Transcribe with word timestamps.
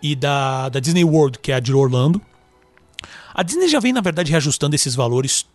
E 0.03 0.15
da, 0.15 0.69
da 0.69 0.79
Disney 0.79 1.03
World, 1.03 1.39
que 1.39 1.51
é 1.51 1.55
a 1.55 1.61
de 1.61 1.73
Orlando. 1.73 2.21
A 3.35 3.43
Disney 3.43 3.67
já 3.69 3.81
vem, 3.81 3.95
na 3.95 4.03
verdade, 4.03 4.31
reajustando 4.31 4.77
esses 4.77 4.95
valores 4.95 5.47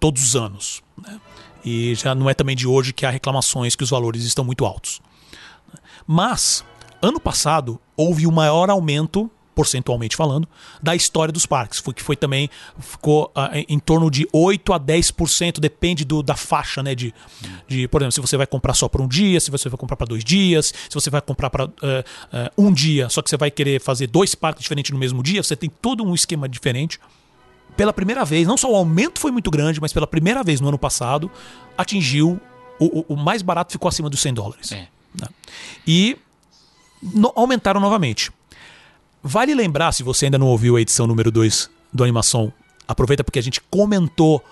todos 0.00 0.20
os 0.24 0.34
anos. 0.34 0.82
Né? 1.00 1.20
E 1.64 1.94
já 1.94 2.14
não 2.14 2.28
é 2.28 2.34
também 2.34 2.56
de 2.56 2.66
hoje 2.66 2.92
que 2.92 3.06
há 3.06 3.10
reclamações 3.10 3.76
que 3.76 3.84
os 3.84 3.90
valores 3.90 4.24
estão 4.24 4.44
muito 4.44 4.64
altos. 4.64 5.00
Mas, 6.06 6.64
ano 7.00 7.20
passado, 7.20 7.80
houve 7.96 8.26
o 8.26 8.32
maior 8.32 8.68
aumento, 8.68 9.30
percentualmente 9.54 10.16
falando, 10.16 10.48
da 10.82 10.96
história 10.96 11.32
dos 11.32 11.46
parques. 11.46 11.78
Foi 11.78 11.94
que 11.94 12.02
foi 12.02 12.16
também, 12.16 12.50
ficou 12.78 13.30
ah, 13.34 13.50
em, 13.54 13.78
torno 13.78 14.10
de 14.10 14.26
8 14.32 14.72
a 14.72 14.80
10%, 14.80 15.60
depende 15.60 16.04
do, 16.04 16.22
da 16.22 16.34
faixa, 16.34 16.82
né? 16.82 16.94
De, 16.94 17.14
de, 17.68 17.86
por 17.86 18.02
exemplo, 18.02 18.12
se 18.12 18.20
você 18.20 18.36
vai 18.36 18.46
comprar 18.46 18.74
só 18.74 18.88
para 18.88 19.02
um 19.02 19.08
dia, 19.08 19.38
se 19.38 19.50
você 19.50 19.68
vai 19.68 19.78
comprar 19.78 19.96
para 19.96 20.06
dois 20.06 20.24
dias, 20.24 20.66
se 20.88 20.94
você 20.94 21.10
vai 21.10 21.20
comprar 21.20 21.50
para 21.50 21.70
um 22.58 22.72
dia, 22.72 23.08
só 23.08 23.22
que 23.22 23.30
você 23.30 23.36
vai 23.36 23.50
querer 23.50 23.80
fazer 23.80 24.08
dois 24.08 24.34
parques 24.34 24.62
diferentes 24.62 24.90
no 24.90 24.98
mesmo 24.98 25.22
dia, 25.22 25.42
você 25.42 25.54
tem 25.54 25.70
todo 25.70 26.02
um 26.02 26.14
esquema 26.14 26.48
diferente 26.48 26.98
pela 27.76 27.92
primeira 27.92 28.24
vez, 28.24 28.46
não 28.46 28.56
só 28.56 28.70
o 28.70 28.76
aumento 28.76 29.18
foi 29.20 29.30
muito 29.30 29.50
grande, 29.50 29.80
mas 29.80 29.92
pela 29.92 30.06
primeira 30.06 30.42
vez 30.42 30.60
no 30.60 30.68
ano 30.68 30.78
passado, 30.78 31.30
atingiu 31.76 32.40
o, 32.78 33.00
o- 33.00 33.04
o 33.14 33.16
mais 33.16 33.42
barato 33.42 33.72
ficou 33.72 33.88
acima 33.88 34.08
dos 34.10 34.20
100 34.20 34.34
dólares. 34.34 34.72
É. 34.72 34.88
né? 35.20 35.28
E 35.86 36.16
no- 37.02 37.32
aumentaram 37.36 37.80
novamente. 37.80 38.30
Vale 39.22 39.54
lembrar, 39.54 39.92
se 39.92 40.02
você 40.02 40.24
ainda 40.26 40.38
não 40.38 40.48
ouviu 40.48 40.76
a 40.76 40.80
edição 40.80 41.06
número 41.06 41.30
2 41.30 41.70
do 41.92 42.02
Animação, 42.02 42.52
aproveita 42.88 43.22
porque 43.22 43.38
a 43.38 43.42
gente 43.42 43.60
comentou. 43.70 44.42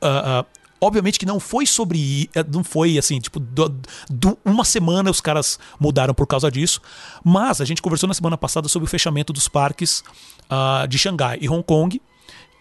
ah, 0.00 0.40
ah, 0.40 0.44
obviamente 0.80 1.18
que 1.18 1.26
não 1.26 1.38
foi 1.40 1.66
sobre. 1.66 2.30
eh, 2.34 2.44
Não 2.52 2.62
foi 2.64 2.96
assim, 2.96 3.18
tipo, 3.20 3.38
do- 3.40 3.74
do- 4.08 4.38
uma 4.44 4.64
semana 4.64 5.10
os 5.10 5.20
caras 5.20 5.58
mudaram 5.78 6.14
por 6.14 6.26
causa 6.26 6.50
disso. 6.50 6.80
Mas 7.24 7.60
a 7.60 7.64
gente 7.64 7.82
conversou 7.82 8.06
na 8.08 8.14
semana 8.14 8.38
passada 8.38 8.68
sobre 8.68 8.86
o 8.86 8.88
fechamento 8.90 9.32
dos 9.32 9.46
parques 9.48 10.02
ah, 10.48 10.86
de 10.88 10.96
Xangai 10.98 11.36
e 11.40 11.48
Hong 11.48 11.62
Kong, 11.64 12.00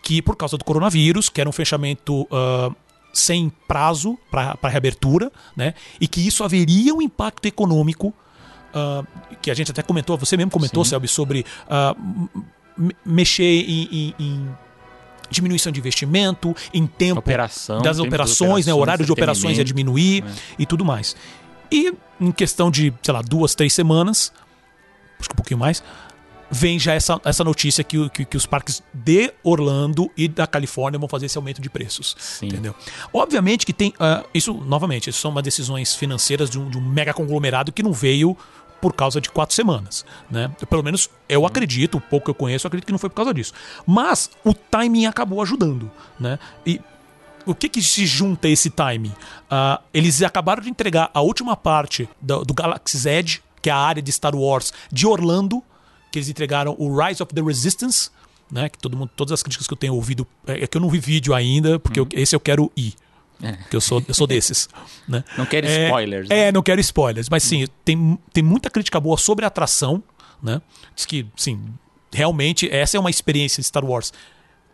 que 0.01 0.21
por 0.21 0.35
causa 0.35 0.57
do 0.57 0.63
coronavírus, 0.63 1.29
que 1.29 1.39
era 1.41 1.49
um 1.49 1.53
fechamento. 1.53 2.27
ah, 2.31 2.71
sem 3.13 3.49
prazo 3.67 4.15
para 4.29 4.57
reabertura, 4.69 5.31
né? 5.55 5.73
E 5.99 6.07
que 6.07 6.21
isso 6.27 6.43
haveria 6.43 6.93
um 6.93 7.01
impacto 7.01 7.47
econômico 7.47 8.13
ah, 8.73 9.03
que 9.41 9.49
a 9.49 9.55
gente 9.55 9.71
até 9.71 9.81
comentou, 9.81 10.15
você 10.17 10.37
mesmo 10.37 10.51
comentou, 10.51 10.83
Sim. 10.85 10.89
Selby, 10.91 11.07
sobre 11.07 11.43
m- 12.77 12.95
mexer 13.03 13.43
em, 13.43 13.87
em- 13.91 14.15
em 14.19 14.49
diminuição 15.31 15.71
de 15.71 15.79
investimento, 15.79 16.55
em 16.71 16.85
tempo 16.85 17.19
Operação, 17.19 17.81
das 17.81 17.97
tempo 17.97 18.07
operações, 18.07 18.67
né? 18.67 18.73
O 18.73 18.77
horário 18.77 19.03
de 19.03 19.11
operações 19.11 19.57
ia 19.57 19.63
diminuir 19.63 20.23
e 20.59 20.65
tudo 20.67 20.85
mais. 20.85 21.15
E 21.71 21.91
em 22.21 22.31
questão 22.31 22.69
de, 22.69 22.93
sei 23.01 23.13
lá, 23.13 23.21
duas, 23.23 23.55
três 23.55 23.73
semanas, 23.73 24.31
acho 25.19 25.27
que 25.29 25.33
um 25.33 25.37
pouquinho 25.37 25.59
mais, 25.59 25.83
vem 26.49 26.79
já 26.79 26.93
essa, 26.93 27.19
essa 27.23 27.43
notícia 27.43 27.83
que, 27.83 28.09
que, 28.09 28.25
que 28.25 28.37
os 28.37 28.45
parques 28.45 28.81
de 28.93 29.33
Orlando 29.43 30.09
e 30.15 30.27
da 30.27 30.47
Califórnia 30.47 30.99
vão 30.99 31.09
fazer 31.09 31.25
esse 31.25 31.37
aumento 31.37 31.61
de 31.61 31.69
preços. 31.69 32.15
Sim. 32.19 32.47
Entendeu? 32.47 32.75
Obviamente 33.13 33.65
que 33.65 33.73
tem. 33.73 33.93
ah, 33.99 34.23
isso, 34.33 34.53
novamente, 34.53 35.09
isso 35.09 35.19
são 35.19 35.31
uma 35.31 35.41
decisões 35.41 35.95
financeiras 35.95 36.49
de 36.49 36.59
um, 36.59 36.69
de 36.69 36.77
um 36.77 36.81
mega 36.81 37.13
conglomerado 37.13 37.71
que 37.71 37.83
não 37.83 37.93
veio 37.93 38.37
por 38.81 38.93
causa 38.93 39.19
de 39.19 39.29
quatro 39.29 39.55
semanas. 39.55 40.05
Né? 40.29 40.51
Pelo 40.69 40.83
menos 40.83 41.09
eu 41.27 41.45
acredito, 41.45 41.97
o 41.97 42.01
pouco 42.01 42.25
que 42.25 42.31
eu 42.31 42.35
conheço, 42.35 42.65
eu 42.65 42.69
acredito 42.69 42.85
que 42.85 42.91
não 42.91 42.99
foi 42.99 43.09
por 43.09 43.15
causa 43.15 43.33
disso. 43.33 43.53
Mas 43.85 44.29
o 44.43 44.53
timing 44.53 45.05
acabou 45.05 45.41
ajudando. 45.41 45.91
Né? 46.19 46.37
E 46.65 46.79
o 47.45 47.55
que, 47.55 47.69
que 47.69 47.81
se 47.81 48.05
junta 48.05 48.47
a 48.47 48.51
esse 48.51 48.69
timing? 48.69 49.13
Ah, 49.49 49.81
eles 49.93 50.21
acabaram 50.21 50.61
de 50.61 50.69
entregar 50.69 51.09
a 51.13 51.21
última 51.21 51.55
parte 51.55 52.07
do, 52.21 52.43
do 52.43 52.53
Galaxy's 52.53 53.05
Edge, 53.05 53.41
que 53.61 53.69
é 53.69 53.73
a 53.73 53.77
área 53.77 54.01
de 54.01 54.11
Star 54.11 54.35
Wars 54.35 54.73
de 54.91 55.07
Orlando, 55.07 55.63
que 56.11 56.19
eles 56.19 56.29
entregaram 56.29 56.75
o 56.77 56.95
Rise 56.97 57.21
of 57.21 57.33
the 57.33 57.41
Resistance, 57.41 58.09
né? 58.51 58.69
Que 58.69 58.77
todo 58.77 58.95
mundo, 58.97 59.11
todas 59.15 59.31
as 59.33 59.43
críticas 59.43 59.67
que 59.67 59.73
eu 59.73 59.77
tenho 59.77 59.93
ouvido, 59.95 60.25
é 60.45 60.63
é 60.63 60.67
que 60.67 60.77
eu 60.77 60.81
não 60.81 60.89
vi 60.89 60.99
vídeo 60.99 61.33
ainda, 61.33 61.79
porque 61.79 61.99
eu- 61.99 62.07
esse 62.13 62.35
eu 62.35 62.39
quero 62.39 62.71
ir. 62.75 62.93
É. 63.41 63.51
Porque 63.53 63.75
eu 63.75 63.81
sou, 63.81 64.03
eu 64.07 64.13
sou 64.13 64.25
desses. 64.25 64.67
né? 65.07 65.23
Não 65.37 65.45
quero 65.45 65.67
É, 65.67 65.85
spoilers. 65.85 66.29
né? 66.29 66.39
É, 66.47 66.51
não 66.51 66.63
quero 66.63 66.81
spoilers. 66.81 67.29
Mas 67.29 67.43
sim, 67.43 67.65
tem, 67.85 68.17
tem 68.33 68.43
muita 68.43 68.69
crítica 68.69 68.99
boa 68.99 69.17
sobre 69.17 69.45
a 69.45 69.47
atração, 69.47 70.01
né? 70.41 70.61
Diz 70.95 71.05
que, 71.05 71.25
sim, 71.35 71.59
realmente 72.11 72.67
essa 72.73 72.97
é 72.97 72.99
uma 72.99 73.09
experiência 73.11 73.61
de 73.61 73.67
Star 73.67 73.85
Wars 73.85 74.11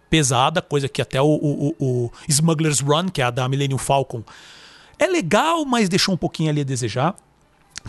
pesada, 0.09 0.61
coisa 0.61 0.87
que 0.87 1.01
até 1.01 1.19
o, 1.21 1.25
o, 1.25 1.75
o- 1.79 2.05
o 2.05 2.11
Smuggler's 2.27 2.79
Run, 2.79 3.09
que 3.09 3.21
é 3.21 3.25
a 3.25 3.31
da 3.31 3.49
Millennium 3.49 3.79
Falcon, 3.79 4.23
é 4.99 5.07
legal, 5.07 5.65
mas 5.65 5.89
deixou 5.89 6.13
um 6.13 6.17
pouquinho 6.17 6.49
ali 6.51 6.61
a 6.61 6.63
desejar. 6.63 7.15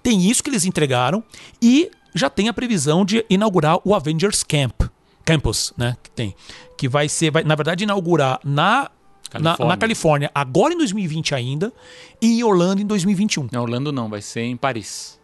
Tem 0.03 0.29
isso 0.29 0.43
que 0.43 0.49
eles 0.51 0.65
entregaram 0.65 1.23
e 1.63 1.91
já 2.15 2.31
tem 2.31 2.49
a 2.49 2.53
previsão 2.53 3.05
de 3.05 3.25
inaugurar 3.29 3.79
o 3.85 3.95
Avengers 3.95 4.43
Camp. 4.43 4.83
Campus, 5.25 5.73
né? 5.77 5.97
Que 6.03 6.11
tem. 6.11 6.35
Que 6.77 6.89
vai 6.89 7.09
ser, 7.09 7.31
vai, 7.31 7.43
na 7.43 7.55
verdade, 7.55 7.85
inaugurar 7.85 8.39
na, 8.45 8.91
na, 9.33 9.41
na 9.41 9.57
Califórnia. 9.57 9.77
Califórnia 9.77 10.31
agora 10.35 10.75
em 10.75 10.79
2020 10.79 11.35
ainda 11.35 11.73
e 12.21 12.39
em 12.39 12.45
Orlando 12.45 12.83
em 12.83 12.87
2021. 12.87 13.49
Em 13.53 13.57
Orlando 13.57 13.91
não, 13.91 14.09
vai 14.09 14.21
ser 14.21 14.43
em 14.43 14.57
Paris. 14.57 15.19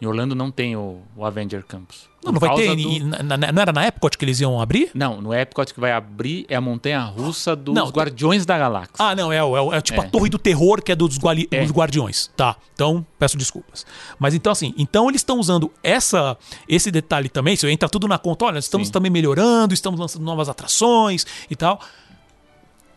Em 0.00 0.06
Orlando 0.06 0.34
não 0.34 0.50
tem 0.50 0.76
o, 0.76 1.00
o 1.16 1.24
Avenger 1.24 1.64
Campus. 1.64 2.11
Não, 2.24 2.32
não 2.32 2.38
vai 2.40 2.54
ter. 2.54 2.76
do- 2.76 3.06
na- 3.24 3.36
na- 3.36 3.52
não 3.52 3.62
era 3.62 3.72
na 3.72 3.86
Epcot 3.86 4.16
que 4.16 4.24
eles 4.24 4.38
iam 4.40 4.60
abrir? 4.60 4.90
Não, 4.94 5.20
no 5.20 5.34
Epcot 5.34 5.74
que 5.74 5.80
vai 5.80 5.90
abrir 5.92 6.46
é 6.48 6.54
a 6.54 6.60
montanha 6.60 7.00
russa 7.04 7.56
dos 7.56 7.74
Não, 7.74 7.88
Guardiões 7.88 8.46
da 8.46 8.56
Galáxia. 8.56 8.94
Ah, 8.98 9.14
não, 9.14 9.32
é, 9.32 9.36
é, 9.38 9.42
o- 9.42 9.72
é 9.72 9.80
tipo 9.80 10.00
É. 10.00 10.06
a 10.06 10.08
Torre 10.08 10.30
do 10.30 10.38
Terror, 10.38 10.80
que 10.82 10.92
é 10.92 10.94
dos, 10.96 11.18
guali- 11.18 11.48
É. 11.50 11.62
dos 11.62 11.72
Guardiões. 11.72 12.30
Tá, 12.36 12.56
então 12.74 13.04
peço 13.18 13.36
desculpas. 13.36 13.84
Mas 14.18 14.34
então, 14.34 14.52
assim, 14.52 14.72
então 14.78 15.08
eles 15.08 15.20
estão 15.20 15.38
usando 15.40 15.70
essa, 15.82 16.36
esse 16.68 16.90
detalhe 16.90 17.28
também, 17.28 17.54
isso 17.54 17.66
entra 17.66 17.88
tudo 17.88 18.06
na 18.06 18.18
conta. 18.18 18.44
Olha, 18.44 18.58
estamos 18.60 18.86
Sim. 18.88 18.92
também 18.92 19.10
melhorando, 19.10 19.74
estamos 19.74 19.98
lançando 19.98 20.22
novas 20.24 20.48
atrações 20.48 21.26
e 21.50 21.56
tal. 21.56 21.80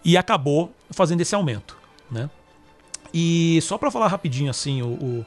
E 0.03 0.15
acabou 0.17 0.71
fazendo 0.91 1.21
esse 1.21 1.33
aumento, 1.33 1.75
né? 2.11 2.29
E 3.13 3.59
só 3.63 3.77
para 3.77 3.89
falar 3.89 4.07
rapidinho, 4.07 4.51
assim, 4.51 4.81
o- 4.81 4.87
o- 4.87 5.25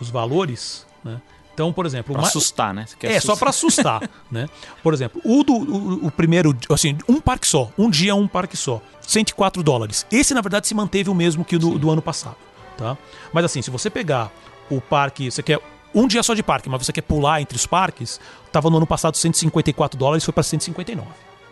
os 0.00 0.08
valores, 0.08 0.86
né? 1.04 1.20
Então, 1.56 1.72
por 1.72 1.86
exemplo, 1.86 2.12
pra 2.12 2.20
uma- 2.20 2.28
assustar, 2.28 2.74
né? 2.74 2.84
É, 3.02 3.18
só 3.18 3.32
assustar. 3.32 3.36
pra 3.38 3.48
assustar, 3.48 4.10
né? 4.30 4.46
Por 4.82 4.92
exemplo, 4.92 5.22
o 5.24 5.42
do 5.42 5.54
o, 5.54 6.06
o 6.08 6.10
primeiro, 6.10 6.54
assim, 6.70 6.98
um 7.08 7.18
parque 7.18 7.46
só, 7.46 7.70
um 7.78 7.88
dia 7.88 8.14
um 8.14 8.28
parque 8.28 8.58
só, 8.58 8.82
104 9.00 9.62
dólares. 9.62 10.06
Esse 10.12 10.34
na 10.34 10.42
verdade 10.42 10.66
se 10.68 10.74
manteve 10.74 11.08
o 11.08 11.14
mesmo 11.14 11.46
que 11.46 11.56
o 11.56 11.58
do, 11.58 11.78
do 11.78 11.90
ano 11.90 12.02
passado, 12.02 12.36
tá? 12.76 12.94
Mas 13.32 13.46
assim, 13.46 13.62
se 13.62 13.70
você 13.70 13.88
pegar 13.88 14.30
o 14.70 14.82
parque, 14.82 15.30
você 15.30 15.42
quer 15.42 15.58
um 15.94 16.06
dia 16.06 16.22
só 16.22 16.34
de 16.34 16.42
parque, 16.42 16.68
mas 16.68 16.84
você 16.84 16.92
quer 16.92 17.00
pular 17.00 17.40
entre 17.40 17.56
os 17.56 17.64
parques, 17.66 18.20
tava 18.52 18.68
no 18.68 18.76
ano 18.76 18.86
passado 18.86 19.16
154 19.16 19.98
dólares, 19.98 20.22
foi 20.26 20.34
pra 20.34 20.42
159, 20.42 21.08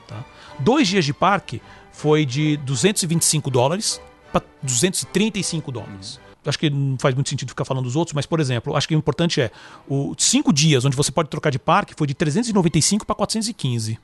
tá? 0.07 0.23
Dois 0.59 0.87
dias 0.87 1.07
de 1.07 1.15
parque 1.15 1.63
foi 1.93 2.27
de 2.27 2.59
225 2.59 3.51
dólares 3.51 4.03
pra 4.31 4.43
235 4.63 5.73
dólares. 5.73 6.21
Acho 6.47 6.59
que 6.59 6.69
não 6.71 6.97
faz 6.99 7.15
muito 7.15 7.29
sentido 7.31 7.49
ficar 7.49 7.65
falando 7.65 7.85
dos 7.85 7.97
outros, 7.97 8.15
mas, 8.15 8.27
por 8.27 8.41
exemplo, 8.41 8.77
acho 8.77 8.87
que 8.89 8.95
o 8.95 8.99
importante 8.99 9.41
é 9.41 9.51
o 9.89 10.15
cinco 10.19 10.53
dias 10.53 10.85
onde 10.85 10.97
você 10.97 11.11
pode 11.13 11.29
trocar 11.29 11.51
de 11.51 11.59
parque 11.59 11.95
foi 11.97 12.07
de 12.07 12.15
395 12.15 13.05
para 13.07 13.15
415. 13.15 13.99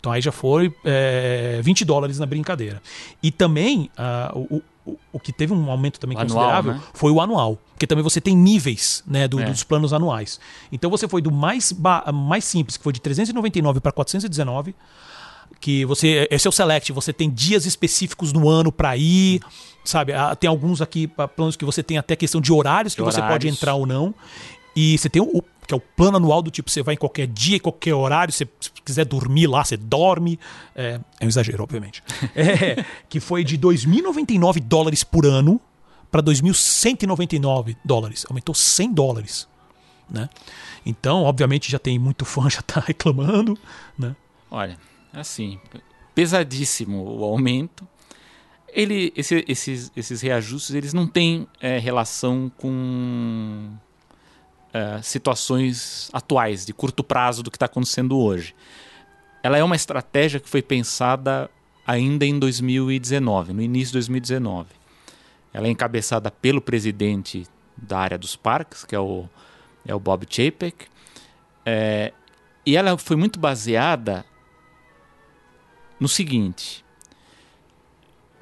Então 0.00 0.12
aí 0.12 0.20
já 0.20 0.30
foi 0.32 0.74
é, 0.84 1.60
20 1.62 1.84
dólares 1.84 2.18
na 2.18 2.26
brincadeira. 2.26 2.82
E 3.22 3.30
também 3.30 3.90
ah, 3.96 4.30
o, 4.34 4.62
o, 4.84 4.98
o 5.14 5.18
que 5.18 5.32
teve 5.32 5.52
um 5.54 5.70
aumento 5.70 5.98
também 5.98 6.14
O 6.16 6.20
anual, 6.20 6.36
considerável 6.38 6.74
né? 6.74 6.80
foi 6.92 7.10
o 7.10 7.20
anual. 7.22 7.58
Porque 7.72 7.86
também 7.86 8.04
você 8.04 8.20
tem 8.20 8.36
níveis 8.36 9.02
né, 9.06 9.26
do- 9.26 9.40
É. 9.40 9.44
dos 9.46 9.64
planos 9.64 9.92
anuais. 9.94 10.38
Então 10.70 10.90
você 10.90 11.08
foi 11.08 11.22
do 11.22 11.32
mais, 11.32 11.74
mais 12.12 12.44
simples, 12.44 12.76
que 12.76 12.84
foi 12.84 12.92
de 12.92 13.00
399 13.00 13.80
para 13.80 13.92
419 13.92 14.74
que 15.60 15.84
você 15.86 16.26
esse 16.30 16.46
é 16.46 16.50
o 16.50 16.52
select, 16.52 16.92
você 16.92 17.12
tem 17.12 17.30
dias 17.30 17.64
específicos 17.64 18.32
no 18.32 18.48
ano 18.48 18.70
para 18.70 18.96
ir, 18.98 19.40
sabe? 19.84 20.12
Ah, 20.12 20.34
Tem 20.34 20.48
alguns 20.48 20.80
aqui 20.80 21.10
ah, 21.18 21.28
planos 21.28 21.56
que 21.56 21.64
você 21.64 21.82
tem 21.82 21.98
até 21.98 22.16
questão 22.16 22.40
de 22.40 22.52
horários 22.52 22.94
que 22.94 23.02
De 23.02 23.04
você 23.04 23.20
pode 23.20 23.32
horários. 23.32 23.56
entrar 23.56 23.74
ou 23.74 23.86
não. 23.86 24.14
E 24.74 24.98
você 24.98 25.08
tem 25.08 25.22
o 25.22 25.42
que 25.66 25.72
é 25.72 25.76
o 25.76 25.80
plano 25.80 26.18
anual 26.18 26.42
do 26.42 26.50
tipo, 26.50 26.68
você 26.70 26.82
vai 26.82 26.94
em 26.94 26.98
qualquer 26.98 27.26
dia, 27.26 27.56
em 27.56 27.60
qualquer 27.60 27.94
horário, 27.94 28.30
você, 28.32 28.46
se 28.60 28.70
quiser 28.84 29.04
dormir 29.06 29.46
lá, 29.46 29.64
você 29.64 29.76
dorme. 29.76 30.38
É, 30.74 31.00
é 31.20 31.24
um 31.24 31.28
exagero, 31.28 31.62
obviamente. 31.62 32.02
É, 32.34 32.84
que 33.08 33.20
foi 33.20 33.44
de 33.44 33.56
2.099 33.58 34.60
dólares 34.60 35.02
por 35.04 35.24
ano 35.24 35.60
para 36.10 36.22
2.199 36.22 37.76
dólares. 37.84 38.26
Aumentou 38.28 38.54
100 38.54 38.92
dólares. 38.92 39.48
Né? 40.08 40.28
Então, 40.84 41.22
obviamente, 41.22 41.70
já 41.70 41.78
tem 41.78 41.98
muito 41.98 42.24
fã 42.24 42.48
já 42.50 42.60
tá 42.60 42.80
reclamando, 42.80 43.58
né? 43.98 44.14
Olha, 44.50 44.78
assim, 45.12 45.58
pesadíssimo 46.14 47.02
o 47.20 47.24
aumento. 47.24 47.86
Ele, 48.74 49.12
esse- 49.16 49.44
esses, 49.46 49.92
esses 49.96 50.20
reajustes 50.20 50.74
eles 50.74 50.92
não 50.92 51.06
têm 51.06 51.46
é, 51.60 51.78
relação 51.78 52.50
com 52.56 53.70
é, 54.72 55.00
situações 55.00 56.10
atuais, 56.12 56.66
de 56.66 56.74
curto 56.74 57.04
prazo 57.04 57.42
do 57.42 57.50
que 57.50 57.56
está 57.56 57.66
acontecendo 57.66 58.18
hoje. 58.18 58.54
Ela 59.42 59.56
é 59.58 59.62
uma 59.62 59.76
estratégia 59.76 60.40
que 60.40 60.48
foi 60.48 60.60
pensada 60.62 61.48
ainda 61.86 62.24
em 62.26 62.36
2019, 62.38 63.52
no 63.52 63.62
início 63.62 63.88
de 63.88 63.98
2019. 63.98 64.68
Ela 65.52 65.68
é 65.68 65.70
encabeçada 65.70 66.30
pelo 66.30 66.60
presidente 66.60 67.46
da 67.76 67.98
área 67.98 68.18
dos 68.18 68.34
parques, 68.34 68.84
que 68.84 68.94
é 68.94 68.98
o, 68.98 69.28
é 69.86 69.94
o 69.94 70.00
Bob 70.00 70.26
Chapek. 70.28 70.86
É, 71.64 72.12
e 72.66 72.76
ela 72.76 72.98
foi 72.98 73.14
muito 73.16 73.38
baseada 73.38 74.24
no 76.00 76.08
seguinte: 76.08 76.83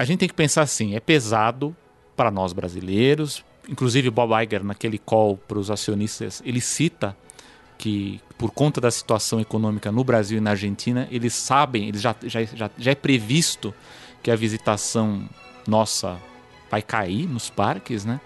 a 0.02 0.04
gente 0.04 0.18
tem 0.18 0.28
que 0.28 0.34
pensar 0.34 0.62
assim, 0.62 0.94
é 0.94 1.00
pesado 1.00 1.74
para 2.16 2.30
nós 2.30 2.52
brasileiros. 2.52 3.44
Inclusive, 3.68 4.10
Bob 4.10 4.32
Iger, 4.42 4.64
naquele 4.64 4.98
call 4.98 5.36
para 5.36 5.58
os 5.58 5.70
acionistas, 5.70 6.42
ele 6.44 6.60
cita 6.60 7.16
que, 7.78 8.20
por 8.36 8.50
conta 8.50 8.80
da 8.80 8.90
situação 8.90 9.40
econômica 9.40 9.90
no 9.92 10.02
Brasil 10.04 10.38
e 10.38 10.40
na 10.40 10.50
Argentina, 10.50 11.08
eles 11.10 11.34
sabem, 11.34 11.88
eles 11.88 12.00
já, 12.00 12.14
já, 12.24 12.42
já, 12.44 12.70
já 12.76 12.90
é 12.90 12.94
previsto 12.94 13.72
que 14.22 14.30
a 14.30 14.36
visitação 14.36 15.28
nossa 15.66 16.16
vai 16.70 16.82
cair 16.82 17.26
nos 17.28 17.50
parques, 17.50 18.04
né? 18.04 18.20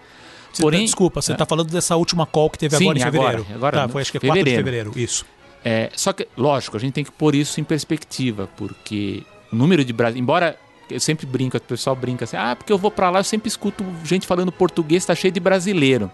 Você 0.53 0.61
Porém- 0.63 0.79
tá- 0.81 0.85
desculpa, 0.85 1.21
você 1.21 1.31
É. 1.31 1.35
está 1.35 1.45
falando 1.45 1.69
dessa 1.69 1.95
última 1.95 2.25
call 2.25 2.49
que 2.49 2.57
teve 2.57 2.75
Sim, 2.77 2.85
agora 2.85 2.99
em 2.99 3.03
agora, 3.03 3.27
fevereiro. 3.37 3.55
agora 3.55 3.77
tá, 3.77 3.87
no 3.87 3.93
foi 3.93 4.01
acho 4.01 4.11
que 4.11 4.17
é 4.17 4.21
4 4.21 4.33
de 4.43 4.49
fevereiro. 4.49 4.65
fevereiro, 4.91 4.99
isso. 4.99 5.25
É, 5.63 5.89
só 5.95 6.13
que, 6.13 6.27
lógico, 6.37 6.77
a 6.77 6.79
gente 6.79 6.93
tem 6.93 7.03
que 7.03 7.11
pôr 7.11 7.35
isso 7.35 7.59
em 7.59 7.63
perspectiva, 7.63 8.49
porque 8.57 9.23
o 9.51 9.55
número 9.55 9.83
de 9.83 9.91
brasileiros. 9.93 10.23
Embora 10.23 10.57
eu 10.89 10.99
sempre 10.99 11.25
brinco, 11.25 11.57
o 11.57 11.61
pessoal 11.61 11.95
brinca 11.95 12.25
assim, 12.25 12.37
ah, 12.37 12.55
porque 12.55 12.71
eu 12.71 12.77
vou 12.77 12.91
pra 12.91 13.09
lá, 13.09 13.19
eu 13.19 13.23
sempre 13.23 13.47
escuto 13.47 13.83
gente 14.03 14.27
falando 14.27 14.51
português, 14.51 15.05
tá 15.05 15.15
cheio 15.15 15.31
de 15.31 15.39
brasileiro. 15.39 16.11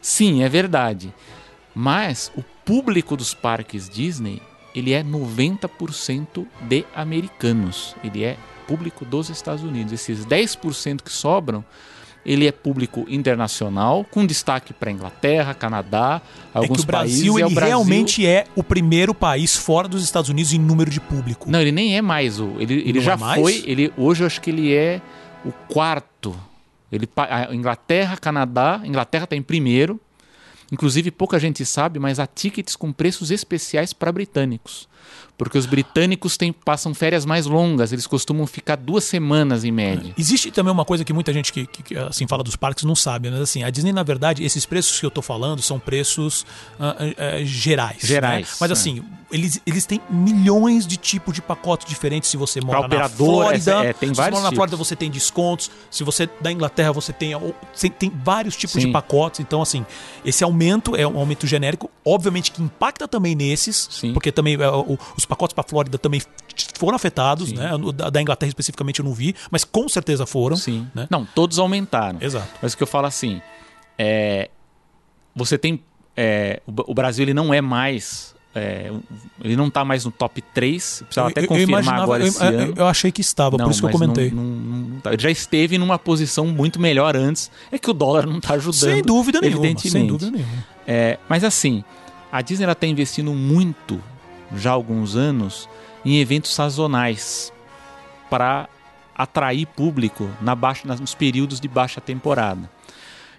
Sim, 0.00 0.42
é 0.42 0.48
verdade. 0.48 1.12
Mas 1.74 2.30
o 2.36 2.42
público 2.64 3.16
dos 3.16 3.32
parques 3.32 3.88
Disney, 3.88 4.42
ele 4.74 4.92
é 4.92 5.02
90% 5.02 6.46
de 6.62 6.84
americanos. 6.94 7.94
Ele 8.02 8.24
é 8.24 8.36
público 8.66 9.04
dos 9.04 9.30
Estados 9.30 9.62
Unidos. 9.62 9.92
Esses 9.92 10.26
10% 10.26 11.02
que 11.02 11.12
sobram, 11.12 11.64
ele 12.24 12.46
é 12.46 12.52
público 12.52 13.04
internacional, 13.08 14.04
com 14.10 14.24
destaque 14.24 14.72
para 14.72 14.90
Inglaterra, 14.90 15.54
Canadá, 15.54 16.20
alguns 16.54 16.76
é 16.78 16.78
que 16.78 16.82
o 16.82 16.86
Brasil, 16.86 17.32
países. 17.34 17.42
é 17.42 17.44
o 17.44 17.48
ele 17.48 17.54
Brasil- 17.54 17.68
realmente 17.76 18.26
é 18.26 18.44
o 18.54 18.62
primeiro 18.62 19.12
país 19.14 19.56
fora 19.56 19.88
dos 19.88 20.04
Estados 20.04 20.30
Unidos 20.30 20.52
em 20.52 20.58
número 20.58 20.90
de 20.90 21.00
público. 21.00 21.50
Não, 21.50 21.60
ele 21.60 21.72
nem 21.72 21.96
é 21.96 22.02
mais 22.02 22.38
o. 22.38 22.54
Ele, 22.58 22.74
ele 22.74 22.92
Não 22.94 23.00
já 23.02 23.14
é 23.14 23.34
foi. 23.34 23.64
Ele, 23.66 23.92
hoje 23.96 24.22
eu 24.22 24.26
acho 24.26 24.40
que 24.40 24.50
ele 24.50 24.72
é 24.72 25.00
o 25.44 25.50
quarto. 25.68 26.34
Ele, 26.92 27.08
Inglaterra, 27.52 28.16
Canadá. 28.16 28.80
Inglaterra 28.84 29.24
está 29.24 29.34
em 29.34 29.42
primeiro. 29.42 30.00
Inclusive, 30.70 31.10
pouca 31.10 31.38
gente 31.38 31.64
sabe, 31.66 31.98
mas 31.98 32.18
há 32.18 32.26
tickets 32.26 32.76
com 32.76 32.92
preços 32.92 33.30
especiais 33.30 33.92
para 33.92 34.10
britânicos. 34.12 34.88
Porque 35.36 35.58
os 35.58 35.66
britânicos 35.66 36.36
têm, 36.36 36.52
passam 36.52 36.94
férias 36.94 37.24
mais 37.24 37.46
longas, 37.46 37.92
eles 37.92 38.06
costumam 38.06 38.46
ficar 38.46 38.76
duas 38.76 39.02
semanas 39.04 39.64
em 39.64 39.72
média. 39.72 40.14
Existe 40.16 40.50
também 40.52 40.72
uma 40.72 40.84
coisa 40.84 41.04
que 41.04 41.12
muita 41.12 41.32
gente 41.32 41.52
que, 41.52 41.66
que- 41.66 41.82
que, 41.82 41.96
assim 41.98 42.26
fala 42.28 42.44
dos 42.44 42.54
parques 42.54 42.84
não 42.84 42.94
sabe, 42.94 43.30
mas 43.30 43.40
assim, 43.40 43.64
a 43.64 43.70
Disney, 43.70 43.92
na 43.92 44.02
verdade, 44.04 44.44
esses 44.44 44.64
preços 44.64 45.00
que 45.00 45.06
eu 45.06 45.10
tô 45.10 45.20
falando 45.22 45.60
são 45.60 45.78
preços 45.80 46.46
ah, 46.78 46.96
ah, 46.98 47.44
gerais. 47.44 47.98
Gerais, 48.02 48.46
né? 48.48 48.56
Mas 48.60 48.70
é. 48.70 48.72
assim, 48.72 49.02
eles, 49.32 49.60
eles 49.66 49.84
têm 49.86 50.00
milhões 50.10 50.86
de 50.86 50.96
tipos 50.96 51.34
de 51.34 51.42
pacotes 51.42 51.86
diferentes 51.88 52.30
se 52.30 52.36
você 52.36 52.60
mora 52.60 52.80
na 52.80 52.86
operador, 52.86 53.42
Flórida. 53.44 53.84
é, 53.84 53.86
é, 53.88 53.92
tem 53.92 54.08
se 54.10 54.14
você 54.14 54.20
vários 54.20 54.38
mora 54.38 54.42
na 54.44 54.48
tipos. 54.50 54.56
Flórida, 54.56 54.76
você 54.76 54.94
tem 54.96 55.10
descontos. 55.10 55.70
Se 55.90 56.04
você 56.04 56.24
é 56.24 56.28
da 56.40 56.52
Inglaterra, 56.52 56.92
você 56.92 57.12
tem, 57.12 57.32
você 57.74 57.88
tem 57.88 58.12
vários 58.22 58.54
tipos 58.56 58.74
Sim. 58.74 58.86
de 58.86 58.92
pacotes. 58.92 59.40
Então, 59.40 59.60
assim, 59.62 59.84
esse 60.24 60.44
aumento 60.44 60.94
é 60.94 61.06
um 61.06 61.18
aumento 61.18 61.46
genérico, 61.46 61.90
obviamente 62.04 62.50
que 62.52 62.62
impacta 62.62 63.08
também 63.08 63.34
nesses, 63.34 63.88
Sim. 63.90 64.12
porque 64.12 64.30
também 64.30 64.54
é, 64.60 64.68
o- 64.68 64.98
os 65.16 65.24
pacotes 65.24 65.54
para 65.54 65.64
Flórida 65.64 65.98
também 65.98 66.20
foram 66.78 66.96
afetados, 66.96 67.48
Sim. 67.50 67.56
né? 67.56 67.70
Da, 67.94 68.10
da 68.10 68.20
Inglaterra 68.22 68.48
especificamente 68.48 69.00
eu 69.00 69.04
não 69.04 69.12
vi, 69.14 69.34
mas 69.50 69.64
com 69.64 69.88
certeza 69.88 70.26
foram. 70.26 70.56
Sim. 70.56 70.86
Né? 70.94 71.06
Não, 71.10 71.24
todos 71.24 71.58
aumentaram. 71.58 72.18
Exato. 72.20 72.48
Mas 72.60 72.72
o 72.72 72.76
que 72.76 72.82
eu 72.82 72.86
falo 72.86 73.06
assim, 73.06 73.40
é, 73.98 74.50
você 75.34 75.56
tem 75.58 75.80
é, 76.16 76.60
o, 76.66 76.92
Brasil 76.92 77.22
ele 77.24 77.32
não 77.32 77.54
é 77.54 77.60
mais, 77.62 78.34
é, 78.54 78.92
ele 79.42 79.56
não 79.56 79.68
está 79.68 79.82
mais 79.82 80.04
no 80.04 80.10
top 80.10 80.42
3, 80.42 81.04
precisava 81.06 81.30
até 81.30 81.40
Eu- 81.40 81.44
eu 81.44 81.48
confirmar 81.48 81.80
imaginava- 81.82 82.02
agora 82.02 82.22
eu, 82.22 82.26
esse 82.28 82.42
eu- 82.44 82.48
ano. 82.48 82.74
eu 82.76 82.86
achei 82.86 83.10
que 83.10 83.22
estava, 83.22 83.56
Não, 83.56 83.64
por 83.64 83.70
isso 83.70 83.80
que 83.80 83.86
eu 83.86 83.90
comentei. 83.92 84.30
não- 84.30 84.42
não 84.44 85.00
tá. 85.00 85.12
ele 85.14 85.22
já 85.22 85.30
esteve 85.30 85.78
numa 85.78 85.98
posição 85.98 86.46
muito 86.46 86.78
melhor 86.78 87.16
antes. 87.16 87.50
É 87.70 87.78
que 87.78 87.90
o 87.90 87.94
dólar 87.94 88.26
não 88.26 88.36
está 88.38 88.52
ajudando. 88.54 88.74
sem 88.74 89.02
dúvida 89.02 89.40
nenhuma. 89.40 89.58
evidentemente. 89.66 89.90
Sem 89.90 90.06
dúvida 90.06 90.30
nenhuma. 90.30 90.66
É, 90.86 91.18
mas 91.30 91.44
assim, 91.44 91.82
a 92.30 92.42
Disney 92.42 92.70
está 92.70 92.86
investindo 92.86 93.32
muito, 93.32 94.02
já 94.56 94.70
há 94.70 94.74
alguns 94.74 95.16
anos, 95.16 95.68
em 96.04 96.18
eventos 96.18 96.54
sazonais 96.54 97.52
para 98.30 98.68
atrair 99.14 99.66
público 99.66 100.28
na 100.40 100.54
baixa, 100.54 100.86
nos 100.86 101.14
períodos 101.14 101.60
de 101.60 101.68
baixa 101.68 102.00
temporada. 102.00 102.70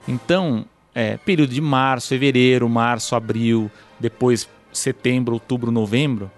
Então, 0.07 0.65
é, 0.93 1.17
período 1.17 1.53
de 1.53 1.61
março, 1.61 2.09
fevereiro, 2.09 2.67
março, 2.69 3.15
abril, 3.15 3.71
depois 3.99 4.47
setembro, 4.71 5.33
outubro, 5.33 5.71
novembro, 5.71 6.31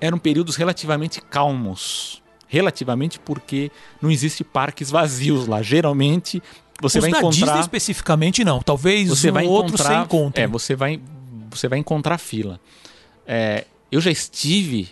eram 0.00 0.18
períodos 0.18 0.56
relativamente 0.56 1.20
calmos. 1.20 2.22
Relativamente 2.48 3.18
porque 3.18 3.72
não 4.00 4.10
existe 4.10 4.44
parques 4.44 4.90
vazios 4.90 5.48
lá. 5.48 5.62
Geralmente 5.62 6.40
você 6.80 6.98
Os 6.98 7.02
vai 7.02 7.10
encontrar 7.10 7.30
Disney 7.30 7.60
especificamente 7.60 8.44
não. 8.44 8.60
Talvez 8.60 9.08
você 9.08 9.30
um 9.30 9.34
vai 9.34 9.46
outro 9.46 9.76
você 9.76 9.94
encontre. 9.94 10.42
É, 10.42 10.46
você 10.46 10.76
vai, 10.76 11.00
você 11.50 11.68
vai 11.68 11.78
encontrar 11.78 12.18
fila. 12.18 12.60
É, 13.26 13.64
eu 13.90 14.00
já 14.00 14.10
estive 14.10 14.88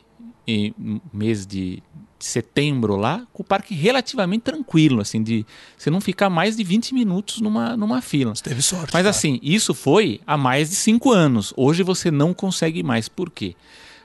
em 0.46 0.74
mês 1.12 1.46
de 1.46 1.82
setembro 2.18 2.96
lá 2.96 3.26
com 3.32 3.42
o 3.42 3.46
parque 3.46 3.74
relativamente 3.74 4.42
tranquilo, 4.42 5.00
assim, 5.00 5.22
de 5.22 5.44
você 5.76 5.90
não 5.90 6.00
ficar 6.00 6.30
mais 6.30 6.56
de 6.56 6.64
20 6.64 6.94
minutos 6.94 7.40
numa, 7.40 7.76
numa 7.76 8.00
fila. 8.00 8.32
Teve 8.42 8.62
sorte. 8.62 8.92
Mas 8.92 9.02
cara. 9.02 9.10
assim, 9.10 9.38
isso 9.42 9.74
foi 9.74 10.20
há 10.26 10.36
mais 10.36 10.70
de 10.70 10.76
cinco 10.76 11.12
anos. 11.12 11.52
Hoje 11.56 11.82
você 11.82 12.10
não 12.10 12.32
consegue 12.32 12.82
mais. 12.82 13.08
Por 13.08 13.30
quê? 13.30 13.54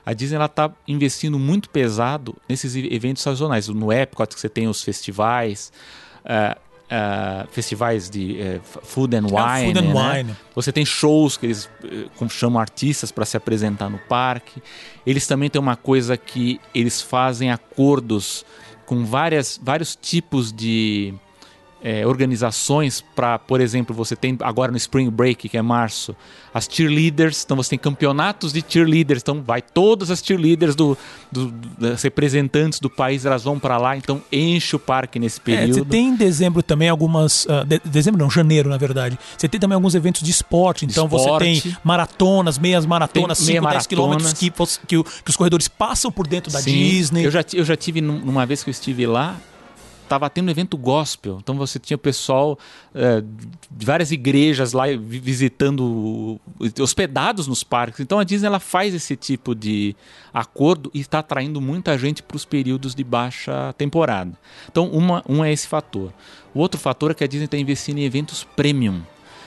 A 0.04 0.12
Disney 0.12 0.42
está 0.44 0.70
investindo 0.86 1.38
muito 1.38 1.70
pesado 1.70 2.36
nesses 2.48 2.74
eventos 2.74 3.22
sazonais. 3.22 3.68
No 3.68 3.92
Epcot 3.92 4.34
que 4.34 4.40
você 4.40 4.48
tem 4.48 4.68
os 4.68 4.82
festivais. 4.82 5.72
ah, 6.24 6.58
uh, 6.90 7.48
festivais 7.50 8.10
de 8.10 8.38
uh, 8.40 8.60
food 8.82 9.16
and 9.16 9.26
Ah, 9.36 9.56
wine. 9.58 9.66
food 9.74 9.78
and 9.78 9.94
né? 9.94 10.18
wine. 10.18 10.36
Você 10.54 10.72
tem 10.72 10.84
shows 10.84 11.36
que 11.36 11.46
eles 11.46 11.70
como 12.16 12.28
chamam 12.30 12.60
artistas 12.60 13.12
para 13.12 13.24
se 13.24 13.36
apresentar 13.36 13.88
no 13.88 13.98
parque. 13.98 14.62
Eles 15.06 15.26
também 15.26 15.48
têm 15.48 15.60
uma 15.60 15.76
coisa 15.76 16.16
que 16.16 16.60
eles 16.74 17.00
fazem 17.00 17.50
acordos 17.50 18.44
com 18.86 19.04
várias, 19.04 19.58
vários 19.62 19.94
tipos 19.94 20.52
de 20.52 21.14
eh, 21.82 22.06
organizações 22.06 23.00
para, 23.14 23.38
por 23.38 23.60
exemplo, 23.60 23.94
você 23.94 24.14
tem 24.16 24.36
agora 24.40 24.70
no 24.70 24.76
Spring 24.76 25.08
Break, 25.10 25.48
que 25.48 25.56
é 25.56 25.62
março, 25.62 26.14
as 26.52 26.68
cheerleaders, 26.70 27.42
então 27.44 27.56
você 27.56 27.70
tem 27.70 27.78
campeonatos 27.78 28.52
de 28.52 28.64
cheerleaders, 28.66 29.22
então 29.22 29.40
vai 29.42 29.62
todas 29.62 30.10
as 30.10 30.20
cheerleaders 30.20 30.74
do, 30.74 30.96
do- 31.30 31.50
das 31.78 32.02
representantes 32.02 32.80
do 32.80 32.90
país, 32.90 33.24
elas 33.24 33.44
vão 33.44 33.58
para 33.58 33.78
lá, 33.78 33.96
então 33.96 34.20
enche 34.32 34.74
o 34.74 34.78
parque 34.78 35.18
nesse 35.18 35.38
É, 35.38 35.42
período. 35.42 35.74
você 35.78 35.84
tem 35.84 36.08
em 36.08 36.16
dezembro 36.16 36.62
também 36.62 36.88
algumas. 36.88 37.46
ah, 37.48 37.64
de- 37.64 37.80
dezembro 37.84 38.20
não, 38.20 38.28
janeiro, 38.30 38.68
na 38.68 38.76
verdade. 38.76 39.18
Você 39.38 39.48
tem 39.48 39.60
também 39.60 39.74
alguns 39.74 39.94
eventos 39.94 40.22
de 40.22 40.30
esporte. 40.30 40.84
Então 40.84 41.06
você 41.08 41.24
Esporte. 41.24 41.62
tem 41.62 41.76
maratonas, 41.84 42.58
meias 42.58 42.84
maratonas, 42.84 43.38
Tem 43.38 43.46
5, 43.46 43.62
meia 43.62 43.72
10 43.74 43.86
quilômetros 43.86 44.32
que, 44.32 44.50
você- 44.56 44.80
que, 44.86 45.02
que 45.02 45.30
os 45.30 45.36
corredores 45.36 45.68
passam 45.68 46.10
por 46.10 46.26
dentro 46.26 46.52
da 46.52 46.60
Sim, 46.60 46.72
Disney. 46.72 47.24
Eu 47.24 47.30
já, 47.30 47.44
eu 47.54 47.64
já 47.64 47.76
tive, 47.76 48.00
num- 48.00 48.18
numa 48.18 48.44
vez 48.44 48.62
que 48.64 48.70
eu 48.70 48.72
estive 48.72 49.06
lá, 49.06 49.36
tava 50.10 50.28
tendo 50.28 50.48
um 50.48 50.50
evento 50.50 50.76
gospel. 50.76 51.38
Então 51.40 51.56
você 51.56 51.78
tinha 51.78 51.96
pessoal 51.96 52.58
eh, 52.92 53.22
de 53.70 53.86
várias 53.86 54.10
igrejas 54.10 54.72
lá 54.72 54.86
vi- 54.88 55.20
visitando, 55.20 56.40
hospedados 56.80 57.46
nos 57.46 57.62
parques. 57.62 58.00
Então 58.00 58.18
a 58.18 58.24
Disney 58.24 58.48
ela 58.48 58.58
faz 58.58 58.92
esse 58.92 59.14
tipo 59.14 59.54
de 59.54 59.94
acordo 60.34 60.90
e 60.92 60.98
está 60.98 61.20
atraindo 61.20 61.60
muita 61.60 61.96
gente 61.96 62.24
para 62.24 62.36
os 62.36 62.44
períodos 62.44 62.92
de 62.92 63.04
baixa 63.04 63.72
temporada. 63.78 64.32
Então 64.68 64.88
uma, 64.90 65.22
um 65.28 65.44
é 65.44 65.52
esse 65.52 65.68
fator. 65.68 66.12
O 66.52 66.58
outro 66.58 66.80
fator 66.80 67.12
é 67.12 67.14
que 67.14 67.22
a 67.22 67.28
Disney 67.28 67.44
está 67.44 67.56
investindo 67.56 67.98
em 67.98 68.04
eventos 68.04 68.42
premium 68.42 69.02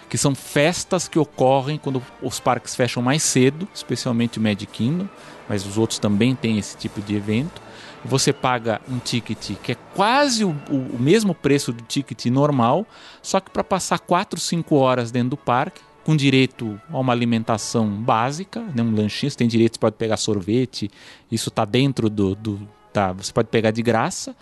que 0.10 0.18
são 0.18 0.36
festas 0.36 1.08
que 1.08 1.18
ocorrem 1.18 1.78
quando 1.78 2.02
os 2.22 2.40
parques 2.40 2.76
fecham 2.76 3.02
mais 3.02 3.24
cedo, 3.24 3.68
especialmente 3.74 4.38
o 4.38 4.42
Magic 4.42 4.68
Kingdom, 4.68 5.10
mas 5.50 5.66
os 5.66 5.76
outros 5.76 5.98
também 5.98 6.36
têm 6.36 6.60
esse 6.60 6.78
tipo 6.78 7.02
de 7.02 7.16
evento. 7.16 7.60
Você 8.06 8.34
paga 8.34 8.82
um 8.90 9.00
ticket 9.00 9.56
que 9.64 9.72
é 9.72 9.76
quase 9.96 10.44
o, 10.44 10.50
o- 10.70 10.98
mesmo 11.00 11.34
preço 11.34 11.72
do 11.72 11.84
ticket 11.84 12.26
normal, 12.26 12.86
só 13.22 13.40
que 13.40 13.50
para 13.50 13.64
passar 13.64 14.00
4, 14.00 14.40
5 14.40 14.76
horas 14.76 15.10
dentro 15.12 15.32
do 15.32 15.38
parque, 15.38 15.82
com 16.04 16.16
direito 16.16 16.80
a 16.92 17.00
uma 17.00 17.14
alimentação 17.14 17.90
básica, 17.90 18.60
né, 18.76 18.84
um 18.84 18.94
lanchinho, 18.94 19.32
você 19.32 19.38
tem 19.38 19.48
direito, 19.48 19.76
você 19.76 19.80
pode 19.80 19.96
pegar 19.96 20.18
sorvete, 20.18 20.92
isso 21.32 21.48
está 21.48 21.64
dentro 21.64 22.10
do, 22.10 22.36
do. 22.36 22.68
Tá, 22.92 23.14
você 23.14 23.32
pode 23.32 23.48
pegar 23.48 23.72
de 23.72 23.82
graça. 23.82 24.36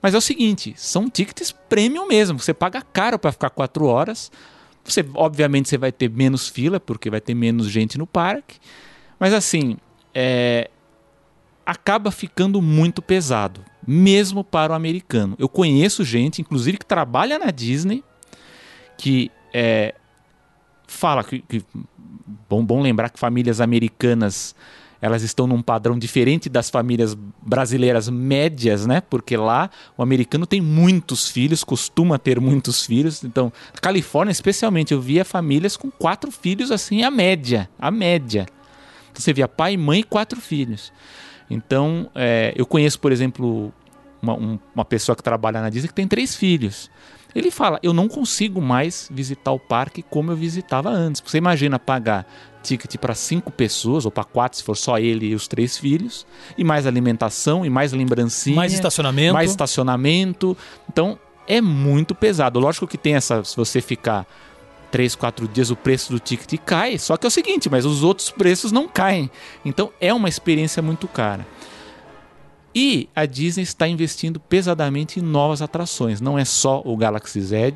Mas 0.00 0.14
é 0.14 0.18
o 0.18 0.20
seguinte, 0.20 0.72
são 0.76 1.10
tickets 1.10 1.50
premium 1.68 2.06
mesmo. 2.06 2.38
Você 2.38 2.54
paga 2.54 2.80
caro 2.80 3.18
para 3.18 3.32
ficar 3.32 3.50
quatro 3.50 3.86
horas. 3.86 4.30
Você, 4.84 5.04
obviamente, 5.14 5.68
você 5.68 5.78
vai 5.78 5.90
ter 5.90 6.08
menos 6.10 6.46
fila, 6.48 6.78
porque 6.78 7.10
vai 7.10 7.20
ter 7.20 7.34
menos 7.34 7.68
gente 7.70 7.96
no 7.98 8.06
parque. 8.06 8.58
Mas 9.18 9.32
assim, 9.32 9.76
é, 10.14 10.70
acaba 11.64 12.10
ficando 12.10 12.60
muito 12.60 13.00
pesado, 13.00 13.64
mesmo 13.86 14.44
para 14.44 14.72
o 14.72 14.76
americano. 14.76 15.34
Eu 15.38 15.48
conheço 15.48 16.04
gente, 16.04 16.40
inclusive, 16.40 16.78
que 16.78 16.86
trabalha 16.86 17.38
na 17.38 17.50
Disney, 17.50 18.02
que 18.98 19.30
é, 19.52 19.94
fala 20.86 21.24
que, 21.24 21.40
que 21.40 21.62
bom, 22.48 22.64
bom 22.64 22.80
lembrar 22.80 23.10
que 23.10 23.18
famílias 23.18 23.60
americanas 23.60 24.54
elas 25.04 25.22
estão 25.22 25.46
num 25.46 25.60
padrão 25.60 25.98
diferente 25.98 26.48
das 26.48 26.70
famílias 26.70 27.14
brasileiras 27.42 28.08
médias, 28.08 28.86
né? 28.86 29.02
Porque 29.02 29.36
lá 29.36 29.68
o 29.98 30.02
americano 30.02 30.46
tem 30.46 30.62
muitos 30.62 31.28
filhos, 31.28 31.62
costuma 31.62 32.18
ter 32.18 32.40
muitos 32.40 32.86
filhos. 32.86 33.22
Então, 33.22 33.52
na 33.74 33.80
Califórnia, 33.82 34.32
especialmente, 34.32 34.94
eu 34.94 35.00
via 35.02 35.22
famílias 35.22 35.76
com 35.76 35.90
quatro 35.90 36.30
filhos, 36.30 36.70
assim, 36.70 37.02
a 37.02 37.10
média. 37.10 37.68
A 37.78 37.90
média. 37.90 38.46
Então, 39.10 39.20
você 39.22 39.34
via 39.34 39.46
pai, 39.46 39.76
mãe 39.76 40.00
e 40.00 40.04
quatro 40.04 40.40
filhos. 40.40 40.90
Então, 41.50 42.10
é, 42.14 42.52
eu 42.56 42.66
conheço, 42.66 42.98
por 42.98 43.12
exemplo, 43.12 43.72
uma, 44.22 44.34
um- 44.34 44.58
uma 44.74 44.84
pessoa 44.84 45.14
que 45.14 45.22
trabalha 45.22 45.60
na 45.60 45.68
Disney 45.70 45.88
que 45.88 45.94
tem 45.94 46.08
três 46.08 46.34
filhos. 46.34 46.90
Ele 47.34 47.50
fala: 47.50 47.78
Eu 47.82 47.92
não 47.92 48.08
consigo 48.08 48.60
mais 48.60 49.08
visitar 49.12 49.50
o 49.52 49.58
parque 49.58 50.02
como 50.02 50.30
eu 50.32 50.36
visitava 50.36 50.88
antes. 50.88 51.20
Você 51.24 51.38
imagina 51.38 51.78
pagar 51.78 52.26
ticket 52.62 52.96
para 52.96 53.14
cinco 53.14 53.50
pessoas, 53.52 54.04
ou 54.06 54.10
para 54.10 54.24
quatro, 54.24 54.56
se 54.56 54.64
for 54.64 54.76
só 54.76 54.98
ele 54.98 55.26
e 55.26 55.34
os 55.34 55.46
três 55.46 55.76
filhos, 55.76 56.26
e 56.56 56.64
mais 56.64 56.86
alimentação, 56.86 57.64
e 57.66 57.68
mais 57.68 57.92
lembrancinha, 57.92 58.56
Mais 58.56 58.72
estacionamento. 58.72 59.34
mais 59.34 59.50
estacionamento. 59.50 60.56
Então, 60.90 61.18
é 61.46 61.60
muito 61.60 62.14
pesado. 62.14 62.58
Lógico 62.58 62.86
que 62.86 62.96
tem 62.96 63.14
essa. 63.16 63.44
Se 63.44 63.54
você 63.56 63.80
ficar 63.82 64.26
três, 64.94 65.16
quatro 65.16 65.48
dias, 65.48 65.70
o 65.72 65.76
preço 65.76 66.12
do 66.12 66.20
ticket 66.20 66.56
cai. 66.64 66.98
Só 66.98 67.16
que 67.16 67.26
é 67.26 67.28
o 67.28 67.30
seguinte, 67.30 67.68
mas 67.68 67.84
os 67.84 68.04
outros 68.04 68.30
preços 68.30 68.70
não 68.70 68.86
caem. 68.86 69.28
Então, 69.64 69.90
é 70.00 70.14
uma 70.14 70.28
experiência 70.28 70.80
muito 70.80 71.08
cara. 71.08 71.44
E 72.72 73.08
a 73.14 73.26
Disney 73.26 73.64
está 73.64 73.88
investindo 73.88 74.38
pesadamente 74.38 75.18
em 75.18 75.22
novas 75.22 75.60
atrações. 75.60 76.20
Não 76.20 76.38
é 76.38 76.44
só 76.44 76.80
o 76.84 76.96
Galaxy 76.96 77.40
Z, 77.40 77.74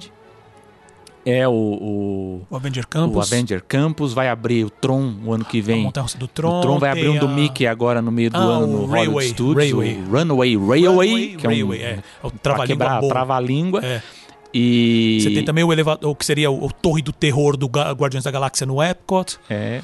é 1.27 1.47
o, 1.49 1.53
o, 1.53 2.47
O 2.49 2.57
Avenger 2.57 2.85
o 2.85 2.89
Campus. 2.89 3.33
Avenger 3.33 3.65
Campus, 3.67 4.13
vai 4.13 4.29
abrir 4.29 4.65
o 4.65 4.71
Tron 4.71 5.15
o 5.25 5.33
ano 5.33 5.45
que 5.45 5.59
A 5.59 5.63
vem. 5.63 5.85
Russa 5.91 6.17
do 6.17 6.25
O 6.27 6.29
Tron. 6.29 6.61
Tron 6.61 6.79
vai 6.79 6.91
abrir 6.91 7.09
um 7.09 7.19
do 7.19 7.27
a- 7.27 7.35
Mickey 7.35 7.67
agora 7.67 8.01
no 8.01 8.13
meio 8.13 8.31
do 8.31 8.37
Ah, 8.39 8.41
ano 8.43 8.65
o 8.65 8.67
no 8.69 8.77
Hollywood 8.87 8.93
Railway, 8.95 9.29
Studios. 9.29 9.57
Railway. 9.57 9.97
O 10.07 10.11
Runaway 10.11 10.57
Railway, 10.57 11.37
que 11.37 11.47
é 11.47 11.49
um, 11.49 11.53
Railway, 11.53 11.83
é. 11.83 11.99
O 12.23 12.31
trava-língua 12.31 13.01
trava-língua. 13.09 13.85
É. 13.85 14.03
E... 14.53 15.19
Você 15.21 15.31
tem 15.31 15.45
também 15.45 15.65
o 15.65 15.73
elevador, 15.73 16.11
o 16.11 16.15
que 16.15 16.25
seria 16.25 16.51
o, 16.51 16.67
o 16.67 16.73
Torre 16.73 17.03
do 17.03 17.13
Terror 17.13 17.57
do 17.57 17.67
Guardiões 17.67 18.25
da 18.25 18.31
Galáxia 18.31 18.67
no 18.67 18.83
Epcot. 18.83 19.39
É. 19.49 19.83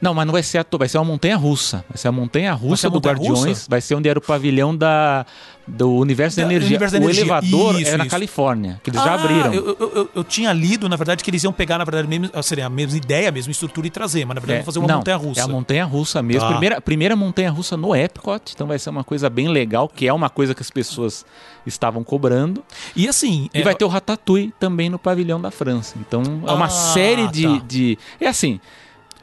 Não, 0.00 0.14
mas 0.14 0.26
não 0.26 0.32
vai 0.32 0.42
ser 0.42 0.58
a 0.58 0.66
vai 0.78 0.88
ser 0.88 0.98
uma 0.98 1.04
montanha 1.04 1.36
russa. 1.36 1.84
Vai 1.88 1.96
ser 1.98 2.08
a 2.08 2.12
montanha 2.12 2.52
russa 2.52 2.88
do? 2.88 2.98
Guardiões. 3.00 3.66
Vai 3.68 3.80
ser 3.80 3.94
onde 3.96 4.08
era 4.08 4.18
o 4.18 4.22
pavilhão 4.22 4.76
da, 4.76 5.26
do 5.66 5.90
Universo 5.96 6.36
da, 6.36 6.44
Da- 6.44 6.48
Energia. 6.50 6.68
Universo 6.68 6.94
da 6.94 7.00
o 7.00 7.02
Energia. 7.04 7.22
elevador 7.24 7.80
Isso, 7.80 7.90
é 7.90 7.96
na 7.96 8.04
isso. 8.04 8.10
Califórnia, 8.12 8.80
que 8.84 8.90
eles 8.90 9.02
já 9.02 9.10
Ah, 9.10 9.14
abriram. 9.14 9.52
Eu, 9.52 9.76
eu, 9.80 9.92
eu, 9.96 10.10
eu 10.14 10.24
tinha 10.24 10.52
lido, 10.52 10.88
na 10.88 10.94
verdade, 10.94 11.24
que 11.24 11.30
eles 11.30 11.42
iam 11.42 11.52
pegar, 11.52 11.78
na 11.78 11.84
verdade, 11.84 12.06
a 12.06 12.08
mesma, 12.08 12.42
seria 12.44 12.66
a 12.66 12.70
mesma 12.70 12.96
ideia, 12.96 13.28
a 13.28 13.32
mesma 13.32 13.50
estrutura 13.50 13.88
e 13.88 13.90
trazer, 13.90 14.24
mas 14.24 14.36
na 14.36 14.40
verdade 14.40 14.52
É, 14.52 14.62
vão 14.62 14.66
fazer 14.66 14.78
uma 14.78 14.86
não, 14.88 14.96
montanha 14.98 15.16
russa. 15.16 15.40
É 15.40 15.42
a 15.42 15.48
montanha 15.48 15.84
russa 15.84 16.22
mesmo. 16.22 16.42
Tá. 16.42 16.48
Primeira, 16.48 16.80
primeira 16.80 17.16
montanha 17.16 17.50
russa 17.50 17.76
no 17.76 17.94
Epcot. 17.96 18.52
Então 18.54 18.68
vai 18.68 18.78
ser 18.78 18.90
uma 18.90 19.02
coisa 19.02 19.28
bem 19.28 19.48
legal, 19.48 19.88
que 19.88 20.06
é 20.06 20.12
uma 20.12 20.30
coisa 20.30 20.54
que 20.54 20.62
as 20.62 20.70
pessoas 20.70 21.26
estavam 21.66 22.04
cobrando. 22.04 22.62
E 22.94 23.08
assim. 23.08 23.50
E 23.52 23.62
vai 23.62 23.74
ter 23.74 23.84
o 23.84 23.88
Ratatouille 23.88 24.54
também 24.60 24.88
no 24.88 24.98
pavilhão 24.98 25.40
da 25.40 25.50
França. 25.50 25.96
Então 26.00 26.22
é 26.46 26.52
uma 26.52 26.66
Ah, 26.66 26.70
série 26.70 27.26
de, 27.28 27.42
tá. 27.58 27.64
de. 27.66 27.98
É 28.20 28.28
assim, 28.28 28.60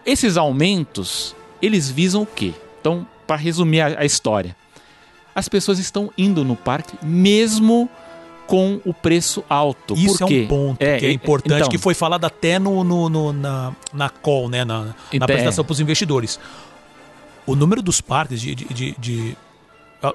esses 0.05 0.37
aumentos, 0.37 1.35
eles 1.61 1.89
visam 1.89 2.21
o 2.23 2.25
quê? 2.25 2.53
Então, 2.79 3.05
para 3.25 3.35
resumir 3.37 3.81
a, 3.81 4.01
a 4.01 4.05
história, 4.05 4.55
as 5.33 5.49
pessoas 5.49 5.79
estão 5.79 6.11
indo 6.17 6.43
no 6.43 6.55
parque 6.55 6.97
mesmo 7.05 7.89
com 8.47 8.79
o 8.85 8.93
preço 8.93 9.43
alto. 9.49 9.95
Isso 9.95 10.23
é 10.23 10.25
um 10.27 10.47
ponto 10.47 10.77
que 10.77 10.83
é 10.85 11.09
e- 11.09 11.13
importante, 11.13 11.55
então, 11.57 11.69
que 11.69 11.77
foi 11.79 11.95
falado 11.95 12.25
até 12.25 12.59
no, 12.59 12.83
no- 12.83 13.09
no- 13.09 13.33
na, 13.33 13.73
na 13.91 14.09
call, 14.09 14.47
né? 14.47 14.63
Na, 14.63 14.81
na 14.85 14.95
Então, 15.11 15.25
apresentação 15.25 15.63
é. 15.63 15.65
para 15.65 15.73
os 15.73 15.79
investidores. 15.79 16.39
O 17.47 17.55
número 17.55 17.81
dos 17.81 18.01
parques 18.01 18.39
de. 18.39 18.53
de, 18.55 18.65
de- 18.65 18.95
de- 18.99 19.37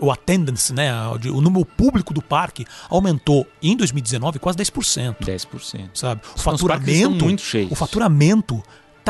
o 0.00 0.12
attendance, 0.12 0.73
né? 0.73 0.92
O 1.35 1.40
número 1.40 1.64
público 1.64 2.14
do 2.14 2.23
parque 2.23 2.64
aumentou 2.88 3.44
em 3.61 3.76
2019 3.76 4.38
quase 4.38 4.56
10%. 4.59 5.16
10%. 5.20 5.88
Sabe? 5.94 6.20
O 6.25 6.37
estão 6.37 6.52
faturamento. 6.52 7.25
muito. 7.25 7.42
O 7.70 7.75
faturamento 7.75 8.62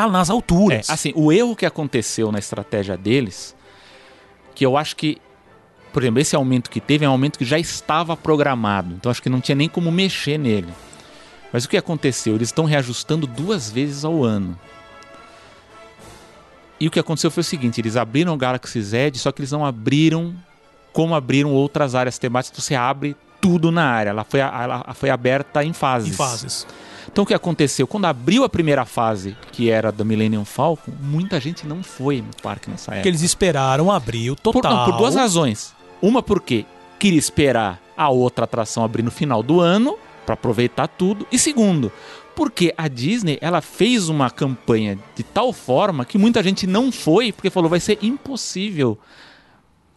tá 0.07 0.09
nas 0.09 0.31
alturas. 0.31 0.89
É, 0.89 0.93
assim, 0.93 1.13
o 1.15 1.33
erro 1.33 1.57
que 1.57 1.67
aconteceu 1.67 2.31
na 2.31 2.39
estratégia 2.39 2.97
deles, 2.97 3.55
que 4.55 4.65
eu 4.65 4.77
acho 4.77 4.97
que, 4.97 5.19
por 5.93 6.03
exemplo, 6.03 6.21
esse 6.21 6.37
aumento 6.37 6.71
que 6.71 6.81
teve 6.81 7.05
é 7.05 7.09
um 7.09 7.13
aumento 7.13 7.39
que 7.39 7.45
já 7.45 7.59
estava 7.59 8.17
programado. 8.17 8.95
Então 8.95 9.11
acho 9.11 9.23
que 9.23 9.29
não 9.29 9.41
tinha 9.41 9.57
nem 9.57 9.69
como 9.69 9.91
mexer 9.91 10.39
nele. 10.39 10.73
Mas 11.53 11.65
o 11.65 11.69
que 11.69 11.77
aconteceu? 11.77 12.35
Eles 12.35 12.49
estão 12.49 12.65
reajustando 12.65 13.27
duas 13.27 13.71
vezes 13.71 14.05
ao 14.05 14.23
ano. 14.23 14.59
E 16.79 16.87
o 16.87 16.91
que 16.91 16.99
aconteceu 16.99 17.31
foi 17.31 17.43
o 17.43 17.45
seguinte: 17.45 17.81
eles 17.81 17.97
abriram 17.97 18.33
o 18.33 18.37
Galaxy 18.37 18.81
Z, 18.81 19.13
só 19.17 19.33
que 19.33 19.41
eles 19.41 19.53
não 19.53 19.67
abriram 19.67 20.35
como 20.93 21.15
abriram 21.15 21.53
outras 21.53 21.95
áreas 21.95 22.19
temáticas. 22.19 22.65
Você 22.65 22.75
abre 22.75 23.17
tudo 23.41 23.71
na 23.71 23.85
área. 23.85 24.11
Ela 24.11 24.25
foi, 24.25 24.41
ela 24.41 24.95
foi 24.95 25.11
aberta 25.11 25.65
em 25.65 25.73
fases. 25.73 26.11
em 26.11 26.13
fases. 26.13 26.67
Então 27.13 27.25
o 27.25 27.27
que 27.27 27.35
aconteceu? 27.35 27.87
Quando 27.87 28.05
abriu 28.07 28.45
a 28.45 28.49
primeira 28.49 28.85
fase, 28.85 29.37
que 29.53 29.69
era 29.71 29.91
da 29.91 30.05
Millennium 30.05 30.45
Falcon, 30.45 30.93
muita 31.01 31.41
gente 31.41 31.67
não 31.67 31.83
foi 31.83 32.19
no 32.23 32.31
parque 32.43 32.71
nessa 32.71 32.87
Porque 32.87 32.99
época. 32.99 33.09
eles 33.09 33.23
esperaram 33.23 33.91
abrir 33.91 34.31
o 34.31 34.37
Por, 34.37 34.53
total. 34.55 34.73
não, 34.77 34.85
por 34.87 34.97
duas 34.99 35.15
razões. 35.17 35.75
Uma 36.01 36.23
porque 36.23 36.65
queria 36.99 37.19
esperar 37.19 37.81
a 37.97 38.09
outra 38.09 38.45
atração 38.45 38.85
abrir 38.85 39.03
no 39.03 39.11
final 39.11 39.43
do 39.43 39.61
ano 39.61 39.99
para 40.25 40.35
aproveitar 40.35 40.87
tudo. 40.87 41.27
E 41.33 41.39
segundo, 41.39 41.91
porque 42.37 42.73
a 42.79 42.87
Disney 42.89 43.39
ela 43.41 43.61
fez 43.61 44.09
uma 44.09 44.31
campanha 44.31 44.97
de 45.17 45.23
tal 45.25 45.53
forma 45.53 46.05
que 46.05 46.17
muita 46.17 46.43
gente 46.43 46.67
não 46.67 46.93
foi 46.93 47.33
porque 47.33 47.51
falou 47.51 47.69
vai 47.69 47.81
ser 47.81 47.99
impossível 48.03 48.97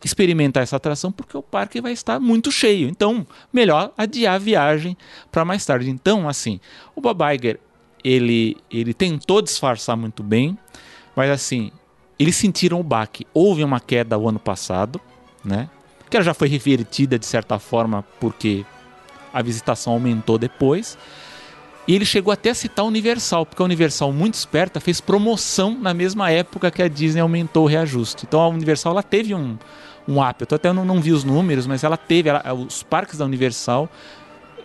experimentar 0.07 0.63
essa 0.63 0.75
atração 0.75 1.11
porque 1.11 1.37
o 1.37 1.41
parque 1.41 1.81
vai 1.81 1.91
estar 1.91 2.19
muito 2.19 2.51
cheio. 2.51 2.89
Então, 2.89 3.25
melhor 3.51 3.91
adiar 3.97 4.35
a 4.35 4.37
viagem 4.37 4.97
para 5.31 5.45
mais 5.45 5.65
tarde. 5.65 5.89
Então, 5.89 6.27
assim, 6.27 6.59
o 6.95 7.01
Bob 7.01 7.21
Iger, 7.33 7.59
ele, 8.03 8.57
ele 8.69 8.93
tentou 8.93 9.41
disfarçar 9.41 9.95
muito 9.95 10.21
bem, 10.21 10.57
mas 11.15 11.29
assim, 11.29 11.71
eles 12.19 12.35
sentiram 12.35 12.79
o 12.79 12.83
baque. 12.83 13.25
Houve 13.33 13.63
uma 13.63 13.79
queda 13.79 14.17
o 14.17 14.27
ano 14.27 14.39
passado, 14.39 14.99
né? 15.43 15.69
Que 16.09 16.17
ela 16.17 16.23
já 16.23 16.33
foi 16.33 16.47
revertida 16.47 17.17
de 17.17 17.25
certa 17.25 17.57
forma 17.57 18.03
porque 18.19 18.65
a 19.33 19.41
visitação 19.41 19.93
aumentou 19.93 20.37
depois. 20.37 20.97
E 21.87 21.93
ele 21.93 22.05
chegou 22.05 22.31
até 22.31 22.51
a 22.51 22.55
citar 22.55 22.85
a 22.85 22.87
Universal, 22.87 23.45
porque 23.45 23.61
a 23.61 23.65
Universal, 23.65 24.13
muito 24.13 24.35
esperta, 24.35 24.79
fez 24.79 25.01
promoção 25.01 25.77
na 25.77 25.93
mesma 25.93 26.31
época 26.31 26.71
que 26.71 26.81
a 26.81 26.87
Disney 26.87 27.19
aumentou 27.19 27.65
o 27.65 27.67
reajuste. 27.67 28.25
Então 28.25 28.39
a 28.39 28.47
Universal 28.47 28.93
ela 28.93 29.03
teve 29.03 29.35
um, 29.35 29.57
um 30.07 30.21
up. 30.21 30.45
Eu 30.47 30.55
até 30.55 30.71
não, 30.73 30.85
não 30.85 31.01
vi 31.01 31.11
os 31.11 31.23
números, 31.23 31.67
mas 31.67 31.83
ela 31.83 31.97
teve. 31.97 32.29
Ela, 32.29 32.53
os 32.53 32.83
parques 32.83 33.17
da 33.17 33.25
Universal, 33.25 33.89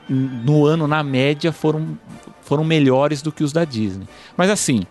no 0.08 0.64
ano, 0.64 0.86
na 0.86 1.02
média, 1.02 1.52
foram, 1.52 1.98
foram 2.42 2.64
melhores 2.64 3.22
do 3.22 3.30
que 3.30 3.44
os 3.44 3.52
da 3.52 3.64
Disney. 3.64 4.06
Mas 4.36 4.50
assim, 4.50 4.86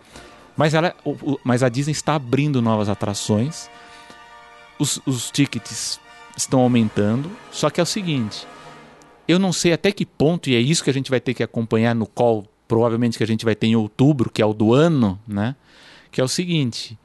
mas, 0.55 0.73
ela, 0.73 0.95
mas 1.43 1.63
a 1.63 1.69
Disney 1.69 1.91
está 1.91 2.15
abrindo 2.15 2.61
novas 2.61 2.89
atrações. 2.89 3.69
Os, 4.79 5.01
os 5.05 5.31
tickets 5.31 5.99
estão 6.35 6.59
aumentando. 6.59 7.31
Só 7.51 7.69
que 7.69 7.79
é 7.79 7.83
o 7.83 7.85
seguinte 7.85 8.47
eu 9.27 9.37
não 9.37 9.51
sei 9.51 9.73
até 9.73 9.91
que 9.91 10.05
ponto, 10.05 10.49
e 10.49 10.55
é 10.55 10.59
isso 10.59 10.83
que 10.83 10.89
a 10.89 10.93
gente 10.93 11.09
vai 11.09 11.19
ter 11.19 11.33
que 11.33 11.43
acompanhar 11.43 11.93
no 11.93 12.07
call, 12.07 12.47
provavelmente 12.67 13.17
que 13.17 13.23
a 13.23 13.27
gente 13.27 13.43
vai 13.43 13.55
ter 13.55 13.67
em 13.67 13.75
outubro, 13.75 14.29
que 14.29 14.41
é 14.41 14.45
o 14.45 14.53
do 14.53 14.73
ano, 14.73 15.19
né? 15.27 15.55
Que 16.09 16.21
é 16.21 16.23
o 16.23 16.27
seguinte: 16.27 16.97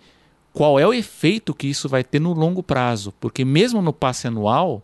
qual 0.53 0.79
é 0.79 0.87
o 0.87 0.93
efeito 0.93 1.55
que 1.55 1.67
isso 1.67 1.89
vai 1.89 2.05
ter 2.05 2.21
no 2.21 2.33
longo 2.33 2.63
prazo? 2.63 3.13
Porque 3.19 3.45
mesmo 3.45 3.81
no 3.81 3.93
passe 3.93 4.27
anual, 4.27 4.83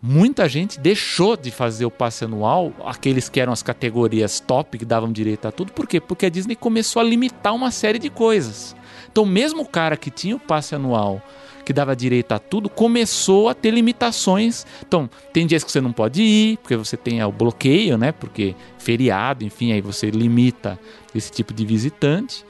muita 0.00 0.48
gente 0.48 0.78
deixou 0.78 1.36
de 1.36 1.50
fazer 1.50 1.84
o 1.84 1.90
passe 1.90 2.24
anual, 2.24 2.72
aqueles 2.84 3.28
que 3.28 3.40
eram 3.40 3.52
as 3.52 3.62
categorias 3.62 4.38
top, 4.38 4.78
que 4.78 4.84
davam 4.84 5.10
direito 5.10 5.46
a 5.48 5.52
tudo. 5.52 5.72
Por 5.72 5.88
quê? 5.88 6.00
Porque 6.00 6.26
a 6.26 6.28
Disney 6.28 6.54
começou 6.54 7.00
a 7.00 7.04
limitar 7.04 7.54
uma 7.54 7.70
série 7.70 7.98
de 7.98 8.10
coisas. 8.10 8.76
Então, 9.10 9.24
mesmo 9.24 9.62
o 9.62 9.68
cara 9.68 9.96
que 9.96 10.10
tinha 10.10 10.36
o 10.36 10.40
passe 10.40 10.74
anual 10.74 11.22
que 11.64 11.72
dava 11.72 11.96
direito 11.96 12.32
a 12.32 12.38
tudo, 12.38 12.68
começou 12.68 13.48
a 13.48 13.54
ter 13.54 13.70
limitações. 13.70 14.66
Então, 14.86 15.08
tem 15.32 15.46
dias 15.46 15.64
que 15.64 15.72
você 15.72 15.80
não 15.80 15.92
pode 15.92 16.22
ir, 16.22 16.58
porque 16.58 16.76
você 16.76 16.96
tem 16.96 17.22
o 17.24 17.32
bloqueio, 17.32 17.96
né? 17.96 18.12
Porque 18.12 18.54
feriado, 18.78 19.44
enfim, 19.44 19.72
aí 19.72 19.80
você 19.80 20.10
limita 20.10 20.78
esse 21.14 21.32
tipo 21.32 21.54
de 21.54 21.64
visitante. 21.64 22.44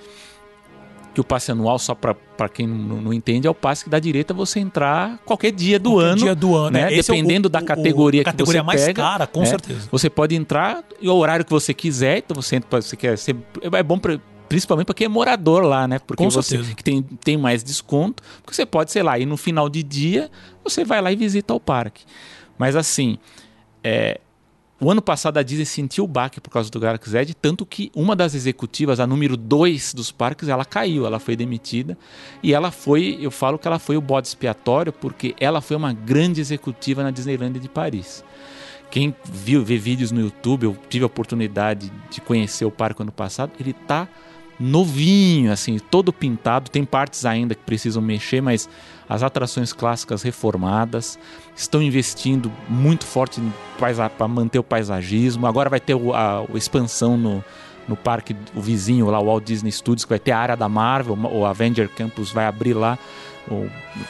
Que 1.14 1.20
o 1.20 1.24
passe 1.24 1.52
anual, 1.52 1.78
só 1.78 1.94
para 1.94 2.48
quem 2.48 2.66
não, 2.66 3.00
não, 3.00 3.12
entende, 3.12 3.46
é 3.46 3.50
o 3.50 3.54
passe 3.54 3.84
que 3.84 3.90
dá 3.90 4.00
direito 4.00 4.32
a 4.32 4.34
você 4.34 4.58
entrar 4.58 5.18
qualquer 5.24 5.52
dia 5.52 5.78
do 5.78 5.92
qualquer 5.92 6.06
ano. 6.08 6.16
dia 6.16 6.34
do 6.34 6.56
ano, 6.56 6.70
né? 6.72 6.88
Dependendo 6.88 7.46
é 7.46 7.48
o, 7.48 7.50
da 7.50 7.62
categoria, 7.62 8.22
o, 8.22 8.24
categoria 8.24 8.60
que 8.60 8.66
você 8.66 8.66
mais 8.66 8.84
pega. 8.84 9.02
mais 9.02 9.12
cara, 9.12 9.26
com 9.26 9.40
né? 9.40 9.46
certeza. 9.46 9.88
Você 9.92 10.10
pode 10.10 10.34
entrar 10.34 10.82
e 11.00 11.08
o 11.08 11.14
horário 11.14 11.44
que 11.44 11.52
você 11.52 11.72
quiser. 11.72 12.18
Então 12.18 12.34
você, 12.34 12.60
você 12.68 12.96
quer 12.96 13.16
ser, 13.16 13.36
é 13.72 13.82
bom 13.82 13.98
para 13.98 14.18
principalmente 14.48 14.86
para 14.86 14.94
quem 14.94 15.06
é 15.06 15.08
morador 15.08 15.62
lá, 15.62 15.88
né? 15.88 15.98
Porque 15.98 16.22
Com 16.22 16.30
você 16.30 16.56
certeza. 16.56 16.74
que 16.74 16.84
tem, 16.84 17.02
tem 17.02 17.36
mais 17.36 17.64
desconto, 17.64 18.22
porque 18.42 18.54
você 18.54 18.66
pode, 18.66 18.92
sei 18.92 19.02
lá, 19.02 19.18
ir 19.18 19.26
no 19.26 19.36
final 19.36 19.68
de 19.68 19.82
dia, 19.82 20.30
você 20.62 20.84
vai 20.84 21.00
lá 21.00 21.10
e 21.10 21.16
visita 21.16 21.54
o 21.54 21.60
parque. 21.60 22.04
Mas 22.58 22.76
assim, 22.76 23.18
é, 23.82 24.20
o 24.84 24.90
ano 24.90 25.00
passado 25.00 25.38
a 25.38 25.42
Disney 25.42 25.64
sentiu 25.64 26.04
o 26.04 26.06
baque 26.06 26.42
por 26.42 26.50
causa 26.50 26.70
do 26.70 26.78
Galaxy 26.78 27.16
Edge, 27.16 27.32
tanto 27.32 27.64
que 27.64 27.90
uma 27.94 28.14
das 28.14 28.34
executivas, 28.34 29.00
a 29.00 29.06
número 29.06 29.34
2 29.34 29.94
dos 29.94 30.12
parques, 30.12 30.46
ela 30.46 30.62
caiu, 30.62 31.06
ela 31.06 31.18
foi 31.18 31.34
demitida. 31.34 31.96
E 32.42 32.52
ela 32.52 32.70
foi, 32.70 33.16
eu 33.18 33.30
falo 33.30 33.58
que 33.58 33.66
ela 33.66 33.78
foi 33.78 33.96
o 33.96 34.00
bode 34.02 34.28
expiatório, 34.28 34.92
porque 34.92 35.34
ela 35.40 35.62
foi 35.62 35.74
uma 35.74 35.94
grande 35.94 36.38
executiva 36.38 37.02
na 37.02 37.10
Disneylandia 37.10 37.62
de 37.62 37.68
Paris. 37.68 38.22
Quem 38.90 39.16
viu, 39.24 39.64
vê 39.64 39.78
vídeos 39.78 40.12
no 40.12 40.20
YouTube, 40.20 40.64
eu 40.64 40.76
tive 40.90 41.04
a 41.04 41.06
oportunidade 41.06 41.90
de 42.10 42.20
conhecer 42.20 42.66
o 42.66 42.70
parque 42.70 43.00
ano 43.00 43.10
passado, 43.10 43.52
ele 43.58 43.72
tá 43.72 44.06
novinho, 44.58 45.52
assim, 45.52 45.78
todo 45.78 46.12
pintado. 46.12 46.70
Tem 46.70 46.84
partes 46.84 47.24
ainda 47.24 47.54
que 47.54 47.62
precisam 47.62 48.02
mexer, 48.02 48.40
mas 48.40 48.68
as 49.08 49.22
atrações 49.22 49.72
clássicas 49.72 50.22
reformadas 50.22 51.18
estão 51.56 51.82
investindo 51.82 52.50
muito 52.68 53.04
forte 53.04 53.40
para 54.16 54.28
manter 54.28 54.58
o 54.58 54.64
paisagismo. 54.64 55.46
Agora 55.46 55.68
vai 55.68 55.80
ter 55.80 55.94
a, 56.14 56.40
a 56.40 56.56
expansão 56.56 57.16
no, 57.16 57.44
no 57.86 57.96
parque, 57.96 58.34
o 58.54 58.60
vizinho 58.60 59.10
lá, 59.10 59.20
o 59.20 59.26
Walt 59.26 59.44
Disney 59.44 59.72
Studios, 59.72 60.04
que 60.04 60.10
vai 60.10 60.18
ter 60.18 60.32
a 60.32 60.38
área 60.38 60.56
da 60.56 60.68
Marvel, 60.68 61.18
o 61.32 61.44
Avenger 61.44 61.88
Campus 61.88 62.32
vai 62.32 62.46
abrir 62.46 62.74
lá. 62.74 62.98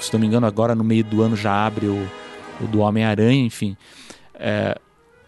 Se 0.01 0.12
não 0.12 0.21
me 0.21 0.27
engano, 0.27 0.47
agora 0.47 0.75
no 0.75 0.85
meio 0.85 1.03
do 1.03 1.23
ano 1.23 1.37
já 1.37 1.66
abre 1.66 1.87
o, 1.87 2.09
o 2.61 2.66
do 2.66 2.79
Homem-Aranha, 2.79 3.45
enfim. 3.45 3.77
É, 4.35 4.79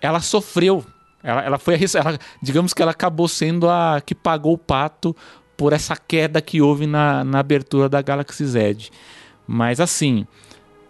ela 0.01 0.21
sofreu 0.21 0.85
ela, 1.27 1.43
ela 1.43 1.59
foi 1.59 1.75
ela, 1.75 2.19
digamos 2.41 2.73
que 2.73 2.81
ela 2.81 2.93
acabou 2.93 3.27
sendo 3.27 3.69
a 3.69 4.01
que 4.01 4.15
pagou 4.15 4.55
o 4.55 4.59
pato 4.59 5.15
por 5.57 5.73
essa 5.73 5.97
queda 5.97 6.41
que 6.41 6.61
houve 6.61 6.87
na, 6.87 7.25
na 7.25 7.41
abertura 7.41 7.89
da 7.89 8.01
Galaxy 8.01 8.47
Z. 8.47 8.91
Mas 9.47 9.81
assim, 9.81 10.27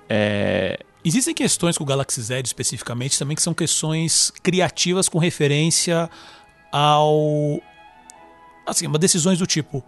é... 0.09 0.79
existem 1.05 1.35
questões 1.35 1.79
com 1.79 1.85
o 1.85 1.87
Galaxy 1.87 2.21
Z 2.21 2.43
especificamente 2.45 3.19
também 3.19 3.35
que 3.35 3.43
são 3.43 3.55
questões 3.55 4.31
criativas 4.43 5.09
com 5.09 5.19
referência 5.19 6.11
ao 6.71 7.61
assim, 8.67 8.87
uma 8.87 8.99
decisões 8.99 9.39
do 9.39 9.47
tipo 9.47 9.83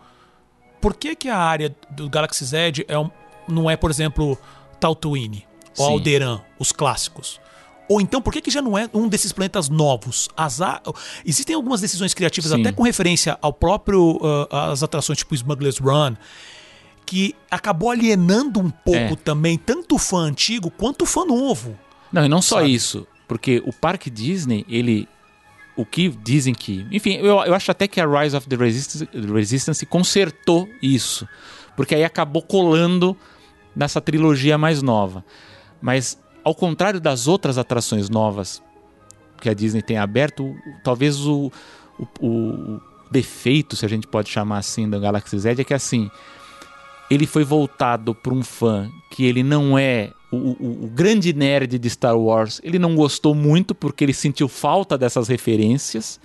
por 0.81 0.95
que, 0.95 1.15
que 1.15 1.29
a 1.29 1.37
área 1.37 1.75
do 1.91 2.09
Galaxy 2.09 2.45
Z 2.45 2.85
é 2.87 2.99
um, 2.99 3.11
não 3.49 3.71
é, 3.71 3.77
por 3.77 3.91
exemplo, 3.91 4.39
Tatooine 4.81 5.47
ou 5.77 5.87
Sim. 5.87 5.93
Alderan, 5.93 6.41
os 6.59 6.73
clássicos? 6.73 7.41
Ou 7.88 8.01
então, 8.01 8.20
por 8.20 8.33
que, 8.33 8.40
que 8.40 8.51
já 8.51 8.61
não 8.61 8.77
é 8.77 8.88
um 8.92 9.09
desses 9.09 9.33
planetas 9.33 9.68
novos? 9.68 10.29
As 10.37 10.61
a... 10.61 10.83
Existem 11.24 11.55
algumas 11.57 11.81
decisões 11.81 12.12
criativas, 12.12 12.51
Sim. 12.51 12.61
até 12.61 12.72
com 12.72 12.83
referência 12.83 13.38
ao 13.40 13.53
próprio. 13.53 14.16
Uh, 14.16 14.46
as 14.51 14.83
atrações 14.83 15.18
tipo 15.18 15.35
Smuggler's 15.35 15.79
Run, 15.79 16.14
que 17.07 17.35
acabou 17.51 17.90
alienando 17.90 18.61
um 18.61 18.68
pouco 18.70 19.14
É. 19.14 19.16
também, 19.16 19.57
tanto 19.57 19.94
o 19.94 19.98
fã 19.98 20.18
antigo 20.24 20.70
quanto 20.70 21.03
o 21.03 21.07
fã 21.07 21.24
novo. 21.24 21.79
Não, 22.12 22.24
e 22.24 22.29
não 22.29 22.42
só 22.42 22.57
Sabe? 22.57 22.74
isso, 22.74 23.07
porque 23.27 23.62
o 23.66 23.72
parque 23.72 24.11
Disney, 24.11 24.64
ele. 24.68 25.09
O 25.77 25.87
que 25.87 26.09
dizem 26.09 26.53
que. 26.55 26.87
Enfim, 26.90 27.14
eu, 27.14 27.38
eu 27.44 27.55
acho 27.55 27.70
até 27.70 27.87
que 27.87 28.01
a 28.01 28.07
Rise 28.07 28.37
of 28.37 28.48
the 28.48 28.57
Resistance, 28.57 29.09
Resistance 29.33 29.87
consertou 29.87 30.68
isso. 30.83 31.27
Porque 31.77 31.94
aí 31.94 32.03
acabou 32.03 32.42
colando 32.42 33.16
nessa 33.77 34.01
trilogia 34.01 34.59
mais 34.59 34.83
nova. 34.83 35.24
Mas, 35.81 36.18
ao 36.49 36.55
contrário 36.55 37.01
das 37.01 37.29
outras 37.29 37.59
atrações 37.59 38.09
novas 38.09 38.63
que 39.41 39.49
a 39.49 39.55
Disney 39.55 39.83
tem 39.83 39.97
aberto, 39.99 40.55
talvez 40.83 41.21
o, 41.27 41.53
o, 41.99 42.27
o 42.29 42.81
defeito, 43.11 43.77
se 43.77 43.85
a 43.85 43.89
gente 43.89 44.07
pode 44.07 44.29
chamar 44.29 44.59
assim, 44.59 44.89
da 44.89 44.99
Galaxy 44.99 45.39
Z 45.39 45.51
é 45.59 45.65
que 45.65 45.75
assim 45.75 46.11
ele 47.11 47.27
foi 47.27 47.45
voltado 47.45 48.15
para 48.15 48.35
um 48.35 48.43
fã 48.43 48.91
que 49.11 49.25
ele 49.25 49.43
não 49.43 49.79
é 49.79 50.11
o, 50.31 50.37
o- 50.37 50.85
o 50.85 50.87
grande 50.89 51.33
nerd 51.33 51.79
de 51.79 51.89
Star 51.89 52.19
Wars. 52.19 52.61
Ele 52.63 52.79
não 52.79 52.95
gostou 52.95 53.35
muito 53.35 53.75
porque 53.75 54.05
ele 54.05 54.13
sentiu 54.13 54.47
falta 54.47 54.99
dessas 54.99 55.27
referências. 55.29 56.21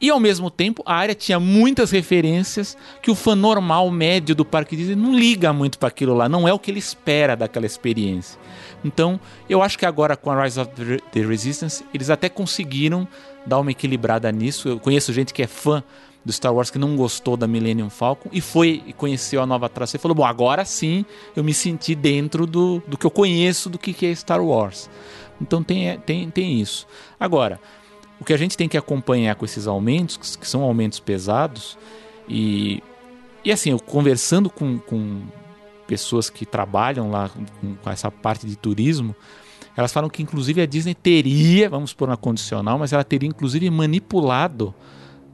E 0.00 0.10
ao 0.10 0.20
mesmo 0.20 0.48
tempo, 0.50 0.82
a 0.86 0.94
área 0.94 1.14
tinha 1.14 1.40
muitas 1.40 1.90
referências 1.90 2.76
que 3.02 3.10
o 3.10 3.14
fã 3.16 3.34
normal, 3.34 3.90
médio 3.90 4.34
do 4.34 4.44
parque 4.44 4.76
Disney 4.76 4.94
não 4.94 5.12
liga 5.12 5.52
muito 5.52 5.76
para 5.78 5.88
aquilo 5.88 6.14
lá, 6.14 6.28
não 6.28 6.46
é 6.46 6.52
o 6.52 6.58
que 6.58 6.70
ele 6.70 6.78
espera 6.78 7.34
daquela 7.36 7.66
experiência. 7.66 8.38
Então, 8.84 9.18
eu 9.48 9.60
acho 9.60 9.76
que 9.76 9.84
agora 9.84 10.16
com 10.16 10.30
a 10.30 10.44
Rise 10.44 10.60
of 10.60 10.70
the- 11.10 11.20
Resistance, 11.20 11.84
eles 11.92 12.10
até 12.10 12.28
conseguiram 12.28 13.08
dar 13.44 13.58
uma 13.58 13.72
equilibrada 13.72 14.30
nisso. 14.30 14.68
Eu 14.68 14.78
conheço 14.78 15.12
gente 15.12 15.34
que 15.34 15.42
é 15.42 15.48
fã 15.48 15.82
do 16.24 16.32
Star 16.32 16.54
Wars 16.54 16.70
que 16.70 16.78
não 16.78 16.94
gostou 16.94 17.36
da 17.36 17.48
Millennium 17.48 17.90
Falcon 17.90 18.28
e 18.32 18.40
foi 18.40 18.82
e 18.86 18.92
conheceu 18.92 19.42
a 19.42 19.46
nova 19.46 19.66
atração 19.66 19.98
e 19.98 20.00
falou: 20.00 20.14
Bom, 20.14 20.24
agora 20.24 20.64
sim 20.64 21.04
eu 21.34 21.42
me 21.42 21.52
senti 21.54 21.94
dentro 21.96 22.46
do, 22.46 22.80
do 22.86 22.96
que 22.96 23.06
eu 23.06 23.10
conheço 23.10 23.68
do 23.68 23.78
que, 23.78 23.92
que 23.92 24.06
é 24.06 24.14
Star 24.14 24.40
Wars. 24.44 24.88
Então 25.40 25.62
tem, 25.62 25.98
tem, 26.00 26.28
tem 26.30 26.60
isso. 26.60 26.86
Agora, 27.18 27.60
o 28.20 28.24
que 28.24 28.32
a 28.32 28.36
gente 28.36 28.56
tem 28.56 28.68
que 28.68 28.76
acompanhar 28.76 29.34
com 29.36 29.44
esses 29.44 29.66
aumentos, 29.66 30.36
que- 30.36 30.46
são 30.46 30.62
aumentos 30.62 30.98
pesados, 31.00 31.78
e, 32.28 32.82
e 33.44 33.52
assim, 33.52 33.70
eu 33.70 33.78
conversando 33.78 34.50
com, 34.50 34.78
com 34.78 35.22
pessoas 35.86 36.28
que 36.28 36.44
trabalham 36.44 37.10
lá 37.10 37.30
com, 37.60 37.74
com 37.76 37.90
essa 37.90 38.10
parte 38.10 38.46
de 38.46 38.56
turismo, 38.56 39.14
elas 39.76 39.92
falam 39.92 40.10
que 40.10 40.22
inclusive 40.22 40.60
a 40.60 40.66
Disney 40.66 40.94
teria, 40.94 41.70
vamos 41.70 41.94
pôr 41.94 42.08
na 42.08 42.16
condicional, 42.16 42.78
mas 42.78 42.92
ela 42.92 43.04
teria 43.04 43.28
inclusive 43.28 43.70
manipulado 43.70 44.74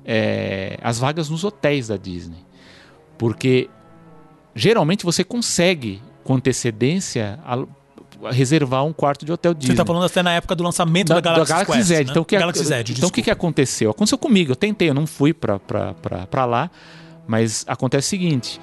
é, 0.05 0.79
as 0.83 0.99
vagas 0.99 1.31
nos 1.31 1.44
hotéis 1.44 1.88
da 1.88 1.97
Disney. 1.97 2.44
Porque 3.16 3.70
geralmente 4.55 5.03
você 5.05 5.25
consegue, 5.25 6.03
com 6.23 6.35
antecedência, 6.35 7.38
reservar 8.31 8.85
um 8.85 8.92
quarto 8.92 9.24
de 9.24 9.33
hotel 9.33 9.55
Disney. 9.55 9.74
Você 9.74 9.77
tá 9.77 9.87
falando 9.87 10.05
até 10.05 10.22
na 10.22 10.33
época 10.33 10.55
do 10.55 10.62
lançamento 10.62 11.09
da, 11.09 11.20
Galaxy, 11.20 11.66
Quest, 11.66 11.83
Z. 11.83 11.94
né? 11.94 12.00
Então, 12.11 12.22
o 12.22 12.24
que, 12.24 12.38
Galaxy 12.38 12.64
Z, 12.64 12.85
então 12.90 13.09
o 13.09 13.12
que, 13.12 13.22
que 13.22 13.31
aconteceu? 13.31 13.90
Aconteceu 13.90 14.18
comigo. 14.18 14.53
Eu 14.53 14.57
tentei, 14.57 14.88
eu 14.88 14.94
não 14.94 15.07
fui 15.07 15.33
pra 15.33 16.44
lá, 16.44 16.70
mas 17.27 17.64
acontece 17.68 18.09
o 18.09 18.11
seguinte: 18.11 18.61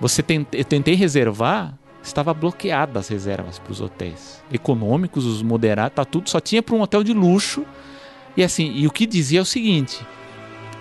você 0.00 0.22
tem, 0.22 0.46
eu 0.52 0.64
tentei 0.64 0.94
reservar 0.94 1.74
estava 2.02 2.34
bloqueada 2.34 3.00
as 3.00 3.08
reservas 3.08 3.58
para 3.58 3.72
os 3.72 3.80
hotéis 3.80 4.42
econômicos, 4.52 5.24
os 5.24 5.42
moderados, 5.42 5.96
tá 5.96 6.04
tudo 6.04 6.28
só 6.28 6.38
tinha 6.38 6.62
para 6.62 6.74
um 6.74 6.82
hotel 6.82 7.02
de 7.02 7.12
luxo. 7.12 7.64
E 8.36 8.42
assim, 8.42 8.72
e 8.74 8.86
o 8.86 8.90
que 8.90 9.06
dizia 9.06 9.38
é 9.38 9.42
o 9.42 9.46
seguinte: 9.46 10.04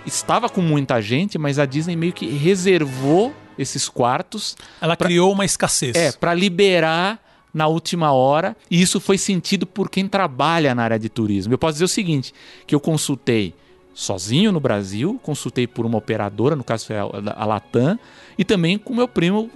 estava 0.06 0.50
com 0.50 0.62
muita 0.62 1.02
gente, 1.02 1.38
mas 1.38 1.60
a 1.60 1.66
Disney 1.66 1.96
meio 1.96 2.14
que 2.14 2.28
reservou 2.28 3.34
esses 3.58 3.88
quartos. 3.88 4.56
Ela 4.82 4.98
pra, 4.98 5.08
criou 5.08 5.32
uma 5.32 5.46
escassez. 5.46 5.96
É, 5.96 6.12
para 6.12 6.34
liberar 6.34 7.23
na 7.54 7.68
última 7.68 8.12
hora, 8.12 8.58
e 8.70 8.82
isso 8.82 9.00
foi 9.00 9.18
sentido 9.18 9.68
por 9.68 9.90
quem 9.90 10.08
trabalha 10.08 10.74
na 10.74 10.84
área 10.84 11.00
de 11.00 11.08
turismo. 11.08 11.54
Eu 11.54 11.58
posso 11.58 11.74
dizer 11.74 11.86
o 11.86 11.90
seguinte, 11.90 12.34
que 12.66 12.74
eu 12.74 12.80
consultei 12.80 13.54
sozinho 13.94 14.52
no 14.52 14.60
Brasil, 14.60 15.20
consultei 15.22 15.68
por 15.68 15.86
uma 15.86 15.98
operadora, 15.98 16.56
no 16.56 16.64
caso 16.64 16.88
foi 16.88 16.96
a, 16.98 17.46
Latam, 17.46 18.00
e 18.38 18.44
também 18.44 18.78
com 18.78 18.96
meu 18.96 19.08
primo 19.08 19.50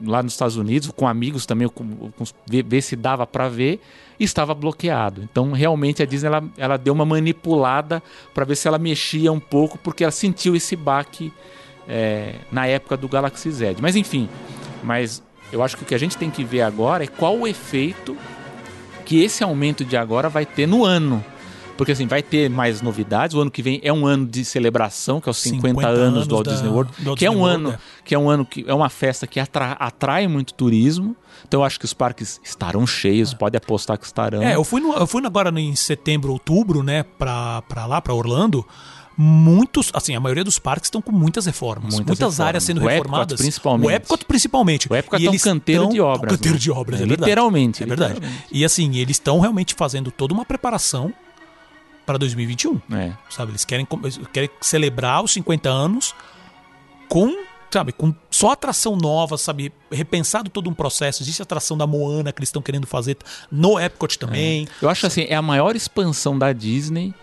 lá 0.00 0.22
nos 0.22 0.32
Estados 0.32 0.56
Unidos, 0.56 0.90
com 0.94 1.08
amigos 1.08 1.44
também, 1.44 1.66
com, 1.68 2.12
com, 2.12 2.24
ver, 2.46 2.80
se 2.80 2.94
dava 2.94 3.26
para 3.26 3.48
ver, 3.48 3.80
estava 4.18 4.54
bloqueado. 4.54 5.22
Então, 5.22 5.50
realmente, 5.50 6.00
a 6.00 6.06
Disney 6.06 6.28
ela, 6.28 6.44
ela 6.56 6.76
deu 6.76 6.94
uma 6.94 7.04
manipulada 7.04 8.00
para 8.32 8.44
ver 8.44 8.54
se 8.54 8.68
ela 8.68 8.78
mexia 8.78 9.32
um 9.32 9.40
pouco, 9.40 9.76
porque 9.78 10.04
ela 10.04 10.12
sentiu 10.12 10.54
esse 10.54 10.76
baque 10.76 11.32
é, 11.88 12.36
na 12.52 12.66
época 12.66 12.96
do 12.96 13.08
Galaxy 13.08 13.50
Z. 13.50 13.76
Mas, 13.80 13.96
enfim, 13.96 14.28
mas 14.84 15.20
eu 15.54 15.62
acho 15.62 15.76
que 15.76 15.84
o 15.84 15.86
que 15.86 15.94
a 15.94 15.98
gente 15.98 16.16
tem 16.16 16.30
que 16.30 16.42
ver 16.42 16.62
agora 16.62 17.04
é 17.04 17.06
qual 17.06 17.38
o 17.38 17.46
efeito 17.46 18.16
que 19.04 19.22
esse 19.22 19.44
aumento 19.44 19.84
de 19.84 19.96
agora 19.96 20.28
vai 20.28 20.44
ter 20.44 20.66
no 20.66 20.84
ano 20.84 21.24
porque 21.76 21.92
assim, 21.92 22.06
vai 22.06 22.22
ter 22.22 22.48
mais 22.48 22.80
novidades. 22.80 23.34
O 23.34 23.40
ano 23.40 23.50
que 23.50 23.60
vem 23.62 23.80
é 23.82 23.92
um 23.92 24.06
ano 24.06 24.26
de 24.26 24.44
celebração, 24.44 25.20
que 25.20 25.28
é 25.28 25.32
os 25.32 25.38
50, 25.38 25.68
50 25.68 25.88
anos, 25.88 25.98
anos, 25.98 26.26
do 26.28 26.34
Walt 26.36 26.46
da, 26.46 26.52
Disney 26.52 26.68
World, 26.68 26.92
Walt 27.02 27.18
que 27.18 27.26
é 27.26 27.30
um 27.30 27.38
World, 27.40 27.54
ano, 27.56 27.70
é. 27.70 27.78
que 28.04 28.14
é 28.14 28.18
um 28.18 28.30
ano 28.30 28.46
que 28.46 28.64
é 28.66 28.74
uma 28.74 28.88
festa 28.88 29.26
que 29.26 29.40
atrai, 29.40 29.76
atrai 29.78 30.28
muito 30.28 30.54
turismo. 30.54 31.16
Então 31.46 31.60
eu 31.60 31.64
acho 31.64 31.78
que 31.78 31.84
os 31.84 31.92
parques 31.92 32.40
estarão 32.44 32.86
cheios, 32.86 33.32
é. 33.32 33.36
pode 33.36 33.56
apostar 33.56 33.98
que 33.98 34.06
estarão. 34.06 34.42
É, 34.42 34.54
eu 34.54 34.64
fui, 34.64 34.80
no, 34.80 34.94
eu 34.94 35.06
fui 35.06 35.24
agora 35.26 35.50
em 35.58 35.74
setembro, 35.74 36.32
outubro, 36.32 36.82
né, 36.82 37.02
pra, 37.18 37.62
pra 37.62 37.86
lá, 37.86 38.00
pra 38.00 38.14
Orlando 38.14 38.64
muitos, 39.16 39.90
assim, 39.94 40.14
a 40.14 40.20
maioria 40.20 40.44
dos 40.44 40.58
parques 40.58 40.88
estão 40.88 41.00
com 41.00 41.12
muitas 41.12 41.46
reformas, 41.46 41.94
muitas, 41.94 42.06
muitas 42.06 42.18
reformas. 42.18 42.40
áreas 42.40 42.64
sendo 42.64 42.80
o 42.82 42.86
reformadas. 42.86 43.32
Epcot, 43.32 43.42
principalmente. 43.42 43.86
O 43.86 43.90
Epcot 43.90 44.24
principalmente. 44.24 44.92
O 44.92 44.96
Epcot 44.96 45.22
e 45.22 45.26
é 45.26 45.30
um 45.30 45.38
canteiro 45.38 45.88
de 45.88 46.00
obras. 46.00 46.32
Um 46.32 46.36
canteiro 46.36 46.56
né? 46.56 46.60
de 46.60 46.70
obras, 46.70 47.00
é, 47.00 47.02
é 47.04 47.06
literalmente. 47.06 47.82
É 47.82 47.86
verdade. 47.86 48.14
Literalmente. 48.14 48.48
E 48.50 48.64
assim, 48.64 48.96
eles 48.96 49.16
estão 49.16 49.40
realmente 49.40 49.74
fazendo 49.74 50.10
toda 50.10 50.34
uma 50.34 50.44
preparação 50.44 51.12
para 52.04 52.18
2021. 52.18 52.80
É. 52.92 53.12
Sabe, 53.30 53.52
eles 53.52 53.64
querem, 53.64 53.86
querem 54.32 54.50
celebrar 54.60 55.22
os 55.22 55.32
50 55.32 55.68
anos 55.68 56.14
com, 57.08 57.36
sabe, 57.70 57.92
com 57.92 58.14
só 58.30 58.50
atração 58.50 58.96
nova, 58.96 59.38
sabe, 59.38 59.72
repensado 59.90 60.50
todo 60.50 60.68
um 60.68 60.74
processo. 60.74 61.22
Existe 61.22 61.40
a 61.40 61.44
atração 61.44 61.76
da 61.76 61.86
Moana 61.86 62.32
que 62.32 62.40
eles 62.40 62.48
estão 62.48 62.60
querendo 62.60 62.86
fazer 62.86 63.16
no 63.50 63.78
Epcot 63.78 64.18
também. 64.18 64.66
É. 64.82 64.84
Eu 64.84 64.88
acho 64.88 65.06
assim, 65.06 65.24
é 65.28 65.34
a 65.34 65.42
maior 65.42 65.76
expansão 65.76 66.38
da 66.38 66.52
Disney 66.52 67.14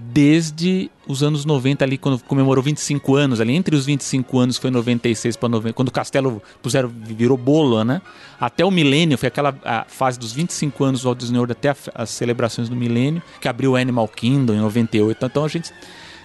desde 0.00 0.90
os 1.06 1.22
anos 1.22 1.44
90 1.44 1.84
ali, 1.84 1.98
quando 1.98 2.22
comemorou 2.22 2.62
25 2.62 3.16
anos, 3.16 3.40
ali 3.40 3.54
entre 3.54 3.74
os 3.74 3.84
25 3.84 4.38
anos, 4.38 4.56
foi 4.56 4.70
96 4.70 5.36
para 5.36 5.48
90, 5.48 5.72
quando 5.74 5.88
o 5.88 5.92
Castelo 5.92 6.42
puseram, 6.62 6.88
virou 6.88 7.36
bolo, 7.36 7.82
né? 7.84 8.00
Até 8.40 8.64
o 8.64 8.70
milênio, 8.70 9.18
foi 9.18 9.26
aquela 9.26 9.54
fase 9.88 10.18
dos 10.18 10.32
25 10.32 10.84
anos 10.84 11.02
do 11.02 11.04
Walt 11.06 11.18
Disney 11.18 11.38
World 11.38 11.52
até 11.52 11.70
a, 11.70 11.76
as 11.94 12.10
celebrações 12.10 12.68
do 12.68 12.76
milênio, 12.76 13.22
que 13.40 13.48
abriu 13.48 13.72
o 13.72 13.76
Animal 13.76 14.06
Kingdom 14.08 14.54
em 14.54 14.60
98. 14.60 15.26
Então 15.26 15.44
a 15.44 15.48
gente, 15.48 15.72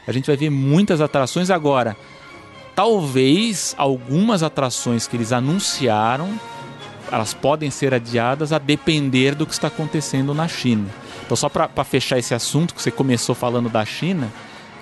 a 0.08 0.12
gente 0.12 0.28
vai 0.28 0.38
ver 0.38 0.50
muitas 0.50 1.02
atrações 1.02 1.50
agora. 1.50 1.96
Talvez 2.76 3.76
algumas 3.78 4.44
atrações 4.44 5.08
que 5.08 5.16
eles 5.16 5.32
anunciaram, 5.32 6.30
elas 7.12 7.34
podem 7.34 7.70
ser 7.70 7.94
adiadas 7.94 8.52
a 8.52 8.58
depender 8.58 9.36
do 9.36 9.46
que 9.46 9.54
está 9.54 9.68
acontecendo 9.68 10.34
na 10.34 10.48
China. 10.48 10.90
Então, 11.26 11.38
só 11.38 11.50
para 11.50 11.84
fechar 11.84 12.18
esse 12.20 12.34
assunto 12.34 12.76
que 12.76 12.82
você 12.82 12.92
começou 12.92 13.34
falando 13.34 13.70
da 13.70 13.86
China, 13.86 14.32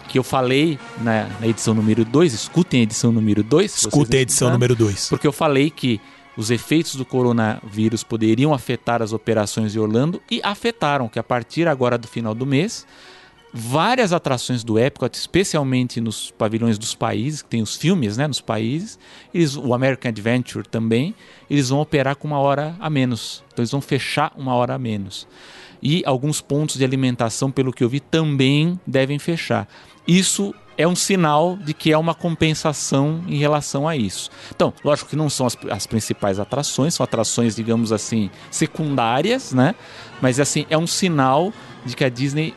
que 0.09 0.19
eu 0.19 0.23
falei 0.23 0.77
na, 0.99 1.29
na 1.39 1.47
edição 1.47 1.73
número 1.73 2.03
2, 2.03 2.33
escutem 2.33 2.81
a 2.81 2.83
edição 2.83 3.11
número 3.11 3.43
2. 3.43 3.77
Escutem 3.77 4.19
a 4.19 4.21
edição 4.23 4.49
número 4.49 4.75
2. 4.75 5.09
Porque 5.09 5.25
eu 5.25 5.31
falei 5.31 5.69
que 5.69 6.01
os 6.35 6.49
efeitos 6.49 6.95
do 6.95 7.05
coronavírus 7.05 8.03
poderiam 8.03 8.53
afetar 8.53 9.01
as 9.01 9.13
operações 9.13 9.71
de 9.71 9.79
Orlando 9.79 10.21
e 10.29 10.41
afetaram, 10.43 11.07
que 11.07 11.19
a 11.19 11.23
partir 11.23 11.67
agora 11.67 11.97
do 11.97 12.07
final 12.07 12.33
do 12.33 12.45
mês, 12.45 12.85
várias 13.53 14.11
atrações 14.11 14.63
do 14.63 14.79
Epcot, 14.79 15.15
especialmente 15.15 16.01
nos 16.01 16.31
pavilhões 16.31 16.77
dos 16.77 16.95
países, 16.95 17.41
que 17.41 17.49
tem 17.49 17.61
os 17.61 17.75
filmes 17.75 18.17
né, 18.17 18.27
nos 18.27 18.41
países, 18.41 18.97
eles, 19.33 19.55
o 19.55 19.73
American 19.73 20.09
Adventure 20.09 20.67
também, 20.67 21.13
eles 21.49 21.69
vão 21.69 21.79
operar 21.79 22.15
com 22.15 22.27
uma 22.27 22.39
hora 22.39 22.75
a 22.79 22.89
menos. 22.89 23.43
Então 23.47 23.61
eles 23.61 23.71
vão 23.71 23.81
fechar 23.81 24.33
uma 24.35 24.55
hora 24.55 24.73
a 24.73 24.79
menos 24.79 25.27
e 25.81 26.03
alguns 26.05 26.41
pontos 26.41 26.77
de 26.77 26.83
alimentação, 26.83 27.49
pelo 27.49 27.73
que 27.73 27.83
eu 27.83 27.89
vi, 27.89 27.99
também 27.99 28.79
devem 28.85 29.17
fechar. 29.17 29.67
Isso 30.07 30.53
é 30.77 30.87
um 30.87 30.95
sinal 30.95 31.57
de 31.57 31.73
que 31.73 31.91
é 31.91 31.97
uma 31.97 32.15
compensação 32.15 33.21
em 33.27 33.37
relação 33.37 33.87
a 33.87 33.95
isso. 33.95 34.29
Então, 34.53 34.73
lógico 34.83 35.09
que 35.09 35.15
não 35.15 35.29
são 35.29 35.45
as, 35.45 35.57
as, 35.69 35.85
principais 35.85 36.39
atrações, 36.39 36.93
são 36.93 37.03
atrações, 37.03 37.55
digamos 37.55 37.91
assim, 37.91 38.29
secundárias, 38.49 39.53
né? 39.53 39.75
Mas 40.21 40.39
assim, 40.39 40.65
é 40.69 40.77
um 40.77 40.87
sinal 40.87 41.53
de 41.85 41.95
que 41.95 42.03
a 42.03 42.09
Disney, 42.09 42.53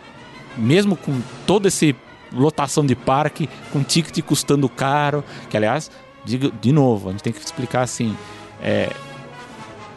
mesmo 0.56 0.96
com 0.96 1.20
toda 1.46 1.68
essa 1.68 1.94
lotação 2.32 2.84
de 2.84 2.94
parque, 2.94 3.48
com 3.72 3.82
ticket 3.82 4.24
custando 4.24 4.68
caro, 4.68 5.24
que 5.50 5.56
aliás, 5.56 5.90
digo 6.24 6.50
de 6.50 6.72
novo, 6.72 7.08
a 7.08 7.12
gente 7.12 7.22
tem 7.22 7.32
que 7.32 7.40
explicar 7.40 7.82
assim, 7.82 8.16
é, 8.62 8.90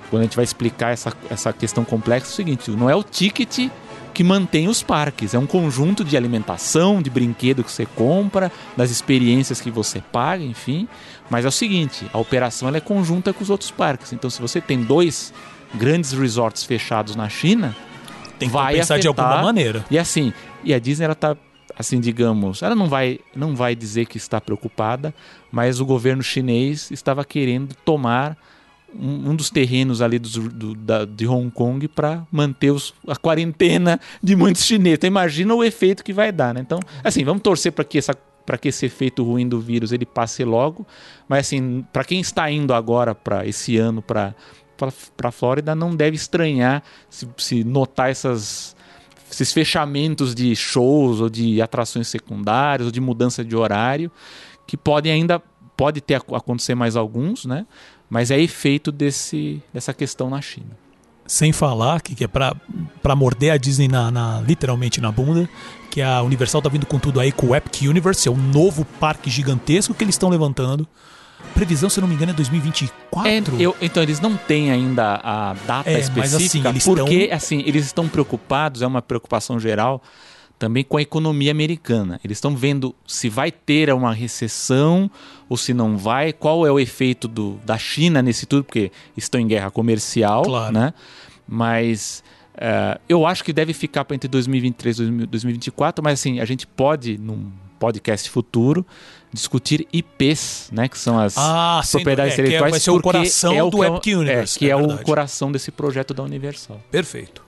quando 0.10 0.22
a 0.22 0.26
gente 0.26 0.36
vai 0.36 0.44
explicar 0.44 0.92
essa, 0.92 1.14
essa 1.30 1.54
questão 1.54 1.84
complexa, 1.84 2.28
é 2.28 2.30
o 2.30 2.36
seguinte: 2.36 2.72
não 2.72 2.90
é 2.90 2.96
o 2.96 3.04
ticket 3.04 3.70
que 4.14 4.24
mantém 4.24 4.68
os 4.68 4.82
parques, 4.82 5.36
é 5.36 5.40
um 5.40 5.46
conjunto 5.46 6.04
de 6.04 6.18
alimentação, 6.18 7.02
de 7.04 7.10
brinquedo 7.10 7.64
que 7.64 7.72
você 7.72 7.86
compra, 7.86 8.52
das 8.76 8.90
experiências 8.90 9.62
que 9.62 9.70
você 9.70 10.02
paga, 10.12 10.44
enfim. 10.44 10.88
Mas 11.30 11.46
é 11.46 11.48
o 11.48 11.52
seguinte: 11.52 12.06
a 12.12 12.18
operação 12.18 12.74
é 12.74 12.80
conjunta 12.80 13.32
com 13.32 13.44
os 13.44 13.50
outros 13.50 13.70
parques. 13.70 14.14
Então, 14.14 14.30
se 14.30 14.42
você 14.42 14.60
tem 14.60 14.82
dois 14.82 15.34
grandes 15.76 16.14
resorts 16.14 16.64
fechados 16.64 17.16
na 17.16 17.30
China, 17.30 17.76
tem 18.40 18.50
que 18.50 18.54
vai 18.54 18.76
pensar 18.76 19.00
de 19.00 19.08
alguma 19.08 19.42
maneira. 19.42 19.86
E 19.92 20.00
assim, 20.00 20.34
e 20.64 20.74
a 20.74 20.80
Disney 20.80 21.06
ela 21.06 21.16
tá 21.16 21.36
assim, 21.78 22.00
digamos, 22.00 22.64
ela 22.64 22.76
não 22.76 22.88
vai 22.88 23.20
não 23.36 23.56
vai 23.56 23.76
dizer 23.76 24.06
que 24.08 24.18
está 24.18 24.42
preocupada, 24.42 25.14
mas 25.52 25.80
o 25.80 25.86
governo 25.86 26.24
chinês 26.24 26.90
estava 26.92 27.24
querendo 27.24 27.76
tomar 27.86 28.38
um, 28.94 29.36
dos 29.36 29.50
terrenos 29.50 30.02
ali 30.02 30.20
do, 30.20 30.50
do, 30.50 30.76
da, 30.76 31.06
de 31.06 31.28
Hong 31.28 31.50
Kong 31.52 31.88
para 31.88 32.26
manter 32.32 32.72
os, 32.72 32.94
a 33.08 33.16
quarentena 33.16 34.00
de 34.22 34.36
muitos 34.36 34.64
chineses. 34.64 34.98
Então 34.98 35.08
imagina 35.08 35.54
o 35.54 35.64
efeito 35.64 36.04
que 36.04 36.14
vai 36.14 36.32
dar, 36.32 36.54
né? 36.54 36.62
Então, 36.62 36.80
assim, 37.04 37.24
vamos 37.24 37.44
torcer 37.44 37.72
para 37.72 37.84
que 37.84 37.98
essa 37.98 38.16
para 38.46 38.58
que 38.58 38.70
esse 38.70 38.86
efeito 38.86 39.26
ruim 39.26 39.46
do 39.46 39.60
vírus 39.60 39.92
ele 39.92 40.06
passe 40.06 40.42
logo, 40.46 40.88
mas 41.28 41.48
assim, 41.48 41.86
para 41.92 42.06
quem 42.06 42.22
está 42.22 42.50
indo 42.50 42.74
agora 42.74 43.14
para 43.14 43.46
esse 43.46 43.76
ano 43.76 44.02
para 44.02 44.34
para 44.78 45.30
a 45.30 45.32
Flórida 45.32 45.76
não 45.76 45.94
deve 45.94 46.16
estranhar 46.16 46.84
se, 47.10 47.28
se 47.36 47.64
notar 47.64 48.10
essas 48.10 48.76
esses 49.30 49.52
fechamentos 49.52 50.34
de 50.34 50.56
shows 50.56 51.20
ou 51.20 51.30
de 51.30 51.62
atrações 51.62 52.08
secundárias 52.08 52.86
ou 52.86 52.92
de 52.92 53.02
mudança 53.02 53.44
de 53.44 53.56
horário 53.56 54.10
que 54.66 54.78
podem 54.78 55.12
ainda 55.12 55.42
pode 55.76 56.02
ter 56.02 56.16
acontecer 56.16 56.74
mais 56.74 56.96
alguns, 56.96 57.46
né? 57.46 57.66
Mas 58.10 58.32
é 58.32 58.40
efeito 58.40 58.92
desse, 58.92 59.62
dessa 59.74 59.94
questão 59.94 60.30
na 60.30 60.42
China. 60.42 60.78
Sem 61.26 61.52
falar 61.52 62.02
que, 62.02 62.16
que 62.16 62.24
é 62.24 62.28
para 62.28 63.16
morder 63.16 63.52
a 63.52 63.58
Disney 63.58 63.90
na, 63.90 64.10
na, 64.10 64.42
literalmente 64.42 65.02
na 65.02 65.12
bunda, 65.12 65.50
que 65.92 66.02
a 66.02 66.22
Universal 66.22 66.62
tá 66.62 66.70
vindo 66.70 66.86
com 66.86 66.98
tudo 66.98 67.20
aí 67.20 67.32
com 67.32 67.48
o 67.48 67.56
Epic 67.56 67.82
Universe, 67.82 68.28
é 68.28 68.32
um 68.32 68.38
novo 68.38 68.86
parque 69.00 69.30
gigantesco 69.30 69.94
que 69.94 70.04
eles 70.04 70.16
estão 70.16 70.30
levantando. 70.30 70.88
Previsão, 71.54 71.90
se 71.90 72.00
eu 72.00 72.02
não 72.02 72.08
me 72.08 72.16
engano, 72.16 72.32
é 72.32 72.36
2024. 72.36 73.28
É, 73.28 73.62
eu, 73.62 73.76
então, 73.82 74.02
eles 74.02 74.20
não 74.20 74.38
têm 74.38 74.72
ainda 74.72 75.20
a 75.24 75.56
data 75.66 75.90
é, 75.90 76.00
específica, 76.00 76.72
mas, 76.72 76.78
assim, 76.78 76.96
porque 76.96 77.28
tão... 77.28 77.38
assim, 77.38 77.64
eles 77.66 77.86
estão 77.86 78.08
preocupados, 78.08 78.82
é 78.82 78.88
uma 78.88 79.02
preocupação 79.02 79.60
geral, 79.60 80.02
também 80.58 80.84
com 80.84 80.98
a 80.98 81.02
economia 81.02 81.52
americana. 81.52 82.20
Eles 82.24 82.38
estão 82.38 82.56
vendo 82.56 82.96
se 83.06 83.30
vai 83.30 83.52
ter 83.52 83.94
uma 83.94 84.14
recessão 84.14 85.10
ou 85.48 85.56
se 85.56 85.74
não 85.74 85.98
vai, 85.98 86.34
qual 86.34 86.66
é 86.66 86.72
o 86.72 86.80
efeito 86.80 87.28
do, 87.28 87.60
da 87.66 87.78
China 87.78 88.22
nesse 88.22 88.46
tudo, 88.46 88.64
porque 88.64 88.92
estão 89.16 89.40
em 89.40 89.48
guerra 89.48 89.70
comercial, 89.70 90.44
claro. 90.44 90.74
né? 90.74 90.94
Mas 91.48 92.24
uh, 92.56 93.00
eu 93.08 93.26
acho 93.26 93.44
que 93.44 93.54
deve 93.54 93.74
ficar 93.74 94.04
para 94.04 94.16
entre 94.16 94.28
2023 94.28 95.00
e 95.00 95.12
2024, 95.28 96.04
mas 96.04 96.20
assim, 96.20 96.40
a 96.40 96.46
gente 96.46 96.66
pode, 96.66 97.18
num 97.18 97.52
podcast 97.80 98.30
futuro, 98.30 98.86
discutir 99.32 99.88
IPs, 99.94 100.70
né, 100.72 100.88
que 100.88 100.98
são 100.98 101.20
as 101.20 101.36
ah, 101.38 101.82
propriedades 101.92 102.34
sim, 102.34 102.42
é, 102.42 102.44
intelectuais, 102.46 102.60
que 102.60 102.68
é, 102.68 102.72
vai 102.72 102.80
ser 102.80 102.92
o 102.92 103.02
coração 103.02 103.54
é 103.54 103.64
o 103.64 103.70
do 103.70 103.84
é, 103.84 103.90
Universe. 103.90 104.56
É, 104.56 104.60
que 104.60 104.66
é, 104.66 104.70
é 104.70 104.76
o 104.76 104.98
coração 105.04 105.52
desse 105.52 105.70
projeto 105.70 106.14
da 106.14 106.24
Universal. 106.24 106.82
Perfeito. 106.90 107.47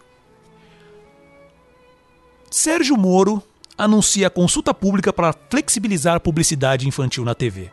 Sérgio 2.50 2.98
Moro 2.98 3.44
anuncia 3.78 4.30
consulta 4.30 4.74
pública 4.74 5.14
para 5.14 5.34
flexibilizar 5.50 6.16
a 6.16 6.20
publicidade 6.20 6.88
infantil 6.88 7.24
na 7.24 7.36
TV. 7.36 7.70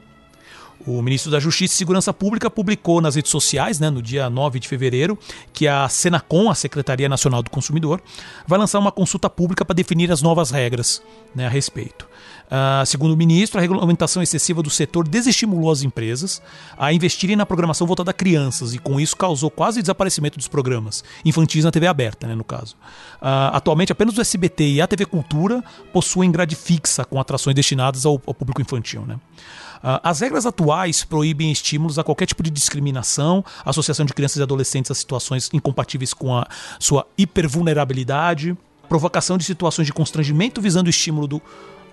O 0.86 1.02
ministro 1.02 1.32
da 1.32 1.40
Justiça 1.40 1.74
e 1.74 1.76
Segurança 1.76 2.12
Pública 2.12 2.50
publicou 2.50 3.00
nas 3.00 3.16
redes 3.16 3.30
sociais, 3.30 3.80
né, 3.80 3.90
no 3.90 4.02
dia 4.02 4.28
9 4.28 4.60
de 4.60 4.68
fevereiro, 4.68 5.18
que 5.52 5.66
a 5.66 5.88
Senacom, 5.88 6.50
a 6.50 6.54
Secretaria 6.54 7.08
Nacional 7.08 7.42
do 7.42 7.50
Consumidor, 7.50 8.00
vai 8.46 8.58
lançar 8.58 8.78
uma 8.78 8.92
consulta 8.92 9.28
pública 9.28 9.64
para 9.64 9.74
definir 9.74 10.12
as 10.12 10.22
novas 10.22 10.50
regras 10.50 11.02
né, 11.34 11.46
a 11.46 11.50
respeito. 11.50 12.06
Uh, 12.46 12.86
segundo 12.86 13.12
o 13.12 13.16
ministro, 13.16 13.58
a 13.58 13.60
regulamentação 13.60 14.22
excessiva 14.22 14.62
do 14.62 14.70
setor 14.70 15.06
desestimulou 15.06 15.70
as 15.70 15.82
empresas 15.82 16.40
a 16.78 16.92
investirem 16.92 17.34
na 17.34 17.44
programação 17.44 17.86
voltada 17.86 18.12
a 18.12 18.14
crianças 18.14 18.72
e, 18.72 18.78
com 18.78 19.00
isso, 19.00 19.16
causou 19.16 19.50
quase 19.50 19.80
o 19.80 19.82
desaparecimento 19.82 20.38
dos 20.38 20.46
programas 20.46 21.02
infantis 21.24 21.64
na 21.64 21.72
TV 21.72 21.88
aberta, 21.88 22.26
né, 22.26 22.34
no 22.34 22.44
caso. 22.44 22.74
Uh, 23.16 23.50
atualmente, 23.52 23.90
apenas 23.90 24.16
o 24.16 24.20
SBT 24.20 24.74
e 24.74 24.80
a 24.80 24.86
TV 24.86 25.06
Cultura 25.06 25.62
possuem 25.92 26.30
grade 26.30 26.54
fixa 26.54 27.04
com 27.04 27.20
atrações 27.20 27.54
destinadas 27.54 28.06
ao, 28.06 28.20
ao 28.24 28.34
público 28.34 28.62
infantil. 28.62 29.04
Né? 29.04 29.14
Uh, 29.14 30.00
as 30.02 30.20
regras 30.20 30.46
atuais 30.46 31.02
proíbem 31.02 31.50
estímulos 31.50 31.98
a 31.98 32.04
qualquer 32.04 32.26
tipo 32.26 32.42
de 32.42 32.50
discriminação, 32.50 33.44
associação 33.64 34.06
de 34.06 34.14
crianças 34.14 34.36
e 34.36 34.42
adolescentes 34.42 34.90
a 34.90 34.94
situações 34.94 35.50
incompatíveis 35.52 36.14
com 36.14 36.36
a 36.36 36.46
sua 36.78 37.06
hipervulnerabilidade, 37.18 38.56
provocação 38.88 39.36
de 39.36 39.44
situações 39.44 39.86
de 39.86 39.92
constrangimento 39.92 40.60
visando 40.60 40.86
o 40.86 40.90
estímulo 40.90 41.26
do 41.26 41.42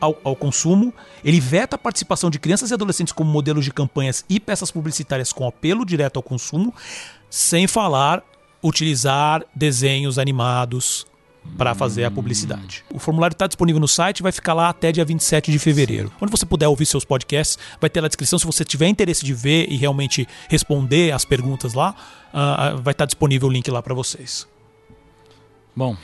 ao, 0.04 0.20
ao, 0.24 0.36
consumo, 0.36 0.94
ele 1.24 1.40
veta 1.40 1.76
a 1.76 1.80
participação 1.80 2.30
de 2.30 2.40
crianças 2.40 2.72
e 2.72 2.74
adolescentes 2.74 3.14
como 3.14 3.32
modelos 3.32 3.64
de 3.64 3.72
campanhas 3.72 4.26
e 4.30 4.40
peças 4.40 4.70
publicitárias 4.72 5.32
com 5.32 5.48
apelo 5.48 5.86
direto 5.86 6.18
ao 6.18 6.24
consumo, 6.24 6.74
sem 7.30 7.68
falar 7.68 8.24
utilizar 8.62 9.44
desenhos 9.56 10.18
animados 10.18 11.06
para 11.58 11.76
fazer 11.76 12.06
a 12.06 12.12
publicidade. 12.12 12.86
O 12.90 12.98
formulário 12.98 13.34
está 13.34 13.46
disponível 13.48 13.80
no 13.80 13.88
site 13.88 14.24
vai 14.24 14.32
ficar 14.32 14.54
lá 14.54 14.70
até 14.70 14.94
dia 14.94 15.04
27 15.04 15.52
de 15.52 15.60
fevereiro. 15.60 16.12
Onde 16.22 16.32
você 16.32 16.46
puder 16.46 16.68
ouvir 16.70 16.86
seus 16.86 17.04
podcasts, 17.04 17.58
vai 17.82 17.90
ter 17.90 18.00
na 18.00 18.08
descrição. 18.08 18.40
Se 18.40 18.46
você 18.46 18.64
tiver 18.64 18.88
interesse 18.88 19.26
de 19.26 19.34
ver 19.34 19.70
e 19.70 19.76
realmente 19.76 20.26
responder 20.50 21.12
as 21.12 21.26
perguntas 21.26 21.74
lá, 21.74 21.96
uh, 22.30 22.82
vai 22.82 22.94
estar 22.94 23.04
tá 23.04 23.06
disponível 23.06 23.50
o 23.50 23.52
link 23.52 23.70
lá 23.70 23.82
para 23.82 23.94
vocês. 23.94 24.48
Bom, 25.76 25.98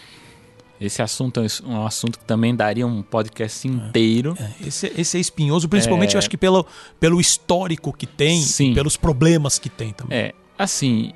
esse 0.79 1.01
assunto 1.01 1.41
é 1.41 1.47
um 1.65 1.85
assunto 1.85 2.17
que 2.17 2.25
também 2.25 2.55
daria 2.55 2.87
um 2.87 3.01
podcast 3.01 3.67
inteiro. 3.67 4.35
É, 4.39 4.43
é, 4.43 4.67
esse, 4.67 4.93
esse, 4.97 5.17
é 5.17 5.19
espinhoso, 5.19 5.67
principalmente 5.67 6.11
é... 6.11 6.15
eu 6.15 6.19
acho 6.19 6.29
que 6.29 6.37
pelo, 6.37 6.65
pelo 6.99 7.19
histórico 7.19 7.91
que 7.91 8.07
tem, 8.07 8.41
Sim. 8.41 8.73
pelos 8.73 8.95
problemas 8.95 9.59
que 9.59 9.69
tem 9.69 9.91
também. 9.91 10.17
É, 10.17 10.33
assim, 10.57 11.11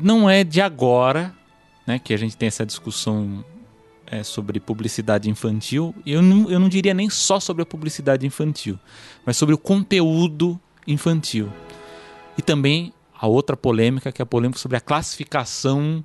não 0.00 0.28
é 0.28 0.42
de 0.42 0.60
agora 0.60 1.32
né, 1.86 1.98
que 1.98 2.12
a 2.12 2.16
gente 2.16 2.36
tem 2.36 2.48
essa 2.48 2.66
discussão 2.66 3.44
é, 4.06 4.22
sobre 4.22 4.58
publicidade 4.58 5.30
infantil. 5.30 5.94
E 6.04 6.12
eu 6.12 6.22
não, 6.22 6.50
eu 6.50 6.58
não 6.58 6.68
diria 6.68 6.94
nem 6.94 7.08
só 7.08 7.38
sobre 7.38 7.62
a 7.62 7.66
publicidade 7.66 8.26
infantil, 8.26 8.78
mas 9.24 9.36
sobre 9.36 9.54
o 9.54 9.58
conteúdo 9.58 10.58
infantil. 10.86 11.52
E 12.36 12.42
também 12.42 12.92
a 13.18 13.26
outra 13.26 13.56
polêmica, 13.56 14.10
que 14.10 14.20
é 14.20 14.24
a 14.24 14.26
polêmica 14.26 14.58
sobre 14.58 14.76
a 14.76 14.80
classificação 14.80 16.04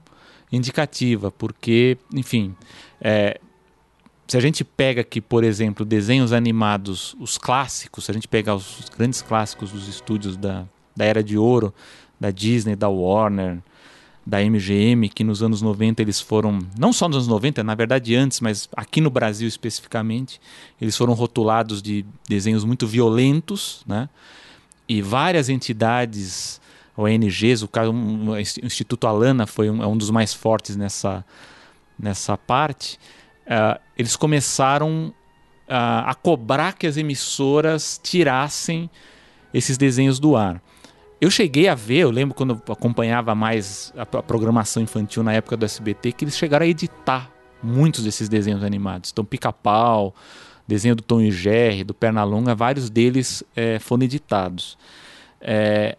indicativa, 0.51 1.31
porque, 1.31 1.97
enfim, 2.13 2.55
é, 2.99 3.39
se 4.27 4.37
a 4.37 4.39
gente 4.39 4.63
pega 4.63 5.01
aqui, 5.01 5.19
por 5.19 5.43
exemplo, 5.43 5.85
desenhos 5.85 6.33
animados, 6.33 7.15
os 7.19 7.37
clássicos, 7.37 8.05
se 8.05 8.11
a 8.11 8.13
gente 8.13 8.27
pegar 8.27 8.55
os, 8.55 8.79
os 8.79 8.89
grandes 8.89 9.21
clássicos 9.21 9.71
dos 9.71 9.87
estúdios 9.87 10.37
da, 10.37 10.65
da 10.95 11.05
Era 11.05 11.23
de 11.23 11.37
Ouro, 11.37 11.73
da 12.19 12.31
Disney, 12.31 12.75
da 12.75 12.89
Warner, 12.89 13.59
da 14.29 14.39
MGM, 14.43 15.09
que 15.09 15.23
nos 15.23 15.41
anos 15.41 15.61
90 15.61 16.01
eles 16.01 16.21
foram, 16.21 16.59
não 16.77 16.93
só 16.93 17.07
nos 17.07 17.17
anos 17.17 17.27
90, 17.27 17.63
na 17.63 17.73
verdade 17.73 18.15
antes, 18.15 18.39
mas 18.39 18.69
aqui 18.75 19.01
no 19.01 19.09
Brasil 19.09 19.47
especificamente, 19.47 20.39
eles 20.79 20.95
foram 20.95 21.13
rotulados 21.13 21.81
de 21.81 22.05
desenhos 22.27 22.63
muito 22.63 22.85
violentos, 22.85 23.83
né? 23.87 24.07
E 24.87 25.01
várias 25.01 25.49
entidades 25.49 26.58
ONGs, 26.99 27.63
o, 27.63 27.67
caso, 27.67 27.91
o 27.91 28.37
Instituto 28.39 29.07
Alana 29.07 29.45
foi 29.47 29.69
um, 29.69 29.81
é 29.81 29.87
um 29.87 29.97
dos 29.97 30.09
mais 30.09 30.33
fortes 30.33 30.75
nessa, 30.75 31.25
nessa 31.97 32.37
parte, 32.37 32.99
uh, 33.45 33.79
eles 33.97 34.15
começaram 34.15 35.13
uh, 35.67 36.05
a 36.05 36.13
cobrar 36.15 36.73
que 36.73 36.87
as 36.87 36.97
emissoras 36.97 37.99
tirassem 38.03 38.89
esses 39.53 39.77
desenhos 39.77 40.19
do 40.19 40.35
ar. 40.35 40.61
Eu 41.21 41.29
cheguei 41.29 41.67
a 41.67 41.75
ver, 41.75 41.99
eu 41.99 42.11
lembro 42.11 42.33
quando 42.33 42.61
eu 42.65 42.73
acompanhava 42.73 43.35
mais 43.35 43.93
a, 43.97 44.03
a 44.03 44.23
programação 44.23 44.81
infantil 44.81 45.21
na 45.21 45.33
época 45.33 45.57
do 45.57 45.65
SBT, 45.65 46.13
que 46.13 46.23
eles 46.23 46.37
chegaram 46.37 46.65
a 46.65 46.69
editar 46.69 47.29
muitos 47.61 48.03
desses 48.03 48.29
desenhos 48.29 48.63
animados. 48.63 49.11
Então, 49.11 49.25
Pica-Pau, 49.25 50.15
desenho 50.65 50.95
do 50.95 51.03
Tom 51.03 51.19
e 51.19 51.31
Jerry, 51.31 51.83
do 51.83 51.93
Pernalonga, 51.93 52.55
vários 52.55 52.89
deles 52.89 53.43
é, 53.55 53.79
foram 53.79 54.03
editados. 54.03 54.77
É, 55.41 55.97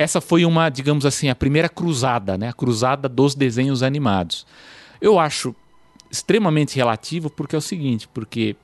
essa 0.00 0.18
foi 0.18 0.46
uma, 0.46 0.70
digamos 0.70 1.04
assim, 1.04 1.28
a 1.28 1.34
primeira 1.34 1.68
cruzada, 1.68 2.38
né? 2.38 2.48
A 2.48 2.54
cruzada 2.54 3.06
dos 3.06 3.34
desenhos 3.34 3.82
animados. 3.82 4.46
Eu 4.98 5.18
acho 5.18 5.54
extremamente 6.10 6.74
relativo 6.74 7.28
porque 7.28 7.54
é 7.54 7.58
o 7.58 7.60
seguinte, 7.60 8.08
porque 8.08 8.56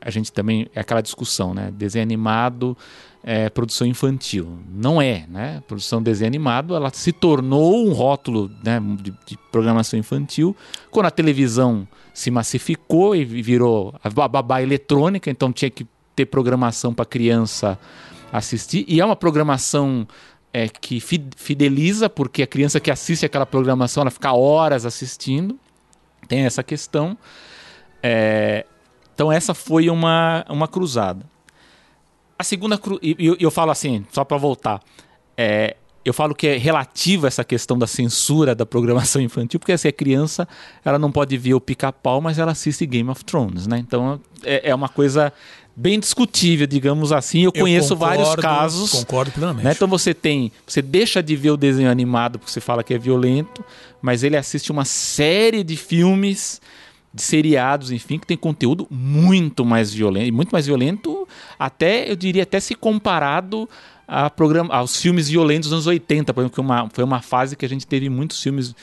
a 0.00 0.08
gente 0.08 0.32
também 0.32 0.66
é 0.74 0.80
aquela 0.80 1.02
discussão, 1.02 1.52
né? 1.52 1.70
Desenho 1.70 2.04
animado 2.04 2.74
é 3.22 3.50
produção 3.50 3.86
infantil. 3.86 4.60
Não 4.66 5.00
é, 5.00 5.26
né? 5.28 5.62
Produção 5.68 5.98
de 5.98 6.06
desenho 6.06 6.28
animado, 6.28 6.74
ela 6.74 6.88
se 6.90 7.12
tornou 7.12 7.86
um 7.86 7.92
rótulo 7.92 8.50
né, 8.64 8.80
de, 9.02 9.12
de 9.26 9.38
programação 9.52 9.98
infantil 9.98 10.56
quando 10.90 11.04
a 11.04 11.10
televisão 11.10 11.86
se 12.14 12.30
massificou 12.30 13.14
e 13.14 13.26
virou 13.26 13.94
a 14.02 14.08
babá 14.26 14.62
eletrônica, 14.62 15.30
então 15.30 15.52
tinha 15.52 15.70
que 15.70 15.86
ter 16.16 16.24
programação 16.24 16.94
para 16.94 17.04
criança 17.04 17.78
assistir. 18.38 18.84
E 18.88 19.00
é 19.00 19.04
uma 19.04 19.14
programação 19.14 20.06
é, 20.52 20.68
que 20.68 21.00
fideliza, 21.00 22.10
porque 22.10 22.42
a 22.42 22.46
criança 22.46 22.80
que 22.80 22.90
assiste 22.90 23.24
aquela 23.24 23.46
programação, 23.46 24.02
ela 24.02 24.10
fica 24.10 24.32
horas 24.32 24.84
assistindo. 24.84 25.58
Tem 26.26 26.40
essa 26.40 26.62
questão. 26.62 27.16
É, 28.02 28.66
então 29.14 29.30
essa 29.30 29.54
foi 29.54 29.88
uma, 29.88 30.44
uma 30.48 30.66
cruzada. 30.66 31.24
A 32.36 32.42
segunda 32.42 32.76
cruzada, 32.76 33.06
e 33.06 33.14
eu, 33.18 33.36
eu, 33.38 33.50
falo 33.50 33.70
assim, 33.70 34.04
só 34.10 34.24
para 34.24 34.36
voltar, 34.36 34.80
é, 35.36 35.76
eu 36.04 36.12
falo 36.12 36.34
que 36.34 36.48
é 36.48 36.56
relativa 36.56 37.28
essa 37.28 37.44
questão 37.44 37.78
da 37.78 37.86
censura 37.86 38.54
da 38.54 38.66
programação 38.66 39.22
infantil, 39.22 39.60
porque 39.60 39.72
assim, 39.72 39.88
a 39.88 39.92
criança 39.92 40.48
ela 40.84 40.98
não 40.98 41.12
pode 41.12 41.36
ver 41.36 41.54
o 41.54 41.60
pica-pau, 41.60 42.20
mas 42.20 42.38
ela 42.38 42.50
assiste 42.50 42.84
Game 42.84 43.08
of 43.08 43.24
Thrones, 43.24 43.68
né? 43.68 43.78
Então 43.78 44.20
é, 44.42 44.70
é 44.70 44.74
uma 44.74 44.88
coisa 44.88 45.32
bem 45.76 45.98
discutível, 45.98 46.66
digamos 46.66 47.12
assim. 47.12 47.40
Eu, 47.40 47.52
eu 47.54 47.62
conheço 47.62 47.94
concordo, 47.94 48.24
vários 48.24 48.34
casos. 48.36 48.90
Concordo 48.90 49.32
plenamente. 49.32 49.64
Né? 49.64 49.72
Então 49.72 49.88
você 49.88 50.14
tem, 50.14 50.52
você 50.66 50.80
deixa 50.80 51.22
de 51.22 51.34
ver 51.36 51.50
o 51.50 51.56
desenho 51.56 51.90
animado 51.90 52.38
porque 52.38 52.52
você 52.52 52.60
fala 52.60 52.84
que 52.84 52.94
é 52.94 52.98
violento, 52.98 53.64
mas 54.00 54.22
ele 54.22 54.36
assiste 54.36 54.70
uma 54.70 54.84
série 54.84 55.64
de 55.64 55.76
filmes, 55.76 56.60
de 57.12 57.22
seriados, 57.22 57.90
enfim, 57.90 58.18
que 58.18 58.26
tem 58.26 58.36
conteúdo 58.36 58.86
muito 58.90 59.64
mais 59.64 59.92
violento, 59.92 60.32
muito 60.32 60.50
mais 60.50 60.66
violento, 60.66 61.26
até 61.58 62.10
eu 62.10 62.16
diria 62.16 62.42
até 62.42 62.60
se 62.60 62.74
comparado 62.74 63.68
a 64.06 64.28
programa, 64.28 64.74
aos 64.74 65.00
filmes 65.00 65.28
violentos 65.28 65.70
dos 65.70 65.74
anos 65.74 65.86
80, 65.86 66.34
por 66.34 66.40
exemplo, 66.40 66.54
que 66.54 66.60
uma, 66.60 66.90
foi 66.92 67.04
uma 67.04 67.22
fase 67.22 67.56
que 67.56 67.64
a 67.64 67.68
gente 67.68 67.86
teve 67.86 68.08
muitos 68.08 68.42
filmes 68.42 68.74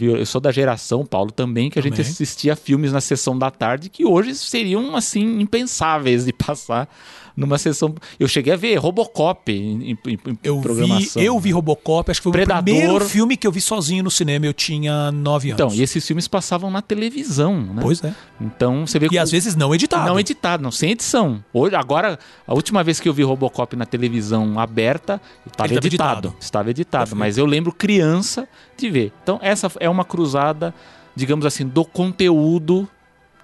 eu 0.00 0.26
sou 0.26 0.40
da 0.40 0.50
geração, 0.50 1.06
Paulo, 1.06 1.30
também, 1.30 1.70
que 1.70 1.78
a 1.78 1.82
gente 1.82 2.00
assistia 2.00 2.56
filmes 2.56 2.92
na 2.92 3.00
sessão 3.00 3.38
da 3.38 3.50
tarde 3.50 3.88
que 3.88 4.04
hoje 4.04 4.34
seriam, 4.34 4.96
assim, 4.96 5.40
impensáveis 5.40 6.24
de 6.24 6.32
passar 6.34 6.88
numa 7.36 7.58
sessão. 7.58 7.94
Eu 8.18 8.26
cheguei 8.26 8.52
a 8.52 8.56
ver 8.56 8.76
Robocop 8.76 9.52
em, 9.52 9.90
em, 9.92 9.98
em 10.06 10.38
eu 10.42 10.60
programação. 10.60 11.20
Vi, 11.20 11.26
eu 11.26 11.38
vi 11.38 11.52
Robocop, 11.52 12.10
acho 12.10 12.20
que 12.20 12.24
foi 12.24 12.32
Predador. 12.32 12.60
o 12.60 12.64
primeiro 12.64 13.04
filme 13.04 13.36
que 13.36 13.46
eu 13.46 13.52
vi 13.52 13.60
sozinho 13.60 14.02
no 14.02 14.10
cinema. 14.10 14.46
Eu 14.46 14.54
tinha 14.54 15.12
nove 15.12 15.50
anos. 15.50 15.60
Então, 15.60 15.74
e 15.74 15.82
esses 15.82 16.06
filmes 16.06 16.26
passavam 16.26 16.70
na 16.70 16.80
televisão, 16.80 17.60
né? 17.60 17.82
Pois 17.82 18.02
é. 18.02 18.14
Então 18.40 18.86
você 18.86 18.98
vê. 18.98 19.08
E 19.12 19.18
às 19.18 19.30
vezes 19.30 19.54
não 19.54 19.74
editado. 19.74 20.06
Não 20.06 20.18
editado, 20.18 20.62
não, 20.62 20.70
sem 20.70 20.92
edição. 20.92 21.44
Hoje, 21.52 21.74
agora, 21.74 22.18
a 22.46 22.54
última 22.54 22.82
vez 22.82 22.98
que 22.98 23.08
eu 23.08 23.12
vi 23.12 23.22
Robocop 23.22 23.76
na 23.76 23.84
televisão 23.84 24.58
aberta, 24.58 25.20
estava 25.46 25.74
editado. 25.74 25.86
editado. 25.86 26.36
Estava 26.40 26.70
editado. 26.70 27.02
Perfeito. 27.02 27.18
Mas 27.18 27.36
eu 27.36 27.44
lembro 27.44 27.72
criança 27.72 28.48
de 28.76 28.88
ver. 28.88 29.12
Então, 29.22 29.38
essa 29.42 29.70
é 29.80 29.88
uma 29.88 30.04
cruzada, 30.04 30.74
digamos 31.14 31.44
assim, 31.44 31.66
do 31.66 31.84
conteúdo 31.84 32.88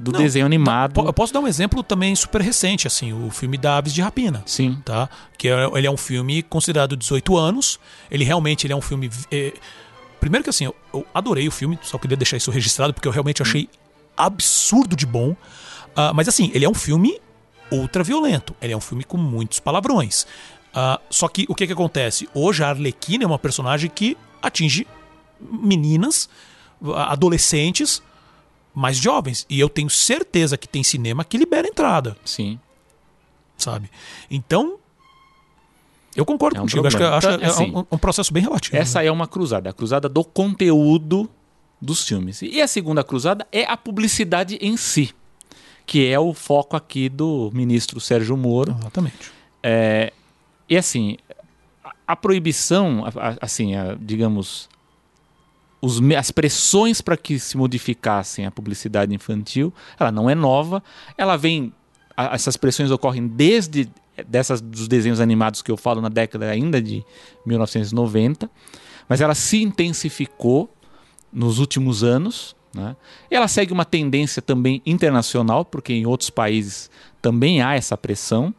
do 0.03 0.11
Não, 0.11 0.19
desenho 0.19 0.45
animado. 0.45 1.01
eu 1.01 1.13
posso 1.13 1.33
dar 1.33 1.39
um 1.39 1.47
exemplo 1.47 1.81
também 1.81 2.15
super 2.17 2.41
recente, 2.41 2.89
assim, 2.89 3.13
o 3.13 3.31
filme 3.31 3.57
da 3.57 3.77
Aves 3.77 3.95
de 3.95 4.03
Rapina. 4.03 4.43
Sim. 4.45 4.83
Tá? 4.85 5.09
Que 5.39 5.49
é, 5.49 5.71
ele 5.75 5.87
é 5.87 5.91
um 5.91 5.97
filme 5.97 6.43
considerado 6.43 6.97
18 6.97 7.37
anos. 7.37 7.79
Ele 8.11 8.25
realmente 8.25 8.67
ele 8.67 8.73
é 8.73 8.77
um 8.77 8.81
filme. 8.81 9.09
É... 9.31 9.53
Primeiro 10.19 10.43
que 10.43 10.51
assim, 10.51 10.65
eu, 10.65 10.75
eu, 10.93 11.07
adorei 11.15 11.47
o 11.47 11.53
filme, 11.53 11.79
só 11.83 11.99
queria 11.99 12.17
deixar 12.17 12.37
isso 12.37 12.51
registrado, 12.51 12.93
porque 12.93 13.07
eu 13.07 13.13
realmente 13.13 13.43
achei 13.43 13.69
absurdo 14.17 14.97
de 14.97 15.07
bom. 15.07 15.31
Uh, 15.31 16.13
mas 16.15 16.27
assim, 16.27 16.51
ele 16.53 16.65
é 16.65 16.69
um 16.69 16.75
filme 16.75 17.21
ultra 17.71 18.03
violento. 18.03 18.57
Ele 18.61 18.73
é 18.73 18.77
um 18.77 18.81
filme 18.81 19.05
com 19.05 19.17
muitos 19.17 19.61
palavrões. 19.61 20.25
Uh, 20.75 21.01
só 21.11 21.29
que 21.29 21.47
o 21.49 21.55
que, 21.55 21.67
que 21.67 21.73
acontece? 21.73 22.29
Hoje 22.35 22.65
a 22.65 22.71
Arlequina 22.71 23.23
é 23.23 23.27
uma 23.27 23.39
personagem 23.39 23.89
que 23.89 24.17
atinge 24.41 24.85
meninas, 25.41 26.29
adolescentes, 27.09 28.03
mais 28.75 28.97
jovens. 28.97 29.45
E 29.49 29.59
eu 29.61 29.69
tenho 29.69 29.91
certeza 29.91 30.57
que 30.57 30.69
tem 30.69 30.83
cinema 30.83 31.25
que 31.25 31.37
libera 31.39 31.67
entrada. 31.69 32.17
Sim. 32.25 32.59
Sabe? 33.57 33.91
Então, 34.31 34.79
Eu 36.15 36.27
concordo 36.27 36.59
É 36.59 36.61
um 36.61 36.65
contigo. 36.65 36.87
Acho 36.87 36.97
que, 36.97 37.03
problema. 37.03 37.17
acho 37.17 37.27
Então, 37.29 37.39
que 37.39 37.45
é 37.45 37.49
assim, 37.49 37.73
um, 37.75 37.95
um 37.95 37.99
processo 37.99 38.33
bem 38.33 38.43
relativo. 38.43 38.77
Essa 38.77 39.01
né? 39.01 39.07
é 39.07 39.13
uma 39.13 39.27
cruzada, 39.27 39.71
a 39.71 39.73
cruzada 39.73 40.09
do 40.11 40.23
conteúdo 40.23 41.29
dos 41.81 42.07
filmes. 42.07 42.43
E 42.43 42.61
a 42.61 42.69
segunda 42.69 43.03
cruzada 43.03 43.47
é 43.51 43.65
a 43.65 43.77
publicidade 43.79 44.57
em 44.61 44.77
si, 44.77 45.15
que 45.87 46.07
é 46.07 46.19
o 46.21 46.35
foco 46.35 46.77
aqui 46.77 47.09
do 47.09 47.51
ministro 47.55 47.99
Sérgio 48.01 48.37
Moro. 48.37 48.77
Exatamente. 48.79 49.33
É, 49.63 50.13
e 50.69 50.77
assim, 50.77 51.17
a, 51.83 51.93
a 52.09 52.17
proibição, 52.17 53.05
a- 53.07 53.29
a- 53.31 53.37
assim, 53.41 53.73
digamos, 54.01 54.69
os 55.83 56.01
as 56.17 56.31
pressões 56.31 57.01
para 57.03 57.17
que 57.17 57.39
se 57.39 57.57
modificassem 57.57 58.47
a 58.47 58.51
publicidade 58.51 59.13
infantil, 59.15 59.75
ela 59.99 60.13
não 60.13 60.31
é 60.31 60.35
nova, 60.35 60.83
ela 61.19 61.37
vem, 61.37 61.73
a- 62.17 62.35
essas 62.35 62.57
pressões 62.57 62.91
ocorrem 62.91 63.27
desde 63.27 63.91
dessas 64.29 64.61
dos 64.61 64.87
desenhos 64.87 65.21
animados 65.21 65.61
que 65.63 65.71
eu 65.71 65.77
falo 65.77 66.01
na 66.01 66.09
década 66.09 66.49
ainda 66.49 66.81
de 66.81 67.03
1990, 67.47 68.49
mas 69.09 69.21
ela 69.21 69.35
se 69.35 69.61
intensificou 69.63 70.73
nos 71.33 71.59
últimos 71.59 72.05
anos. 72.05 72.55
Né? 72.75 72.95
Ela 73.31 73.49
segue 73.49 73.73
uma 73.73 73.85
tendência 73.85 74.41
também 74.41 74.81
internacional, 74.87 75.65
porque 75.65 75.93
em 75.93 76.07
outros 76.07 76.31
países 76.31 76.91
também 77.21 77.61
há 77.63 77.75
essa 77.75 77.97
pressão 77.97 78.55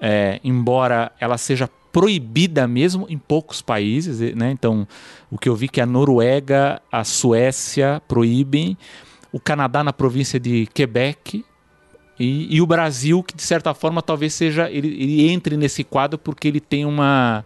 é, 0.00 0.40
embora 0.44 1.10
ela 1.18 1.36
seja 1.36 1.68
proibida 1.98 2.68
mesmo 2.68 3.06
em 3.10 3.18
poucos 3.18 3.60
países, 3.60 4.20
né? 4.36 4.52
Então, 4.52 4.86
o 5.28 5.36
que 5.36 5.48
eu 5.48 5.56
vi 5.56 5.68
que 5.68 5.80
a 5.80 5.86
Noruega, 5.86 6.80
a 6.92 7.02
Suécia 7.02 8.00
proíbem, 8.06 8.78
o 9.32 9.40
Canadá 9.40 9.82
na 9.82 9.92
província 9.92 10.38
de 10.38 10.68
Quebec 10.72 11.44
e, 12.16 12.54
e 12.54 12.62
o 12.62 12.66
Brasil, 12.68 13.20
que 13.20 13.34
de 13.34 13.42
certa 13.42 13.74
forma 13.74 14.00
talvez 14.00 14.32
seja 14.32 14.70
ele, 14.70 14.86
ele 14.86 15.28
entre 15.28 15.56
nesse 15.56 15.82
quadro 15.82 16.16
porque 16.16 16.46
ele 16.46 16.60
tem 16.60 16.84
uma 16.84 17.44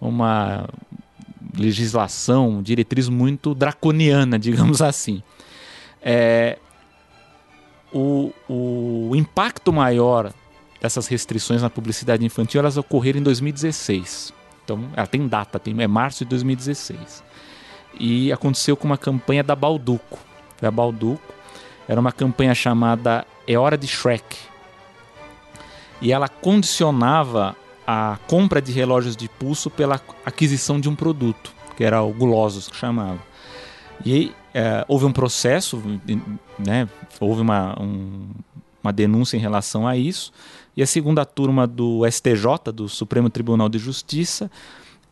uma 0.00 0.68
legislação, 1.56 2.60
diretriz 2.60 3.08
muito 3.08 3.54
draconiana, 3.54 4.36
digamos 4.36 4.82
assim. 4.82 5.22
É, 6.02 6.58
o, 7.92 8.32
o 8.48 9.14
impacto 9.14 9.72
maior 9.72 10.32
dessas 10.82 11.06
restrições 11.06 11.62
na 11.62 11.70
publicidade 11.70 12.24
infantil 12.26 12.58
elas 12.60 12.76
ocorreram 12.76 13.20
em 13.20 13.22
2016. 13.22 14.34
Então, 14.64 14.84
ela 14.94 15.06
tem 15.06 15.26
data, 15.26 15.58
tem, 15.58 15.80
é 15.80 15.86
março 15.86 16.24
de 16.24 16.30
2016. 16.30 17.22
E 17.98 18.32
aconteceu 18.32 18.76
com 18.76 18.86
uma 18.86 18.98
campanha 18.98 19.42
da 19.42 19.54
Balduco. 19.56 20.18
A 20.60 20.70
Balduco 20.70 21.22
era 21.88 22.00
uma 22.00 22.12
campanha 22.12 22.54
chamada 22.54 23.24
É 23.46 23.56
Hora 23.58 23.76
de 23.78 23.86
Shrek. 23.86 24.36
E 26.00 26.12
ela 26.12 26.28
condicionava 26.28 27.56
a 27.86 28.18
compra 28.26 28.60
de 28.60 28.72
relógios 28.72 29.16
de 29.16 29.28
pulso 29.28 29.70
pela 29.70 30.00
aquisição 30.24 30.80
de 30.80 30.88
um 30.88 30.94
produto, 30.96 31.52
que 31.76 31.84
era 31.84 32.02
o 32.02 32.12
Gulosos 32.12 32.68
que 32.68 32.76
chamava. 32.76 33.18
E 34.04 34.32
eh, 34.54 34.84
houve 34.88 35.04
um 35.04 35.12
processo, 35.12 35.82
né, 36.58 36.88
houve 37.20 37.40
uma, 37.40 37.80
um- 37.80 38.28
uma 38.82 38.92
denúncia 38.92 39.36
em 39.36 39.40
relação 39.40 39.86
a 39.86 39.96
isso, 39.96 40.32
e 40.76 40.82
a 40.82 40.86
segunda 40.86 41.24
turma 41.24 41.66
do 41.66 42.02
STJ, 42.10 42.72
do 42.74 42.88
Supremo 42.88 43.28
Tribunal 43.28 43.68
de 43.68 43.78
Justiça, 43.78 44.50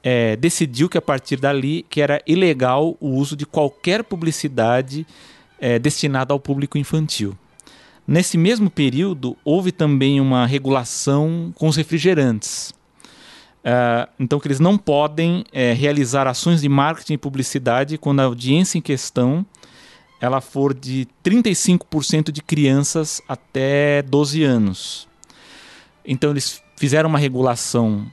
eh, 0.03 0.37
decidiu 0.37 0.89
que 0.89 0.97
a 0.97 1.03
partir 1.03 1.37
dali 1.37 1.85
que 1.89 2.01
era 2.01 2.23
ilegal 2.27 2.97
o 3.01 3.11
uso 3.11 3.37
de 3.37 3.45
qualquer 3.45 4.03
publicidade 4.03 5.07
eh, 5.61 5.79
destinada 5.79 6.33
ao 6.33 6.41
público 6.41 6.79
infantil. 6.79 7.37
Nesse 8.07 8.39
mesmo 8.39 8.71
período, 8.71 9.37
houve 9.45 9.71
também 9.71 10.21
uma 10.21 10.47
regulação 10.47 11.53
com 11.55 11.69
os 11.69 11.77
refrigerantes. 11.77 12.75
Ah, 13.65 14.09
então, 14.19 14.41
que 14.41 14.49
eles 14.49 14.61
não 14.61 14.79
podem 14.79 15.45
eh, 15.53 15.73
realizar 15.75 16.27
ações 16.27 16.63
de 16.63 16.69
marketing 16.69 17.15
e 17.15 17.19
publicidade 17.19 17.99
quando 17.99 18.21
a 18.21 18.25
audiência 18.25 18.79
em 18.79 18.81
questão 18.81 19.45
ela 20.21 20.41
for 20.41 20.75
de 20.75 21.07
35% 21.25 22.31
de 22.31 22.43
crianças 22.43 23.23
até 23.27 24.03
12 24.03 24.43
anos. 24.43 25.10
Então, 26.11 26.31
eles 26.31 26.63
fizeram 26.77 27.09
uma 27.09 27.19
regulação 27.19 28.07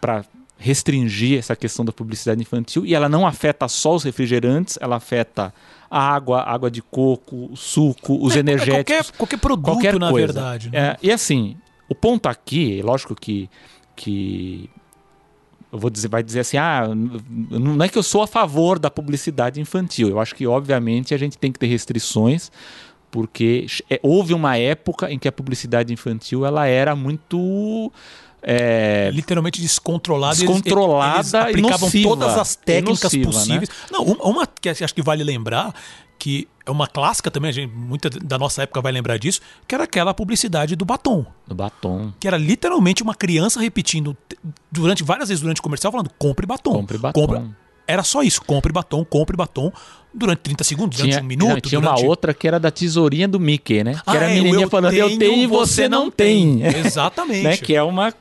para 0.00 0.24
restringir 0.56 1.38
essa 1.38 1.56
questão 1.56 1.84
da 1.84 1.92
publicidade 1.92 2.40
infantil 2.40 2.84
e 2.84 2.94
ela 2.94 3.08
não 3.08 3.26
afeta 3.26 3.66
só 3.66 3.94
os 3.94 4.04
refrigerantes, 4.04 4.78
ela 4.80 4.96
afeta 4.96 5.52
a 5.90 6.00
água, 6.14 6.42
água 6.42 6.70
de 6.70 6.82
coco, 6.82 7.48
o 7.50 7.56
suco, 7.56 8.22
os 8.22 8.36
É, 8.36 8.40
energéticos 8.40 8.84
Qualquer, 9.10 9.16
qualquer 9.16 9.38
produto, 9.38 9.64
qualquer 9.72 9.98
na 9.98 10.10
coisa. 10.10 10.26
verdade. 10.32 10.70
né? 10.70 10.78
É, 10.78 10.96
e 11.02 11.10
assim, 11.10 11.56
o 11.88 11.94
ponto 11.94 12.26
aqui, 12.28 12.82
lógico 12.82 13.14
que, 13.14 13.48
que 13.96 14.68
eu 15.72 15.78
vou 15.78 15.88
dizer, 15.90 16.08
vai 16.08 16.22
dizer 16.22 16.40
assim, 16.40 16.58
ah, 16.58 16.88
não 17.50 17.82
é 17.82 17.88
que 17.88 17.96
eu 17.96 18.02
sou 18.02 18.22
a 18.22 18.26
favor 18.26 18.78
da 18.78 18.90
publicidade 18.90 19.60
infantil. 19.60 20.08
Eu 20.10 20.20
acho 20.20 20.34
que 20.34 20.46
obviamente 20.46 21.14
a 21.14 21.18
gente 21.18 21.38
tem 21.38 21.50
que 21.50 21.58
ter 21.58 21.66
restrições, 21.68 22.52
porque 23.10 23.66
é, 23.88 23.98
houve 24.02 24.32
uma 24.34 24.56
época 24.56 25.10
em 25.10 25.18
que 25.18 25.26
a 25.28 25.32
publicidade 25.32 25.92
infantil 25.92 26.46
ela 26.46 26.66
era 26.66 26.94
muito 26.96 27.92
é, 28.42 29.10
literalmente 29.12 29.60
descontrolada. 29.60 30.34
eles- 30.36 30.46
Descontrolada 30.48 31.18
eles, 31.18 31.32
e 31.32 31.36
aplicavam 31.36 31.86
nociva. 31.88 32.08
todas 32.08 32.38
as 32.38 32.56
técnicas 32.56 33.02
nociva, 33.04 33.24
possíveis. 33.30 33.68
Não, 33.90 34.02
uma, 34.04 34.24
uma 34.24 34.46
que 34.46 34.68
acho 34.68 34.94
que 34.94 35.02
vale 35.02 35.22
lembrar, 35.24 35.74
que 36.18 36.48
é 36.66 36.70
uma 36.70 36.86
clássica 36.86 37.30
também, 37.30 37.48
a 37.48 37.52
gente, 37.52 37.72
muita 37.74 38.08
da 38.10 38.38
nossa 38.38 38.62
época 38.62 38.80
vai 38.80 38.92
lembrar 38.92 39.18
disso, 39.18 39.40
que 39.66 39.74
era 39.74 39.84
aquela 39.84 40.14
publicidade 40.14 40.76
do 40.76 40.84
batom. 40.84 41.26
do 41.46 41.54
batom. 41.54 42.12
Que 42.20 42.28
era 42.28 42.36
literalmente 42.36 43.02
uma 43.02 43.14
criança 43.14 43.60
repetindo 43.60 44.16
durante 44.70 45.02
várias 45.02 45.28
vezes 45.28 45.42
durante 45.42 45.60
o 45.60 45.62
comercial, 45.62 45.90
falando 45.90 46.10
compre 46.18 46.46
batom. 46.46 46.72
Compre 46.72 46.98
batom. 46.98 47.50
Era 47.86 48.04
só 48.04 48.22
isso, 48.22 48.40
compre 48.42 48.72
batom, 48.72 49.04
compre 49.04 49.36
batom, 49.36 49.72
durante 50.12 50.38
30 50.40 50.64
segundos, 50.64 50.98
durante 50.98 51.12
Tinha, 51.12 51.22
um 51.22 51.26
minuto. 51.26 51.48
não, 51.48 51.60
tinha 51.60 51.80
durante... 51.80 52.00
uma 52.02 52.08
outra 52.08 52.34
que 52.34 52.46
era 52.48 52.58
da 52.58 52.70
tesourinha 52.70 53.28
do 53.28 53.38
Mickey, 53.40 53.84
né? 53.84 53.94
Que 53.94 54.00
Ah, 54.06 54.16
era 54.16 54.26
a 54.26 54.30
é, 54.30 54.34
menininha 54.34 54.64
eu 54.64 54.70
falando, 54.70 54.94
eu 54.94 55.18
tenho 55.18 55.42
e 55.42 55.46
você 55.46 55.88
não 55.88 56.10
tem. 56.10 56.62
Exatamente. 56.84 57.42
né? 57.42 57.56
Que 57.56 57.74
é 57.74 57.82
uma. 57.82 58.12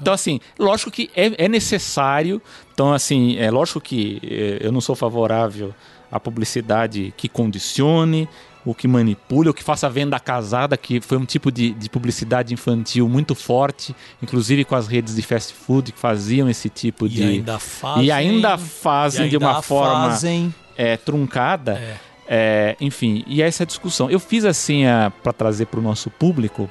Então, 0.00 0.12
assim, 0.14 0.40
lógico 0.58 0.90
que 0.90 1.10
é, 1.16 1.44
é 1.44 1.48
necessário. 1.48 2.40
Então, 2.72 2.92
assim, 2.92 3.36
é 3.36 3.50
lógico 3.50 3.80
que 3.80 4.20
eh, 4.22 4.58
eu 4.60 4.70
não 4.70 4.80
sou 4.80 4.94
favorável 4.94 5.74
à 6.10 6.20
publicidade 6.20 7.12
que 7.16 7.28
condicione, 7.28 8.28
o 8.64 8.74
que 8.74 8.86
manipule, 8.86 9.48
o 9.48 9.54
que 9.54 9.62
faça 9.64 9.88
venda 9.90 10.18
casada, 10.20 10.76
que 10.76 11.00
foi 11.00 11.18
um 11.18 11.24
tipo 11.24 11.50
de, 11.50 11.70
de 11.70 11.90
publicidade 11.90 12.54
infantil 12.54 13.08
muito 13.08 13.34
forte, 13.34 13.94
inclusive 14.22 14.64
com 14.64 14.76
as 14.76 14.86
redes 14.86 15.16
de 15.16 15.22
fast 15.22 15.52
food 15.52 15.90
que 15.90 15.98
faziam 15.98 16.48
esse 16.48 16.68
tipo 16.68 17.06
E 17.06 17.08
de. 17.08 17.22
ainda 17.24 17.58
fazem. 17.58 18.04
e 18.04 18.10
ainda 18.12 18.56
fazem 18.56 19.26
e 19.26 19.30
de 19.30 19.36
uma 19.36 19.48
ainda 19.50 19.62
forma 19.62 20.10
fazem. 20.10 20.54
É, 20.78 20.96
truncada. 20.96 21.72
É. 21.72 21.96
É, 22.30 22.76
enfim, 22.78 23.24
e 23.26 23.40
essa 23.40 23.64
discussão. 23.64 24.10
Eu 24.10 24.20
fiz 24.20 24.44
assim 24.44 24.82
para 25.22 25.32
trazer 25.32 25.64
para 25.64 25.80
o 25.80 25.82
nosso 25.82 26.10
público, 26.10 26.68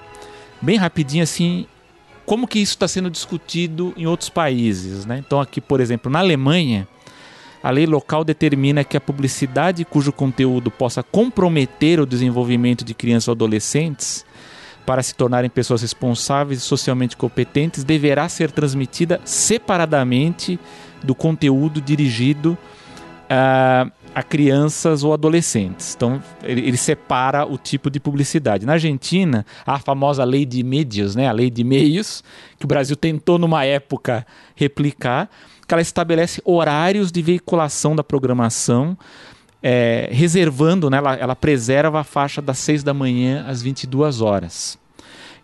bem 0.62 0.78
rapidinho 0.78 1.24
assim, 1.24 1.65
como 2.28 2.48
que 2.48 2.60
isso 2.60 2.74
está 2.74 2.88
sendo 2.88 3.10
discutido 3.10 3.91
em 3.98 4.06
outros 4.06 4.30
países, 4.30 5.04
né? 5.04 5.17
Então 5.26 5.41
aqui, 5.41 5.60
por 5.60 5.82
exemplo, 5.82 6.12
na 6.12 6.20
Alemanha, 6.20 6.88
a 7.63 7.72
lei 7.72 7.88
local 7.88 8.24
determina 8.24 8.84
que 8.84 8.96
a 8.96 9.02
publicidade 9.02 9.84
cujo 9.84 10.13
conteúdo 10.13 10.70
possa 10.70 11.02
comprometer 11.02 12.00
o 12.00 12.06
desenvolvimento 12.06 12.86
de 12.86 12.93
crianças 12.93 13.30
ou 13.30 13.32
adolescentes 13.32 14.24
para 14.86 15.02
se 15.02 15.15
tornarem 15.15 15.50
pessoas 15.50 15.82
responsáveis 15.82 16.60
e 16.60 16.62
socialmente 16.62 17.17
competentes 17.17 17.84
deverá 17.84 18.30
ser 18.30 18.52
transmitida 18.52 19.20
separadamente 19.26 20.60
do 21.04 21.15
conteúdo 21.15 21.82
dirigido 21.82 22.56
a, 23.30 23.90
a 24.16 24.24
crianças 24.24 25.04
ou 25.04 25.13
adolescentes. 25.13 25.94
Então, 25.96 26.22
ele, 26.44 26.62
ele 26.62 26.78
separa 26.78 27.46
o 27.46 27.58
tipo 27.58 27.90
de 27.90 28.00
publicidade. 28.00 28.66
Na 28.66 28.74
Argentina, 28.74 29.46
a 29.66 29.80
famosa 29.80 30.24
lei 30.24 30.46
de 30.46 30.63
médios, 30.63 31.16
né? 31.16 31.28
a 31.28 31.32
lei 31.32 31.50
de 31.50 31.63
meios, 31.63 32.24
que 32.58 32.66
o 32.66 32.68
Brasil 32.68 32.96
tentou 32.96 33.38
numa 33.38 33.66
época 33.66 34.26
replicar, 34.56 35.30
que 35.68 35.74
ela 35.74 35.82
estabelece 35.82 36.42
horários 36.46 37.12
de 37.12 37.22
veiculação 37.22 37.96
da 37.96 38.04
programação, 38.04 38.98
é, 39.62 40.08
reservando, 40.12 40.90
né? 40.90 40.98
ela, 40.98 41.16
ela 41.16 41.36
preserva 41.36 42.00
a 42.00 42.04
faixa 42.04 42.42
das 42.42 42.58
6 42.60 42.84
da 42.84 42.94
manhã 42.94 43.46
às 43.48 43.62
22 43.62 44.21
horas. 44.21 44.80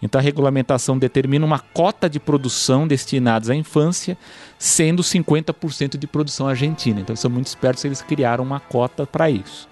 Então 0.03 0.19
a 0.19 0.21
regulamentação 0.21 0.97
determina 0.97 1.45
uma 1.45 1.59
cota 1.59 2.09
de 2.09 2.19
produção 2.19 2.85
destinados 2.85 3.49
à 3.49 3.55
infância, 3.55 4.17
sendo 4.59 5.01
50% 5.01 5.97
de 5.97 6.05
produção 6.05 6.45
argentina. 6.47 6.99
Então 6.99 7.15
são 7.15 7.31
muito 7.31 7.47
espertos, 7.47 7.85
eles 7.85 8.01
criaram 8.01 8.43
uma 8.43 8.59
cota 8.59 9.07
para 9.07 9.29
isso. 9.29 9.67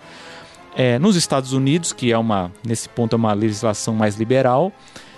É, 0.74 0.98
nos 0.98 1.18
Estados 1.18 1.52
Unidos, 1.52 1.92
que 1.92 2.14
é 2.14 2.18
uma 2.18 2.50
nesse 2.66 2.88
ponto 2.88 3.14
é 3.14 3.18
uma 3.18 3.34
legislação 3.34 3.94
mais 3.94 4.16
liberal, 4.16 4.72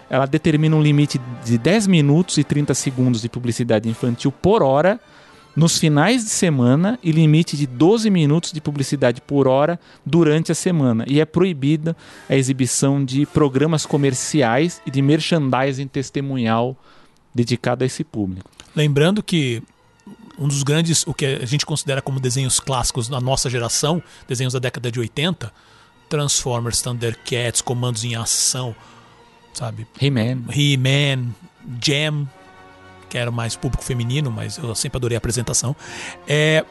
ela 0.09 0.25
determina 0.25 0.75
um 0.75 0.81
limite 0.81 1.21
de 1.45 1.59
10 1.59 1.85
minutos 1.85 2.39
e 2.39 2.43
30 2.43 2.73
segundos 2.73 3.21
de 3.21 3.29
publicidade 3.29 3.87
infantil 3.87 4.31
por 4.31 4.63
hora 4.63 4.99
nos 5.55 5.77
finais 5.77 6.23
de 6.23 6.29
semana 6.29 6.97
e 7.03 7.11
limite 7.11 7.55
de 7.55 7.67
12 7.67 8.09
minutos 8.09 8.51
de 8.51 8.59
publicidade 8.59 9.21
por 9.21 9.47
hora 9.47 9.79
durante 10.05 10.51
a 10.51 10.55
semana. 10.55 11.05
E 11.07 11.19
é 11.19 11.25
proibida 11.25 11.95
a 12.29 12.35
exibição 12.35 13.03
de 13.03 13.25
programas 13.25 13.85
comerciais 13.85 14.81
e 14.85 14.91
de 14.91 15.01
merchandising 15.01 15.87
testemunhal 15.87 16.75
dedicado 17.33 17.83
a 17.83 17.87
esse 17.87 18.03
público. 18.03 18.49
Lembrando 18.75 19.21
que 19.21 19.61
um 20.37 20.47
dos 20.47 20.63
grandes, 20.63 21.05
o 21.05 21.13
que 21.13 21.25
a 21.25 21.45
gente 21.45 21.65
considera 21.65 22.01
como 22.01 22.19
desenhos 22.19 22.59
clássicos 22.59 23.07
na 23.07 23.21
nossa 23.21 23.49
geração, 23.49 24.01
desenhos 24.27 24.53
da 24.53 24.59
década 24.59 24.91
de 24.91 24.99
80, 24.99 25.53
Transformers, 26.09 26.81
Thundercats, 26.81 27.61
Comandos 27.61 28.03
em 28.03 28.15
Ação, 28.15 28.75
sabe? 29.53 29.87
He-Man. 30.01 30.43
He-Man, 30.49 31.33
Jam, 31.81 32.27
que 33.13 33.17
era 33.19 33.29
mais 33.29 33.55
público 33.55 33.83
feminino, 33.83 34.31
mas 34.31 34.57
eu 34.57 34.73
sempre 34.73 34.97
adorei 34.97 35.15
a 35.15 35.19
apresentação. 35.19 35.75
É, 36.27 36.65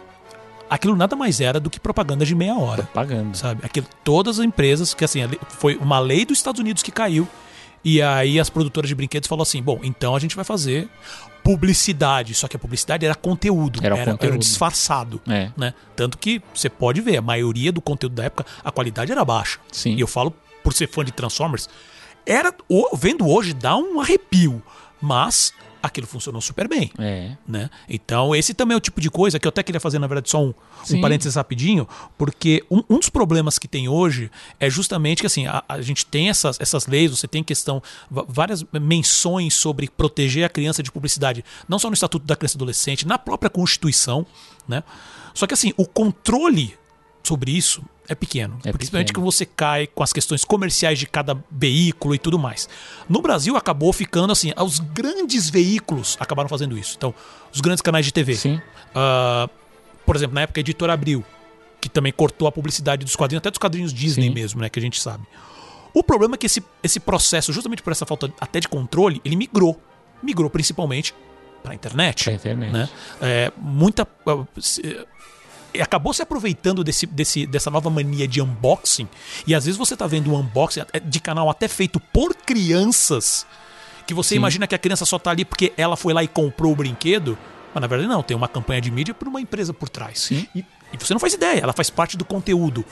aquilo 0.69 0.97
nada 0.97 1.15
mais 1.15 1.41
era 1.41 1.61
do 1.61 1.71
que 1.71 1.79
propaganda 1.79 2.27
de 2.27 2.35
meia 2.35 2.57
hora. 2.57 2.83
Propaganda. 2.83 3.39
Sabe? 3.39 3.65
Aquilo, 3.65 3.87
todas 4.03 4.41
as 4.41 4.45
empresas, 4.45 4.93
que 4.93 5.05
assim, 5.05 5.21
foi 5.51 5.77
uma 5.77 6.01
lei 6.01 6.27
dos 6.27 6.39
Estados 6.39 6.61
Unidos 6.61 6.83
que 6.83 6.91
caiu. 6.91 7.29
E 7.85 8.03
aí 8.03 8.41
as 8.41 8.51
produtoras 8.51 8.89
de 8.89 8.95
brinquedos 8.97 9.29
falaram 9.29 9.45
assim: 9.45 9.63
bom, 9.63 9.79
então 9.85 10.17
a 10.17 10.19
gente 10.19 10.35
vai 10.35 10.45
fazer 10.45 10.89
publicidade. 11.45 12.35
Só 12.35 12.49
que 12.49 12.57
a 12.57 12.59
publicidade 12.59 13.07
era 13.07 13.15
conteúdo, 13.15 13.79
era, 13.81 13.97
era, 13.97 14.11
conteúdo. 14.11 14.33
era 14.33 14.39
disfarçado. 14.39 15.23
É. 15.29 15.53
Né? 15.57 15.73
Tanto 15.95 16.19
que 16.19 16.43
você 16.53 16.69
pode 16.69 17.01
ver, 17.01 17.19
a 17.19 17.23
maioria 17.23 17.71
do 17.71 17.81
conteúdo 17.81 18.17
da 18.17 18.25
época, 18.25 18.45
a 18.65 18.73
qualidade 18.73 19.13
era 19.13 19.25
baixa. 19.25 19.61
Sim. 19.71 19.95
E 19.95 20.01
eu 20.01 20.09
falo, 20.09 20.35
por 20.65 20.73
ser 20.73 20.89
fã 20.89 21.05
de 21.05 21.13
Transformers, 21.13 21.69
era 22.27 22.53
vendo 22.95 23.29
hoje 23.29 23.55
dá 23.55 23.77
um 23.77 24.01
arrepio. 24.01 24.61
Mas 25.01 25.53
aquilo 25.83 26.07
funcionou 26.07 26.41
super 26.41 26.69
bem. 26.69 26.91
É. 26.99 27.37
Né? 27.47 27.69
Então, 27.89 28.35
esse 28.35 28.55
também 28.55 28.75
é 28.75 28.79
o 28.79 28.81
tipo 28.81 29.01
de 29.01 29.11
coisa 29.11 29.39
que 29.39 29.47
eu 29.47 29.51
até 29.51 29.63
queria 29.63 29.81
fazer, 29.81 29.99
na 29.99 30.07
verdade, 30.07 30.31
só 30.31 30.43
um, 30.43 30.55
um 30.91 31.01
parênteses 31.01 31.35
rapidinho, 31.35 31.89
porque 32.17 32.65
um, 32.71 32.83
um, 32.89 32.99
dos 32.99 33.09
problemas 33.09 33.59
que 33.59 33.67
tem 33.67 33.89
hoje 33.89 34.31
é 34.61 34.71
justamente 34.71 35.21
que 35.21 35.27
assim, 35.27 35.47
a, 35.47 35.65
a, 35.69 35.83
gente 35.83 36.07
tem 36.07 36.31
essas, 36.31 36.61
essas 36.61 36.87
leis, 36.87 37.11
você 37.11 37.27
tem 37.27 37.43
questão, 37.43 37.83
várias 38.11 38.65
menções 38.73 39.55
sobre 39.55 39.89
proteger 39.89 40.45
a 40.45 40.49
criança 40.49 40.83
de 40.83 40.93
publicidade, 40.93 41.45
não 41.69 41.79
só 41.79 41.89
no 41.89 41.95
Estatuto 41.95 42.25
da 42.25 42.37
Criança 42.37 42.57
e 42.57 42.59
Adolescente, 42.59 43.07
na 43.07 43.19
própria 43.19 43.51
Constituição, 43.51 44.25
né? 44.69 44.85
Só 45.35 45.47
que 45.47 45.55
assim, 45.55 45.73
o 45.77 45.87
controle 45.87 46.77
sobre 47.23 47.53
isso 47.53 47.83
é 48.09 48.15
pequeno. 48.15 48.59
É 48.65 48.73
principalmente 48.73 49.13
que 49.13 49.21
você 49.21 49.47
cai 49.47 49.87
com 49.87 50.03
as 50.03 50.13
questões 50.13 50.45
comerciais 50.45 50.99
de 50.99 51.07
cada 51.07 51.37
veículo 51.51 52.15
e 52.15 52.19
tudo 52.19 52.39
mais. 52.39 52.69
No 53.09 53.23
Brasil 53.23 53.57
acabou 53.57 53.93
ficando 53.93 54.33
assim, 54.33 54.53
os 54.57 54.79
grandes 54.79 55.49
veículos 55.49 56.17
acabaram 56.19 56.49
fazendo 56.49 56.77
isso. 56.77 56.95
Então, 56.97 57.15
os 57.53 57.61
grandes 57.61 57.83
canais 57.83 58.05
de 58.05 58.13
TV. 58.13 58.35
Sim. 58.35 58.57
Uh, 58.57 59.49
por 60.05 60.17
exemplo, 60.17 60.35
na 60.35 60.43
época 60.43 60.59
a 60.59 60.63
Editora 60.63 60.93
Abril, 60.93 61.25
que 61.81 61.89
também 61.89 62.13
cortou 62.13 62.49
a 62.49 62.53
publicidade 62.53 63.05
dos 63.05 63.17
quadrinhos, 63.17 63.41
até 63.41 63.51
dos 63.51 63.59
quadrinhos 63.59 63.93
Disney 63.93 64.29
Sim. 64.29 64.35
mesmo, 64.35 64.61
né, 64.61 64.69
que 64.69 64.79
a 64.79 64.83
gente 64.83 65.01
sabe. 65.01 65.25
O 65.95 66.03
problema 66.03 66.35
é 66.35 66.39
que 66.39 66.47
esse, 66.47 66.63
esse 66.83 66.99
processo, 66.99 67.53
justamente 67.53 67.83
por 67.83 67.91
essa 67.91 68.07
falta 68.07 68.33
até 68.41 68.61
de 68.61 68.69
controle, 68.69 69.21
ele 69.25 69.37
migrou. 69.37 69.81
Migrou 70.23 70.49
principalmente 70.49 71.15
para 71.63 71.73
a 71.73 71.75
internet. 71.75 72.25
Pra 72.25 72.33
internet. 72.33 72.73
Né? 72.73 72.89
É, 73.21 73.53
muita 73.57 74.07
acabou 75.81 76.13
se 76.13 76.23
aproveitando 76.23 76.85
desse, 76.85 77.07
desse, 77.07 77.47
dessa 77.47 77.71
nova 77.71 77.89
mania 77.89 78.27
de 78.27 78.41
unboxing. 78.41 79.09
E 79.47 79.55
às 79.55 79.65
vezes 79.65 79.79
você 79.79 79.97
tá 79.97 80.07
vendo 80.07 80.33
um 80.33 80.39
unboxing 80.39 80.83
de 81.05 81.21
canal 81.21 81.49
até 81.49 81.69
feito 81.69 82.01
por 82.01 82.35
crianças. 82.35 83.47
Que 84.07 84.15
você 84.15 84.31
Sim. 84.31 84.37
imagina 84.37 84.67
que 84.67 84.75
a 84.75 84.79
criança 84.79 85.05
só 85.05 85.19
tá 85.19 85.31
ali 85.31 85.45
porque 85.45 85.73
ela 85.77 85.97
foi 85.97 86.13
lá 86.13 86.23
e 86.23 86.29
comprou 86.29 86.73
o 86.73 86.77
brinquedo. 86.77 87.39
Mas 87.73 87.81
na 87.81 87.87
verdade 87.87 88.09
não, 88.09 88.23
tem 88.23 88.37
uma 88.37 88.49
campanha 88.49 88.81
de 88.81 88.91
mídia 88.91 89.15
por 89.15 89.29
uma 89.29 89.41
empresa 89.41 89.73
por 89.73 89.89
trás. 89.89 90.31
E, 90.55 90.65
e 90.93 90.97
você 90.99 91.15
não 91.15 91.21
faz 91.21 91.33
ideia, 91.33 91.61
ela 91.61 91.73
faz 91.73 91.89
parte 91.89 92.17
do 92.17 92.25
conteúdo. 92.25 92.85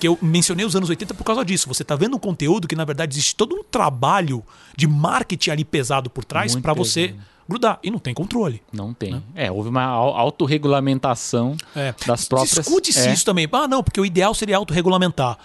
Que 0.00 0.08
eu 0.08 0.18
mencionei 0.20 0.66
os 0.66 0.74
anos 0.74 0.90
80 0.90 1.14
por 1.14 1.22
causa 1.22 1.44
disso. 1.44 1.68
Você 1.68 1.84
tá 1.84 1.94
vendo 1.94 2.16
um 2.16 2.18
conteúdo 2.18 2.66
que 2.66 2.74
na 2.74 2.84
verdade 2.84 3.14
existe 3.14 3.36
todo 3.36 3.54
um 3.54 3.62
trabalho 3.62 4.42
de 4.76 4.88
marketing 4.88 5.50
ali 5.50 5.64
pesado 5.64 6.10
por 6.10 6.24
trás 6.24 6.56
para 6.56 6.72
você. 6.72 7.14
Grudar. 7.48 7.78
E 7.82 7.90
não 7.90 7.98
tem 7.98 8.14
controle. 8.14 8.62
Não 8.72 8.92
tem. 8.94 9.22
É, 9.34 9.50
houve 9.50 9.68
uma 9.68 9.82
au- 9.84 10.16
autorregulamentação 10.16 11.56
É. 11.74 11.94
das 12.06 12.26
próprias. 12.26 12.54
Discute-se 12.54 13.08
é. 13.08 13.12
isso 13.12 13.24
também. 13.24 13.48
Ah, 13.52 13.68
não, 13.68 13.82
porque 13.82 14.00
o 14.00 14.06
ideal 14.06 14.34
seria 14.34 14.56
autorregulamentar. 14.56 15.38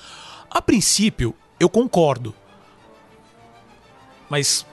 A 0.50 0.62
princípio, 0.62 1.34
eu 1.60 1.70
concordo. 1.70 2.34
Mas. 4.30 4.66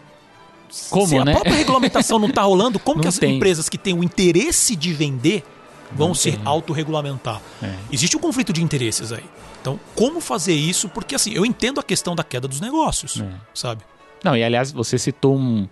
Como, 0.90 1.06
se 1.06 1.16
a 1.16 1.24
né? 1.24 1.32
própria 1.32 1.54
regulamentação 1.56 2.18
não 2.18 2.28
está 2.28 2.42
rolando, 2.42 2.78
como 2.78 2.96
Não 2.96 3.02
que 3.02 3.08
as 3.08 3.18
tem. 3.18 3.36
empresas 3.36 3.68
que 3.68 3.78
têm 3.78 3.94
o 3.94 4.02
interesse 4.04 4.74
de 4.76 4.92
vender 4.92 5.44
vão 5.92 6.08
Não 6.08 6.14
se 6.14 6.32
tem. 6.32 6.40
autorregulamentar? 6.44 7.40
É. 7.62 7.74
Existe 7.90 8.16
um 8.16 8.20
conflito 8.20 8.52
de 8.52 8.62
interesses 8.62 9.12
aí. 9.12 9.24
Então, 9.60 9.78
como 9.94 10.20
fazer 10.20 10.52
isso? 10.54 10.88
Porque 10.88 11.14
assim, 11.14 11.32
eu 11.32 11.46
entendo 11.46 11.80
a 11.80 11.82
questão 11.82 12.14
da 12.14 12.22
queda 12.24 12.46
dos 12.46 12.60
negócios, 12.60 13.20
É. 13.20 13.28
sabe? 13.54 13.82
Não, 14.22 14.36
e 14.36 14.42
aliás, 14.42 14.70
você 14.72 14.98
citou 14.98 15.36
um. 15.36 15.68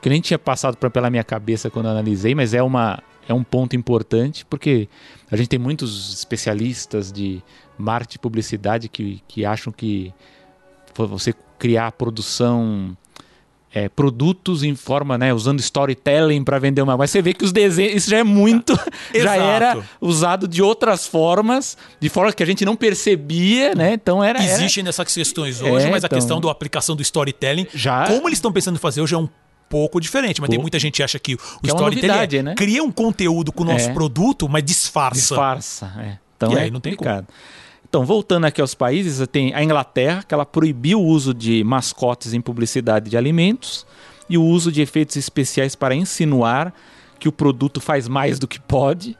Que 0.00 0.08
nem 0.08 0.20
tinha 0.20 0.38
passado 0.38 0.76
pra- 0.76 0.90
pela 0.90 1.10
minha 1.10 1.24
cabeça 1.24 1.68
quando 1.70 1.86
analisei, 1.86 2.34
mas 2.34 2.54
é, 2.54 2.62
uma, 2.62 3.02
é 3.28 3.34
um 3.34 3.44
ponto 3.44 3.76
importante, 3.76 4.44
porque 4.46 4.88
a 5.30 5.36
gente 5.36 5.48
tem 5.48 5.58
muitos 5.58 6.12
especialistas 6.14 7.12
de 7.12 7.42
marketing 7.78 8.16
e 8.16 8.20
publicidade 8.20 8.88
que, 8.88 9.22
que 9.28 9.44
acham 9.44 9.72
que 9.72 10.12
você 10.94 11.34
criar 11.58 11.86
a 11.88 11.92
produção. 11.92 12.96
é, 13.72 13.88
produtos 13.88 14.64
em 14.64 14.74
forma, 14.74 15.16
né, 15.16 15.32
usando 15.32 15.60
storytelling 15.60 16.42
para 16.42 16.58
vender 16.58 16.82
uma. 16.82 16.96
Mas 16.96 17.10
você 17.12 17.22
vê 17.22 17.32
que 17.32 17.44
os 17.44 17.52
desenhos, 17.52 17.94
isso 17.94 18.10
já 18.10 18.18
é 18.18 18.24
muito, 18.24 18.74
já 19.14 19.36
era 19.36 19.80
usado 20.00 20.48
de 20.48 20.60
outras 20.60 21.06
formas, 21.06 21.78
de 22.00 22.08
forma 22.08 22.32
que 22.32 22.42
a 22.42 22.46
gente 22.46 22.64
não 22.64 22.74
percebia, 22.74 23.72
né? 23.76 23.92
Então 23.94 24.24
era, 24.24 24.42
era- 24.42 24.52
Existem 24.54 24.84
essas 24.88 25.14
questões 25.14 25.62
hoje, 25.62 25.86
É, 25.86 25.90
mas 25.90 26.02
a 26.02 26.06
então- 26.08 26.18
questão 26.18 26.40
da 26.40 26.50
aplicação 26.50 26.96
do 26.96 27.02
storytelling, 27.02 27.68
Já- 27.72 28.08
como 28.08 28.28
eles 28.28 28.38
estão 28.38 28.50
pensando 28.52 28.74
em 28.74 28.80
fazer 28.80 29.02
hoje 29.02 29.14
é 29.14 29.18
um 29.18 29.28
pouco 29.70 29.98
diferente. 30.00 30.40
Mas 30.40 30.50
tem 30.50 30.58
muita 30.58 30.78
gente 30.78 30.96
que 30.96 31.02
acha 31.02 31.18
que 31.18 31.34
o 31.34 31.38
Que 31.38 31.70
é 31.70 31.72
storytelling 31.72 32.06
novidade, 32.08 32.36
é- 32.38 32.42
né? 32.42 32.54
cria 32.56 32.82
um 32.82 32.90
conteúdo 32.92 33.50
com 33.52 33.62
o 33.62 33.66
nosso 33.66 33.88
É. 33.88 33.94
produto, 33.94 34.46
mas 34.48 34.62
disfarça. 34.64 35.20
Disfarça, 35.20 35.94
é. 35.98 36.18
Então 36.36 36.52
E 36.52 36.56
é 36.56 36.62
aí 36.62 36.70
não 36.70 36.80
tem 36.80 36.92
complicado. 36.94 37.26
Então, 37.88 38.04
voltando 38.04 38.44
aqui 38.44 38.60
aos 38.60 38.74
países, 38.74 39.26
tem 39.28 39.54
a 39.54 39.62
Inglaterra, 39.64 40.22
que 40.26 40.34
ela 40.34 40.44
proibiu 40.46 41.00
o 41.00 41.04
uso 41.04 41.32
de 41.32 41.64
mascotes 41.64 42.32
em 42.34 42.40
publicidade 42.40 43.08
de 43.10 43.16
alimentos 43.16 43.86
e 44.28 44.36
o 44.38 44.44
uso 44.44 44.70
de 44.70 44.80
efeitos 44.80 45.16
especiais 45.16 45.74
para 45.74 45.94
insinuar 45.94 46.72
que 47.18 47.28
o 47.28 47.32
produto 47.32 47.80
faz 47.80 48.06
mais 48.08 48.38
do 48.38 48.46
que 48.46 48.60
pode. 48.60 49.16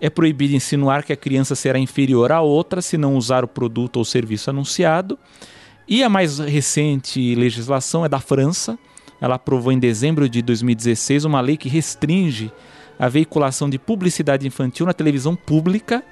É 0.00 0.08
proibido 0.08 0.54
insinuar 0.54 1.02
que 1.04 1.12
a 1.12 1.16
criança 1.16 1.54
será 1.54 1.78
inferior 1.78 2.30
a 2.32 2.40
outra 2.40 2.80
se 2.80 2.96
não 2.96 3.14
usar 3.16 3.44
o 3.44 3.48
produto 3.48 3.96
ou 3.96 4.04
serviço 4.04 4.48
anunciado. 4.50 5.18
E 5.86 6.02
a 6.02 6.08
mais 6.08 6.38
recente 6.38 7.34
legislação 7.34 8.04
é 8.04 8.08
da 8.08 8.20
França. 8.20 8.78
Ela 9.20 9.34
aprovou 9.34 9.72
em 9.72 9.78
dezembro 9.78 10.28
de 10.28 10.40
2016 10.42 11.24
uma 11.24 11.40
lei 11.40 11.56
que 11.56 11.68
restringe 11.68 12.52
a 12.98 13.08
veiculação 13.08 13.68
de 13.68 13.78
publicidade 13.78 14.46
infantil 14.46 14.86
na 14.86 14.92
televisão 14.92 15.34
pública. 15.34 16.02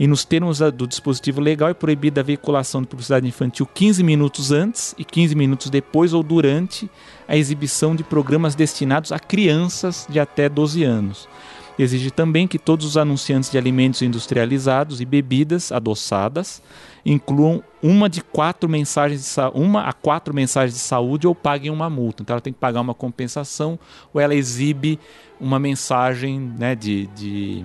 E 0.00 0.06
nos 0.06 0.24
termos 0.24 0.60
do 0.60 0.86
dispositivo 0.86 1.40
legal 1.40 1.68
é 1.68 1.74
proibida 1.74 2.20
a 2.20 2.24
veiculação 2.24 2.80
de 2.80 2.86
publicidade 2.86 3.26
infantil 3.26 3.66
15 3.66 4.04
minutos 4.04 4.52
antes 4.52 4.94
e 4.96 5.04
15 5.04 5.34
minutos 5.34 5.70
depois 5.70 6.12
ou 6.12 6.22
durante 6.22 6.88
a 7.26 7.36
exibição 7.36 7.96
de 7.96 8.04
programas 8.04 8.54
destinados 8.54 9.10
a 9.10 9.18
crianças 9.18 10.06
de 10.08 10.20
até 10.20 10.48
12 10.48 10.84
anos. 10.84 11.28
Exige 11.76 12.10
também 12.12 12.46
que 12.46 12.58
todos 12.58 12.86
os 12.86 12.96
anunciantes 12.96 13.50
de 13.50 13.58
alimentos 13.58 14.02
industrializados 14.02 15.00
e 15.00 15.04
bebidas 15.04 15.72
adoçadas 15.72 16.62
incluam 17.04 17.62
uma 17.82 18.08
de 18.08 18.20
quatro 18.20 18.68
mensagens 18.68 19.34
de 19.34 19.40
uma 19.58 19.82
a 19.82 19.92
quatro 19.92 20.34
mensagens 20.34 20.74
de 20.74 20.80
saúde 20.80 21.26
ou 21.26 21.34
paguem 21.34 21.70
uma 21.70 21.88
multa. 21.88 22.22
Então 22.22 22.34
ela 22.34 22.40
tem 22.40 22.52
que 22.52 22.58
pagar 22.58 22.80
uma 22.80 22.94
compensação 22.94 23.78
ou 24.12 24.20
ela 24.20 24.34
exibe 24.34 24.98
uma 25.40 25.58
mensagem 25.58 26.38
né, 26.38 26.74
de, 26.74 27.06
de 27.08 27.64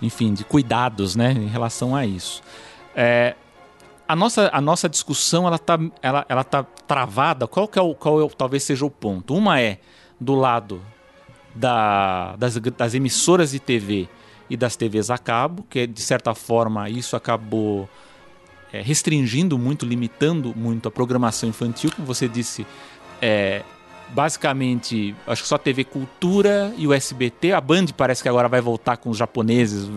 enfim, 0.00 0.34
de 0.34 0.44
cuidados 0.44 1.16
né, 1.16 1.32
em 1.32 1.46
relação 1.48 1.96
a 1.96 2.04
isso. 2.04 2.42
É, 2.94 3.34
a, 4.06 4.14
nossa, 4.14 4.50
a 4.52 4.60
nossa 4.60 4.88
discussão 4.88 5.46
ela 5.46 5.56
está 5.56 5.78
ela, 6.02 6.26
ela 6.28 6.44
tá 6.44 6.62
travada. 6.86 7.46
Qual, 7.46 7.66
que 7.66 7.78
é 7.78 7.82
o, 7.82 7.94
qual 7.94 8.22
é 8.22 8.28
talvez 8.30 8.62
seja 8.62 8.84
o 8.84 8.90
ponto? 8.90 9.34
Uma 9.34 9.60
é 9.60 9.78
do 10.20 10.34
lado 10.34 10.82
da- 11.54 12.36
das, 12.36 12.56
das 12.56 12.94
emissoras 12.94 13.52
de 13.52 13.58
TV 13.60 14.08
e 14.52 14.56
das 14.56 14.76
TVs 14.76 15.08
a 15.10 15.16
cabo, 15.16 15.64
que 15.70 15.86
de 15.86 16.00
certa 16.02 16.34
forma 16.34 16.88
isso 16.90 17.16
acabou 17.16 17.88
é, 18.72 18.82
restringindo 18.82 19.58
muito, 19.58 19.86
limitando 19.86 20.52
muito 20.54 20.88
a 20.88 20.90
programação 20.90 21.48
infantil, 21.48 21.90
como 21.94 22.06
você 22.06 22.28
disse, 22.28 22.66
é, 23.20 23.62
basicamente, 24.10 25.14
acho 25.26 25.42
que 25.42 25.48
só 25.48 25.58
TV 25.58 25.84
Cultura 25.84 26.72
e 26.76 26.86
o 26.86 26.92
SBT. 26.92 27.52
A 27.52 27.60
Band 27.60 27.86
parece 27.96 28.22
que 28.22 28.28
agora 28.28 28.48
vai 28.48 28.60
voltar 28.60 28.96
com 28.96 29.10
os 29.10 29.16
japoneses 29.16 29.88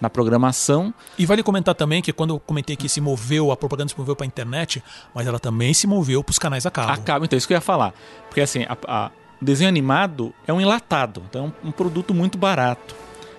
na 0.00 0.08
programação. 0.10 0.92
E 1.18 1.26
vale 1.26 1.42
comentar 1.42 1.74
também 1.74 2.00
que 2.02 2.12
quando 2.12 2.34
eu 2.34 2.40
comentei 2.40 2.76
que 2.76 2.88
se 2.88 3.00
moveu, 3.00 3.50
a 3.52 3.56
propaganda 3.56 3.88
se 3.90 3.98
moveu 3.98 4.14
para 4.14 4.24
a 4.24 4.28
internet, 4.28 4.82
mas 5.14 5.26
ela 5.26 5.38
também 5.38 5.72
se 5.74 5.86
moveu 5.86 6.22
para 6.22 6.30
os 6.32 6.38
canais 6.38 6.66
a 6.66 6.70
cabo. 6.70 6.92
Acaba, 6.92 7.24
então, 7.24 7.36
isso 7.36 7.46
que 7.46 7.52
eu 7.54 7.56
ia 7.56 7.60
falar. 7.62 7.92
Porque 8.28 8.40
assim, 8.40 8.64
a- 8.64 8.76
a- 8.86 9.10
o 9.40 9.44
desenho 9.44 9.68
animado 9.68 10.32
é 10.46 10.52
um 10.52 10.60
enlatado, 10.60 11.22
então 11.28 11.52
é 11.62 11.66
um, 11.66 11.68
um 11.68 11.72
produto 11.72 12.14
muito 12.14 12.38
barato. 12.38 12.94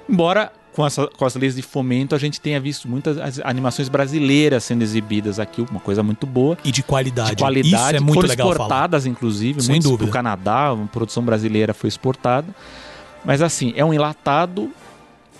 Embora 0.08 0.51
com, 0.76 0.86
essa, 0.86 1.08
com 1.08 1.26
as 1.26 1.36
leis 1.36 1.56
de 1.56 1.62
fomento, 1.62 2.14
a 2.14 2.18
gente 2.18 2.41
tenha 2.41 2.60
visto 2.60 2.88
muitas 2.88 3.18
animações 3.43 3.88
brasileiras 3.88 4.64
sendo 4.64 4.82
exibidas 4.82 5.39
aqui, 5.39 5.62
uma 5.62 5.80
coisa 5.80 6.03
muito 6.03 6.28
boa. 6.28 6.58
E 6.64 6.72
de 6.72 6.84
qualidade. 6.84 7.32
De 7.32 7.36
qualidade. 7.38 7.76
Isso 7.76 7.95
é 7.95 7.99
muito 7.99 8.16
foram 8.16 8.30
legal 8.30 8.51
exportadas, 8.51 9.03
falar. 9.03 9.12
inclusive, 9.12 9.62
Sem 9.62 9.80
dúvida. 9.80 9.99
para 9.99 10.10
o 10.10 10.12
Canadá, 10.12 10.74
uma 10.74 10.88
produção 10.88 11.24
brasileira 11.24 11.74
foi 11.74 11.88
exportada. 11.88 12.47
Mas 13.24 13.41
assim, 13.41 13.74
é 13.76 13.86
um 13.86 13.93
enlatado 13.93 14.70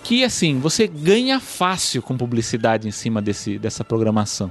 que 0.02 0.24
assim, 0.24 0.58
você 0.58 0.86
ganha 0.86 1.38
fácil 1.38 2.00
com 2.00 2.16
publicidade 2.16 2.88
em 2.88 2.92
cima 2.92 3.20
desse, 3.20 3.58
dessa 3.58 3.84
programação. 3.84 4.50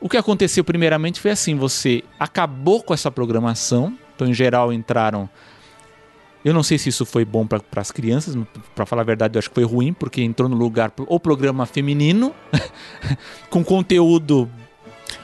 O 0.00 0.08
que 0.08 0.16
aconteceu 0.16 0.62
primeiramente 0.62 1.18
foi 1.18 1.30
assim, 1.30 1.56
você 1.56 2.04
acabou 2.20 2.82
com 2.82 2.92
essa 2.92 3.10
programação, 3.10 3.96
então 4.14 4.28
em 4.28 4.34
geral 4.34 4.72
entraram 4.72 5.28
eu 6.44 6.52
não 6.52 6.62
sei 6.62 6.76
se 6.76 6.90
isso 6.90 7.06
foi 7.06 7.24
bom 7.24 7.46
para 7.46 7.62
as 7.76 7.90
crianças, 7.90 8.36
para 8.74 8.84
falar 8.84 9.02
a 9.02 9.04
verdade, 9.04 9.36
eu 9.36 9.38
acho 9.38 9.48
que 9.48 9.54
foi 9.54 9.64
ruim, 9.64 9.94
porque 9.94 10.22
entrou 10.22 10.48
no 10.48 10.56
lugar 10.56 10.92
o 10.98 11.18
programa 11.18 11.64
feminino, 11.64 12.34
com 13.48 13.64
conteúdo 13.64 14.48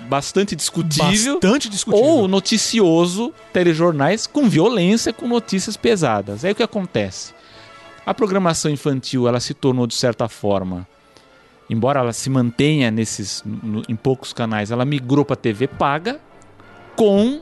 bastante 0.08 0.56
discutível. 0.56 1.34
Bastante 1.34 1.68
discutível. 1.68 2.04
Ou 2.04 2.26
noticioso, 2.26 3.34
telejornais 3.52 4.26
com 4.26 4.48
violência, 4.48 5.12
com 5.12 5.28
notícias 5.28 5.76
pesadas. 5.76 6.44
Aí 6.44 6.52
o 6.52 6.54
que 6.54 6.62
acontece? 6.62 7.34
A 8.06 8.14
programação 8.14 8.70
infantil 8.70 9.28
ela 9.28 9.40
se 9.40 9.52
tornou, 9.52 9.86
de 9.86 9.94
certa 9.94 10.26
forma, 10.26 10.88
embora 11.68 12.00
ela 12.00 12.12
se 12.14 12.30
mantenha 12.30 12.90
nesses, 12.90 13.44
em 13.88 13.94
poucos 13.94 14.32
canais, 14.32 14.70
ela 14.70 14.86
migrou 14.86 15.24
para 15.24 15.36
TV 15.36 15.68
paga 15.68 16.18
com 16.96 17.40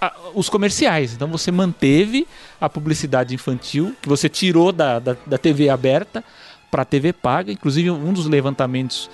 a, 0.00 0.12
os 0.34 0.48
comerciais. 0.48 1.12
Então 1.12 1.28
você 1.28 1.50
manteve 1.50 2.26
a 2.60 2.68
publicidade 2.68 3.34
infantil, 3.34 3.94
que 4.00 4.08
você 4.08 4.28
tirou 4.28 4.72
da, 4.72 4.98
da, 4.98 5.16
da 5.26 5.38
TV 5.38 5.68
aberta 5.68 6.24
para 6.70 6.82
a 6.82 6.84
TV 6.84 7.12
paga. 7.12 7.52
Inclusive, 7.52 7.90
um 7.90 8.12
dos 8.12 8.26
levantamentos 8.26 9.10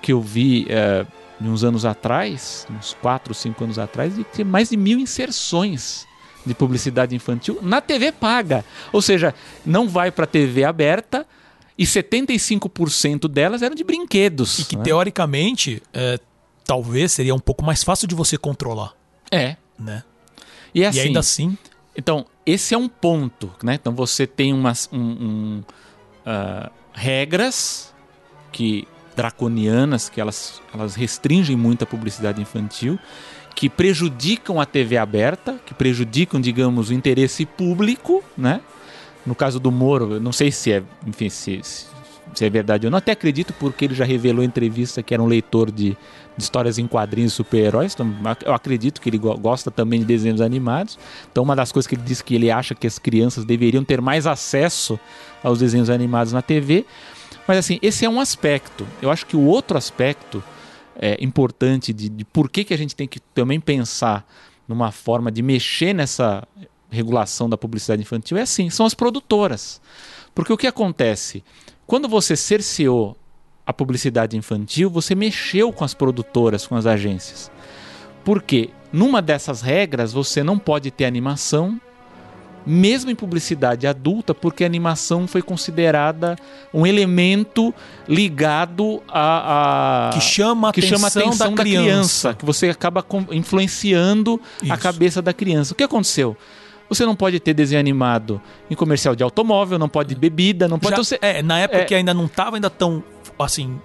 que 0.00 0.12
eu 0.12 0.20
vi 0.20 0.66
é, 0.68 1.06
uns 1.40 1.64
anos 1.64 1.84
atrás, 1.84 2.66
uns 2.70 2.94
4 3.00 3.30
ou 3.30 3.34
5 3.34 3.64
anos 3.64 3.78
atrás, 3.78 4.14
de 4.14 4.24
ter 4.24 4.44
mais 4.44 4.70
de 4.70 4.76
mil 4.76 4.98
inserções 4.98 6.06
de 6.44 6.54
publicidade 6.54 7.14
infantil 7.14 7.58
na 7.62 7.80
TV 7.80 8.12
paga. 8.12 8.64
Ou 8.92 9.02
seja, 9.02 9.34
não 9.64 9.88
vai 9.88 10.10
para 10.10 10.24
a 10.24 10.28
TV 10.28 10.64
aberta 10.64 11.26
e 11.76 11.84
75% 11.84 13.28
delas 13.28 13.62
eram 13.62 13.74
de 13.74 13.84
brinquedos. 13.84 14.58
E 14.58 14.64
que 14.64 14.76
né? 14.76 14.82
teoricamente, 14.82 15.82
é, 15.92 16.18
talvez 16.64 17.12
seria 17.12 17.34
um 17.34 17.38
pouco 17.38 17.64
mais 17.64 17.82
fácil 17.82 18.06
de 18.06 18.14
você 18.14 18.36
controlar. 18.36 18.92
É. 19.30 19.56
Né? 19.78 20.02
E, 20.74 20.84
assim, 20.84 20.98
e 20.98 21.00
ainda 21.02 21.20
assim. 21.20 21.58
Então, 21.96 22.26
esse 22.46 22.74
é 22.74 22.78
um 22.78 22.88
ponto, 22.88 23.50
né? 23.62 23.74
Então 23.74 23.92
você 23.92 24.26
tem 24.26 24.52
umas 24.52 24.88
um, 24.92 24.98
um, 24.98 25.62
uh, 26.26 26.70
regras 26.92 27.92
que 28.52 28.86
draconianas 29.14 30.08
que 30.08 30.20
elas, 30.20 30.62
elas 30.72 30.94
restringem 30.94 31.56
muito 31.56 31.82
a 31.82 31.86
publicidade 31.86 32.40
infantil, 32.40 32.98
que 33.54 33.68
prejudicam 33.68 34.60
a 34.60 34.64
TV 34.64 34.96
aberta, 34.96 35.60
que 35.66 35.74
prejudicam, 35.74 36.40
digamos, 36.40 36.88
o 36.88 36.94
interesse 36.94 37.44
público, 37.44 38.24
né? 38.36 38.60
No 39.26 39.34
caso 39.34 39.60
do 39.60 39.70
Moro, 39.70 40.14
eu 40.14 40.20
não 40.20 40.32
sei 40.32 40.50
se 40.50 40.72
é, 40.72 40.82
enfim, 41.06 41.28
se, 41.28 41.60
se, 41.62 42.44
é 42.44 42.48
verdade 42.48 42.86
ou 42.86 42.90
não, 42.90 42.96
até 42.98 43.12
acredito 43.12 43.52
porque 43.52 43.84
ele 43.84 43.94
já 43.94 44.04
revelou 44.04 44.42
em 44.42 44.46
entrevista 44.46 45.02
que 45.02 45.12
era 45.12 45.22
um 45.22 45.26
leitor 45.26 45.70
de 45.70 45.96
histórias 46.44 46.78
em 46.78 46.86
quadrinhos 46.86 47.32
super-heróis, 47.32 47.94
então 47.94 48.14
eu 48.44 48.54
acredito 48.54 49.00
que 49.00 49.08
ele 49.08 49.18
gosta 49.18 49.70
também 49.70 50.00
de 50.00 50.06
desenhos 50.06 50.40
animados. 50.40 50.98
Então 51.30 51.42
uma 51.42 51.56
das 51.56 51.72
coisas 51.72 51.86
que 51.86 51.94
ele 51.94 52.02
disse 52.02 52.22
que 52.22 52.34
ele 52.34 52.50
acha 52.50 52.74
que 52.74 52.86
as 52.86 52.98
crianças 52.98 53.44
deveriam 53.44 53.84
ter 53.84 54.00
mais 54.00 54.26
acesso 54.26 54.98
aos 55.42 55.58
desenhos 55.58 55.90
animados 55.90 56.32
na 56.32 56.42
TV. 56.42 56.84
Mas 57.46 57.58
assim, 57.58 57.78
esse 57.82 58.04
é 58.04 58.08
um 58.08 58.20
aspecto. 58.20 58.86
Eu 59.00 59.10
acho 59.10 59.26
que 59.26 59.36
o 59.36 59.44
outro 59.44 59.76
aspecto 59.76 60.42
é, 60.96 61.16
importante 61.20 61.92
de, 61.92 62.08
de 62.08 62.24
por 62.24 62.48
que, 62.48 62.64
que 62.64 62.74
a 62.74 62.78
gente 62.78 62.94
tem 62.94 63.08
que 63.08 63.20
também 63.20 63.58
pensar 63.58 64.26
numa 64.68 64.92
forma 64.92 65.32
de 65.32 65.42
mexer 65.42 65.92
nessa 65.92 66.46
regulação 66.90 67.48
da 67.48 67.56
publicidade 67.56 68.02
infantil 68.02 68.36
é 68.36 68.42
assim, 68.42 68.68
são 68.68 68.84
as 68.84 68.94
produtoras. 68.94 69.80
Porque 70.34 70.52
o 70.52 70.56
que 70.56 70.66
acontece? 70.66 71.42
Quando 71.86 72.08
você 72.08 72.36
cerceou 72.36 73.16
a 73.70 73.72
publicidade 73.72 74.36
infantil, 74.36 74.90
você 74.90 75.14
mexeu 75.14 75.72
com 75.72 75.84
as 75.84 75.94
produtoras, 75.94 76.66
com 76.66 76.74
as 76.76 76.86
agências. 76.86 77.50
Porque 78.24 78.70
numa 78.92 79.22
dessas 79.22 79.62
regras 79.62 80.12
você 80.12 80.42
não 80.42 80.58
pode 80.58 80.90
ter 80.90 81.04
animação, 81.04 81.80
mesmo 82.66 83.10
em 83.10 83.14
publicidade 83.14 83.86
adulta, 83.86 84.34
porque 84.34 84.64
a 84.64 84.66
animação 84.66 85.26
foi 85.26 85.40
considerada 85.40 86.36
um 86.74 86.86
elemento 86.86 87.72
ligado 88.06 89.00
a, 89.08 90.08
a 90.08 90.12
que 90.12 90.20
chama 90.20 90.68
a 90.68 90.72
que 90.72 90.80
atenção, 90.80 90.98
chama 90.98 91.06
a 91.06 91.10
atenção 91.10 91.48
da, 91.50 91.56
da 91.56 91.62
criança. 91.62 91.88
criança, 91.88 92.34
que 92.34 92.44
você 92.44 92.68
acaba 92.68 93.04
influenciando 93.32 94.38
Isso. 94.62 94.72
a 94.72 94.76
cabeça 94.76 95.22
da 95.22 95.32
criança. 95.32 95.72
O 95.72 95.76
que 95.76 95.82
aconteceu? 95.84 96.36
Você 96.88 97.06
não 97.06 97.14
pode 97.14 97.38
ter 97.38 97.54
desenho 97.54 97.78
animado 97.78 98.40
em 98.68 98.74
comercial 98.74 99.14
de 99.14 99.22
automóvel, 99.22 99.78
não 99.78 99.88
pode 99.88 100.14
bebida, 100.16 100.66
não 100.66 100.76
pode. 100.78 100.90
Já- 100.90 100.94
então 100.96 101.04
você- 101.04 101.18
é, 101.22 101.40
na 101.40 101.60
época 101.60 101.82
é. 101.82 101.84
que 101.84 101.94
ainda 101.94 102.12
não 102.12 102.26
estava 102.26 102.56
ainda 102.56 102.68
tão 102.68 103.02
assim 103.42 103.80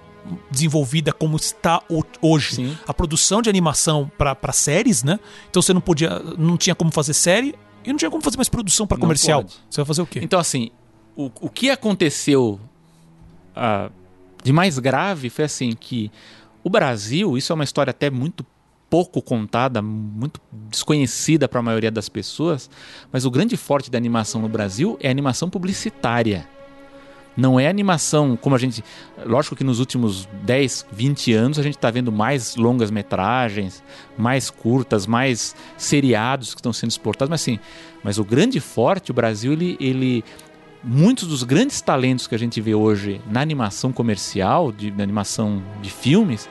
desenvolvida 0.50 1.12
como 1.12 1.36
está 1.36 1.80
ho- 1.90 2.02
hoje. 2.20 2.56
Sim. 2.56 2.78
A 2.86 2.92
produção 2.92 3.40
de 3.40 3.48
animação 3.48 4.10
para 4.18 4.52
séries, 4.52 5.02
né? 5.04 5.20
Então 5.48 5.62
você 5.62 5.72
não 5.72 5.80
podia, 5.80 6.18
não 6.36 6.56
tinha 6.56 6.74
como 6.74 6.90
fazer 6.90 7.14
série 7.14 7.54
e 7.84 7.90
não 7.90 7.96
tinha 7.96 8.10
como 8.10 8.22
fazer 8.22 8.36
mais 8.36 8.48
produção 8.48 8.86
para 8.86 8.98
comercial. 8.98 9.42
pode. 9.42 9.54
Você 9.70 9.76
vai 9.80 9.86
fazer 9.86 10.02
o 10.02 10.06
quê? 10.06 10.20
Então, 10.22 10.40
assim, 10.40 10.70
o, 11.14 11.30
o 11.40 11.48
que 11.48 11.70
aconteceu 11.70 12.58
ah, 13.54 13.88
de 14.42 14.52
mais 14.52 14.78
grave 14.80 15.30
foi 15.30 15.44
assim 15.44 15.72
que 15.78 16.10
o 16.64 16.68
Brasil, 16.70 17.38
isso 17.38 17.52
é 17.52 17.54
uma 17.54 17.64
história 17.64 17.92
até 17.92 18.10
muito 18.10 18.44
pouco 18.90 19.22
contada, 19.22 19.80
muito 19.82 20.40
desconhecida 20.68 21.48
para 21.48 21.60
a 21.60 21.62
maioria 21.62 21.90
das 21.90 22.08
pessoas, 22.08 22.68
mas 23.12 23.24
o 23.24 23.30
grande 23.30 23.56
forte 23.56 23.90
da 23.90 23.98
animação 23.98 24.40
no 24.40 24.48
Brasil 24.48 24.96
é 25.00 25.08
a 25.08 25.10
animação 25.10 25.48
publicitária. 25.48 26.48
Não 27.36 27.60
é 27.60 27.68
animação 27.68 28.36
como 28.36 28.56
a 28.56 28.58
gente. 28.58 28.82
Lógico 29.24 29.54
que 29.54 29.62
nos 29.62 29.78
últimos 29.78 30.26
10, 30.42 30.86
20 30.90 31.32
anos 31.34 31.58
a 31.58 31.62
gente 31.62 31.76
está 31.76 31.90
vendo 31.90 32.10
mais 32.10 32.56
longas 32.56 32.90
metragens, 32.90 33.82
mais 34.16 34.48
curtas, 34.50 35.06
mais 35.06 35.54
seriados 35.76 36.54
que 36.54 36.60
estão 36.60 36.72
sendo 36.72 36.90
exportados, 36.90 37.28
mas 37.28 37.42
assim, 37.42 37.58
mas 38.02 38.18
o 38.18 38.24
grande 38.24 38.58
forte, 38.58 39.10
o 39.10 39.14
Brasil, 39.14 39.52
ele, 39.52 39.76
ele 39.78 40.24
muitos 40.82 41.28
dos 41.28 41.42
grandes 41.42 41.80
talentos 41.80 42.26
que 42.26 42.34
a 42.34 42.38
gente 42.38 42.60
vê 42.60 42.74
hoje 42.74 43.20
na 43.28 43.40
animação 43.40 43.92
comercial, 43.92 44.72
de, 44.72 44.90
na 44.90 45.02
animação 45.02 45.62
de 45.82 45.90
filmes, 45.90 46.48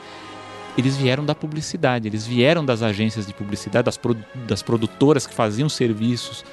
eles 0.76 0.96
vieram 0.96 1.24
da 1.24 1.34
publicidade, 1.34 2.06
eles 2.06 2.26
vieram 2.26 2.64
das 2.64 2.82
agências 2.82 3.26
de 3.26 3.32
publicidade, 3.32 3.86
das, 3.86 3.98
das 4.46 4.62
produtoras 4.62 5.26
que 5.26 5.34
faziam 5.34 5.68
serviços 5.68 6.44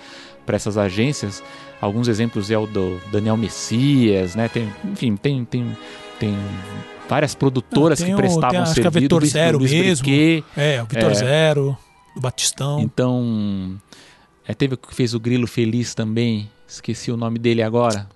para 0.46 0.56
essas 0.56 0.78
agências. 0.78 1.44
Alguns 1.84 2.08
exemplos 2.08 2.50
é 2.50 2.58
o 2.58 2.66
do 2.66 3.02
Daniel 3.12 3.36
Messias, 3.36 4.36
né? 4.36 4.48
Tem, 4.48 4.72
enfim, 4.86 5.16
tem, 5.18 5.44
tem, 5.44 5.78
tem 6.20 6.38
várias 7.10 7.36
produtoras 7.36 8.00
Tem 8.00 8.08
que 8.08 8.14
o- 8.14 8.18
prestavam 8.18 8.50
tem, 8.52 8.60
acho 8.62 8.74
que 8.76 8.82
serviço. 8.82 9.02
Vetor 9.02 9.20
Luiz- 9.22 9.32
Zero 9.34 9.58
Luiz 9.58 9.72
mesmo. 9.72 10.06
Briquet. 10.06 10.44
É, 10.56 10.82
o 10.82 10.86
Vitor 10.86 11.12
É. 11.12 11.14
Zero, 11.16 11.78
o 12.16 12.20
Batistão. 12.22 12.80
Então, 12.80 13.76
é, 14.48 14.54
teve 14.54 14.76
o 14.76 14.78
que 14.78 14.96
fez 14.96 15.14
o 15.14 15.20
Grilo 15.20 15.46
Feliz 15.46 15.94
também. 15.94 16.50
Esqueci 16.66 17.12
o 17.12 17.18
nome 17.18 17.38
dele 17.38 17.62
agora. 17.62 18.08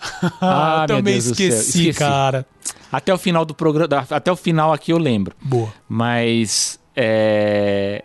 Ah, 0.40 0.86
meu 0.88 0.96
também 0.96 1.16
esqueci, 1.18 1.80
esqueci. 1.88 1.98
cara. 1.98 2.46
Até 2.90 3.12
o 3.12 3.18
final 3.18 3.44
do 3.44 3.54
programa, 3.54 4.06
até 4.10 4.32
o 4.32 4.36
final 4.36 4.72
aqui 4.72 4.90
eu 4.92 4.98
lembro. 4.98 5.34
Boa. 5.42 5.70
Mas 5.86 6.80
é, 6.96 8.02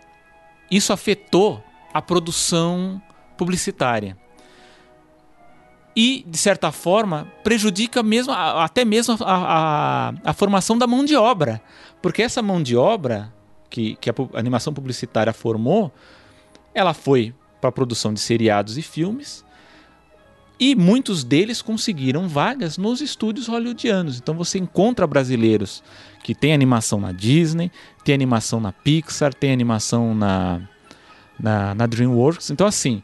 isso 0.70 0.92
afetou 0.92 1.62
a 1.94 2.02
produção 2.02 3.00
publicitária. 3.38 4.16
E, 5.98 6.22
de 6.28 6.36
certa 6.36 6.70
forma, 6.70 7.26
prejudica 7.42 8.02
mesmo, 8.02 8.30
até 8.32 8.84
mesmo 8.84 9.16
a, 9.20 9.26
a- 10.10 10.14
a 10.24 10.32
formação 10.34 10.76
da 10.76 10.86
mão 10.86 11.02
de 11.04 11.16
obra. 11.16 11.62
Porque 12.02 12.22
essa 12.22 12.42
mão 12.42 12.62
de 12.62 12.76
obra 12.76 13.32
que, 13.70 13.96
que 13.96 14.10
a 14.10 14.14
animação 14.34 14.74
publicitária 14.74 15.32
formou, 15.32 15.90
ela 16.74 16.92
foi 16.92 17.34
para 17.62 17.70
a 17.70 17.72
produção 17.72 18.12
de 18.12 18.20
seriados 18.20 18.76
e 18.76 18.82
filmes. 18.82 19.42
E 20.60 20.74
muitos 20.74 21.24
deles 21.24 21.60
conseguiram 21.62 22.28
vagas 22.28 22.76
nos 22.78 23.00
estúdios 23.00 23.46
hollywoodianos. 23.46 24.18
Então 24.18 24.34
você 24.34 24.58
encontra 24.58 25.06
brasileiros 25.06 25.82
que 26.22 26.34
tem 26.34 26.52
animação 26.52 27.00
na 27.00 27.12
Disney, 27.12 27.70
tem 28.04 28.14
animação 28.14 28.60
na 28.60 28.72
Pixar, 28.72 29.32
tem 29.32 29.50
animação 29.52 30.14
na, 30.14 30.60
na, 31.40 31.74
na 31.74 31.86
DreamWorks. 31.86 32.50
Então, 32.50 32.66
assim, 32.66 33.02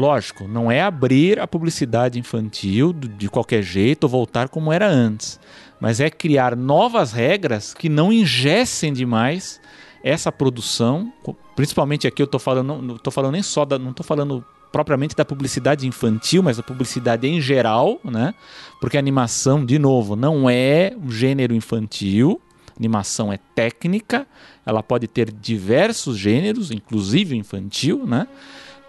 lógico, 0.00 0.48
não 0.48 0.70
é 0.70 0.80
abrir 0.80 1.38
a 1.38 1.46
publicidade 1.46 2.18
infantil 2.18 2.92
de 2.92 3.28
qualquer 3.28 3.62
jeito 3.62 4.04
ou 4.04 4.10
voltar 4.10 4.48
como 4.48 4.72
era 4.72 4.88
antes, 4.88 5.38
mas 5.78 6.00
é 6.00 6.10
criar 6.10 6.56
novas 6.56 7.12
regras 7.12 7.74
que 7.74 7.88
não 7.88 8.12
ingessem 8.12 8.92
demais 8.92 9.60
essa 10.02 10.32
produção. 10.32 11.12
Principalmente 11.54 12.06
aqui 12.06 12.22
eu 12.22 12.24
estou 12.24 12.40
falando, 12.40 12.82
não 12.82 12.96
estou 12.96 13.12
falando 13.12 13.32
nem 13.32 13.42
só 13.42 13.64
da, 13.64 13.78
não 13.78 13.90
estou 13.90 14.04
falando 14.04 14.44
propriamente 14.72 15.14
da 15.14 15.24
publicidade 15.24 15.86
infantil, 15.86 16.42
mas 16.42 16.56
da 16.56 16.62
publicidade 16.62 17.26
em 17.26 17.40
geral, 17.40 18.00
né? 18.04 18.34
Porque 18.80 18.96
animação, 18.96 19.64
de 19.64 19.78
novo, 19.78 20.16
não 20.16 20.48
é 20.48 20.92
um 20.96 21.10
gênero 21.10 21.54
infantil. 21.54 22.40
Animação 22.78 23.30
é 23.30 23.38
técnica, 23.54 24.26
ela 24.64 24.82
pode 24.82 25.06
ter 25.06 25.30
diversos 25.30 26.16
gêneros, 26.16 26.70
inclusive 26.70 27.36
infantil, 27.36 28.06
né? 28.06 28.26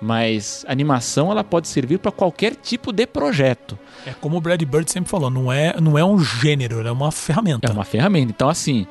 Mas 0.01 0.65
animação 0.67 1.31
ela 1.31 1.43
pode 1.43 1.67
servir 1.67 1.99
para 1.99 2.11
qualquer 2.11 2.55
tipo 2.55 2.91
de 2.91 3.05
projeto. 3.05 3.77
É 4.05 4.13
como 4.19 4.37
o 4.37 4.41
Brad 4.41 4.61
Bird 4.63 4.91
sempre 4.91 5.09
falou, 5.09 5.29
não 5.29 5.53
é, 5.53 5.79
não 5.79 5.97
é 5.97 6.03
um 6.03 6.17
gênero, 6.19 6.85
é 6.85 6.91
uma 6.91 7.11
ferramenta. 7.11 7.67
É 7.67 7.71
uma 7.71 7.85
ferramenta. 7.85 8.31
Então, 8.31 8.49
assim, 8.49 8.87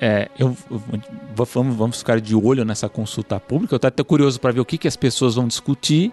é, 0.00 0.28
eu, 0.38 0.56
eu, 0.70 0.80
vamos, 1.34 1.76
vamos 1.76 1.98
ficar 1.98 2.20
de 2.20 2.36
olho 2.36 2.64
nessa 2.64 2.88
consulta 2.88 3.40
pública. 3.40 3.74
Eu 3.74 3.78
estou 3.78 3.88
até 3.88 4.04
curioso 4.04 4.38
para 4.40 4.52
ver 4.52 4.60
o 4.60 4.64
que, 4.64 4.78
que 4.78 4.86
as 4.86 4.96
pessoas 4.96 5.34
vão 5.34 5.48
discutir. 5.48 6.12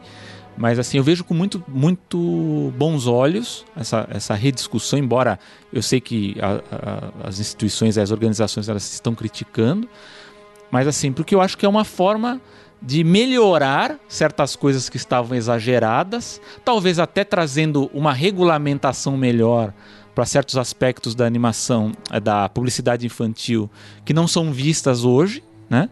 Mas 0.57 0.79
assim, 0.79 0.97
eu 0.97 1.03
vejo 1.03 1.23
com 1.23 1.33
muito, 1.33 1.63
muito 1.67 2.73
bons 2.77 3.07
olhos 3.07 3.65
essa, 3.75 4.07
essa 4.09 4.33
rediscussão, 4.33 4.97
embora 4.97 5.37
eu 5.71 5.81
sei 5.81 5.99
que 5.99 6.37
a, 6.39 6.61
a, 6.71 7.27
as 7.27 7.39
instituições, 7.39 7.97
as 7.97 8.09
organizações, 8.09 8.69
elas 8.69 8.91
estão 8.91 9.13
criticando. 9.13 9.87
Mas 10.71 10.87
assim, 10.87 11.11
porque 11.11 11.35
eu 11.35 11.41
acho 11.41 11.57
que 11.57 11.65
é 11.65 11.69
uma 11.69 11.83
forma 11.83 12.41
de 12.85 13.03
melhorar 13.03 13.99
certas 14.07 14.55
coisas 14.55 14.87
que 14.89 14.97
estavam 14.97 15.35
exageradas, 15.35 16.39
talvez 16.63 16.99
até 16.99 17.23
trazendo 17.23 17.89
uma 17.93 18.13
regulamentação 18.13 19.17
melhor 19.17 19.73
para 20.13 20.23
certos 20.25 20.55
aspectos 20.55 21.15
da 21.15 21.25
animação, 21.25 21.91
eh, 22.11 22.19
da 22.19 22.47
publicidade 22.47 23.05
infantil 23.05 23.69
que 24.05 24.13
não 24.13 24.27
são 24.27 24.53
vistas 24.53 25.03
hoje, 25.03 25.43
né? 25.69 25.89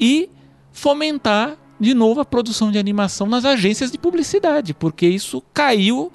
E 0.00 0.30
fomentar 0.72 1.56
de 1.78 1.92
novo 1.92 2.20
a 2.20 2.24
produção 2.24 2.72
de 2.72 2.78
animação 2.78 3.26
nas 3.26 3.44
agências 3.44 3.92
de 3.92 3.98
publicidade, 3.98 4.72
porque 4.72 5.06
isso 5.06 5.42
caiu 5.52 6.10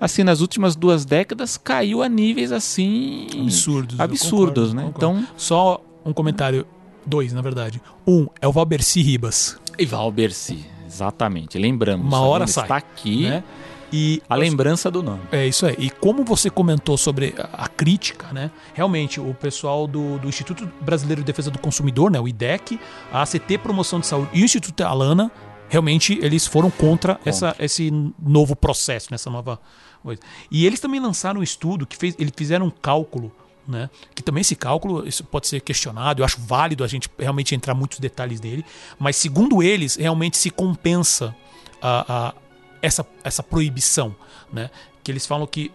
assim 0.00 0.22
nas 0.22 0.40
últimas 0.40 0.76
duas 0.76 1.04
décadas 1.04 1.56
caiu 1.56 2.02
a 2.02 2.08
níveis 2.08 2.52
assim 2.52 3.28
absurdos, 3.40 3.98
absurdos, 3.98 4.70
concordo, 4.70 4.74
né? 4.74 4.82
Concordo. 4.92 5.18
Então 5.18 5.28
só 5.36 5.80
um 6.04 6.12
comentário, 6.12 6.66
dois 7.06 7.32
na 7.32 7.42
verdade. 7.42 7.80
Um 8.06 8.26
é 8.40 8.48
o 8.48 8.52
Valberci 8.52 9.02
Ribas. 9.02 9.58
E 9.78 9.84
Valberci, 9.84 10.64
exatamente. 10.86 11.58
Lembramos. 11.58 12.06
Uma 12.06 12.20
hora 12.20 12.46
sai. 12.46 12.64
Está 12.64 12.76
aqui. 12.76 13.28
Né? 13.28 13.44
E 13.92 14.20
a 14.28 14.34
lembrança 14.34 14.90
do 14.90 15.04
nome. 15.04 15.20
É 15.30 15.46
isso 15.46 15.64
aí. 15.64 15.76
E 15.78 15.88
como 15.88 16.24
você 16.24 16.50
comentou 16.50 16.96
sobre 16.96 17.32
a, 17.52 17.68
crítica, 17.68 18.32
né? 18.32 18.50
Realmente, 18.72 19.20
o 19.20 19.32
pessoal 19.34 19.86
do, 19.86 20.18
do, 20.18 20.28
Instituto 20.28 20.68
Brasileiro 20.80 21.22
de 21.22 21.26
Defesa 21.26 21.48
do 21.48 21.60
Consumidor, 21.60 22.10
né? 22.10 22.18
O 22.18 22.26
IDEC, 22.26 22.80
a 23.12 23.22
ACT 23.22 23.58
Promoção 23.58 24.00
de 24.00 24.08
Saúde 24.08 24.30
e 24.32 24.42
o 24.42 24.44
Instituto 24.44 24.80
Alana, 24.82 25.30
realmente 25.68 26.18
eles 26.20 26.44
foram 26.44 26.72
contra, 26.72 27.14
contra. 27.14 27.30
Essa, 27.30 27.54
esse 27.60 27.92
novo 28.20 28.56
processo, 28.56 29.08
nessa 29.12 29.30
nova 29.30 29.60
coisa. 30.02 30.20
E 30.50 30.66
eles 30.66 30.80
também 30.80 30.98
lançaram 30.98 31.38
um 31.38 31.42
estudo 31.44 31.86
que 31.86 31.96
fez, 31.96 32.16
eles 32.18 32.32
fizeram 32.36 32.66
um 32.66 32.70
cálculo 32.70 33.30
né? 33.66 33.88
Que 34.14 34.22
também 34.22 34.40
esse 34.42 34.54
cálculo 34.54 35.06
isso 35.06 35.24
pode 35.24 35.46
ser 35.46 35.60
questionado. 35.60 36.20
Eu 36.20 36.24
acho 36.24 36.40
válido 36.40 36.84
a 36.84 36.86
gente 36.86 37.08
realmente 37.18 37.54
entrar 37.54 37.74
muitos 37.74 37.98
detalhes 37.98 38.40
dele, 38.40 38.64
mas 38.98 39.16
segundo 39.16 39.62
eles 39.62 39.96
realmente 39.96 40.36
se 40.36 40.50
compensa 40.50 41.34
a, 41.80 42.28
a, 42.28 42.34
essa, 42.80 43.06
essa 43.22 43.42
proibição, 43.42 44.14
né? 44.52 44.70
Que 45.02 45.10
eles 45.10 45.26
falam 45.26 45.46
que, 45.46 45.70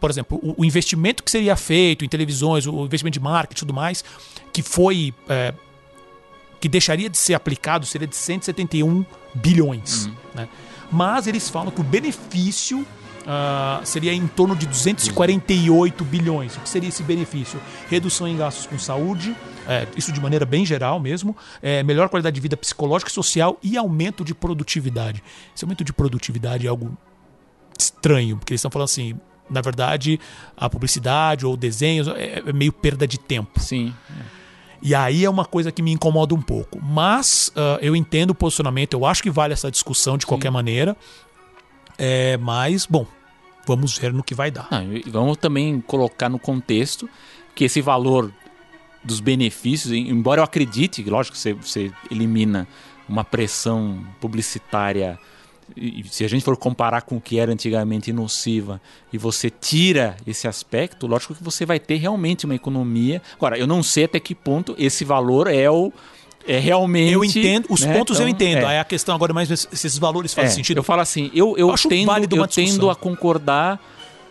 por 0.00 0.10
exemplo, 0.10 0.38
o, 0.42 0.62
o 0.62 0.64
investimento 0.64 1.22
que 1.22 1.30
seria 1.30 1.56
feito 1.56 2.04
em 2.04 2.08
televisões, 2.08 2.66
o 2.66 2.84
investimento 2.84 3.18
de 3.18 3.24
marketing 3.24 3.58
e 3.58 3.60
tudo 3.60 3.74
mais, 3.74 4.04
que 4.52 4.62
foi. 4.62 5.14
É, 5.28 5.54
que 6.60 6.68
deixaria 6.68 7.08
de 7.08 7.16
ser 7.16 7.34
aplicado 7.34 7.86
seria 7.86 8.08
de 8.08 8.16
171 8.16 9.04
bilhões. 9.32 10.06
Uhum. 10.06 10.14
Né? 10.34 10.48
Mas 10.90 11.26
eles 11.26 11.48
falam 11.48 11.70
que 11.70 11.80
o 11.80 11.84
benefício 11.84 12.84
Uh, 13.28 13.84
seria 13.84 14.14
em 14.14 14.26
torno 14.26 14.56
de 14.56 14.66
248 14.66 16.02
bilhões. 16.02 16.56
O 16.56 16.60
que 16.60 16.68
seria 16.68 16.88
esse 16.88 17.02
benefício? 17.02 17.60
Redução 17.90 18.26
em 18.26 18.34
gastos 18.38 18.66
com 18.66 18.78
saúde, 18.78 19.36
é, 19.68 19.86
isso 19.94 20.10
de 20.10 20.18
maneira 20.18 20.46
bem 20.46 20.64
geral 20.64 20.98
mesmo, 20.98 21.36
é, 21.60 21.82
melhor 21.82 22.08
qualidade 22.08 22.34
de 22.34 22.40
vida 22.40 22.56
psicológica 22.56 23.10
e 23.10 23.14
social 23.14 23.58
e 23.62 23.76
aumento 23.76 24.24
de 24.24 24.34
produtividade. 24.34 25.22
Esse 25.54 25.62
aumento 25.62 25.84
de 25.84 25.92
produtividade 25.92 26.66
é 26.66 26.70
algo 26.70 26.96
estranho, 27.78 28.38
porque 28.38 28.54
eles 28.54 28.60
estão 28.60 28.70
falando 28.70 28.86
assim, 28.86 29.14
na 29.50 29.60
verdade, 29.60 30.18
a 30.56 30.70
publicidade 30.70 31.44
ou 31.44 31.54
desenhos 31.54 32.08
é, 32.08 32.42
é 32.46 32.52
meio 32.54 32.72
perda 32.72 33.06
de 33.06 33.18
tempo. 33.18 33.60
Sim. 33.60 33.94
E 34.80 34.94
aí 34.94 35.22
é 35.26 35.28
uma 35.28 35.44
coisa 35.44 35.70
que 35.70 35.82
me 35.82 35.92
incomoda 35.92 36.34
um 36.34 36.40
pouco. 36.40 36.80
Mas 36.82 37.52
uh, 37.54 37.78
eu 37.82 37.94
entendo 37.94 38.30
o 38.30 38.34
posicionamento, 38.34 38.94
eu 38.94 39.04
acho 39.04 39.22
que 39.22 39.30
vale 39.30 39.52
essa 39.52 39.70
discussão 39.70 40.16
de 40.16 40.24
Sim. 40.24 40.28
qualquer 40.28 40.50
maneira. 40.50 40.96
É, 41.98 42.36
mas, 42.36 42.86
bom, 42.86 43.06
vamos 43.68 43.98
ver 43.98 44.12
no 44.12 44.22
que 44.22 44.34
vai 44.34 44.50
dar. 44.50 44.68
Vamos 45.06 45.36
também 45.36 45.80
colocar 45.80 46.28
no 46.28 46.38
contexto 46.38 47.08
que 47.54 47.64
esse 47.64 47.80
valor 47.80 48.32
dos 49.04 49.20
benefícios, 49.20 49.92
embora 49.92 50.40
eu 50.40 50.44
acredite, 50.44 51.02
lógico 51.04 51.36
que 51.36 51.40
você, 51.40 51.52
você 51.52 51.92
elimina 52.10 52.66
uma 53.08 53.24
pressão 53.24 54.04
publicitária 54.20 55.18
e 55.76 56.02
se 56.08 56.24
a 56.24 56.28
gente 56.28 56.44
for 56.44 56.56
comparar 56.56 57.02
com 57.02 57.18
o 57.18 57.20
que 57.20 57.38
era 57.38 57.52
antigamente 57.52 58.10
nociva 58.12 58.80
e 59.12 59.18
você 59.18 59.50
tira 59.50 60.16
esse 60.26 60.48
aspecto, 60.48 61.06
lógico 61.06 61.34
que 61.34 61.44
você 61.44 61.66
vai 61.66 61.78
ter 61.78 61.96
realmente 61.96 62.46
uma 62.46 62.54
economia. 62.54 63.20
Agora, 63.36 63.58
eu 63.58 63.66
não 63.66 63.82
sei 63.82 64.04
até 64.04 64.18
que 64.18 64.34
ponto 64.34 64.74
esse 64.78 65.04
valor 65.04 65.46
é 65.46 65.70
o 65.70 65.92
é 66.46 66.58
realmente. 66.58 67.12
Eu 67.12 67.24
entendo, 67.24 67.66
os 67.68 67.82
né? 67.82 67.92
pontos 67.92 68.16
então, 68.16 68.26
eu 68.26 68.30
entendo. 68.30 68.58
É. 68.58 68.64
Aí 68.64 68.78
a 68.78 68.84
questão 68.84 69.14
agora 69.14 69.32
é 69.32 69.34
mais 69.34 69.48
se 69.48 69.68
esses 69.72 69.98
valores 69.98 70.32
fazem 70.32 70.50
é, 70.50 70.54
sentido. 70.54 70.78
Eu 70.78 70.82
falo 70.82 71.02
assim, 71.02 71.30
eu, 71.34 71.56
eu, 71.58 71.68
eu 71.68 71.74
tendo, 71.76 72.36
eu 72.36 72.46
tendo 72.46 72.90
a 72.90 72.96
concordar 72.96 73.80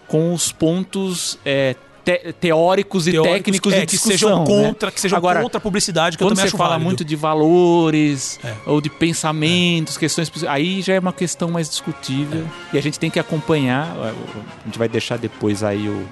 com 0.08 0.34
os 0.34 0.52
pontos 0.52 1.38
é, 1.46 1.76
te, 2.08 2.34
teóricos 2.40 3.08
e 3.08 3.12
teóricos, 3.12 3.38
técnicos 3.38 3.74
é, 3.74 3.86
que 3.86 3.98
sejam 3.98 4.40
né? 4.40 4.46
contra, 4.46 4.88
né? 4.88 4.92
que 4.94 5.02
sejam 5.02 5.18
Agora, 5.18 5.42
contra 5.42 5.58
a 5.58 5.62
publicidade, 5.62 6.18
que 6.18 6.24
quando 6.24 6.32
eu 6.32 6.36
também 6.38 6.50
você 6.50 6.58
fala 6.58 6.70
válido. 6.70 6.86
muito 6.86 7.04
de 7.04 7.16
valores 7.16 8.40
é. 8.44 8.56
ou 8.66 8.80
de 8.80 8.90
pensamentos, 8.90 9.98
é. 9.98 10.00
questões, 10.00 10.32
aí 10.48 10.82
já 10.82 10.94
é 10.94 11.00
uma 11.00 11.12
questão 11.12 11.52
mais 11.52 11.70
discutível 11.70 12.46
é. 12.72 12.76
e 12.76 12.80
a 12.80 12.82
gente 12.82 12.98
tem 12.98 13.10
que 13.10 13.20
acompanhar. 13.20 13.94
A 13.98 14.66
gente 14.66 14.80
vai 14.80 14.88
deixar 14.88 15.18
depois 15.18 15.64
aí 15.64 15.90
o 15.90 16.08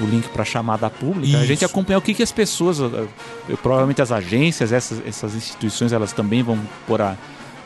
o 0.00 0.04
link 0.04 0.28
para 0.28 0.44
chamada 0.44 0.90
pública, 0.90 1.28
Isso. 1.28 1.36
a 1.36 1.46
gente 1.46 1.64
acompanhar 1.64 1.98
o 1.98 2.02
que, 2.02 2.12
que 2.12 2.22
as 2.22 2.32
pessoas, 2.32 2.78
eu, 2.78 3.56
provavelmente 3.62 4.02
as 4.02 4.12
agências, 4.12 4.72
essas, 4.72 5.04
essas 5.06 5.34
instituições, 5.34 5.92
elas 5.92 6.12
também 6.12 6.42
vão 6.42 6.58
por 6.86 7.00
a, 7.00 7.16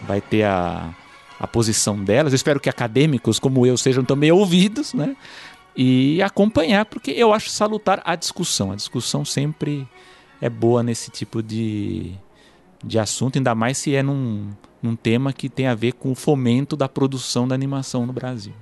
vai 0.07 0.21
ter 0.21 0.45
a, 0.45 0.95
a 1.39 1.47
posição 1.47 2.03
delas. 2.03 2.33
Eu 2.33 2.37
espero 2.37 2.61
que 2.61 2.69
acadêmicos 2.69 3.39
como 3.39 3.67
eu 3.67 3.77
sejam 3.77 4.05
também 4.05 4.31
ouvidos, 4.31 4.95
né? 4.95 5.17
E 5.77 6.21
acompanhar, 6.23 6.85
porque 6.85 7.11
eu 7.11 7.33
acho 7.33 7.49
salutar 7.51 8.03
a 8.05 8.15
discussão. 8.15 8.73
A 8.73 8.77
discussão 8.77 9.25
sempre 9.25 9.89
é 10.41 10.49
boa 10.49 10.83
nesse 10.83 11.11
tipo 11.11 11.43
de, 11.43 12.13
de 12.85 12.99
assunto, 12.99 13.37
ainda 13.37 13.55
mais 13.55 13.79
se 13.79 13.95
é 13.95 14.03
num, 14.03 14.51
num 14.83 14.97
tema 14.97 15.33
que 15.33 15.49
tem 15.49 15.67
a 15.67 15.75
ver 15.75 15.93
com 15.93 16.11
o 16.11 16.15
fomento 16.15 16.77
da 16.77 16.89
produção 16.89 17.47
da 17.47 17.55
animação 17.55 18.07
no 18.07 18.13
Brasil. 18.13 18.53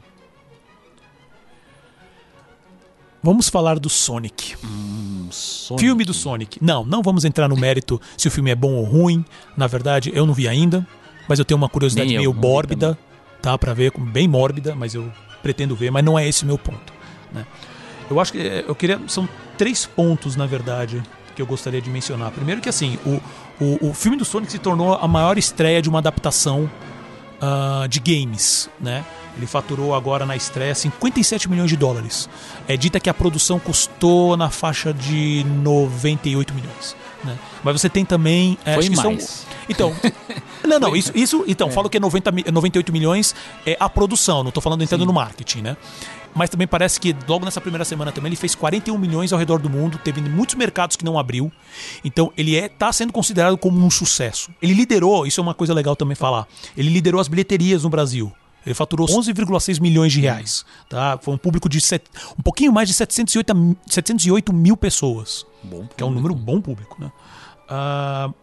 Vamos 3.23 3.49
falar 3.49 3.79
do 3.79 3.89
Sonic. 3.89 4.55
Hum, 4.65 5.29
Sonic. 5.31 5.85
Filme 5.85 6.05
do 6.05 6.15
Sonic. 6.15 6.59
Não, 6.63 6.85
não 6.85 7.03
vamos 7.03 7.25
entrar 7.25 7.49
no 7.49 7.57
mérito 7.57 8.01
se 8.17 8.29
o 8.29 8.31
filme 8.31 8.51
é 8.51 8.55
bom 8.55 8.75
ou 8.75 8.85
ruim. 8.85 9.25
Na 9.57 9.67
verdade, 9.67 10.13
eu 10.15 10.25
não 10.25 10.33
vi 10.33 10.47
ainda, 10.47 10.87
mas 11.29 11.39
eu 11.39 11.45
tenho 11.45 11.59
uma 11.59 11.69
curiosidade 11.69 12.17
meio 12.17 12.33
mórbida, 12.33 12.99
tá? 13.43 13.59
Para 13.59 13.75
ver, 13.75 13.93
bem 13.99 14.29
mórbida, 14.29 14.75
mas 14.75 14.95
eu 14.95 15.11
pretendo 15.43 15.75
ver, 15.75 15.91
mas 15.91 16.05
não 16.05 16.19
é 16.19 16.29
esse 16.29 16.45
o 16.45 16.47
meu 16.47 16.59
ponto. 16.59 16.93
Né? 17.33 17.45
Eu 18.11 18.21
acho 18.21 18.33
que 18.33 18.39
eh, 18.39 18.65
eu 18.67 18.75
queria. 18.75 19.01
São 19.09 19.29
três 19.57 19.85
pontos, 19.85 20.37
na 20.37 20.47
verdade, 20.47 21.03
que 21.35 21.43
eu 21.43 21.47
gostaria 21.47 21.81
de 21.81 21.91
mencionar. 21.91 22.31
Primeiro 22.31 22.61
que 22.61 22.69
assim, 22.69 22.99
o, 23.05 23.21
o, 23.63 23.91
o 23.91 23.95
filme 23.95 24.17
do 24.17 24.25
Sonic 24.25 24.51
se 24.51 24.59
tornou 24.59 24.95
a 24.95 25.09
maior 25.09 25.37
estreia 25.37 25.83
de 25.83 25.89
uma 25.89 25.99
adaptação 25.99 26.71
uh, 27.43 27.89
de 27.89 28.01
games, 28.01 28.69
né? 28.81 29.05
Ele 29.37 29.47
faturou 29.47 29.95
agora 29.95 30.27
na 30.27 30.35
estreia 30.35 30.75
57 30.75 31.49
milhões 31.49 31.71
de 31.71 31.77
dólares. 31.77 32.29
É 32.67 32.77
dita 32.77 32.99
que 32.99 33.09
a 33.09 33.15
produção 33.15 33.59
custou 33.59 34.37
na 34.37 34.51
faixa 34.51 34.93
de 34.93 35.45
98 35.45 36.53
milhões. 36.55 36.97
Né? 37.23 37.39
Mas 37.63 37.81
você 37.81 37.89
tem 37.89 38.05
também. 38.05 38.59
É, 38.65 38.75
Foi 38.75 38.89
mais. 38.91 39.23
São... 39.23 39.49
Então. 39.69 39.95
não, 40.67 40.79
não, 40.79 40.97
isso, 40.97 41.13
isso. 41.15 41.45
Então, 41.47 41.69
é. 41.69 41.71
falo 41.71 41.89
que 41.89 41.97
é 41.97 42.01
90, 42.01 42.31
98 42.53 42.93
milhões 42.93 43.35
é 43.67 43.77
a 43.79 43.89
produção, 43.89 44.43
não 44.43 44.49
estou 44.49 44.63
falando 44.63 44.83
entrando 44.83 45.03
Sim. 45.03 45.07
no 45.07 45.13
marketing, 45.13 45.63
né? 45.63 45.77
Mas 46.35 46.51
também 46.51 46.67
parece 46.67 47.01
que 47.01 47.15
logo 47.27 47.45
nessa 47.45 47.61
primeira 47.61 47.85
semana 47.85 48.13
também 48.13 48.29
ele 48.29 48.37
fez 48.37 48.55
41 48.55 48.97
milhões 48.97 49.33
ao 49.33 49.39
redor 49.39 49.59
do 49.59 49.69
mundo, 49.69 49.99
teve 49.99 50.21
muitos 50.21 50.55
mercados 50.55 50.97
que 50.97 51.05
não 51.05 51.19
abriu. 51.19 51.51
Então 52.05 52.33
ele 52.37 52.57
é 52.57 52.69
tá 52.69 52.93
sendo 52.93 53.13
considerado 53.13 53.57
como 53.57 53.85
um 53.85 53.91
sucesso. 53.91 54.51
Ele 54.63 54.75
liderou, 54.75 55.27
isso 55.27 55.41
é 55.41 55.43
uma 55.43 55.55
coisa 55.55 55.75
legal 55.75 55.97
também 55.97 56.15
falar. 56.15 56.47
Ele 56.77 56.91
liderou 56.91 57.21
as 57.21 57.29
bilheterias 57.29 57.83
no 57.83 57.91
Brasil. 57.91 58.33
Ele 58.65 58.75
faturou 58.75 59.07
11,6 59.07 59.81
milhões 59.81 60.13
de 60.13 60.21
reais. 60.21 60.65
Tá? 60.89 61.19
Foi 61.21 61.33
um 61.33 61.39
público 61.39 61.69
de 61.69 61.81
set, 61.81 62.05
um 62.39 62.43
pouquinho 62.43 62.73
mais 62.73 62.89
de 62.89 62.95
708, 62.95 63.77
708 63.87 64.53
mil 64.53 64.77
pessoas. 64.77 65.47
Bom 65.63 65.87
que 65.97 66.03
é 66.03 66.07
um 66.07 66.11
número 66.11 66.35
bom 66.35 66.61
público. 66.61 66.97
Né? 67.01 67.11
Uh, 67.71 68.35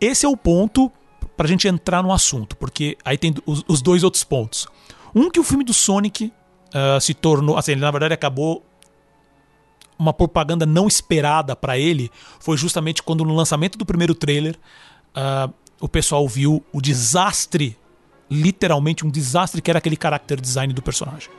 esse 0.00 0.26
é 0.26 0.28
o 0.28 0.36
ponto 0.36 0.92
pra 1.36 1.46
gente 1.46 1.68
entrar 1.68 2.02
no 2.02 2.12
assunto, 2.12 2.56
porque 2.56 2.96
aí 3.04 3.18
tem 3.18 3.34
os, 3.44 3.64
os 3.68 3.82
dois 3.82 4.02
outros 4.02 4.24
pontos. 4.24 4.66
Um 5.16 5.30
que 5.30 5.40
o 5.40 5.42
filme 5.42 5.64
do 5.64 5.72
Sonic 5.72 6.30
uh, 6.74 7.00
se 7.00 7.14
tornou, 7.14 7.56
assim, 7.56 7.72
ele 7.72 7.80
na 7.80 7.90
verdade 7.90 8.12
acabou 8.12 8.62
uma 9.98 10.12
propaganda 10.12 10.66
não 10.66 10.86
esperada 10.86 11.56
para 11.56 11.78
ele 11.78 12.10
foi 12.38 12.58
justamente 12.58 13.02
quando 13.02 13.24
no 13.24 13.34
lançamento 13.34 13.78
do 13.78 13.86
primeiro 13.86 14.14
trailer 14.14 14.54
uh, 15.16 15.50
o 15.80 15.88
pessoal 15.88 16.28
viu 16.28 16.62
o 16.70 16.82
desastre, 16.82 17.78
literalmente 18.30 19.06
um 19.06 19.10
desastre 19.10 19.62
que 19.62 19.70
era 19.70 19.78
aquele 19.78 19.96
character 20.00 20.38
design 20.38 20.74
do 20.74 20.82
personagem. 20.82 21.30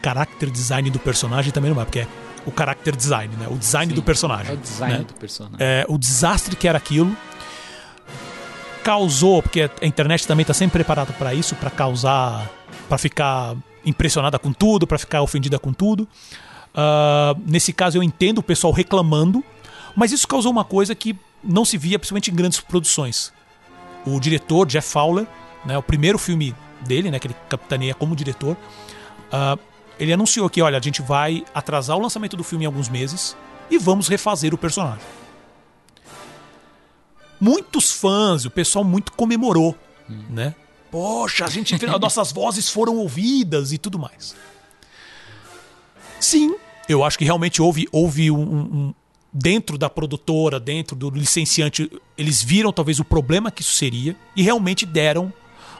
Character 0.00 0.48
design 0.48 0.90
do 0.90 1.00
personagem 1.00 1.52
também 1.52 1.72
não 1.72 1.82
é, 1.82 1.84
porque 1.84 2.00
é 2.00 2.08
o 2.46 2.52
character 2.56 2.94
design, 2.94 3.34
né? 3.36 3.48
O 3.50 3.58
design 3.58 3.90
Sim, 3.90 3.94
do 3.96 4.02
personagem. 4.02 4.52
É 4.52 4.54
o 4.54 4.56
design 4.56 4.98
né? 4.98 5.04
do 5.04 5.14
personagem. 5.14 5.56
É, 5.58 5.84
o 5.88 5.98
desastre 5.98 6.54
que 6.54 6.68
era 6.68 6.78
aquilo 6.78 7.14
causou, 8.82 9.42
porque 9.42 9.70
a 9.80 9.86
internet 9.86 10.26
também 10.26 10.42
está 10.42 10.54
sempre 10.54 10.72
preparada 10.74 11.12
para 11.12 11.34
isso, 11.34 11.54
para 11.54 11.70
causar, 11.70 12.50
para 12.88 12.98
ficar 12.98 13.56
impressionada 13.84 14.38
com 14.38 14.52
tudo, 14.52 14.86
para 14.86 14.98
ficar 14.98 15.22
ofendida 15.22 15.58
com 15.58 15.72
tudo. 15.72 16.08
Uh, 16.72 17.40
nesse 17.46 17.72
caso 17.72 17.98
eu 17.98 18.02
entendo 18.02 18.38
o 18.38 18.42
pessoal 18.42 18.72
reclamando, 18.72 19.42
mas 19.94 20.12
isso 20.12 20.26
causou 20.26 20.52
uma 20.52 20.64
coisa 20.64 20.94
que 20.94 21.16
não 21.42 21.64
se 21.64 21.76
via 21.76 21.98
principalmente 21.98 22.30
em 22.30 22.34
grandes 22.34 22.60
produções. 22.60 23.32
O 24.06 24.18
diretor 24.20 24.66
Jeff 24.66 24.88
Fowler, 24.88 25.26
né, 25.64 25.76
o 25.76 25.82
primeiro 25.82 26.18
filme 26.18 26.54
dele, 26.82 27.10
né, 27.10 27.18
que 27.18 27.26
ele 27.26 27.36
capitaneia 27.48 27.94
como 27.94 28.14
diretor, 28.14 28.56
uh, 29.32 29.58
ele 29.98 30.12
anunciou 30.12 30.48
que, 30.48 30.62
olha, 30.62 30.78
a 30.78 30.80
gente 30.80 31.02
vai 31.02 31.44
atrasar 31.54 31.96
o 31.96 32.00
lançamento 32.00 32.36
do 32.36 32.44
filme 32.44 32.64
em 32.64 32.66
alguns 32.66 32.88
meses 32.88 33.36
e 33.70 33.76
vamos 33.76 34.08
refazer 34.08 34.54
o 34.54 34.58
personagem. 34.58 35.04
Muitos 37.40 37.92
fãs, 37.92 38.44
o 38.44 38.50
pessoal 38.50 38.84
muito 38.84 39.12
comemorou, 39.12 39.76
hum. 40.08 40.22
né? 40.28 40.54
Poxa, 40.90 41.44
a 41.44 41.48
gente 41.48 41.74
nossas 41.86 42.32
vozes 42.32 42.68
foram 42.68 42.96
ouvidas 42.96 43.72
e 43.72 43.78
tudo 43.78 43.98
mais. 43.98 44.34
Sim, 46.18 46.56
eu 46.88 47.04
acho 47.04 47.16
que 47.16 47.24
realmente 47.24 47.62
houve, 47.62 47.88
houve 47.92 48.30
um, 48.30 48.42
um, 48.42 48.94
dentro 49.32 49.78
da 49.78 49.88
produtora, 49.88 50.58
dentro 50.58 50.96
do 50.96 51.08
licenciante, 51.08 51.90
eles 52.18 52.42
viram 52.42 52.72
talvez 52.72 52.98
o 52.98 53.04
problema 53.04 53.50
que 53.50 53.62
isso 53.62 53.72
seria 53.72 54.16
e 54.34 54.42
realmente 54.42 54.84
deram 54.84 55.32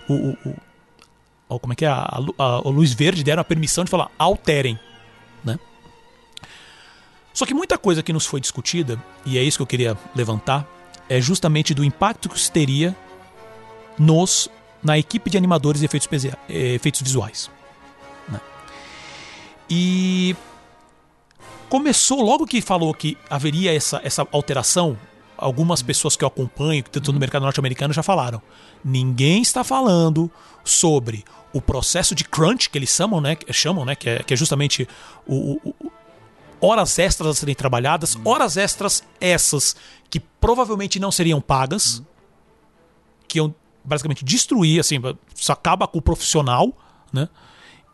o, 0.09 0.15
o, 0.15 0.57
o 1.49 1.59
como 1.59 1.73
é 1.73 1.77
que 1.77 1.85
é 1.85 1.89
a, 1.89 2.21
a, 2.39 2.61
o 2.61 2.71
Luiz 2.71 2.93
Verde 2.93 3.25
deram 3.25 3.41
a 3.41 3.45
permissão 3.45 3.83
de 3.85 3.91
falar 3.91 4.09
alterem, 4.17 4.79
né? 5.45 5.59
Só 7.35 7.45
que 7.45 7.53
muita 7.53 7.77
coisa 7.77 8.03
que 8.03 8.13
nos 8.13 8.25
foi 8.25 8.41
discutida 8.41 9.03
e 9.27 9.37
é 9.37 9.43
isso 9.43 9.59
que 9.59 9.63
eu 9.63 9.67
queria 9.67 9.99
levantar 10.15 10.65
é 11.11 11.21
justamente 11.21 11.75
do 11.75 11.85
impacto 11.85 12.29
que 12.29 12.37
isso 12.37 12.53
teria 12.53 12.97
nos 13.99 14.49
na 14.81 14.97
equipe 14.97 15.29
de 15.29 15.37
animadores 15.37 15.83
e 15.83 15.85
efeitos, 15.85 16.09
efeitos 16.49 17.03
visuais. 17.03 17.51
Né? 18.29 18.41
E 19.69 20.37
começou, 21.69 22.23
logo 22.23 22.47
que 22.47 22.63
falou 22.63 22.95
que 22.95 23.19
haveria 23.29 23.75
essa, 23.75 24.01
essa 24.05 24.27
alteração, 24.31 24.97
algumas 25.37 25.83
pessoas 25.83 26.15
que 26.17 26.25
eu 26.25 26.29
acompanho, 26.29 26.83
que 26.83 26.97
estão 26.97 27.13
no 27.13 27.21
mercado 27.21 27.43
norte-americano, 27.43 27.93
já 27.93 28.05
falaram. 28.05 28.41
Ninguém 28.83 29.43
está 29.43 29.65
falando 29.65 30.31
sobre 30.65 31.25
o 31.53 31.61
processo 31.61 32.15
de 32.15 32.23
crunch, 32.23 32.71
que 32.71 32.79
eles 32.79 32.91
chamam, 32.91 33.21
né? 33.21 33.37
Chamam, 33.51 33.85
né? 33.85 33.97
Que 33.97 34.09
é, 34.09 34.23
que 34.23 34.33
é 34.33 34.37
justamente 34.37 34.87
o, 35.27 35.59
o, 35.65 35.75
o 35.81 35.90
horas 36.61 36.99
extras 36.99 37.31
a 37.31 37.35
serem 37.35 37.55
trabalhadas, 37.55 38.17
horas 38.25 38.57
extras 38.57 39.03
essas 39.21 39.77
que 40.09 40.21
provavelmente 40.21 40.99
não 40.99 41.11
seriam 41.11 41.41
pagas, 41.41 42.03
que 43.27 43.39
iam 43.39 43.55
basicamente 43.85 44.25
destruir, 44.25 44.81
assim, 44.81 45.01
isso 45.35 45.53
acaba 45.53 45.87
com 45.87 45.99
o 45.99 46.03
profissional, 46.03 46.73
né? 47.13 47.29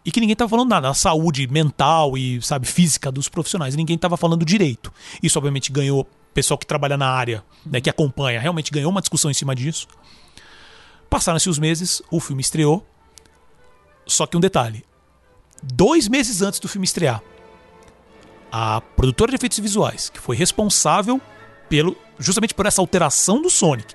e 0.06 0.10
que 0.12 0.20
ninguém 0.20 0.34
estava 0.34 0.48
falando 0.48 0.68
nada, 0.68 0.88
a 0.88 0.94
saúde 0.94 1.48
mental 1.48 2.16
e, 2.16 2.40
sabe, 2.40 2.64
física 2.64 3.10
dos 3.10 3.28
profissionais, 3.28 3.74
ninguém 3.74 3.96
estava 3.96 4.16
falando 4.16 4.44
direito. 4.44 4.92
Isso, 5.20 5.36
obviamente, 5.36 5.72
ganhou 5.72 6.06
pessoal 6.32 6.56
que 6.56 6.64
trabalha 6.64 6.96
na 6.96 7.08
área, 7.08 7.42
né, 7.64 7.80
que 7.80 7.90
acompanha, 7.90 8.38
realmente 8.38 8.70
ganhou 8.70 8.90
uma 8.90 9.00
discussão 9.00 9.30
em 9.30 9.34
cima 9.34 9.52
disso. 9.52 9.88
Passaram-se 11.10 11.48
os 11.48 11.58
meses, 11.58 12.02
o 12.08 12.20
filme 12.20 12.40
estreou. 12.40 12.86
Só 14.06 14.26
que 14.26 14.36
um 14.36 14.40
detalhe: 14.40 14.84
dois 15.60 16.06
meses 16.06 16.40
antes 16.40 16.60
do 16.60 16.68
filme 16.68 16.84
estrear, 16.84 17.20
a 18.58 18.80
produtora 18.80 19.30
de 19.30 19.36
efeitos 19.36 19.58
visuais, 19.58 20.08
que 20.08 20.18
foi 20.18 20.34
responsável 20.34 21.20
pelo 21.68 21.94
justamente 22.18 22.54
por 22.54 22.64
essa 22.64 22.80
alteração 22.80 23.42
do 23.42 23.50
Sonic, 23.50 23.92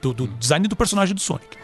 do, 0.00 0.14
do 0.14 0.26
design 0.26 0.66
do 0.66 0.74
personagem 0.74 1.14
do 1.14 1.20
Sonic, 1.20 1.58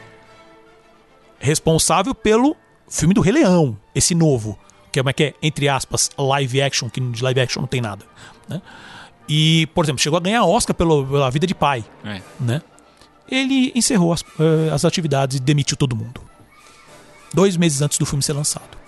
responsável 1.39 2.15
pelo 2.15 2.55
filme 2.87 3.15
do 3.15 3.23
Rei 3.23 3.33
Leão, 3.33 3.79
esse 3.95 4.15
novo, 4.15 4.59
que 4.93 5.01
é, 5.01 5.03
é 5.07 5.13
que 5.15 5.25
é, 5.25 5.35
entre 5.43 5.71
aspas, 5.71 6.11
live 6.19 6.61
action, 6.61 6.91
que 6.91 7.01
de 7.01 7.25
live 7.25 7.41
action 7.41 7.63
não 7.63 7.67
tem 7.67 7.81
nada. 7.81 8.05
Né? 8.47 8.61
E, 9.27 9.67
por 9.75 9.87
exemplo, 9.87 10.03
chegou 10.03 10.19
a 10.19 10.21
ganhar 10.21 10.45
Oscar 10.45 10.77
pelo, 10.77 11.07
pela 11.07 11.31
vida 11.31 11.47
de 11.47 11.55
pai. 11.55 11.83
É. 12.05 12.21
Né? 12.39 12.61
Ele 13.27 13.73
encerrou 13.75 14.13
as, 14.13 14.21
uh, 14.21 14.71
as 14.71 14.85
atividades 14.85 15.39
e 15.39 15.41
demitiu 15.41 15.79
todo 15.79 15.97
mundo. 15.97 16.21
Dois 17.33 17.57
meses 17.57 17.81
antes 17.81 17.97
do 17.97 18.05
filme 18.05 18.23
ser 18.23 18.35
lançado. 18.35 18.84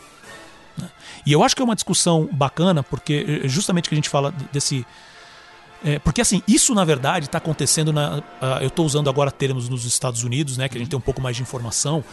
E 1.26 1.32
eu 1.32 1.42
acho 1.42 1.56
que 1.56 1.60
é 1.60 1.64
uma 1.64 1.74
discussão 1.74 2.28
bacana, 2.32 2.84
porque 2.84 3.42
eh, 3.44 3.48
justamente 3.48 3.88
que 3.88 3.94
a 3.94 3.98
gente 3.98 4.08
fala 4.08 4.32
desse. 4.52 4.86
É, 5.84 5.98
porque 5.98 6.20
assim, 6.20 6.40
isso 6.48 6.74
na 6.74 6.84
verdade 6.84 7.26
está 7.26 7.38
acontecendo 7.38 7.92
na. 7.92 8.18
Uh, 8.18 8.22
eu 8.62 8.68
estou 8.68 8.86
usando 8.86 9.10
agora 9.10 9.30
termos 9.30 9.68
nos 9.68 9.84
Estados 9.84 10.22
Unidos, 10.22 10.56
né? 10.56 10.68
Que 10.68 10.76
a 10.76 10.78
gente 10.78 10.88
tem 10.88 10.96
um 10.96 11.02
pouco 11.02 11.20
mais 11.20 11.36
de 11.36 11.42
informação. 11.42 12.04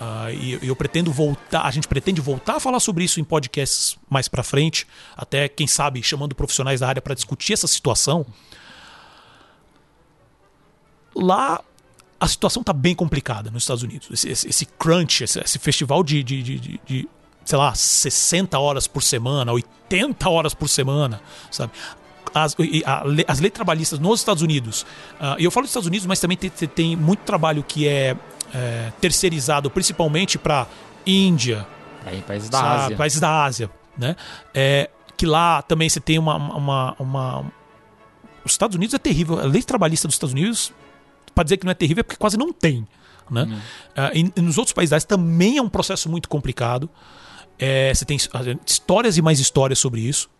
Uh, 0.00 0.32
e 0.32 0.58
eu 0.66 0.74
pretendo 0.74 1.12
voltar, 1.12 1.62
a 1.62 1.70
gente 1.70 1.86
pretende 1.86 2.20
voltar 2.20 2.56
a 2.56 2.60
falar 2.60 2.80
sobre 2.80 3.04
isso 3.04 3.20
em 3.20 3.24
podcasts 3.24 3.96
mais 4.10 4.26
para 4.26 4.42
frente, 4.42 4.86
até 5.16 5.46
quem 5.48 5.66
sabe 5.66 6.02
chamando 6.02 6.34
profissionais 6.34 6.80
da 6.80 6.88
área 6.88 7.02
para 7.02 7.14
discutir 7.14 7.52
essa 7.52 7.68
situação. 7.68 8.26
Lá 11.14 11.62
a 12.18 12.26
situação 12.26 12.62
está 12.62 12.72
bem 12.72 12.94
complicada 12.94 13.50
nos 13.50 13.64
Estados 13.64 13.82
Unidos. 13.82 14.08
Esse, 14.10 14.28
esse, 14.28 14.48
esse 14.48 14.66
crunch, 14.66 15.24
esse, 15.24 15.40
esse, 15.40 15.58
festival 15.58 16.02
de, 16.02 16.22
de, 16.22 16.42
de, 16.42 16.58
de, 16.58 17.08
sei 17.44 17.58
lá, 17.58 17.74
60 17.74 18.58
horas 18.58 18.86
por 18.86 19.02
semana, 19.02 19.52
80 19.52 20.28
horas 20.28 20.54
por 20.54 20.68
semana, 20.68 21.20
sabe? 21.50 21.72
As, 22.34 22.56
as 23.26 23.40
leis 23.40 23.52
trabalhistas 23.52 23.98
nos 23.98 24.20
Estados 24.20 24.42
Unidos, 24.42 24.86
uh, 25.20 25.38
e 25.38 25.44
eu 25.44 25.50
falo 25.50 25.64
dos 25.64 25.70
Estados 25.70 25.86
Unidos, 25.86 26.06
mas 26.06 26.18
também 26.18 26.36
tem, 26.36 26.50
tem 26.50 26.96
muito 26.96 27.20
trabalho 27.20 27.62
que 27.62 27.86
é 27.86 28.16
é, 28.52 28.92
terceirizado 29.00 29.70
principalmente 29.70 30.38
para 30.38 30.66
Índia, 31.06 31.66
é, 32.06 32.20
países 32.20 32.48
da 32.48 32.58
sabe, 32.58 32.84
Ásia, 32.84 32.96
países 32.96 33.20
da 33.20 33.44
Ásia, 33.44 33.70
né? 33.96 34.16
É, 34.54 34.90
que 35.16 35.26
lá 35.26 35.62
também 35.62 35.88
você 35.88 36.00
tem 36.00 36.18
uma, 36.18 36.36
uma, 36.36 36.96
uma, 36.98 37.52
os 38.44 38.52
Estados 38.52 38.76
Unidos 38.76 38.94
é 38.94 38.98
terrível, 38.98 39.40
a 39.40 39.44
lei 39.44 39.62
trabalhista 39.62 40.06
dos 40.06 40.14
Estados 40.14 40.32
Unidos, 40.32 40.72
para 41.34 41.44
dizer 41.44 41.56
que 41.56 41.64
não 41.64 41.72
é 41.72 41.74
terrível 41.74 42.00
é 42.00 42.02
porque 42.04 42.18
quase 42.18 42.36
não 42.36 42.52
tem, 42.52 42.86
né? 43.30 43.62
É, 43.96 44.18
e, 44.18 44.32
e, 44.36 44.40
nos 44.40 44.58
outros 44.58 44.72
países 44.72 45.04
também 45.04 45.56
é 45.58 45.62
um 45.62 45.68
processo 45.68 46.08
muito 46.08 46.28
complicado. 46.28 46.88
É, 47.58 47.92
você 47.94 48.04
tem 48.04 48.16
histórias 48.66 49.16
e 49.16 49.22
mais 49.22 49.38
histórias 49.38 49.78
sobre 49.78 50.00
isso. 50.00 50.30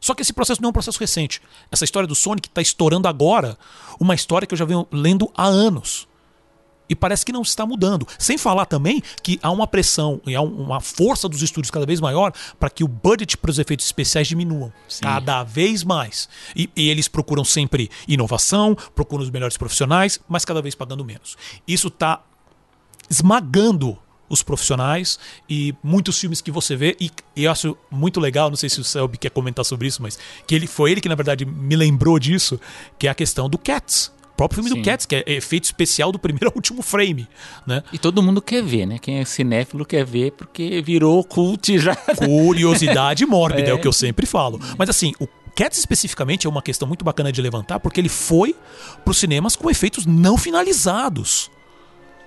Só 0.00 0.14
que 0.14 0.22
esse 0.22 0.32
processo 0.32 0.60
não 0.62 0.68
é 0.68 0.70
um 0.70 0.72
processo 0.72 1.00
recente. 1.00 1.40
Essa 1.70 1.84
história 1.84 2.06
do 2.06 2.14
Sonic 2.14 2.48
está 2.48 2.62
estourando 2.62 3.08
agora, 3.08 3.58
uma 3.98 4.14
história 4.14 4.46
que 4.46 4.54
eu 4.54 4.58
já 4.58 4.64
venho 4.64 4.86
lendo 4.92 5.30
há 5.34 5.44
anos. 5.44 6.06
E 6.88 6.94
parece 6.94 7.24
que 7.24 7.32
não 7.32 7.42
está 7.42 7.66
mudando. 7.66 8.06
Sem 8.18 8.38
falar 8.38 8.66
também 8.66 9.02
que 9.22 9.40
há 9.42 9.50
uma 9.50 9.66
pressão 9.66 10.20
e 10.24 10.36
há 10.36 10.40
uma 10.40 10.80
força 10.80 11.28
dos 11.28 11.42
estúdios 11.42 11.70
cada 11.70 11.84
vez 11.84 12.00
maior 12.00 12.32
para 12.60 12.70
que 12.70 12.84
o 12.84 12.88
budget 12.88 13.36
para 13.36 13.50
os 13.50 13.58
efeitos 13.58 13.84
especiais 13.84 14.28
diminuam. 14.28 14.72
Sim. 14.88 15.02
Cada 15.02 15.42
vez 15.42 15.82
mais. 15.82 16.28
E, 16.54 16.70
e, 16.76 16.88
eles 16.88 17.08
procuram 17.08 17.44
sempre 17.44 17.90
inovação, 18.06 18.76
procuram 18.94 19.24
os 19.24 19.30
melhores 19.30 19.56
profissionais, 19.56 20.20
mas 20.28 20.44
cada 20.44 20.62
vez 20.62 20.74
pagando 20.74 21.04
menos. 21.04 21.36
Isso 21.66 21.88
está 21.88 22.22
esmagando 23.10 23.98
os 24.28 24.42
profissionais 24.42 25.18
e 25.48 25.74
muitos 25.82 26.18
filmes 26.18 26.40
que 26.40 26.50
você 26.50 26.76
vê 26.76 26.96
e, 27.00 27.10
e, 27.34 27.44
eu 27.44 27.52
acho 27.52 27.76
muito 27.90 28.20
legal, 28.20 28.48
não 28.48 28.56
sei 28.56 28.68
se 28.68 28.80
o 28.80 28.84
Selby 28.84 29.18
quer 29.18 29.30
comentar 29.30 29.64
sobre 29.64 29.88
isso, 29.88 30.02
mas 30.02 30.18
que 30.46 30.54
ele 30.54 30.66
foi 30.66 30.92
ele 30.92 31.00
que 31.00 31.08
na 31.08 31.14
verdade 31.14 31.44
me 31.44 31.76
lembrou 31.76 32.18
disso, 32.18 32.60
que 32.98 33.06
é 33.06 33.10
a 33.10 33.14
questão 33.14 33.48
do 33.48 33.58
Cats 33.58 34.12
próprio 34.36 34.62
filme 34.62 34.70
Sim. 34.76 34.82
do 34.82 34.84
Cats, 34.84 35.06
que 35.06 35.16
é 35.16 35.24
efeito 35.26 35.64
especial 35.64 36.12
do 36.12 36.18
primeiro 36.18 36.48
ao 36.50 36.54
último 36.54 36.82
frame, 36.82 37.26
né? 37.66 37.82
E 37.92 37.98
todo 37.98 38.22
mundo 38.22 38.42
quer 38.42 38.62
ver, 38.62 38.86
né? 38.86 38.98
Quem 38.98 39.18
é 39.18 39.24
cinéfilo 39.24 39.84
quer 39.84 40.04
ver 40.04 40.32
porque 40.32 40.82
virou 40.82 41.24
cult 41.24 41.78
já. 41.78 41.96
Curiosidade 41.96 43.24
mórbida, 43.26 43.68
é. 43.68 43.70
é 43.70 43.74
o 43.74 43.80
que 43.80 43.88
eu 43.88 43.92
sempre 43.92 44.26
falo. 44.26 44.60
Mas 44.78 44.90
assim, 44.90 45.12
o 45.18 45.26
Cats 45.56 45.78
especificamente 45.78 46.46
é 46.46 46.50
uma 46.50 46.60
questão 46.60 46.86
muito 46.86 47.04
bacana 47.04 47.32
de 47.32 47.40
levantar, 47.40 47.80
porque 47.80 47.98
ele 47.98 48.10
foi 48.10 48.54
para 49.02 49.10
os 49.10 49.16
cinemas 49.16 49.56
com 49.56 49.70
efeitos 49.70 50.04
não 50.04 50.36
finalizados. 50.36 51.50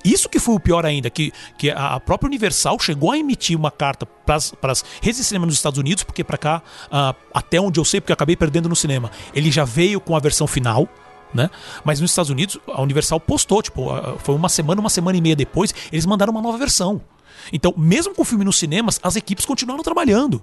Isso 0.03 0.29
que 0.29 0.39
foi 0.39 0.55
o 0.55 0.59
pior 0.59 0.85
ainda, 0.85 1.09
que, 1.09 1.33
que 1.57 1.69
a 1.69 1.99
própria 1.99 2.27
Universal 2.27 2.79
chegou 2.79 3.11
a 3.11 3.17
emitir 3.17 3.57
uma 3.57 3.69
carta 3.69 4.05
para 4.05 4.35
as 4.71 4.85
redes 5.01 5.17
de 5.17 5.25
cinema 5.25 5.45
nos 5.45 5.55
Estados 5.55 5.77
Unidos, 5.77 6.03
porque 6.03 6.23
para 6.23 6.37
cá, 6.37 6.61
uh, 6.87 7.15
até 7.33 7.59
onde 7.59 7.79
eu 7.79 7.85
sei, 7.85 7.99
porque 7.99 8.11
eu 8.11 8.15
acabei 8.15 8.35
perdendo 8.35 8.69
no 8.69 8.75
cinema, 8.75 9.11
ele 9.33 9.51
já 9.51 9.65
veio 9.65 9.99
com 9.99 10.15
a 10.15 10.19
versão 10.19 10.47
final, 10.47 10.87
Né? 11.33 11.49
Mas 11.83 11.99
nos 11.99 12.11
Estados 12.11 12.31
Unidos, 12.31 12.57
a 12.67 12.81
Universal 12.81 13.19
postou, 13.19 13.61
tipo, 13.61 13.89
foi 14.19 14.33
uma 14.33 14.49
semana, 14.49 14.81
uma 14.81 14.89
semana 14.89 15.17
e 15.17 15.21
meia 15.21 15.35
depois, 15.35 15.73
eles 15.91 16.05
mandaram 16.05 16.31
uma 16.31 16.41
nova 16.41 16.57
versão. 16.57 17.01
Então, 17.53 17.73
mesmo 17.77 18.15
com 18.15 18.21
o 18.21 18.25
filme 18.25 18.43
nos 18.43 18.57
cinemas, 18.57 18.99
as 19.03 19.15
equipes 19.15 19.45
continuaram 19.45 19.83
trabalhando. 19.83 20.41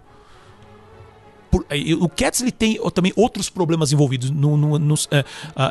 Por, 1.51 1.65
o 2.01 2.09
Cats 2.09 2.41
ele 2.41 2.53
tem 2.53 2.79
também 2.93 3.13
outros 3.17 3.49
problemas 3.51 3.93
envolvidos. 3.93 4.31
No, 4.31 4.57
no, 4.57 4.79
nos, 4.79 5.09
é, 5.11 5.25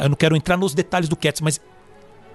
eu 0.04 0.10
não 0.10 0.16
quero 0.16 0.36
entrar 0.36 0.58
nos 0.58 0.74
detalhes 0.74 1.10
do 1.10 1.16
Cats, 1.16 1.42
mas 1.42 1.60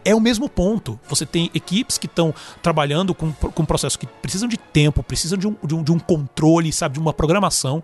é 0.05 0.15
o 0.15 0.21
mesmo 0.21 0.49
ponto. 0.49 0.99
Você 1.09 1.27
tem 1.27 1.51
equipes 1.55 1.99
que 1.99 2.07
estão 2.07 2.35
trabalhando 2.63 3.15
com, 3.15 3.33
com 3.33 3.63
um 3.63 3.67
processo 3.67 3.99
que 3.99 4.07
precisam 4.07 4.49
de 4.49 4.57
tempo, 4.57 5.03
precisam 5.03 5.39
de 5.39 5.47
um, 5.47 5.57
de 5.63 5.75
um, 5.75 5.83
de 5.83 5.93
um 5.93 5.99
controle, 5.99 6.73
sabe, 6.73 6.95
de 6.95 7.01
uma 7.01 7.13
programação. 7.13 7.83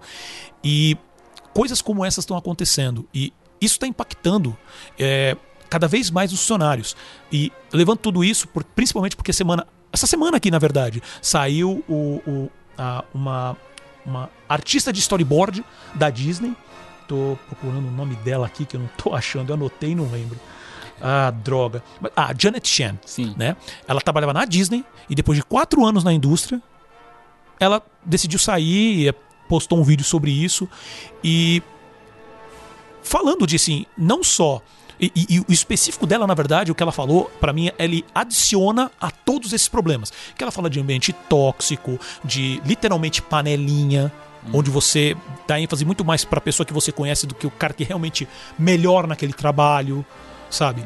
E 0.62 0.96
coisas 1.52 1.80
como 1.80 2.04
essas 2.04 2.22
estão 2.22 2.36
acontecendo. 2.36 3.08
E 3.14 3.32
isso 3.60 3.74
está 3.74 3.86
impactando 3.86 4.56
é, 4.98 5.36
cada 5.68 5.88
vez 5.88 6.10
mais 6.10 6.32
os 6.32 6.40
funcionários. 6.40 6.96
E 7.32 7.52
levando 7.72 7.98
tudo 7.98 8.22
isso, 8.24 8.48
por, 8.48 8.64
principalmente 8.64 9.16
porque 9.16 9.32
semana. 9.32 9.66
Essa 9.92 10.06
semana 10.06 10.36
aqui, 10.36 10.50
na 10.50 10.58
verdade, 10.58 11.02
saiu 11.22 11.82
o, 11.88 12.20
o, 12.26 12.50
a, 12.76 13.02
uma, 13.14 13.56
uma 14.04 14.28
artista 14.48 14.92
de 14.92 15.00
storyboard 15.00 15.64
da 15.94 16.10
Disney. 16.10 16.54
Tô 17.08 17.38
procurando 17.46 17.88
o 17.88 17.90
nome 17.90 18.16
dela 18.16 18.46
aqui 18.46 18.66
que 18.66 18.76
eu 18.76 18.80
não 18.80 18.88
tô 18.98 19.14
achando, 19.16 19.50
eu 19.50 19.54
anotei 19.54 19.92
e 19.92 19.94
não 19.94 20.10
lembro. 20.10 20.38
Ah, 21.00 21.30
droga. 21.30 21.82
Ah, 22.16 22.34
Janet 22.36 22.66
Chen. 22.66 22.98
Sim. 23.04 23.34
Né? 23.36 23.56
Ela 23.86 24.00
trabalhava 24.00 24.32
na 24.32 24.44
Disney 24.44 24.84
e 25.08 25.14
depois 25.14 25.36
de 25.36 25.44
quatro 25.44 25.84
anos 25.84 26.04
na 26.04 26.12
indústria, 26.12 26.60
ela 27.60 27.82
decidiu 28.04 28.38
sair, 28.38 29.14
postou 29.48 29.78
um 29.78 29.82
vídeo 29.82 30.04
sobre 30.04 30.30
isso 30.30 30.68
e 31.22 31.62
falando 33.02 33.46
de 33.46 33.56
assim, 33.56 33.86
não 33.96 34.24
só 34.24 34.60
e, 35.00 35.12
e, 35.14 35.26
e, 35.36 35.40
o 35.40 35.52
específico 35.52 36.06
dela, 36.06 36.26
na 36.26 36.34
verdade, 36.34 36.72
o 36.72 36.74
que 36.74 36.82
ela 36.82 36.92
falou, 36.92 37.30
para 37.38 37.52
mim, 37.52 37.70
ele 37.78 38.04
adiciona 38.14 38.90
a 39.00 39.10
todos 39.10 39.52
esses 39.52 39.68
problemas. 39.68 40.12
Que 40.36 40.42
ela 40.42 40.50
fala 40.50 40.70
de 40.70 40.80
ambiente 40.80 41.12
tóxico, 41.12 42.00
de 42.24 42.62
literalmente 42.64 43.20
panelinha, 43.20 44.10
hum. 44.46 44.52
onde 44.54 44.70
você 44.70 45.16
dá 45.46 45.60
ênfase 45.60 45.84
muito 45.84 46.04
mais 46.04 46.24
para 46.24 46.38
a 46.38 46.40
pessoa 46.40 46.66
que 46.66 46.72
você 46.72 46.90
conhece 46.90 47.26
do 47.26 47.34
que 47.34 47.46
o 47.46 47.50
cara 47.50 47.74
que 47.74 47.84
é 47.84 47.86
realmente 47.86 48.26
melhor 48.58 49.06
naquele 49.06 49.32
trabalho 49.32 50.04
sabe? 50.50 50.84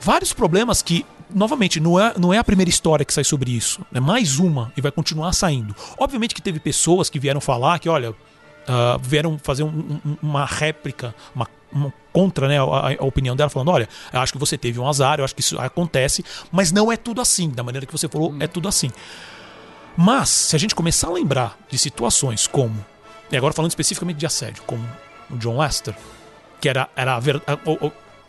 Vários 0.00 0.32
problemas 0.32 0.82
que, 0.82 1.04
novamente, 1.32 1.78
não 1.78 2.00
é, 2.00 2.14
não 2.18 2.32
é 2.32 2.38
a 2.38 2.44
primeira 2.44 2.70
história 2.70 3.04
que 3.04 3.12
sai 3.12 3.24
sobre 3.24 3.50
isso. 3.50 3.84
É 3.92 4.00
mais 4.00 4.38
uma 4.38 4.72
e 4.76 4.80
vai 4.80 4.90
continuar 4.90 5.32
saindo. 5.32 5.74
Obviamente 5.98 6.34
que 6.34 6.42
teve 6.42 6.58
pessoas 6.58 7.10
que 7.10 7.18
vieram 7.18 7.40
falar 7.40 7.78
que, 7.78 7.88
olha, 7.88 8.10
uh, 8.10 8.98
vieram 9.02 9.38
fazer 9.38 9.62
um, 9.62 10.00
um, 10.04 10.16
uma 10.22 10.44
réplica, 10.44 11.14
uma, 11.34 11.46
uma 11.72 11.92
contra 12.12 12.48
né, 12.48 12.58
a, 12.58 12.62
a, 12.62 13.04
opinião 13.04 13.36
dela, 13.36 13.50
falando: 13.50 13.70
olha, 13.70 13.88
eu 14.12 14.20
acho 14.20 14.32
que 14.32 14.38
você 14.38 14.56
teve 14.56 14.78
um 14.78 14.88
azar, 14.88 15.18
eu 15.18 15.24
acho 15.24 15.34
que 15.34 15.40
isso 15.40 15.58
acontece, 15.58 16.24
mas 16.50 16.72
não 16.72 16.90
é 16.90 16.96
tudo 16.96 17.20
assim. 17.20 17.50
Da 17.50 17.62
maneira 17.62 17.86
que 17.86 17.92
você 17.92 18.08
falou, 18.08 18.34
é 18.40 18.46
tudo 18.46 18.68
assim. 18.68 18.90
Mas, 19.96 20.30
se 20.30 20.56
a 20.56 20.58
gente 20.58 20.74
começar 20.74 21.08
a 21.08 21.12
lembrar 21.12 21.58
de 21.68 21.76
situações 21.76 22.46
como, 22.46 22.84
e 23.30 23.36
agora 23.36 23.52
falando 23.52 23.70
especificamente 23.70 24.16
de 24.16 24.26
assédio, 24.26 24.62
como 24.66 24.88
o 25.28 25.36
John 25.36 25.58
Lester, 25.58 25.94
que 26.60 26.68
era, 26.68 26.88
era 26.96 27.16
a, 27.16 27.20
verdade 27.20 27.60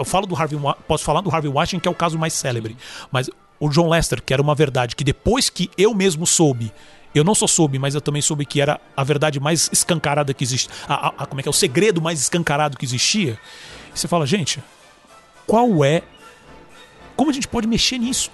eu 0.02 0.06
falo 0.06 0.26
do 0.26 0.36
Harvey, 0.36 0.60
posso 0.88 1.04
falar 1.04 1.22
do 1.22 1.34
Harvey 1.34 1.52
Weinstein, 1.52 1.80
que 1.80 1.88
é 1.88 1.92
o 1.92 1.96
caso 1.96 2.18
mais 2.18 2.34
célebre, 2.34 2.76
mas 3.12 3.30
o 3.60 3.70
John 3.70 3.90
Lester, 3.90 4.22
que 4.22 4.34
era 4.34 4.42
uma 4.42 4.56
verdade 4.56 4.96
que 4.96 5.04
depois 5.04 5.50
que 5.50 5.70
eu 5.78 5.94
mesmo 5.94 6.26
soube, 6.26 6.74
eu 7.14 7.24
não 7.24 7.36
só 7.36 7.46
soube, 7.46 7.78
mas 7.78 7.94
eu 7.94 8.02
também 8.02 8.22
soube 8.22 8.46
que 8.46 8.62
era 8.62 8.80
a 8.96 9.04
verdade 9.04 9.40
mais 9.40 9.70
escancarada 9.72 10.34
que 10.34 10.44
existe, 10.44 10.70
a, 10.88 10.94
a, 10.94 11.08
a, 11.20 11.26
como 11.26 11.40
é 11.40 11.44
que 11.44 11.50
é 11.50 11.52
o 11.52 11.54
segredo 11.54 12.02
mais 12.02 12.20
escancarado 12.20 12.78
que 12.78 12.86
existia. 12.86 13.38
E 13.94 14.00
você 14.00 14.08
fala, 14.08 14.26
gente, 14.26 14.64
qual 15.46 15.84
é 15.84 16.02
como 17.16 17.30
a 17.30 17.34
gente 17.34 17.48
pode 17.48 17.68
mexer 17.68 18.00
nisso? 18.00 18.32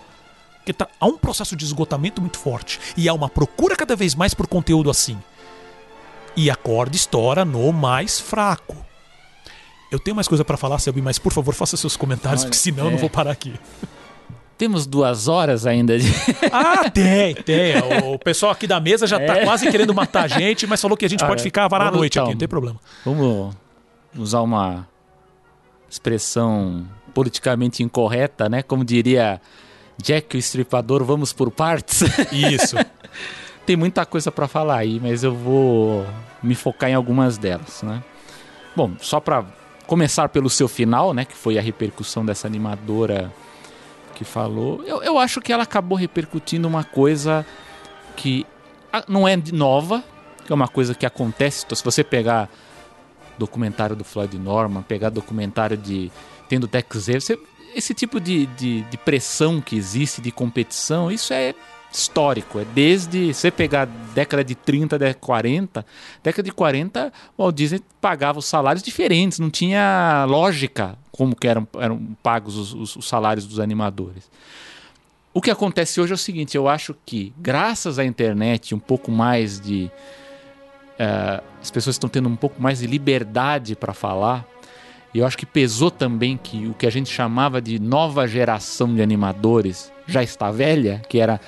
Porque 0.59 0.71
tá, 0.71 0.87
há 0.99 1.05
um 1.05 1.17
processo 1.17 1.55
de 1.55 1.65
esgotamento 1.65 2.21
muito 2.21 2.37
forte 2.37 2.79
e 2.95 3.09
há 3.09 3.13
uma 3.13 3.27
procura 3.27 3.75
cada 3.75 3.95
vez 3.95 4.15
mais 4.15 4.33
por 4.33 4.47
conteúdo 4.47 4.89
assim. 4.89 5.17
E 6.37 6.49
a 6.49 6.55
corda 6.55 6.95
estoura 6.95 7.43
no 7.43 7.73
mais 7.73 8.19
fraco. 8.19 8.86
Eu 9.91 9.99
tenho 9.99 10.15
mais 10.15 10.27
coisa 10.27 10.43
para 10.43 10.57
falar, 10.57 10.79
Selby, 10.79 11.01
mas 11.01 11.17
por 11.17 11.31
favor 11.31 11.53
faça 11.53 11.77
seus 11.77 11.95
comentários, 11.95 12.41
Olha, 12.41 12.49
porque 12.49 12.57
senão 12.57 12.85
é. 12.85 12.87
eu 12.87 12.91
não 12.91 12.97
é. 12.97 13.01
vou 13.01 13.09
parar 13.09 13.31
aqui. 13.31 13.53
Temos 14.57 14.87
duas 14.87 15.27
horas 15.27 15.67
ainda 15.67 15.97
de. 15.97 16.07
Ah, 16.51 16.89
tem, 16.89 17.35
tem. 17.35 17.75
O 18.11 18.17
pessoal 18.17 18.51
aqui 18.51 18.65
da 18.65 18.79
mesa 18.79 19.05
já 19.05 19.17
tá 19.17 19.37
é. 19.37 19.45
quase 19.45 19.69
querendo 19.69 19.93
matar 19.93 20.23
a 20.23 20.27
gente, 20.27 20.65
mas 20.65 20.81
falou 20.81 20.97
que 20.97 21.05
a 21.05 21.09
gente 21.09 21.25
pode 21.25 21.43
ficar 21.43 21.67
varar 21.67 21.89
a 21.89 21.91
noite 21.91 22.13
então, 22.13 22.23
aqui, 22.23 22.33
não 22.33 22.39
tem 22.39 22.47
problema. 22.47 22.79
Vamos 23.05 23.55
usar 24.17 24.41
uma 24.41 24.87
expressão 25.89 26.87
politicamente 27.13 27.83
incorreta, 27.83 28.49
né? 28.49 28.63
Como 28.63 28.83
diria 28.83 29.39
Jack 30.01 30.35
o 30.35 30.39
Estripador, 30.39 31.03
vamos 31.03 31.31
por 31.31 31.51
partes. 31.51 32.01
Isso. 32.31 32.75
tem 33.65 33.75
muita 33.75 34.05
coisa 34.05 34.31
para 34.31 34.47
falar 34.47 34.77
aí, 34.77 34.99
mas 34.99 35.23
eu 35.23 35.35
vou 35.35 36.05
me 36.41 36.55
focar 36.55 36.89
em 36.89 36.93
algumas 36.93 37.37
delas, 37.37 37.83
né? 37.83 38.03
Bom, 38.75 38.93
só 38.99 39.19
para 39.19 39.45
começar 39.87 40.29
pelo 40.29 40.49
seu 40.49 40.67
final, 40.67 41.13
né? 41.13 41.25
Que 41.25 41.35
foi 41.35 41.57
a 41.57 41.61
repercussão 41.61 42.25
dessa 42.25 42.45
animadora 42.45 43.33
que 44.13 44.23
falou. 44.23 44.83
Eu, 44.83 45.01
eu 45.01 45.17
acho 45.17 45.41
que 45.41 45.51
ela 45.51 45.63
acabou 45.63 45.97
repercutindo 45.97 46.67
uma 46.67 46.83
coisa 46.83 47.45
que 48.15 48.45
não 49.07 49.27
é 49.27 49.35
nova, 49.53 50.03
que 50.45 50.51
é 50.51 50.55
uma 50.55 50.67
coisa 50.67 50.93
que 50.93 51.05
acontece. 51.05 51.63
Então, 51.65 51.75
se 51.75 51.83
você 51.83 52.03
pegar 52.03 52.49
documentário 53.37 53.95
do 53.95 54.03
Floyd 54.03 54.37
Norman, 54.37 54.81
pegar 54.81 55.09
documentário 55.09 55.77
de 55.77 56.11
Tendo 56.49 56.67
Tex 56.67 57.09
esse 57.75 57.93
tipo 57.93 58.19
de, 58.19 58.47
de, 58.47 58.81
de 58.81 58.97
pressão 58.97 59.61
que 59.61 59.75
existe, 59.75 60.19
de 60.19 60.31
competição, 60.31 61.11
isso 61.11 61.31
é 61.31 61.53
histórico. 61.91 62.59
É 62.59 62.65
desde 62.65 63.33
você 63.33 63.49
pegar 63.49 63.85
década 64.13 64.43
de 64.43 64.55
30, 64.55 64.97
década 64.97 65.13
de 65.13 65.19
40, 65.19 65.85
década 66.23 66.43
de 66.43 66.51
40, 66.51 67.13
o 67.37 67.43
Walt 67.43 67.55
Disney 67.55 67.81
pagava 68.01 68.39
os 68.39 68.45
salários 68.45 68.83
diferentes, 68.83 69.39
não 69.39 69.49
tinha 69.49 70.25
lógica 70.27 70.97
como 71.11 71.35
que 71.35 71.47
eram, 71.47 71.67
eram 71.79 71.99
pagos 72.21 72.55
os, 72.55 72.73
os, 72.73 72.95
os 72.95 73.07
salários 73.07 73.45
dos 73.45 73.59
animadores. 73.59 74.29
O 75.33 75.41
que 75.41 75.51
acontece 75.51 76.01
hoje 76.01 76.13
é 76.13 76.15
o 76.15 76.17
seguinte: 76.17 76.57
eu 76.57 76.67
acho 76.67 76.95
que, 77.05 77.33
graças 77.37 77.99
à 77.99 78.05
internet, 78.05 78.73
um 78.73 78.79
pouco 78.79 79.11
mais 79.11 79.59
de. 79.59 79.91
Uh, 80.99 81.43
as 81.61 81.69
pessoas 81.69 81.95
estão 81.95 82.09
tendo 82.09 82.27
um 82.27 82.35
pouco 82.35 82.59
mais 82.59 82.79
de 82.79 82.87
liberdade 82.87 83.75
para 83.75 83.93
falar. 83.93 84.43
Eu 85.13 85.25
acho 85.25 85.37
que 85.37 85.45
pesou 85.45 85.91
também 85.91 86.37
que 86.37 86.67
o 86.67 86.73
que 86.73 86.87
a 86.87 86.89
gente 86.89 87.11
chamava 87.11 87.61
de 87.61 87.79
nova 87.79 88.27
geração 88.27 88.93
de 88.95 89.01
animadores 89.01 89.91
já 90.07 90.23
está 90.23 90.49
velha, 90.49 91.01
que 91.07 91.19
era 91.19 91.39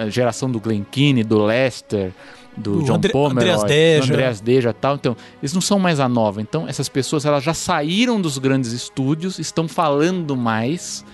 a 0.00 0.08
geração 0.08 0.50
do 0.50 0.58
Glen 0.58 0.84
Keane, 0.90 1.22
do 1.22 1.44
Lester, 1.44 2.12
do, 2.56 2.82
John 2.82 2.94
Andre, 2.94 3.12
Pomeroy, 3.12 3.50
Andreas 3.50 3.64
Deja. 3.64 4.12
Andreas 4.12 4.40
Deja 4.40 4.72
tal. 4.72 4.94
Então, 4.96 5.16
eles 5.42 5.52
não 5.52 5.60
são 5.60 5.78
mais 5.78 6.00
a 6.00 6.08
nova. 6.08 6.40
Então, 6.40 6.66
essas 6.66 6.88
pessoas 6.88 7.24
elas 7.24 7.44
já 7.44 7.52
saíram 7.52 8.20
dos 8.20 8.38
grandes 8.38 8.72
estúdios, 8.72 9.38
estão 9.38 9.68
falando 9.68 10.36
mais. 10.36 11.04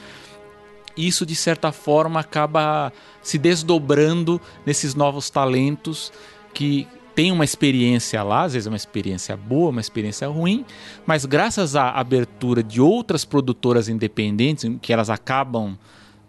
E 0.96 1.09
isso, 1.09 1.26
de 1.26 1.34
certa 1.34 1.72
forma, 1.72 2.20
acaba 2.20 2.92
se 3.20 3.38
desdobrando 3.38 4.40
nesses 4.64 4.94
novos 4.94 5.28
talentos 5.30 6.12
que 6.55 6.86
tem 7.14 7.30
uma 7.30 7.44
experiência 7.44 8.22
lá, 8.22 8.44
às 8.44 8.55
vezes 8.55 8.66
é 8.66 8.70
uma 8.70 8.76
experiência 8.76 9.36
boa, 9.36 9.70
uma 9.70 9.80
experiência 9.82 10.26
ruim, 10.28 10.64
mas 11.05 11.26
graças 11.26 11.76
à 11.76 11.90
abertura 11.90 12.62
de 12.62 12.80
outras 12.80 13.22
produtoras 13.22 13.86
independentes, 13.86 14.70
que 14.80 14.92
elas 14.92 15.11
acabam 15.11 15.76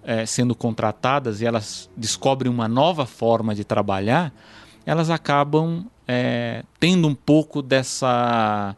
é, 0.05 0.25
sendo 0.25 0.53
contratadas 0.53 1.41
e 1.41 1.45
elas 1.45 1.89
descobrem 1.95 2.51
uma 2.51 2.67
nova 2.67 3.05
forma 3.05 3.55
de 3.55 3.63
trabalhar, 3.63 4.33
elas 4.85 5.09
acabam 5.09 5.85
é, 6.07 6.63
tendo 6.79 7.07
um 7.07 7.15
pouco 7.15 7.61
dessa. 7.61 8.75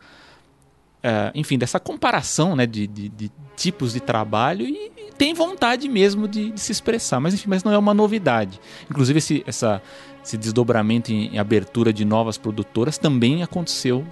É, 1.01 1.31
enfim, 1.35 1.57
dessa 1.57 1.79
comparação 1.79 2.55
né, 2.55 2.65
de, 2.65 2.87
de, 2.87 3.09
de, 3.09 3.31
tipos 3.55 3.93
de 3.93 3.99
trabalho 3.99 4.65
e, 4.65 4.91
e 4.97 5.11
tem 5.15 5.35
vontade 5.35 5.87
mesmo 5.87 6.27
de, 6.27 6.49
de, 6.51 6.59
se 6.59 6.71
expressar. 6.71 7.19
Mas 7.19 7.33
enfim, 7.33 7.47
mas 7.47 7.63
não 7.63 7.71
é 7.71 7.77
uma 7.77 7.93
novidade. 7.93 8.59
Inclusive, 8.89 9.19
esse, 9.19 9.43
essa, 9.45 9.81
esse 10.23 10.35
desdobramento 10.35 11.11
em, 11.11 11.35
em 11.35 11.37
abertura 11.37 11.93
de 11.93 12.03
novas 12.03 12.39
produtoras 12.39 12.97
também 12.97 13.43
aconteceu 13.43 14.05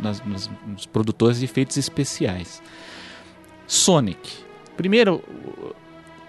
nas, 0.00 0.24
nas, 0.24 0.50
nos 0.66 0.86
produtores 0.86 1.40
de 1.40 1.44
efeitos 1.44 1.76
especiais. 1.76 2.62
Sonic. 3.66 4.46
Primeiro, 4.76 5.22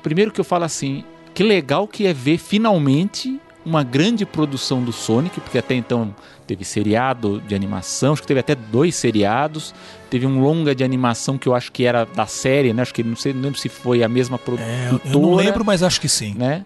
primeiro 0.07 0.31
que 0.31 0.39
eu 0.39 0.45
falo 0.45 0.63
assim, 0.63 1.03
que 1.33 1.43
legal 1.43 1.85
que 1.85 2.07
é 2.07 2.13
ver 2.13 2.37
finalmente 2.37 3.37
uma 3.65 3.83
grande 3.83 4.25
produção 4.25 4.81
do 4.81 4.93
Sonic, 4.93 5.41
porque 5.41 5.57
até 5.57 5.75
então 5.75 6.15
teve 6.47 6.63
seriado 6.63 7.41
de 7.41 7.53
animação, 7.53 8.13
acho 8.13 8.21
que 8.21 8.27
teve 8.27 8.39
até 8.39 8.55
dois 8.55 8.95
seriados, 8.95 9.75
teve 10.09 10.25
um 10.25 10.39
longa 10.39 10.73
de 10.73 10.81
animação 10.81 11.37
que 11.37 11.49
eu 11.49 11.53
acho 11.53 11.73
que 11.73 11.83
era 11.83 12.05
da 12.05 12.25
série, 12.25 12.71
né? 12.71 12.83
Acho 12.83 12.93
que 12.93 13.03
não 13.03 13.17
sei, 13.17 13.33
não 13.33 13.41
lembro 13.41 13.59
se 13.59 13.67
foi 13.67 14.01
a 14.01 14.07
mesma 14.07 14.37
produtora. 14.37 15.01
É, 15.03 15.13
eu 15.13 15.19
não 15.19 15.35
lembro, 15.35 15.65
mas 15.65 15.83
acho 15.83 15.99
que 15.99 16.07
sim. 16.07 16.33
Né? 16.37 16.65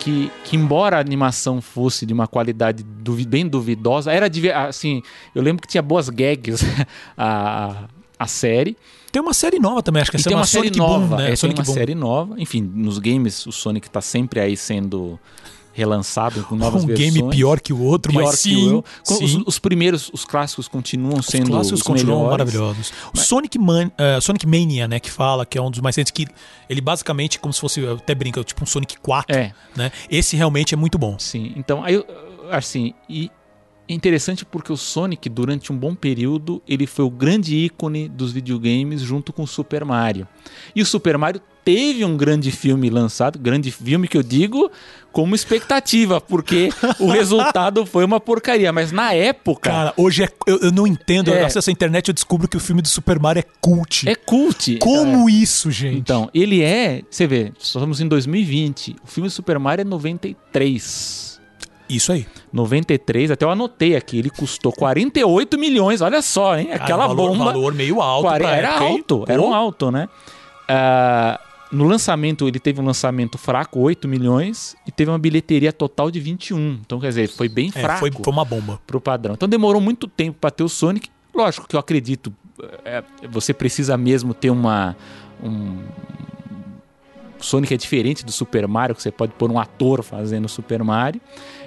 Que, 0.00 0.32
que 0.42 0.56
embora 0.56 0.96
a 0.96 1.00
animação 1.00 1.60
fosse 1.60 2.04
de 2.04 2.12
uma 2.12 2.26
qualidade 2.26 2.82
duvi 2.82 3.24
bem 3.24 3.46
duvidosa, 3.46 4.10
era 4.10 4.28
de, 4.28 4.50
assim, 4.50 5.00
eu 5.32 5.40
lembro 5.40 5.62
que 5.62 5.68
tinha 5.68 5.82
boas 5.82 6.08
gags 6.08 6.64
a, 7.16 7.84
a 8.18 8.26
série 8.26 8.76
Tem 9.12 9.20
uma 9.22 9.34
série 9.34 9.58
nova 9.58 9.82
também, 9.82 10.00
acho 10.02 10.10
que 10.10 10.16
essa 10.16 10.28
tem 10.28 10.34
é 10.34 10.38
uma 10.40 10.46
série 10.46 10.64
Sonic 10.68 10.78
nova. 10.78 11.06
Boom, 11.06 11.16
né? 11.16 11.24
é, 11.24 11.26
tem 11.28 11.36
Sonic 11.36 11.60
uma 11.60 11.64
Boom. 11.66 11.74
série 11.74 11.94
nova. 11.94 12.34
Enfim, 12.38 12.62
nos 12.74 12.98
games 12.98 13.46
o 13.46 13.52
Sonic 13.52 13.88
tá 13.90 14.00
sempre 14.00 14.40
aí 14.40 14.56
sendo 14.56 15.20
relançado 15.74 16.42
com 16.44 16.54
novas 16.54 16.84
um 16.84 16.86
versões. 16.86 17.14
game 17.14 17.30
pior 17.30 17.58
que 17.58 17.72
o 17.72 17.80
outro, 17.82 18.12
Pior 18.12 18.24
mas 18.24 18.42
que 18.42 18.50
sim, 18.50 18.82
sim. 19.02 19.24
Os, 19.24 19.34
os 19.46 19.58
primeiros, 19.58 20.10
os 20.12 20.22
clássicos 20.24 20.68
continuam 20.68 21.18
Os 21.20 21.26
sendo 21.26 21.46
clássicos 21.50 21.80
os 21.80 21.86
continuam 21.86 22.24
melhores. 22.24 22.30
maravilhosos. 22.38 22.92
O 23.14 23.18
Sonic, 23.18 23.58
Man, 23.58 23.90
eh, 23.96 24.20
Sonic 24.20 24.46
Mania, 24.46 24.86
né, 24.86 25.00
que 25.00 25.10
fala, 25.10 25.46
que 25.46 25.56
é 25.56 25.62
um 25.62 25.70
dos 25.70 25.80
mais 25.80 25.96
recentes, 25.96 26.10
que 26.10 26.26
ele 26.68 26.82
basicamente, 26.82 27.38
como 27.38 27.54
se 27.54 27.60
fosse, 27.60 27.80
eu 27.80 27.94
até 27.94 28.14
brinca, 28.14 28.44
tipo 28.44 28.62
um 28.62 28.66
Sonic 28.66 28.98
4, 29.00 29.34
É, 29.34 29.54
né? 29.74 29.90
Esse 30.10 30.36
realmente 30.36 30.74
é 30.74 30.76
muito 30.76 30.98
bom. 30.98 31.16
sim. 31.18 31.54
Então, 31.56 31.82
aí, 31.82 32.04
assim, 32.50 32.92
e 33.08 33.30
é 33.88 33.92
interessante 33.94 34.44
porque 34.44 34.72
o 34.72 34.76
Sonic, 34.76 35.28
durante 35.28 35.72
um 35.72 35.76
bom 35.76 35.94
período, 35.94 36.62
ele 36.68 36.86
foi 36.86 37.04
o 37.04 37.10
grande 37.10 37.56
ícone 37.56 38.08
dos 38.08 38.32
videogames 38.32 39.00
junto 39.00 39.32
com 39.32 39.42
o 39.42 39.46
Super 39.46 39.84
Mario. 39.84 40.26
E 40.74 40.80
o 40.80 40.86
Super 40.86 41.18
Mario 41.18 41.40
teve 41.64 42.04
um 42.04 42.16
grande 42.16 42.50
filme 42.50 42.90
lançado, 42.90 43.38
grande 43.38 43.70
filme 43.70 44.08
que 44.08 44.16
eu 44.16 44.22
digo 44.22 44.70
como 45.12 45.34
expectativa, 45.34 46.20
porque 46.20 46.70
o 46.98 47.06
resultado 47.12 47.84
foi 47.84 48.04
uma 48.04 48.18
porcaria. 48.18 48.72
Mas 48.72 48.90
na 48.92 49.12
época, 49.12 49.70
Cara, 49.70 49.94
hoje 49.96 50.24
é, 50.24 50.28
eu, 50.46 50.58
eu 50.58 50.72
não 50.72 50.86
entendo, 50.86 51.30
É. 51.30 51.42
eu 51.42 51.46
acesso 51.46 51.68
a 51.68 51.72
internet 51.72 52.08
eu 52.08 52.14
descubro 52.14 52.48
que 52.48 52.56
o 52.56 52.60
filme 52.60 52.82
do 52.82 52.88
Super 52.88 53.18
Mario 53.20 53.40
é 53.40 53.44
cult. 53.60 54.08
é 54.08 54.14
cult. 54.14 54.78
Como 54.78 55.28
isso, 55.28 55.70
gente? 55.70 55.98
Então, 55.98 56.30
ele 56.32 56.62
é. 56.62 57.02
Você 57.10 57.26
vê, 57.26 57.52
estamos 57.60 58.00
em 58.00 58.08
2020. 58.08 58.96
O 59.04 59.06
filme 59.06 59.28
do 59.28 59.32
Super 59.32 59.58
Mario 59.58 59.82
é 59.82 59.84
93. 59.84 61.31
Isso 61.96 62.12
aí. 62.12 62.26
93, 62.52 63.30
até 63.30 63.44
eu 63.44 63.50
anotei 63.50 63.94
aqui, 63.96 64.18
ele 64.18 64.30
custou 64.30 64.72
48 64.72 65.58
milhões, 65.58 66.00
olha 66.00 66.22
só, 66.22 66.56
hein? 66.56 66.68
Aquela 66.72 67.04
Cara, 67.04 67.14
valor, 67.14 67.28
bomba. 67.32 67.44
valor 67.46 67.74
meio 67.74 68.00
alto. 68.00 68.24
Quare- 68.28 68.44
pra 68.44 68.56
era 68.56 68.68
época, 68.68 68.84
hein? 68.84 68.96
alto, 68.98 69.24
era 69.28 69.40
Pô. 69.42 69.48
um 69.48 69.54
alto, 69.54 69.90
né? 69.90 70.08
Ah, 70.68 71.40
no 71.70 71.84
lançamento, 71.84 72.46
ele 72.46 72.58
teve 72.60 72.80
um 72.80 72.84
lançamento 72.84 73.38
fraco, 73.38 73.80
8 73.80 74.06
milhões, 74.06 74.76
e 74.86 74.90
teve 74.92 75.10
uma 75.10 75.18
bilheteria 75.18 75.72
total 75.72 76.10
de 76.10 76.20
21. 76.20 76.78
Então, 76.84 77.00
quer 77.00 77.08
dizer, 77.08 77.28
foi 77.28 77.48
bem 77.48 77.70
É, 77.74 77.80
fraco 77.80 78.00
foi, 78.00 78.10
foi 78.12 78.32
uma 78.32 78.44
bomba. 78.44 78.78
pro 78.86 79.00
padrão. 79.00 79.34
Então 79.34 79.48
demorou 79.48 79.80
muito 79.80 80.06
tempo 80.06 80.36
para 80.40 80.50
ter 80.50 80.62
o 80.62 80.68
Sonic. 80.68 81.08
Lógico 81.34 81.66
que 81.66 81.74
eu 81.74 81.80
acredito, 81.80 82.32
é, 82.84 83.02
você 83.28 83.54
precisa 83.54 83.96
mesmo 83.96 84.34
ter 84.34 84.50
uma. 84.50 84.94
Um... 85.42 85.78
Sonic 87.40 87.74
é 87.74 87.76
diferente 87.76 88.24
do 88.24 88.30
Super 88.30 88.68
Mario, 88.68 88.94
que 88.94 89.02
você 89.02 89.10
pode 89.10 89.32
pôr 89.32 89.50
um 89.50 89.58
ator 89.58 90.02
fazendo 90.02 90.44
o 90.44 90.48
Super 90.48 90.84
Mario. 90.84 91.20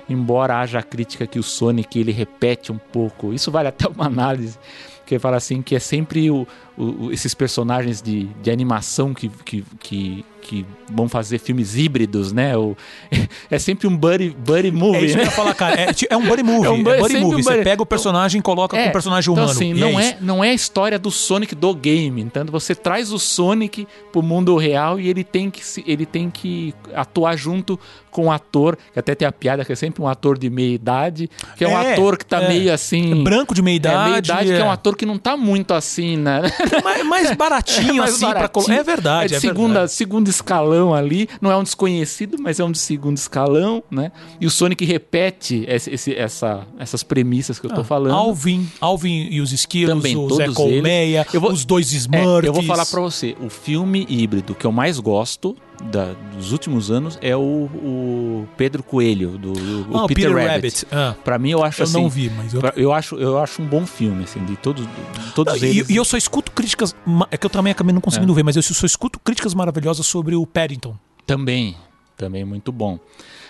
Embora 0.08 0.60
haja 0.60 0.80
a 0.80 0.84
crítica 0.84 1.26
que 1.26 1.39
o 1.39 1.43
Sonic 1.43 1.99
ele 1.99 2.12
repete 2.12 2.72
um 2.72 2.78
pouco. 2.78 3.34
Isso 3.34 3.51
vale 3.51 3.68
até 3.70 3.88
uma 3.88 4.06
análise. 4.06 4.58
Que 5.06 5.20
fala 5.20 5.38
assim 5.38 5.62
que 5.62 5.76
é 5.76 5.80
sempre 5.80 6.32
o, 6.32 6.47
o- 6.78 7.05
o- 7.05 7.11
esses 7.11 7.34
personagens 7.34 8.01
de, 8.01 8.26
de 8.41 8.51
animação 8.51 9.13
que, 9.13 9.30
que, 9.43 9.63
que, 9.80 10.26
que 10.41 10.65
vão 10.91 11.09
fazer 11.09 11.39
filmes 11.39 11.76
híbridos, 11.76 12.32
né? 12.32 12.55
O, 12.57 12.76
é 13.49 13.57
sempre 13.57 13.88
um 13.88 13.95
buddy, 13.97 14.30
buddy 14.30 14.67
É 14.67 14.71
movie, 14.71 15.05
isso 15.05 15.13
que 15.13 15.17
né? 15.17 15.23
eu 15.23 15.26
ia 15.26 15.32
falar, 15.32 15.53
cara. 15.55 15.80
É, 15.82 15.88
é 16.09 16.17
um 16.17 16.26
buddy 16.28 16.43
movie. 16.43 16.63
É 16.63 16.67
É 16.67 16.69
um 16.71 16.73
um 16.76 16.84
buddy- 16.84 16.97
buddy, 16.99 17.11
sempre 17.13 17.26
um 17.26 17.30
movie. 17.30 17.43
Você 17.43 17.49
buddy- 17.51 17.63
pega 17.63 17.82
o 17.82 17.86
personagem 17.86 18.39
e 18.39 18.41
coloca 18.41 18.78
com 18.78 18.89
o 18.89 18.91
personagem 18.91 19.32
então, 19.32 19.43
humano. 19.43 19.51
assim, 19.57 19.71
E 19.71 19.80
não, 19.80 19.99
é, 19.99 20.03
é, 20.03 20.09
isso. 20.09 20.17
não 20.21 20.43
é 20.43 20.49
a 20.49 20.53
história 20.53 20.99
do 20.99 21.09
Sonic 21.11 21.55
do 21.55 21.73
game. 21.73 22.21
Então 22.21 22.45
você 22.45 22.76
traz 22.76 23.11
o 23.11 23.17
Sonic 23.19 23.88
pro 24.11 24.21
mundo 24.21 24.55
real 24.57 24.99
e 24.99 25.07
ele 25.09 25.23
tem 25.23 25.49
que, 25.49 25.61
ele 25.88 26.05
tem 26.05 26.30
que 26.30 26.73
atuar 26.93 27.36
junto 27.38 27.80
com 28.11 28.28
o 28.28 28.32
ator, 28.32 28.78
que 28.93 28.97
até 28.99 29.13
tem 29.13 29.28
a 29.28 29.32
piada 29.32 29.65
que 29.65 29.73
é 29.73 29.76
sempre 29.76 30.01
um 30.01 30.07
ator 30.07 30.38
de 30.38 30.49
meia 30.49 30.73
idade, 30.73 31.30
que 31.57 31.65
é 31.65 31.67
um 31.67 31.71
É, 31.78 31.91
ator 31.93 32.17
que 32.17 32.26
tá 32.26 32.41
é. 32.43 32.47
meio 32.47 32.71
assim. 32.73 33.21
Branco 33.23 33.53
de 33.53 33.61
meia 33.61 33.73
É, 33.73 33.78
idade. 33.78 34.09
meia 34.09 34.17
idade, 34.19 34.45
que 34.53 34.53
é 34.53 34.63
um 34.63 34.71
ator 34.71 34.95
que 34.95 35.05
não 35.05 35.17
tá 35.17 35.36
muito 35.36 35.73
assim, 35.73 36.15
né? 36.15 36.41
mais, 36.84 37.05
mais 37.05 37.36
baratinho, 37.36 37.95
mais 37.95 38.11
assim, 38.11 38.20
pra 38.26 38.34
baratinho. 38.34 38.49
colocar. 38.53 38.74
É 38.74 38.84
verdade, 38.84 39.34
É 39.34 39.38
é, 39.38 39.39
de 39.39 39.41
segunda, 39.47 39.68
verdade. 39.74 39.91
segundo 39.91 40.28
escalão 40.30 40.93
ali. 40.93 41.28
Não 41.41 41.51
é 41.51 41.57
um 41.57 41.63
desconhecido, 41.63 42.38
mas 42.39 42.59
é 42.59 42.63
um 42.63 42.72
de 42.72 42.78
segundo 42.80 43.18
escalão, 43.18 43.84
né? 43.89 44.11
E 44.39 44.45
o 44.45 44.49
Sonic 44.49 44.84
repete 44.86 45.66
esse- 45.68 45.91
esse- 45.91 46.16
essa, 46.16 46.66
essas 46.80 47.03
premissas 47.03 47.59
que 47.59 47.66
eu 47.66 47.72
tô 47.72 47.84
falando. 47.84 48.13
Ah, 48.13 48.18
Alvin, 48.18 48.68
Alvin 48.82 49.28
e 49.32 49.41
os 49.41 49.51
esquilos, 49.51 49.95
Também, 49.95 50.16
o 50.18 50.30
Zé 50.34 50.47
Colmeia, 50.49 51.26
vou- 51.34 51.51
os 51.51 51.66
dois 51.66 51.93
É, 51.93 51.97
Smurfs. 51.97 52.45
eu 52.47 52.53
vou 52.53 52.63
falar 52.63 52.86
pra 52.86 53.01
você, 53.01 53.36
o 53.41 53.49
filme 53.49 54.05
híbrido 54.09 54.55
que 54.55 54.66
eu 54.66 54.72
mais 54.72 54.99
gosto 54.99 55.55
da- 55.84 56.13
dos 56.36 56.51
últimos 56.51 56.89
anos 56.91 57.17
é 57.21 57.36
o, 57.36 57.39
o 57.39 58.47
Pedro 58.57 58.82
Coelho, 58.84 59.38
do 59.38 59.51
o 59.53 59.97
Ah, 59.97 60.03
o 60.05 60.07
Peter, 60.07 60.34
Rabbit. 60.36 60.86
Ah, 60.91 61.15
Pra 61.23 61.38
mim, 61.38 61.51
eu 61.51 61.63
acho 61.63 61.82
eu 61.82 61.84
assim. 61.86 61.93
não 62.01 62.09
vi, 62.09 62.30
mas 62.30 62.53
eu... 62.53 62.59
pra- 62.61 62.73
Eu 62.76 62.91
acho, 62.93 63.15
eu 63.15 63.38
acho 63.39 63.61
um 63.61 63.65
bom 63.65 63.86
filme, 63.86 64.23
assim, 64.23 64.43
de 64.45 64.55
todos, 64.57 64.88
todos 65.34 65.61
E, 65.61 65.65
eles. 65.67 65.89
e 65.89 65.95
eu 65.95 66.05
só 66.05 66.17
escuto 66.17 66.51
críticas. 66.51 66.95
É 67.32 67.38
que 67.38 67.45
eu 67.45 67.49
também 67.49 67.71
acabei 67.71 67.93
não 67.93 68.01
conseguindo 68.01 68.34
ver, 68.34 68.43
mas 68.43 68.55
eu 68.55 68.63
só 68.63 68.86
escuto 68.86 69.19
críticas 69.19 69.53
maravilhosas 69.53 70.05
sobre 70.05 70.36
o 70.36 70.45
Paddington. 70.45 70.97
Também, 71.26 71.76
também 72.17 72.43
muito 72.45 72.71
bom. 72.71 72.99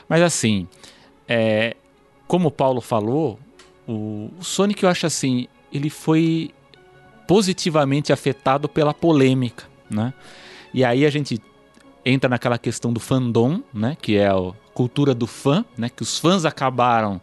Mas 0.08 0.22
assim, 0.22 0.68
é, 1.28 1.76
como 2.28 2.48
o 2.50 2.52
Paulo 2.52 2.82
falou, 2.82 3.40
o, 3.88 4.30
o 4.40 4.44
Sonic 4.44 4.84
eu 4.84 4.90
acho 4.90 5.06
assim, 5.06 5.48
ele 5.72 5.90
foi 5.90 6.52
positivamente 7.28 8.14
afetado 8.14 8.70
pela 8.70 8.94
polêmica, 8.94 9.64
né? 9.90 10.14
E 10.74 10.84
aí 10.84 11.06
a 11.06 11.10
gente 11.10 11.42
entra 12.06 12.30
naquela 12.30 12.58
questão 12.58 12.94
do 12.94 13.00
fandom, 13.00 13.62
né? 13.74 13.98
Que 14.00 14.18
é 14.18 14.28
a 14.28 14.52
cultura 14.74 15.16
do 15.16 15.26
fã, 15.26 15.66
né? 15.76 15.90
Que 15.90 16.04
os 16.04 16.20
fãs 16.20 16.46
acabaram 16.46 17.20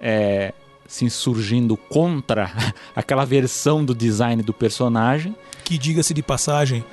é, 0.00 0.54
se 0.86 1.04
insurgindo 1.04 1.76
contra 1.76 2.52
aquela 2.94 3.24
versão 3.24 3.84
do 3.84 3.94
design 3.94 4.42
do 4.42 4.54
personagem. 4.54 5.34
Que 5.64 5.76
diga-se 5.76 6.14
de 6.14 6.22
passagem, 6.22 6.84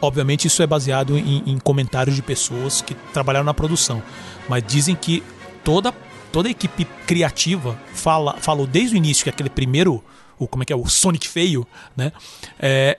obviamente 0.00 0.46
isso 0.46 0.62
é 0.62 0.66
baseado 0.66 1.16
em, 1.16 1.42
em 1.46 1.58
comentários 1.58 2.16
de 2.16 2.22
pessoas 2.22 2.82
que 2.82 2.94
trabalharam 3.12 3.44
na 3.44 3.54
produção. 3.54 4.02
Mas 4.48 4.64
dizem 4.66 4.96
que 4.96 5.22
toda, 5.62 5.92
toda 6.32 6.48
a 6.48 6.50
equipe 6.50 6.84
criativa 7.06 7.78
fala, 7.92 8.36
falou 8.38 8.66
desde 8.66 8.96
o 8.96 8.98
início 8.98 9.24
que 9.24 9.30
aquele 9.30 9.50
primeiro, 9.50 10.02
o, 10.38 10.48
como 10.48 10.62
é 10.62 10.66
que 10.66 10.72
é, 10.72 10.76
o 10.76 10.86
Sonic 10.88 11.28
feio, 11.28 11.66
né? 11.96 12.12
é, 12.58 12.98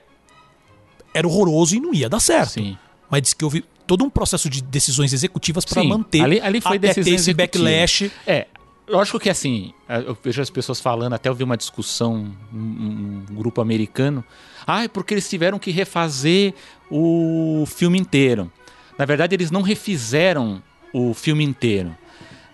era 1.14 1.26
horroroso 1.26 1.74
e 1.74 1.80
não 1.80 1.92
ia 1.92 2.08
dar 2.08 2.20
certo. 2.20 2.52
Sim. 2.52 2.78
Mas 3.10 3.22
diz 3.22 3.34
que 3.34 3.44
houve 3.44 3.64
todo 3.92 4.04
um 4.06 4.08
processo 4.08 4.48
de 4.48 4.62
decisões 4.62 5.12
executivas 5.12 5.66
para 5.66 5.84
manter 5.84 6.22
ali- 6.22 6.40
ali 6.40 6.62
foi 6.62 6.78
até 6.78 6.88
decisão 6.88 7.04
ter 7.04 7.10
esse 7.14 7.30
executiva. 7.30 7.64
backlash. 7.64 8.10
É, 8.26 8.46
lógico 8.88 9.20
que 9.20 9.28
assim, 9.28 9.74
eu 10.06 10.16
vejo 10.24 10.40
as 10.40 10.48
pessoas 10.48 10.80
falando, 10.80 11.12
até 11.12 11.28
eu 11.28 11.34
vi 11.34 11.44
uma 11.44 11.58
discussão, 11.58 12.32
um, 12.50 13.22
um 13.28 13.34
grupo 13.34 13.60
americano, 13.60 14.24
ah, 14.66 14.84
é 14.84 14.88
porque 14.88 15.12
eles 15.12 15.28
tiveram 15.28 15.58
que 15.58 15.70
refazer 15.70 16.54
o 16.90 17.64
filme 17.66 17.98
inteiro. 17.98 18.50
Na 18.98 19.04
verdade, 19.04 19.34
eles 19.34 19.50
não 19.50 19.60
refizeram 19.60 20.62
o 20.90 21.12
filme 21.12 21.44
inteiro. 21.44 21.94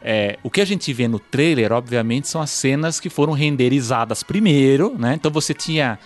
É, 0.03 0.39
o 0.43 0.51
que 0.51 0.61
a 0.61 0.64
gente 0.64 0.93
vê 0.93 1.07
no 1.07 1.20
trailer, 1.20 1.70
obviamente, 1.72 2.26
são 2.26 2.41
as 2.43 2.51
cenas 2.51 2.99
que 2.99 3.09
foram 3.09 3.32
renderizadas 3.32 4.24
primeiro, 4.24 4.97
né? 4.99 5.14
Então 5.14 5.30
você 5.30 5.55
tinha 5.55 6.01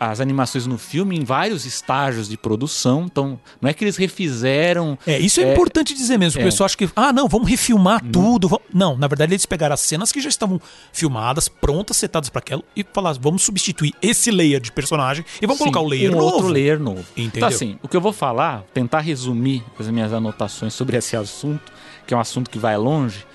as 0.00 0.20
animações 0.20 0.66
no 0.66 0.78
filme 0.78 1.18
em 1.18 1.24
vários 1.24 1.64
estágios 1.66 2.28
de 2.28 2.36
produção. 2.36 3.02
Então, 3.04 3.38
não 3.60 3.68
é 3.68 3.74
que 3.74 3.82
eles 3.84 3.96
refizeram 3.96 4.96
É, 5.06 5.18
isso 5.18 5.40
é, 5.40 5.44
É, 5.44 5.52
importante 5.52 5.92
dizer 5.94 6.18
mesmo. 6.18 6.40
é. 6.40 6.42
O 6.42 6.46
pessoal 6.46 6.66
acha 6.66 6.76
que, 6.76 6.88
ah, 6.94 7.12
não, 7.12 7.26
vamos 7.28 7.48
refilmar 7.48 8.00
tudo. 8.12 8.48
vamos- 8.48 8.64
Não, 8.72 8.96
na 8.96 9.08
verdade 9.08 9.32
eles 9.32 9.44
pegaram 9.46 9.74
as 9.74 9.80
cenas 9.80 10.12
que 10.12 10.20
já 10.20 10.28
estavam 10.28 10.60
filmadas, 10.92 11.48
prontas, 11.48 11.96
setadas 11.96 12.28
para 12.28 12.38
aquela, 12.38 12.62
e 12.76 12.84
falaram, 12.92 13.18
vamos 13.20 13.42
substituir 13.42 13.92
esse 14.00 14.30
layer 14.30 14.60
de 14.60 14.70
personagem 14.70 15.24
e 15.42 15.46
vamos 15.46 15.58
Sim, 15.58 15.64
colocar 15.64 15.80
o 15.80 15.88
layer 15.88 16.12
um 16.12 16.18
novo. 16.18 16.26
outro 16.36 16.48
layer 16.48 16.78
novo. 16.78 17.00
Entendeu? 17.16 17.30
Então, 17.38 17.48
assim, 17.48 17.78
o 17.82 17.88
que 17.88 17.96
eu 17.96 18.00
vou 18.00 18.12
falar, 18.12 18.64
tentar 18.72 19.00
resumir 19.00 19.64
as 19.78 19.88
minhas 19.88 20.12
anotações 20.12 20.74
sobre 20.74 20.96
esse 20.96 21.16
assunto, 21.16 21.72
que 22.06 22.14
é 22.14 22.16
um 22.16 22.20
assunto 22.20 22.48
que 22.50 22.58
vai 22.58 22.76
longe, 22.76 23.26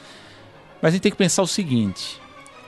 mas 0.81 0.89
a 0.89 0.91
gente 0.93 1.01
tem 1.03 1.11
que 1.11 1.17
pensar 1.17 1.41
o 1.41 1.47
seguinte: 1.47 2.19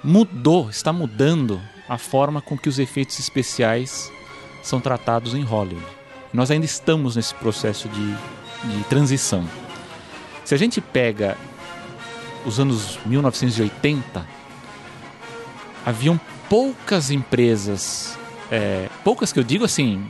mudou, 0.03 0.69
está 0.69 0.91
mudando 0.93 1.61
a 1.87 1.97
forma 1.97 2.41
com 2.41 2.57
que 2.57 2.69
os 2.69 2.79
efeitos 2.79 3.19
especiais 3.19 4.11
são 4.63 4.79
tratados 4.79 5.33
em 5.33 5.43
Hollywood. 5.43 5.85
Nós 6.33 6.51
ainda 6.51 6.65
estamos 6.65 7.15
nesse 7.15 7.33
processo 7.35 7.87
de, 7.87 8.11
de 8.63 8.83
transição. 8.89 9.47
Se 10.43 10.53
a 10.53 10.57
gente 10.57 10.81
pega 10.81 11.37
os 12.45 12.59
anos 12.59 12.99
1980, 13.05 14.27
haviam 15.85 16.19
poucas 16.49 17.11
empresas, 17.11 18.17
é, 18.51 18.89
poucas 19.03 19.31
que 19.31 19.39
eu 19.39 19.43
digo 19.43 19.65
assim, 19.65 20.03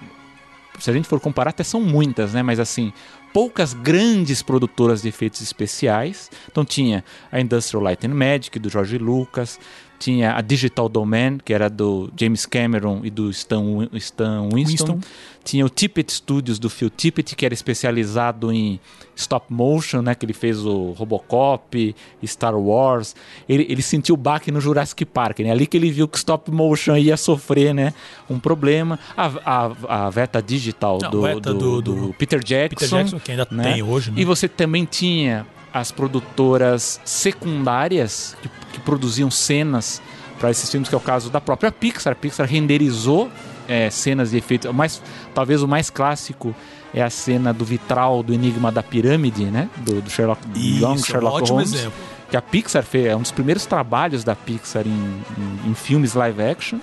se 0.79 0.89
a 0.89 0.93
gente 0.93 1.07
for 1.07 1.19
comparar, 1.19 1.51
até 1.51 1.63
são 1.63 1.81
muitas, 1.81 2.33
né? 2.33 2.43
Mas 2.43 2.59
assim, 2.59 2.91
poucas 3.31 3.73
grandes 3.73 4.41
produtoras 4.41 5.01
de 5.01 5.09
efeitos 5.09 5.41
especiais. 5.41 6.29
Então 6.49 6.65
tinha 6.65 7.03
a 7.31 7.39
Industrial 7.39 7.83
Light 7.83 8.05
and 8.05 8.13
Magic 8.13 8.57
do 8.59 8.69
George 8.69 8.97
Lucas, 8.97 9.59
tinha 9.99 10.33
a 10.33 10.41
Digital 10.41 10.89
Domain, 10.89 11.37
que 11.43 11.53
era 11.53 11.69
do 11.69 12.11
James 12.19 12.45
Cameron 12.45 13.01
e 13.03 13.09
do 13.09 13.29
Stan, 13.29 13.87
Stan 13.93 14.49
Winston. 14.53 14.93
Winston. 14.93 14.99
Tinha 15.43 15.63
o 15.63 15.69
Tippett 15.69 16.11
Studios 16.11 16.57
do 16.57 16.71
Phil 16.71 16.89
Tippett, 16.89 17.35
que 17.35 17.45
era 17.45 17.53
especializado 17.53 18.51
em 18.51 18.79
stop 19.15 19.45
motion, 19.53 20.01
né? 20.01 20.15
Que 20.15 20.25
ele 20.25 20.33
fez 20.33 20.65
o 20.65 20.91
Robocop, 20.93 21.95
Star 22.25 22.57
Wars. 22.57 23.15
Ele, 23.47 23.65
ele 23.69 23.83
sentiu 23.83 24.15
o 24.15 24.17
baque 24.17 24.51
no 24.51 24.59
Jurassic 24.59 25.05
Park, 25.05 25.39
né? 25.39 25.51
Ali 25.51 25.67
que 25.67 25.77
ele 25.77 25.91
viu 25.91 26.07
que 26.07 26.17
stop 26.17 26.49
motion 26.51 26.97
ia 26.97 27.15
sofrer, 27.15 27.75
né? 27.75 27.93
Um 28.27 28.39
problema. 28.39 28.97
A, 29.15 29.31
a, 29.45 30.05
a 30.05 30.09
Veta 30.09 30.41
Digital 30.41 30.97
Não, 30.99 31.11
do, 31.11 31.21
Veta 31.21 31.53
do, 31.53 31.81
do, 31.81 32.07
do, 32.07 32.13
Peter 32.15 32.43
Jackson. 32.43 32.85
Peter 32.85 32.97
Jackson, 32.97 33.19
que 33.19 33.31
ainda 33.31 33.47
né? 33.51 33.73
tem 33.73 33.83
hoje, 33.83 34.09
né? 34.09 34.19
E 34.19 34.25
você 34.25 34.47
também 34.47 34.83
tinha 34.83 35.45
as 35.75 35.91
produtoras 35.91 37.01
secundárias 37.03 38.37
que, 38.41 38.49
que 38.71 38.79
produziam 38.79 39.29
cenas 39.29 40.01
para 40.39 40.49
esses 40.49 40.71
filmes, 40.71 40.87
que 40.87 40.95
é 40.95 40.97
o 40.97 41.01
caso 41.01 41.29
da 41.29 41.41
própria 41.41 41.69
Pixar. 41.69 42.13
A 42.13 42.15
Pixar 42.15 42.47
renderizou 42.47 43.29
é, 43.67 43.89
cenas 43.89 44.31
de 44.31 44.37
efeitos. 44.37 44.71
Mais, 44.73 45.01
talvez 45.33 45.61
o 45.61 45.67
mais 45.67 45.89
clássico 45.89 46.55
é 46.93 47.01
a 47.03 47.09
cena 47.09 47.53
do 47.53 47.65
vitral 47.65 48.23
do 48.23 48.33
Enigma 48.33 48.71
da 48.71 48.81
Pirâmide, 48.81 49.43
né? 49.47 49.69
Do, 49.75 50.01
do 50.01 50.09
Sherlock, 50.09 50.41
Isso, 50.55 50.85
Young 50.85 50.97
Sherlock 50.97 51.35
um 51.35 51.37
ótimo 51.39 51.57
Holmes. 51.57 51.73
Exemplo. 51.73 51.99
Que 52.29 52.37
a 52.37 52.41
Pixar 52.41 52.83
fez, 52.83 53.07
é 53.07 53.15
um 53.17 53.21
dos 53.21 53.31
primeiros 53.33 53.65
trabalhos 53.65 54.23
da 54.23 54.33
Pixar 54.33 54.87
em, 54.87 54.89
em, 55.37 55.71
em 55.71 55.73
filmes 55.73 56.13
live 56.13 56.41
action. 56.41 56.79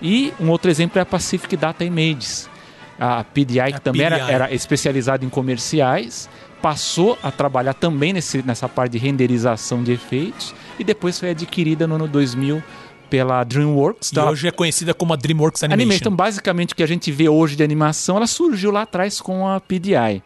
E 0.00 0.32
um 0.38 0.50
outro 0.50 0.70
exemplo 0.70 1.00
é 1.00 1.02
a 1.02 1.06
Pacific 1.06 1.56
Data 1.56 1.84
Images. 1.84 2.48
A 2.96 3.24
PDI, 3.24 3.72
que 3.72 3.80
também 3.80 4.06
PDI. 4.06 4.20
Era, 4.20 4.30
era 4.30 4.54
especializada 4.54 5.24
em 5.24 5.28
comerciais, 5.28 6.28
passou 6.60 7.18
a 7.22 7.30
trabalhar 7.30 7.74
também 7.74 8.12
nesse, 8.12 8.42
nessa 8.42 8.68
parte 8.68 8.92
de 8.92 8.98
renderização 8.98 9.82
de 9.82 9.92
efeitos 9.92 10.54
e 10.78 10.84
depois 10.84 11.18
foi 11.18 11.30
adquirida 11.30 11.86
no 11.86 11.94
ano 11.94 12.08
2000 12.08 12.62
pela 13.08 13.42
DreamWorks. 13.42 14.12
E 14.12 14.14
tá? 14.14 14.30
hoje 14.30 14.46
é 14.46 14.50
conhecida 14.52 14.94
como 14.94 15.12
a 15.12 15.16
DreamWorks 15.16 15.64
Animation. 15.64 15.82
Animation. 15.82 16.00
Então, 16.00 16.16
basicamente, 16.16 16.72
o 16.72 16.76
que 16.76 16.82
a 16.82 16.86
gente 16.86 17.10
vê 17.10 17.28
hoje 17.28 17.56
de 17.56 17.62
animação, 17.62 18.16
ela 18.16 18.26
surgiu 18.26 18.70
lá 18.70 18.82
atrás 18.82 19.20
com 19.20 19.48
a 19.48 19.60
PDI. 19.60 20.22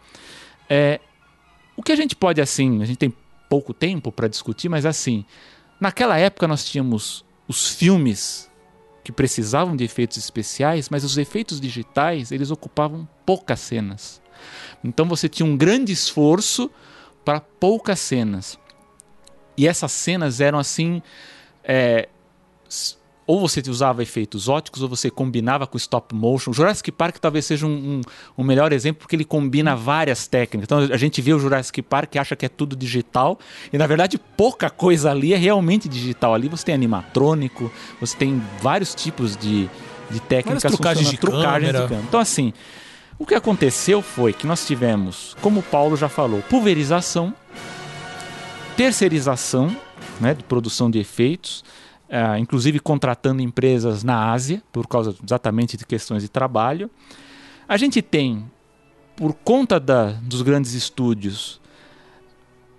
É, 0.69 0.99
o 1.75 1.81
que 1.81 1.91
a 1.91 1.95
gente 1.95 2.15
pode, 2.15 2.39
assim, 2.39 2.81
a 2.81 2.85
gente 2.85 2.97
tem 2.97 3.13
pouco 3.49 3.73
tempo 3.73 4.11
para 4.11 4.27
discutir, 4.27 4.69
mas 4.69 4.85
assim, 4.85 5.25
naquela 5.79 6.17
época 6.17 6.47
nós 6.47 6.63
tínhamos 6.65 7.25
os 7.47 7.69
filmes 7.69 8.49
que 9.03 9.11
precisavam 9.11 9.75
de 9.75 9.83
efeitos 9.83 10.17
especiais, 10.17 10.89
mas 10.89 11.03
os 11.03 11.17
efeitos 11.17 11.59
digitais, 11.59 12.31
eles 12.31 12.49
ocupavam 12.49 13.07
poucas 13.25 13.59
cenas. 13.59 14.21
Então 14.87 15.05
você 15.05 15.27
tinha 15.27 15.45
um 15.45 15.57
grande 15.57 15.91
esforço 15.91 16.69
para 17.23 17.39
poucas 17.39 17.99
cenas. 17.99 18.57
E 19.57 19.67
essas 19.67 19.91
cenas 19.91 20.39
eram 20.39 20.59
assim. 20.59 21.01
É, 21.63 22.09
ou 23.27 23.39
você 23.39 23.61
usava 23.67 24.03
efeitos 24.03 24.47
óticos 24.47 24.83
ou 24.83 24.89
você 24.89 25.09
combinava 25.09 25.65
com 25.65 25.77
stop 25.77 26.13
motion. 26.13 26.51
O 26.51 26.53
Jurassic 26.53 26.91
Park 26.91 27.17
talvez 27.17 27.45
seja 27.45 27.65
um, 27.65 27.71
um, 27.71 28.01
um, 28.37 28.43
melhor 28.43 28.71
exemplo 28.71 28.99
porque 28.99 29.15
ele 29.15 29.25
combina 29.25 29.75
várias 29.75 30.27
técnicas. 30.27 30.65
Então 30.65 30.93
a 30.93 30.97
gente 30.97 31.21
vê 31.21 31.33
o 31.33 31.39
Jurassic 31.39 31.81
Park 31.81 32.13
e 32.13 32.19
acha 32.19 32.35
que 32.35 32.45
é 32.45 32.49
tudo 32.49 32.75
digital 32.75 33.39
e 33.73 33.77
na 33.77 33.87
verdade 33.87 34.17
pouca 34.17 34.69
coisa 34.69 35.09
ali 35.09 35.33
é 35.33 35.37
realmente 35.37 35.89
digital. 35.89 36.35
Ali 36.35 36.47
você 36.47 36.65
tem 36.65 36.75
animatrônico, 36.75 37.71
você 37.99 38.15
tem 38.15 38.41
vários 38.61 38.93
tipos 38.93 39.35
de, 39.35 39.67
de 40.11 40.19
técnicas, 40.19 40.71
trucagens 40.71 41.09
de, 41.09 41.17
trucagens 41.17 41.71
de 41.71 41.77
câmera. 41.79 42.03
Então 42.07 42.19
assim, 42.19 42.53
o 43.17 43.25
que 43.25 43.35
aconteceu 43.35 44.01
foi 44.01 44.33
que 44.33 44.45
nós 44.45 44.65
tivemos, 44.67 45.35
como 45.41 45.63
Paulo 45.63 45.95
já 45.95 46.09
falou, 46.09 46.41
pulverização, 46.43 47.33
terceirização 48.75 49.75
né, 50.19 50.33
de 50.33 50.43
produção 50.43 50.91
de 50.91 50.99
efeitos, 50.99 51.63
uh, 52.09 52.37
inclusive 52.37 52.79
contratando 52.79 53.41
empresas 53.41 54.03
na 54.03 54.31
Ásia, 54.31 54.61
por 54.71 54.87
causa 54.87 55.15
exatamente 55.23 55.77
de 55.77 55.85
questões 55.85 56.23
de 56.23 56.29
trabalho. 56.29 56.89
A 57.67 57.77
gente 57.77 58.01
tem, 58.01 58.45
por 59.15 59.33
conta 59.33 59.79
da, 59.79 60.11
dos 60.11 60.41
grandes 60.41 60.73
estúdios, 60.73 61.61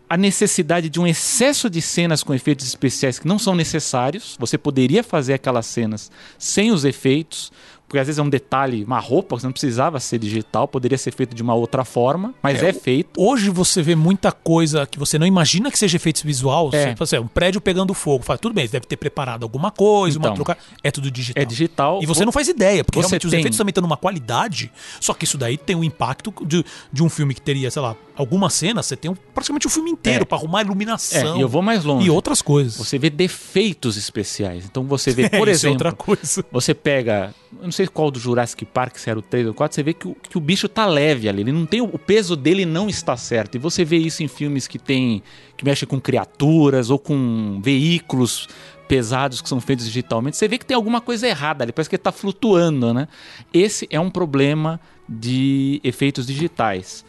a 0.09 0.17
necessidade 0.17 0.89
de 0.89 1.01
um 1.01 1.07
excesso 1.07 1.69
de 1.69 1.83
cenas 1.83 2.23
com 2.23 2.33
efeitos 2.33 2.65
especiais 2.67 3.19
que 3.19 3.27
não 3.27 3.39
são 3.39 3.55
necessários. 3.55 4.37
Você 4.39 4.57
poderia 4.57 5.03
fazer 5.03 5.35
aquelas 5.35 5.67
cenas 5.67 6.13
sem 6.39 6.71
os 6.71 6.85
efeitos, 6.85 7.51
porque 7.87 7.99
às 7.99 8.07
vezes 8.07 8.19
é 8.19 8.23
um 8.23 8.29
detalhe, 8.29 8.83
uma 8.85 8.99
roupa, 8.99 9.39
você 9.39 9.47
não 9.47 9.53
precisava 9.53 10.01
ser 10.01 10.19
digital, 10.19 10.67
poderia 10.67 10.99
ser 10.99 11.13
feito 11.13 11.35
de 11.35 11.43
uma 11.43 11.55
outra 11.55 11.85
forma, 11.85 12.35
mas 12.43 12.63
é, 12.63 12.71
é 12.71 12.73
feito. 12.73 13.21
Hoje 13.21 13.49
você 13.49 13.81
vê 13.81 13.95
muita 13.95 14.33
coisa 14.33 14.87
que 14.87 14.99
você 14.99 15.19
não 15.19 15.27
imagina 15.27 15.71
que 15.71 15.79
seja 15.79 15.97
efeitos 15.97 16.23
visuais. 16.23 16.75
É. 16.75 16.95
Você, 16.97 17.17
assim, 17.17 17.25
um 17.25 17.29
prédio 17.29 17.61
pegando 17.61 17.95
fogo. 17.95 18.25
Fala, 18.25 18.39
tudo 18.39 18.55
bem, 18.55 18.67
você 18.67 18.73
deve 18.73 18.87
ter 18.87 18.97
preparado 18.97 19.45
alguma 19.45 19.71
coisa, 19.71 20.19
então, 20.19 20.31
uma 20.31 20.35
troca. 20.35 20.59
É 20.83 20.91
tudo 20.91 21.11
digital. 21.11 21.43
É 21.43 21.47
digital. 21.47 22.01
E 22.03 22.07
você 22.07 22.25
não 22.25 22.33
faz 22.33 22.49
ideia, 22.49 22.83
porque 22.83 22.99
realmente 22.99 23.27
os 23.27 23.33
efeitos 23.33 23.57
também 23.57 23.71
estão 23.71 23.83
numa 23.83 23.97
qualidade, 23.97 24.73
só 25.01 25.15
que 25.15 25.25
isso 25.25 25.39
daí 25.39 25.57
tem 25.57 25.77
um 25.77 25.85
impacto 25.85 26.35
de, 26.45 26.65
de 26.93 27.03
um 27.03 27.09
filme 27.09 27.35
que 27.35 27.41
teria, 27.41 27.71
sei 27.71 27.83
lá, 27.83 27.97
algumas 28.17 28.55
cenas, 28.55 28.87
você 28.87 28.97
tem 28.97 29.11
um, 29.11 29.15
praticamente 29.15 29.67
o 29.67 29.69
um 29.69 29.73
filme 29.73 29.91
inteiro 29.91 30.23
é. 30.23 30.25
para 30.25 30.39
arrumar 30.39 30.63
iluminação. 30.63 31.37
É, 31.37 31.39
e 31.39 31.41
eu 31.41 31.49
vou 31.49 31.63
mais 31.63 31.85
longe. 31.85 32.07
E 32.07 32.11
outras 32.11 32.41
coisas. 32.41 32.77
Você 32.77 32.99
vê 32.99 33.11
defeitos 33.11 33.97
especiais. 33.97 34.65
Então 34.65 34.85
você 34.85 35.13
vê, 35.13 35.29
por 35.31 35.47
é, 35.47 35.51
exemplo, 35.51 35.75
outra 35.75 35.93
coisa. 35.93 36.45
você 36.51 36.75
pega, 36.75 37.35
sei 37.77 37.87
qual 37.87 38.11
do 38.11 38.19
Jurassic 38.19 38.65
Park, 38.65 38.97
se 38.97 39.11
era 39.11 39.19
o 39.19 39.23
3 39.23 39.49
ou 39.49 39.55
4, 39.55 39.75
você 39.75 39.83
vê 39.83 39.93
que 39.93 40.09
o, 40.09 40.15
que 40.15 40.37
o 40.37 40.41
bicho 40.41 40.69
tá 40.69 40.87
leve 40.87 41.29
ali, 41.29 41.43
ele 41.43 41.53
não 41.53 41.67
tem 41.67 41.81
o 41.81 41.99
peso 41.99 42.35
dele 42.35 42.65
não 42.65 42.89
está 42.89 43.17
certo. 43.17 43.57
E 43.57 43.59
você 43.59 43.85
vê 43.85 43.97
isso 43.97 44.23
em 44.23 44.29
filmes 44.29 44.67
que 44.67 44.79
tem 44.79 45.23
que 45.57 45.65
mexem 45.65 45.89
com 45.89 46.01
criaturas 46.01 46.91
ou 46.91 46.99
com 46.99 47.61
veículos 47.63 48.49
pesados 48.87 49.41
que 49.41 49.49
são 49.49 49.61
feitos 49.61 49.87
digitalmente, 49.87 50.37
você 50.37 50.47
vê 50.49 50.59
que 50.59 50.65
tem 50.65 50.75
alguma 50.75 51.01
coisa 51.01 51.27
errada 51.27 51.65
ali, 51.65 51.73
parece 51.73 51.91
que 51.91 51.97
está 51.97 52.13
flutuando, 52.13 52.95
né? 52.95 53.09
Esse 53.53 53.87
é 53.91 53.99
um 53.99 54.11
problema 54.11 54.81
de 55.09 55.81
efeitos 55.83 56.27
digitais. 56.27 57.05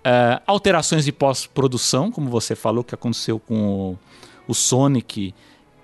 Uh, 0.00 0.42
alterações 0.46 1.04
de 1.04 1.12
pós-produção, 1.12 2.10
como 2.10 2.28
você 2.28 2.56
falou, 2.56 2.82
que 2.82 2.94
aconteceu 2.94 3.38
com 3.38 3.54
o, 3.92 3.98
o, 4.48 4.54
Sonic 4.54 5.34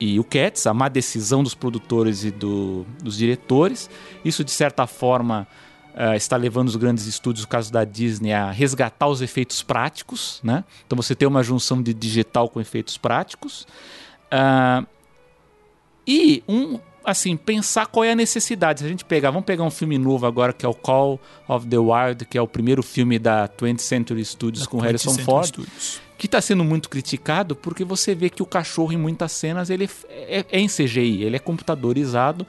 e 0.00 0.18
o 0.20 0.24
Cats, 0.24 0.66
a 0.66 0.74
má 0.74 0.88
decisão 0.88 1.42
dos 1.42 1.54
produtores 1.54 2.24
e 2.24 2.30
do, 2.30 2.86
dos 3.02 3.16
diretores. 3.16 3.90
Isso, 4.24 4.44
de 4.44 4.50
certa 4.50 4.86
forma, 4.86 5.46
uh, 5.94 6.14
está 6.14 6.36
levando 6.36 6.68
os 6.68 6.76
grandes 6.76 7.06
estúdios, 7.06 7.44
no 7.44 7.48
caso 7.48 7.72
da 7.72 7.84
Disney, 7.84 8.32
a 8.32 8.50
resgatar 8.50 9.08
os 9.08 9.20
efeitos 9.20 9.62
práticos. 9.62 10.40
Né? 10.42 10.64
Então, 10.86 10.96
você 10.96 11.14
tem 11.14 11.26
uma 11.26 11.42
junção 11.42 11.82
de 11.82 11.92
digital 11.92 12.48
com 12.48 12.60
efeitos 12.60 12.96
práticos. 12.96 13.66
Uh, 14.32 14.86
e 16.06 16.42
um 16.48 16.78
assim, 17.04 17.36
pensar 17.36 17.86
qual 17.86 18.04
é 18.04 18.12
a 18.12 18.14
necessidade. 18.14 18.80
Se 18.80 18.86
a 18.86 18.88
gente 18.88 19.04
pegar, 19.04 19.30
vamos 19.30 19.46
pegar 19.46 19.64
um 19.64 19.70
filme 19.70 19.96
novo 19.96 20.26
agora 20.26 20.52
que 20.52 20.64
é 20.64 20.68
o 20.68 20.74
Call 20.74 21.18
of 21.48 21.66
the 21.66 21.78
Wild, 21.78 22.26
que 22.26 22.36
é 22.36 22.42
o 22.42 22.46
primeiro 22.46 22.82
filme 22.82 23.18
da 23.18 23.48
20th 23.48 23.78
Century 23.78 24.24
Studios 24.24 24.64
da 24.64 24.70
com 24.70 24.78
20th 24.78 24.82
Harrison 24.82 25.10
Century 25.10 25.24
Ford. 25.24 25.46
Studios. 25.46 26.07
Que 26.18 26.26
está 26.26 26.40
sendo 26.40 26.64
muito 26.64 26.90
criticado 26.90 27.56
porque 27.56 27.84
você 27.84 28.14
vê 28.14 28.28
que 28.28 28.42
o 28.42 28.46
cachorro 28.46 28.92
em 28.92 28.98
muitas 28.98 29.32
cenas 29.32 29.70
ele 29.70 29.88
é, 30.10 30.44
é 30.50 30.60
em 30.60 30.66
CGI, 30.66 31.22
ele 31.22 31.36
é 31.36 31.38
computadorizado, 31.38 32.46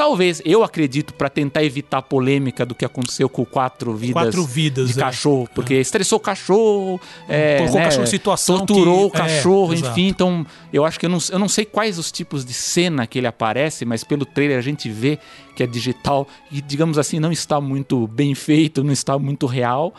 Talvez, 0.00 0.40
eu 0.46 0.64
acredito, 0.64 1.12
para 1.12 1.28
tentar 1.28 1.62
evitar 1.62 2.00
polêmica 2.00 2.64
do 2.64 2.74
que 2.74 2.86
aconteceu 2.86 3.28
com 3.28 3.44
quatro 3.44 3.92
vidas, 3.92 4.14
quatro 4.14 4.46
vidas 4.46 4.94
de 4.94 4.98
é. 4.98 5.02
cachorro, 5.04 5.46
porque 5.54 5.74
é. 5.74 5.80
estressou 5.82 6.16
o 6.16 6.20
cachorro, 6.22 6.98
é, 7.28 7.58
colocou 7.58 7.76
né, 7.76 7.82
o 7.82 7.84
cachorro 7.84 8.04
em 8.04 8.06
situação, 8.06 8.64
torturou 8.64 9.10
que... 9.10 9.18
o 9.18 9.20
é, 9.20 9.28
cachorro, 9.28 9.74
enfim. 9.74 10.08
Então, 10.08 10.46
eu 10.72 10.86
acho 10.86 10.98
que 10.98 11.04
eu 11.04 11.10
não, 11.10 11.18
eu 11.30 11.38
não 11.38 11.50
sei 11.50 11.66
quais 11.66 11.98
os 11.98 12.10
tipos 12.10 12.46
de 12.46 12.54
cena 12.54 13.06
que 13.06 13.18
ele 13.18 13.26
aparece, 13.26 13.84
mas 13.84 14.02
pelo 14.02 14.24
trailer 14.24 14.56
a 14.56 14.62
gente 14.62 14.88
vê 14.88 15.18
que 15.54 15.62
é 15.62 15.66
digital 15.66 16.26
e, 16.50 16.62
digamos 16.62 16.96
assim, 16.96 17.20
não 17.20 17.30
está 17.30 17.60
muito 17.60 18.06
bem 18.06 18.34
feito, 18.34 18.82
não 18.82 18.94
está 18.94 19.18
muito 19.18 19.44
real, 19.44 19.92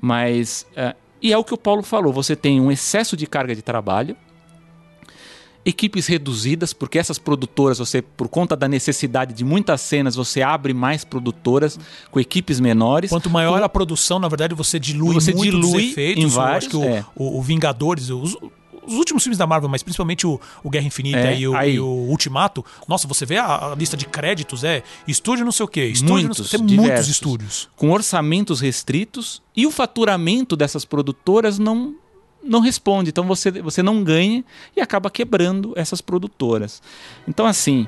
mas. 0.00 0.66
Uh, 0.70 1.01
e 1.22 1.32
é 1.32 1.38
o 1.38 1.44
que 1.44 1.54
o 1.54 1.58
Paulo 1.58 1.82
falou: 1.82 2.12
você 2.12 2.34
tem 2.34 2.60
um 2.60 2.70
excesso 2.70 3.16
de 3.16 3.26
carga 3.26 3.54
de 3.54 3.62
trabalho 3.62 4.16
equipes 5.64 6.06
reduzidas, 6.06 6.72
porque 6.72 6.98
essas 6.98 7.18
produtoras, 7.18 7.78
você 7.78 8.02
por 8.02 8.28
conta 8.28 8.56
da 8.56 8.68
necessidade 8.68 9.32
de 9.32 9.44
muitas 9.44 9.80
cenas, 9.80 10.14
você 10.14 10.42
abre 10.42 10.74
mais 10.74 11.04
produtoras 11.04 11.78
com 12.10 12.18
equipes 12.18 12.60
menores. 12.60 13.10
Quanto 13.10 13.30
maior 13.30 13.58
com... 13.58 13.64
a 13.64 13.68
produção, 13.68 14.18
na 14.18 14.28
verdade, 14.28 14.54
você 14.54 14.78
dilui 14.78 15.14
você 15.14 15.32
muito 15.32 15.50
dilui 15.52 15.90
efeitos. 15.90 16.24
Em 16.24 16.26
vários, 16.26 16.72
eu 16.72 16.80
acho 16.80 16.90
que 16.90 16.96
é. 16.96 17.04
o, 17.14 17.38
o, 17.38 17.42
Vingadores, 17.42 18.10
os, 18.10 18.36
os 18.86 18.94
últimos 18.94 19.22
filmes 19.22 19.38
da 19.38 19.46
Marvel, 19.46 19.68
mas 19.68 19.82
principalmente 19.82 20.26
o, 20.26 20.40
o 20.62 20.70
Guerra 20.70 20.86
Infinita 20.86 21.18
é, 21.18 21.38
e, 21.38 21.48
o, 21.48 21.62
e, 21.62 21.80
o, 21.80 21.86
Ultimato, 21.86 22.64
nossa, 22.88 23.06
você 23.06 23.24
vê 23.24 23.36
a, 23.36 23.72
a, 23.72 23.74
lista 23.74 23.96
de 23.96 24.06
créditos, 24.06 24.64
é 24.64 24.82
estúdio 25.06 25.44
não 25.44 25.52
sei 25.52 25.64
o 25.64 25.68
quê, 25.68 25.86
estúdio 25.86 26.14
muitos, 26.14 26.38
não 26.38 26.46
sei, 26.46 26.58
tem 26.58 26.76
muitos 26.76 27.08
estúdios. 27.08 27.68
Com 27.76 27.90
orçamentos 27.90 28.60
restritos 28.60 29.42
e 29.56 29.66
o 29.66 29.70
faturamento 29.70 30.56
dessas 30.56 30.84
produtoras 30.84 31.58
não 31.58 31.94
não 32.44 32.58
responde, 32.58 33.10
então 33.10 33.24
você, 33.24 33.52
você 33.52 33.84
não 33.84 34.02
ganha 34.02 34.44
e 34.76 34.80
acaba 34.80 35.08
quebrando 35.08 35.72
essas 35.76 36.00
produtoras. 36.00 36.82
Então, 37.26 37.46
assim, 37.46 37.86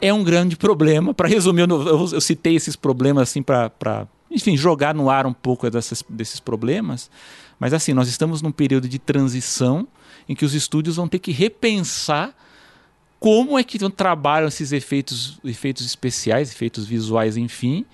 é 0.00 0.12
um 0.12 0.24
grande 0.24 0.56
problema. 0.56 1.12
Para 1.12 1.28
resumir, 1.28 1.68
eu, 1.68 1.86
eu, 1.86 2.08
eu, 2.12 2.20
citei 2.20 2.56
esses 2.56 2.76
problemas 2.76 3.28
assim 3.28 3.42
para, 3.42 4.08
enfim, 4.30 4.56
jogar 4.56 4.94
no 4.94 5.10
ar 5.10 5.26
um 5.26 5.34
pouco 5.34 5.68
dessas, 5.70 6.02
desses 6.08 6.40
problemas. 6.40 7.10
Mas, 7.58 7.74
assim, 7.74 7.92
nós 7.92 8.08
estamos 8.08 8.40
num 8.40 8.50
período 8.50 8.88
de 8.88 8.98
transição 8.98 9.86
em 10.28 10.34
que 10.34 10.44
os 10.44 10.54
estúdios 10.54 10.96
vão 10.96 11.08
ter 11.08 11.18
que 11.18 11.32
repensar 11.32 12.34
como 13.18 13.58
é 13.58 13.64
que 13.64 13.78
trabalham 13.90 14.48
esses 14.48 14.72
efeitos, 14.72 15.38
efeitos 15.44 15.86
especiais, 15.86 16.50
efeitos 16.50 16.84
visuais, 16.86 17.36
enfim, 17.36 17.86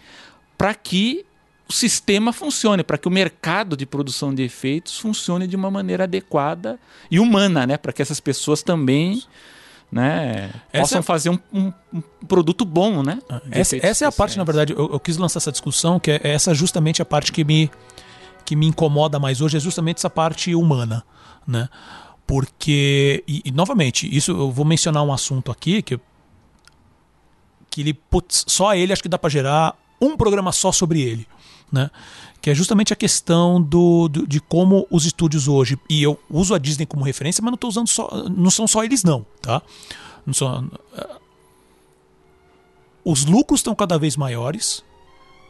para 0.58 0.74
que 0.74 1.24
o 1.68 1.72
sistema 1.72 2.32
funcione, 2.32 2.82
para 2.82 2.98
que 2.98 3.06
o 3.06 3.10
mercado 3.12 3.76
de 3.76 3.86
produção 3.86 4.34
de 4.34 4.42
efeitos 4.42 4.98
funcione 4.98 5.46
de 5.46 5.54
uma 5.54 5.70
maneira 5.70 6.02
adequada 6.02 6.80
e 7.08 7.20
humana, 7.20 7.64
né? 7.64 7.76
Para 7.76 7.92
que 7.92 8.02
essas 8.02 8.18
pessoas 8.18 8.60
também 8.60 9.22
né, 9.90 10.50
possam 10.72 10.98
é... 10.98 11.02
fazer 11.02 11.30
um, 11.30 11.38
um, 11.52 11.72
um, 11.92 12.02
produto 12.26 12.64
bom, 12.64 13.02
né? 13.02 13.20
Essa, 13.52 13.76
essa 13.86 14.04
é 14.04 14.08
a 14.08 14.12
parte, 14.12 14.36
na 14.36 14.42
verdade, 14.42 14.72
eu, 14.72 14.90
eu, 14.92 14.98
quis 14.98 15.16
lançar 15.16 15.38
essa 15.38 15.52
discussão, 15.52 16.00
que 16.00 16.10
é 16.10 16.20
essa 16.24 16.52
justamente 16.54 17.00
a 17.00 17.04
parte 17.04 17.30
que 17.30 17.44
me, 17.44 17.70
que 18.44 18.56
me 18.56 18.66
incomoda 18.66 19.20
mais 19.20 19.40
hoje, 19.40 19.56
é 19.56 19.60
justamente 19.60 19.98
essa 19.98 20.10
parte 20.10 20.54
humana, 20.56 21.04
né? 21.46 21.68
Porque, 22.30 23.24
e, 23.26 23.42
e 23.46 23.50
novamente, 23.50 24.06
isso 24.16 24.30
eu 24.30 24.52
vou 24.52 24.64
mencionar 24.64 25.02
um 25.02 25.12
assunto 25.12 25.50
aqui 25.50 25.82
que, 25.82 25.98
que 27.68 27.80
ele, 27.80 27.92
putz, 27.92 28.44
só 28.46 28.72
ele 28.72 28.92
acho 28.92 29.02
que 29.02 29.08
dá 29.08 29.18
para 29.18 29.28
gerar 29.28 29.76
um 30.00 30.16
programa 30.16 30.52
só 30.52 30.70
sobre 30.70 31.00
ele, 31.00 31.26
né? 31.72 31.90
que 32.40 32.48
é 32.48 32.54
justamente 32.54 32.92
a 32.92 32.96
questão 32.96 33.60
do, 33.60 34.06
do, 34.06 34.28
de 34.28 34.38
como 34.38 34.86
os 34.92 35.04
estúdios 35.04 35.48
hoje, 35.48 35.76
e 35.90 36.04
eu 36.04 36.20
uso 36.30 36.54
a 36.54 36.58
Disney 36.58 36.86
como 36.86 37.02
referência, 37.02 37.42
mas 37.42 37.50
não 37.50 37.56
estou 37.56 37.68
usando 37.68 37.88
só, 37.88 38.08
não 38.28 38.48
são 38.48 38.68
só 38.68 38.84
eles 38.84 39.02
não, 39.02 39.26
tá? 39.42 39.60
Não 40.24 40.32
são, 40.32 40.66
uh, 40.66 41.20
os 43.04 43.24
lucros 43.24 43.58
estão 43.58 43.74
cada 43.74 43.98
vez 43.98 44.16
maiores, 44.16 44.84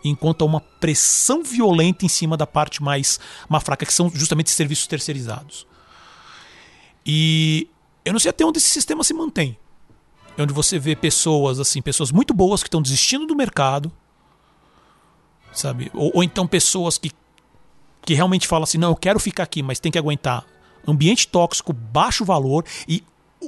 enquanto 0.02 0.40
há 0.40 0.46
uma 0.46 0.62
pressão 0.80 1.42
violenta 1.42 2.06
em 2.06 2.08
cima 2.08 2.38
da 2.38 2.46
parte 2.46 2.82
mais, 2.82 3.20
mais 3.50 3.62
fraca, 3.62 3.84
que 3.84 3.92
são 3.92 4.08
justamente 4.08 4.48
serviços 4.48 4.86
terceirizados. 4.86 5.68
E 7.12 7.68
eu 8.04 8.12
não 8.12 8.20
sei 8.20 8.30
até 8.30 8.44
onde 8.44 8.58
esse 8.58 8.68
sistema 8.68 9.02
se 9.02 9.12
mantém. 9.12 9.58
É 10.38 10.42
onde 10.42 10.52
você 10.52 10.78
vê 10.78 10.94
pessoas 10.94 11.58
assim, 11.58 11.82
pessoas 11.82 12.12
muito 12.12 12.32
boas 12.32 12.62
que 12.62 12.68
estão 12.68 12.80
desistindo 12.80 13.26
do 13.26 13.34
mercado, 13.34 13.90
sabe? 15.52 15.90
Ou, 15.92 16.12
ou, 16.14 16.22
então 16.22 16.46
pessoas 16.46 16.98
que, 16.98 17.10
que 18.02 18.14
realmente 18.14 18.46
falam 18.46 18.62
assim, 18.62 18.78
não, 18.78 18.90
eu 18.90 18.96
quero 18.96 19.18
ficar 19.18 19.42
aqui, 19.42 19.60
mas 19.60 19.80
tem 19.80 19.90
que 19.90 19.98
aguentar 19.98 20.46
ambiente 20.86 21.26
tóxico, 21.26 21.72
baixo 21.72 22.24
valor 22.24 22.64
e 22.86 23.02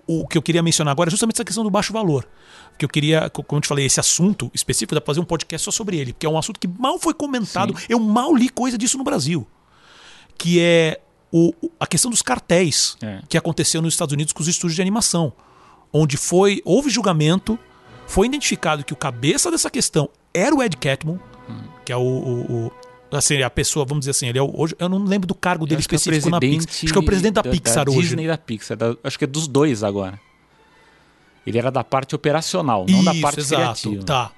o, 0.09 0.27
que 0.27 0.37
eu 0.37 0.43
queria 0.43 0.63
mencionar 0.63 0.91
agora 0.91 1.09
é 1.09 1.13
justamente 1.13 1.37
essa 1.37 1.45
questão 1.45 1.63
do 1.63 1.71
baixo 1.71 1.93
valor. 1.93 2.29
Que 2.77 2.85
eu 2.85 2.89
queria, 2.89 3.31
como 3.31 3.47
eu 3.59 3.61
te 3.61 3.69
falei, 3.69 3.87
esse 3.87 4.01
assunto 4.01 4.51
específico, 4.53 4.93
dá 4.97 5.01
pra 5.01 5.13
fazer 5.13 5.21
um 5.21 5.25
podcast 5.25 5.67
só 5.67 5.71
sobre 5.71 5.99
ele, 5.99 6.13
porque 6.13 6.27
é 6.27 6.29
um 6.29 6.37
assunto 6.37 6.59
que 6.59 6.67
mal 6.67 6.99
foi 6.99 7.15
comentado, 7.15 7.79
Sim. 7.79 7.87
eu 7.89 8.01
mal 8.01 8.35
li 8.35 8.49
coisa 8.49 8.77
disso 8.77 8.99
no 8.99 9.05
Brasil. 9.05 9.47
Que 10.37 10.59
é 10.59 11.01
o, 11.33 11.55
a 11.81 11.87
questão 11.87 12.11
dos 12.11 12.21
cartéis 12.21 12.97
é. 13.01 13.21
que 13.27 13.39
aconteceu 13.39 13.81
nos 13.81 13.95
Estados 13.95 14.13
Unidos 14.13 14.35
com 14.35 14.43
os 14.43 14.49
estúdios 14.49 14.77
de 14.77 14.83
animação. 14.83 15.33
Onde 15.91 16.17
foi, 16.17 16.61
houve 16.65 16.91
julgamento, 16.91 17.59
foi 18.07 18.27
identificado 18.27 18.85
que 18.85 18.93
o 18.93 18.97
cabeça 18.97 19.51
dessa 19.51 19.71
questão 19.71 20.11
era 20.35 20.55
o 20.55 20.63
Ed 20.63 20.77
Catmull, 20.77 21.19
que 21.85 21.93
é 21.93 21.97
o, 21.97 22.01
o, 22.01 22.67
o 22.67 23.17
assim, 23.17 23.43
a 23.43 23.51
pessoa, 23.51 23.85
vamos 23.85 24.03
dizer 24.03 24.13
assim, 24.13 24.29
ele 24.29 24.39
é 24.39 24.43
hoje 24.43 24.75
eu 24.79 24.89
não 24.89 25.05
lembro 25.05 25.27
do 25.27 25.35
cargo 25.35 25.67
dele 25.67 25.81
específico 25.81 26.29
é 26.29 26.31
na 26.31 26.41
Pixar. 26.41 26.69
Acho 26.69 26.93
que 26.93 26.99
é 26.99 27.01
o 27.01 27.05
presidente 27.05 27.35
da, 27.35 27.43
da 27.43 27.51
Pixar 27.51 27.85
da 27.85 27.91
hoje. 27.91 28.01
Disney 28.01 28.27
da 28.27 28.39
Pixar, 28.39 28.77
da, 28.77 28.97
acho 29.03 29.19
que 29.19 29.25
é 29.25 29.27
dos 29.27 29.49
dois 29.49 29.83
agora. 29.83 30.21
Ele 31.47 31.59
era 31.59 31.71
da 31.71 31.83
parte 31.83 32.15
operacional, 32.15 32.87
não 32.89 33.01
Isso, 33.01 33.05
da 33.05 33.15
parte 33.21 33.41
exato, 33.41 33.81
criativa. 33.81 34.05
Tá. 34.05 34.33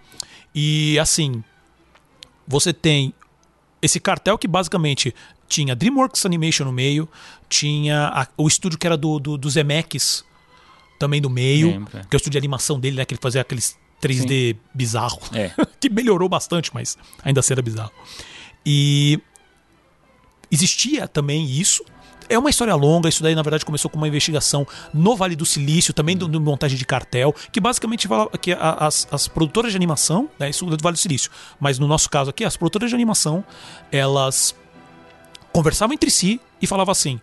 E 0.55 0.99
assim, 0.99 1.45
você 2.47 2.73
tem 2.73 3.13
esse 3.85 4.01
cartel 4.01 4.39
que 4.39 4.49
basicamente 4.49 5.15
tinha 5.47 5.77
DreamWorks 5.77 6.25
Animation 6.25 6.65
no 6.65 6.73
meio, 6.73 7.07
tinha 7.51 8.09
a, 8.09 8.27
o 8.37 8.49
estúdio 8.49 8.79
que 8.79 8.87
era 8.87 8.97
do, 8.97 9.19
do, 9.19 9.37
do 9.37 9.51
Zemeckis 9.51 10.25
também 10.99 11.21
no 11.21 11.29
meio, 11.29 11.69
Lembra. 11.69 12.07
que 12.09 12.15
é 12.15 12.17
o 12.17 12.19
estúdio 12.19 12.33
de 12.33 12.39
animação 12.39 12.81
dele, 12.81 12.97
né, 12.97 13.05
que 13.05 13.13
ele 13.13 13.21
fazia 13.21 13.43
aqueles 13.43 13.77
3D 14.03 14.55
Sim. 14.55 14.61
bizarro. 14.73 15.21
É. 15.35 15.51
que 15.79 15.91
melhorou 15.91 16.29
bastante, 16.31 16.71
mas 16.73 16.97
ainda 17.23 17.41
assim 17.41 17.53
era 17.53 17.61
bizarro. 17.61 17.93
E 18.65 19.21
existia 20.51 21.07
também 21.07 21.45
isso. 21.45 21.85
É 22.29 22.39
uma 22.39 22.51
história 22.51 22.75
longa, 22.75 23.09
isso 23.09 23.23
daí 23.23 23.35
na 23.35 23.43
verdade 23.43 23.65
começou 23.65 23.91
com 23.91 23.97
uma 23.97 24.09
investigação 24.09 24.67
no 24.93 25.17
Vale 25.17 25.37
do 25.37 25.45
Silício, 25.45 25.93
também 25.93 26.17
de 26.17 26.27
montagem 26.27 26.77
de 26.77 26.85
cartel, 26.85 27.35
que 27.53 27.61
basicamente 27.61 28.09
fala 28.09 28.29
que 28.39 28.53
as, 28.53 29.07
as 29.11 29.29
produtoras 29.29 29.73
de 29.73 29.77
animação, 29.77 30.29
né, 30.39 30.51
isso 30.51 30.65
do 30.65 30.83
Vale 30.83 30.95
do 30.95 31.01
Silício, 31.01 31.31
mas 31.61 31.79
no 31.79 31.87
nosso 31.87 32.09
caso 32.09 32.31
aqui, 32.31 32.45
as 32.45 32.57
produtoras 32.57 32.91
de 32.91 32.95
animação, 32.95 33.45
elas 33.91 34.55
conversavam 35.53 35.95
entre 35.95 36.11
si 36.11 36.41
e 36.61 36.67
falavam 36.67 36.93
assim: 36.93 37.21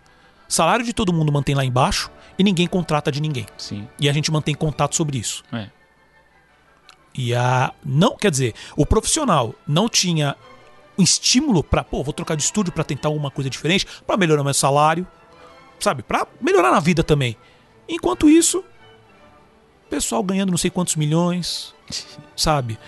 salário 0.48 0.84
de 0.84 0.92
todo 0.92 1.12
mundo 1.12 1.32
mantém 1.32 1.54
lá 1.54 1.64
embaixo 1.64 2.10
e 2.38 2.42
ninguém 2.42 2.66
contrata 2.66 3.12
de 3.12 3.20
ninguém. 3.20 3.46
Sim. 3.56 3.88
E 4.00 4.08
a 4.08 4.12
gente 4.12 4.30
mantém 4.30 4.54
contato 4.54 4.96
sobre 4.96 5.18
isso. 5.18 5.42
É. 5.52 5.68
E 7.14 7.34
a. 7.34 7.72
Não, 7.84 8.16
quer 8.16 8.30
dizer, 8.30 8.54
o 8.76 8.86
profissional 8.86 9.54
não 9.66 9.88
tinha 9.88 10.34
um 10.98 11.02
estímulo 11.02 11.62
para, 11.62 11.82
pô, 11.82 12.02
vou 12.02 12.12
trocar 12.12 12.36
de 12.36 12.42
estúdio 12.42 12.72
para 12.72 12.84
tentar 12.84 13.08
uma 13.08 13.30
coisa 13.30 13.48
diferente, 13.48 13.86
para 14.06 14.16
melhorar 14.16 14.44
meu 14.44 14.54
salário, 14.54 15.06
sabe? 15.80 16.02
Para 16.02 16.26
melhorar 16.40 16.70
na 16.70 16.80
vida 16.80 17.02
também. 17.02 17.36
Enquanto 17.88 18.28
isso, 18.28 18.64
pessoal 19.90 20.22
ganhando 20.22 20.50
não 20.50 20.56
sei 20.56 20.70
quantos 20.70 20.96
milhões, 20.96 21.74
sabe? 22.36 22.78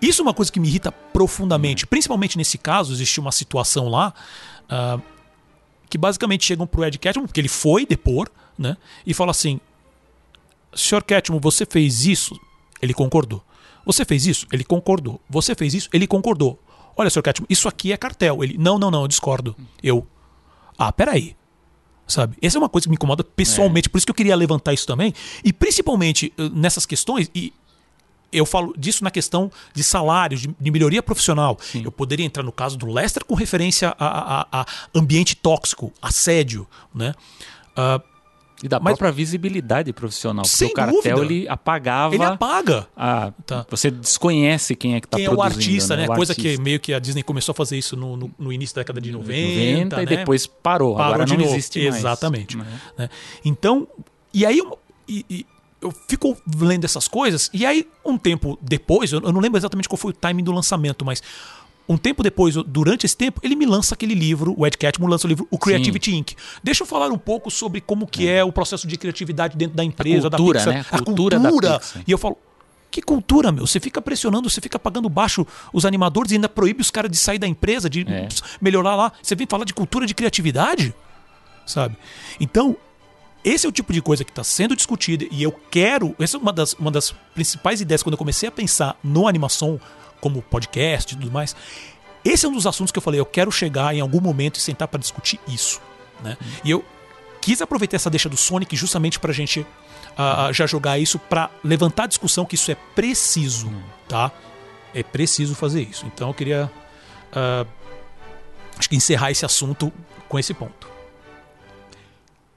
Isso 0.00 0.20
é 0.20 0.24
uma 0.24 0.34
coisa 0.34 0.50
que 0.50 0.60
me 0.60 0.68
irrita 0.68 0.90
profundamente. 0.90 1.86
Principalmente 1.86 2.36
nesse 2.36 2.58
caso, 2.58 2.92
existe 2.92 3.20
uma 3.20 3.32
situação 3.32 3.88
lá 3.88 4.14
uh, 4.64 5.02
que 5.88 5.98
basicamente 5.98 6.44
chegam 6.44 6.66
pro 6.66 6.84
Ed 6.84 6.98
Catmull, 6.98 7.26
porque 7.26 7.40
ele 7.40 7.48
foi 7.48 7.84
depor, 7.84 8.28
né? 8.58 8.76
E 9.06 9.12
fala 9.12 9.30
assim: 9.30 9.60
Sr. 10.72 11.02
Catmull, 11.02 11.40
você 11.40 11.66
fez 11.66 12.06
isso? 12.06 12.38
Ele 12.80 12.94
concordou. 12.94 13.42
Você 13.84 14.04
fez 14.04 14.26
isso? 14.26 14.46
Ele 14.52 14.64
concordou. 14.64 15.20
Você 15.28 15.54
fez 15.54 15.74
isso? 15.74 15.88
Ele 15.92 16.06
concordou. 16.06 16.58
Olha, 16.96 17.10
Sr. 17.10 17.22
Catmull, 17.22 17.46
isso 17.48 17.68
aqui 17.68 17.92
é 17.92 17.96
cartel. 17.96 18.42
Ele, 18.42 18.56
não, 18.58 18.78
não, 18.78 18.90
não, 18.90 19.02
eu 19.02 19.08
discordo. 19.08 19.56
Eu, 19.82 20.06
ah, 20.78 20.92
peraí. 20.92 21.36
Sabe? 22.06 22.36
Essa 22.42 22.58
é 22.58 22.60
uma 22.60 22.68
coisa 22.68 22.86
que 22.86 22.90
me 22.90 22.96
incomoda 22.96 23.22
pessoalmente, 23.22 23.88
é. 23.88 23.90
por 23.90 23.98
isso 23.98 24.06
que 24.06 24.10
eu 24.10 24.14
queria 24.14 24.34
levantar 24.34 24.72
isso 24.72 24.86
também. 24.86 25.14
E 25.44 25.52
principalmente 25.52 26.32
eh, 26.36 26.48
nessas 26.52 26.84
questões, 26.84 27.30
e 27.32 27.52
eu 28.32 28.44
falo 28.44 28.74
disso 28.76 29.04
na 29.04 29.10
questão 29.10 29.50
de 29.72 29.84
salários, 29.84 30.40
de, 30.40 30.54
de 30.58 30.70
melhoria 30.70 31.02
profissional. 31.02 31.56
Sim. 31.60 31.82
Eu 31.84 31.92
poderia 31.92 32.26
entrar 32.26 32.42
no 32.42 32.52
caso 32.52 32.76
do 32.76 32.90
Lester 32.90 33.24
com 33.24 33.34
referência 33.34 33.94
a, 33.98 34.40
a, 34.40 34.60
a 34.60 34.66
ambiente 34.94 35.36
tóxico, 35.36 35.92
assédio, 36.02 36.66
né? 36.94 37.14
Uh, 37.72 38.09
e 38.62 38.68
da 38.68 38.78
Mas, 38.78 38.92
própria 38.92 39.10
visibilidade 39.10 39.92
profissional. 39.92 40.44
Porque 40.44 40.64
o 40.64 40.72
cartel 40.72 41.16
dúvida. 41.16 41.34
ele 41.34 41.48
apagava. 41.48 42.14
Ele 42.14 42.24
apaga. 42.24 42.86
A, 42.96 43.32
tá. 43.46 43.66
Você 43.70 43.90
desconhece 43.90 44.74
quem 44.74 44.94
é 44.94 45.00
que 45.00 45.06
está 45.06 45.16
produzindo. 45.16 45.36
Quem 45.36 45.40
é 45.40 45.42
o 45.42 45.42
artista, 45.42 45.96
né? 45.96 46.04
O 46.04 46.14
Coisa 46.14 46.32
artista. 46.32 46.56
que 46.56 46.62
meio 46.62 46.78
que 46.78 46.92
a 46.92 46.98
Disney 46.98 47.22
começou 47.22 47.52
a 47.52 47.54
fazer 47.54 47.78
isso 47.78 47.96
no, 47.96 48.16
no, 48.16 48.30
no 48.38 48.52
início 48.52 48.76
da 48.76 48.82
década 48.82 49.00
de 49.00 49.10
90. 49.10 49.96
90 49.96 49.96
né? 49.96 50.02
e 50.02 50.06
depois 50.06 50.46
parou. 50.46 50.96
parou 50.96 51.14
Agora 51.14 51.26
não 51.26 51.36
novo. 51.36 51.50
existe 51.50 51.80
mais. 51.82 51.96
Exatamente. 51.96 52.56
Uhum. 52.56 52.64
Né? 52.98 53.08
Então, 53.44 53.88
e 54.32 54.44
aí 54.44 54.60
e, 55.08 55.24
e, 55.28 55.46
eu 55.80 55.92
fico 56.06 56.36
lendo 56.58 56.84
essas 56.84 57.08
coisas, 57.08 57.50
e 57.52 57.64
aí 57.64 57.88
um 58.04 58.18
tempo 58.18 58.58
depois, 58.60 59.12
eu, 59.12 59.20
eu 59.20 59.32
não 59.32 59.40
lembro 59.40 59.58
exatamente 59.58 59.88
qual 59.88 59.96
foi 59.96 60.10
o 60.10 60.14
timing 60.14 60.44
do 60.44 60.52
lançamento, 60.52 61.04
mas 61.04 61.22
um 61.90 61.96
tempo 61.96 62.22
depois, 62.22 62.54
durante 62.54 63.04
esse 63.04 63.16
tempo, 63.16 63.40
ele 63.42 63.56
me 63.56 63.66
lança 63.66 63.94
aquele 63.94 64.14
livro, 64.14 64.54
o 64.56 64.64
Ed 64.64 64.78
Catmull 64.78 65.10
lança 65.10 65.26
o 65.26 65.28
livro 65.28 65.48
O 65.50 65.58
Creativity 65.58 66.12
Sim. 66.12 66.18
Inc. 66.18 66.36
Deixa 66.62 66.84
eu 66.84 66.86
falar 66.86 67.08
um 67.08 67.18
pouco 67.18 67.50
sobre 67.50 67.80
como 67.80 68.06
que 68.06 68.28
é, 68.28 68.36
é 68.36 68.44
o 68.44 68.52
processo 68.52 68.86
de 68.86 68.96
criatividade 68.96 69.56
dentro 69.56 69.76
da 69.76 69.82
empresa, 69.82 70.28
a 70.28 70.30
cultura, 70.30 70.58
da 70.60 70.64
Pixar. 70.64 70.74
Né? 70.74 70.86
A, 70.88 71.02
cultura, 71.02 71.36
a 71.36 71.40
cultura. 71.40 71.68
Da 71.68 71.78
Pixar. 71.80 72.04
E 72.06 72.12
eu 72.12 72.16
falo, 72.16 72.38
que 72.92 73.02
cultura, 73.02 73.50
meu? 73.50 73.66
Você 73.66 73.80
fica 73.80 74.00
pressionando, 74.00 74.48
você 74.48 74.60
fica 74.60 74.78
pagando 74.78 75.08
baixo 75.08 75.44
os 75.72 75.84
animadores 75.84 76.30
e 76.30 76.36
ainda 76.36 76.48
proíbe 76.48 76.80
os 76.80 76.92
caras 76.92 77.10
de 77.10 77.16
sair 77.16 77.40
da 77.40 77.48
empresa, 77.48 77.90
de 77.90 78.02
é. 78.08 78.28
melhorar 78.60 78.94
lá. 78.94 79.12
Você 79.20 79.34
vem 79.34 79.48
falar 79.48 79.64
de 79.64 79.74
cultura 79.74 80.06
de 80.06 80.14
criatividade? 80.14 80.94
Sabe? 81.66 81.96
Então, 82.38 82.76
esse 83.44 83.66
é 83.66 83.68
o 83.68 83.72
tipo 83.72 83.92
de 83.92 84.00
coisa 84.00 84.24
que 84.24 84.30
está 84.30 84.44
sendo 84.44 84.76
discutida 84.76 85.26
e 85.28 85.42
eu 85.42 85.50
quero. 85.50 86.14
Essa 86.20 86.36
é 86.36 86.40
uma 86.40 86.52
das, 86.52 86.72
uma 86.74 86.90
das 86.92 87.12
principais 87.34 87.80
ideias 87.80 88.00
quando 88.00 88.12
eu 88.12 88.18
comecei 88.18 88.48
a 88.48 88.52
pensar 88.52 88.96
no 89.02 89.26
animação 89.26 89.80
como 90.20 90.42
podcast 90.42 91.14
e 91.14 91.18
tudo 91.18 91.30
mais. 91.30 91.56
Esse 92.24 92.46
é 92.46 92.48
um 92.48 92.52
dos 92.52 92.66
assuntos 92.66 92.92
que 92.92 92.98
eu 92.98 93.02
falei, 93.02 93.18
eu 93.18 93.26
quero 93.26 93.50
chegar 93.50 93.94
em 93.94 94.00
algum 94.00 94.20
momento 94.20 94.56
e 94.56 94.60
sentar 94.60 94.88
para 94.88 95.00
discutir 95.00 95.40
isso. 95.48 95.80
Né? 96.22 96.36
Uhum. 96.40 96.48
E 96.64 96.70
eu 96.70 96.84
quis 97.40 97.62
aproveitar 97.62 97.96
essa 97.96 98.10
deixa 98.10 98.28
do 98.28 98.36
Sonic 98.36 98.76
justamente 98.76 99.18
para 99.18 99.30
a 99.30 99.34
gente 99.34 99.60
uh, 99.60 100.52
já 100.52 100.66
jogar 100.66 100.98
isso 100.98 101.18
para 101.18 101.50
levantar 101.64 102.04
a 102.04 102.06
discussão 102.06 102.44
que 102.44 102.54
isso 102.54 102.70
é 102.70 102.76
preciso, 102.94 103.68
uhum. 103.68 103.82
tá? 104.06 104.30
É 104.94 105.02
preciso 105.02 105.54
fazer 105.54 105.82
isso. 105.82 106.04
Então 106.06 106.28
eu 106.28 106.34
queria 106.34 106.70
uh, 107.32 107.66
acho 108.78 108.88
que 108.88 108.96
encerrar 108.96 109.30
esse 109.30 109.44
assunto 109.44 109.92
com 110.28 110.38
esse 110.38 110.52
ponto. 110.52 110.90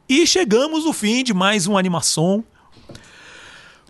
E 0.07 0.27
chegamos 0.27 0.83
no 0.85 0.93
fim 0.93 1.23
de 1.23 1.33
mais 1.33 1.65
uma 1.67 1.79
animação 1.79 2.43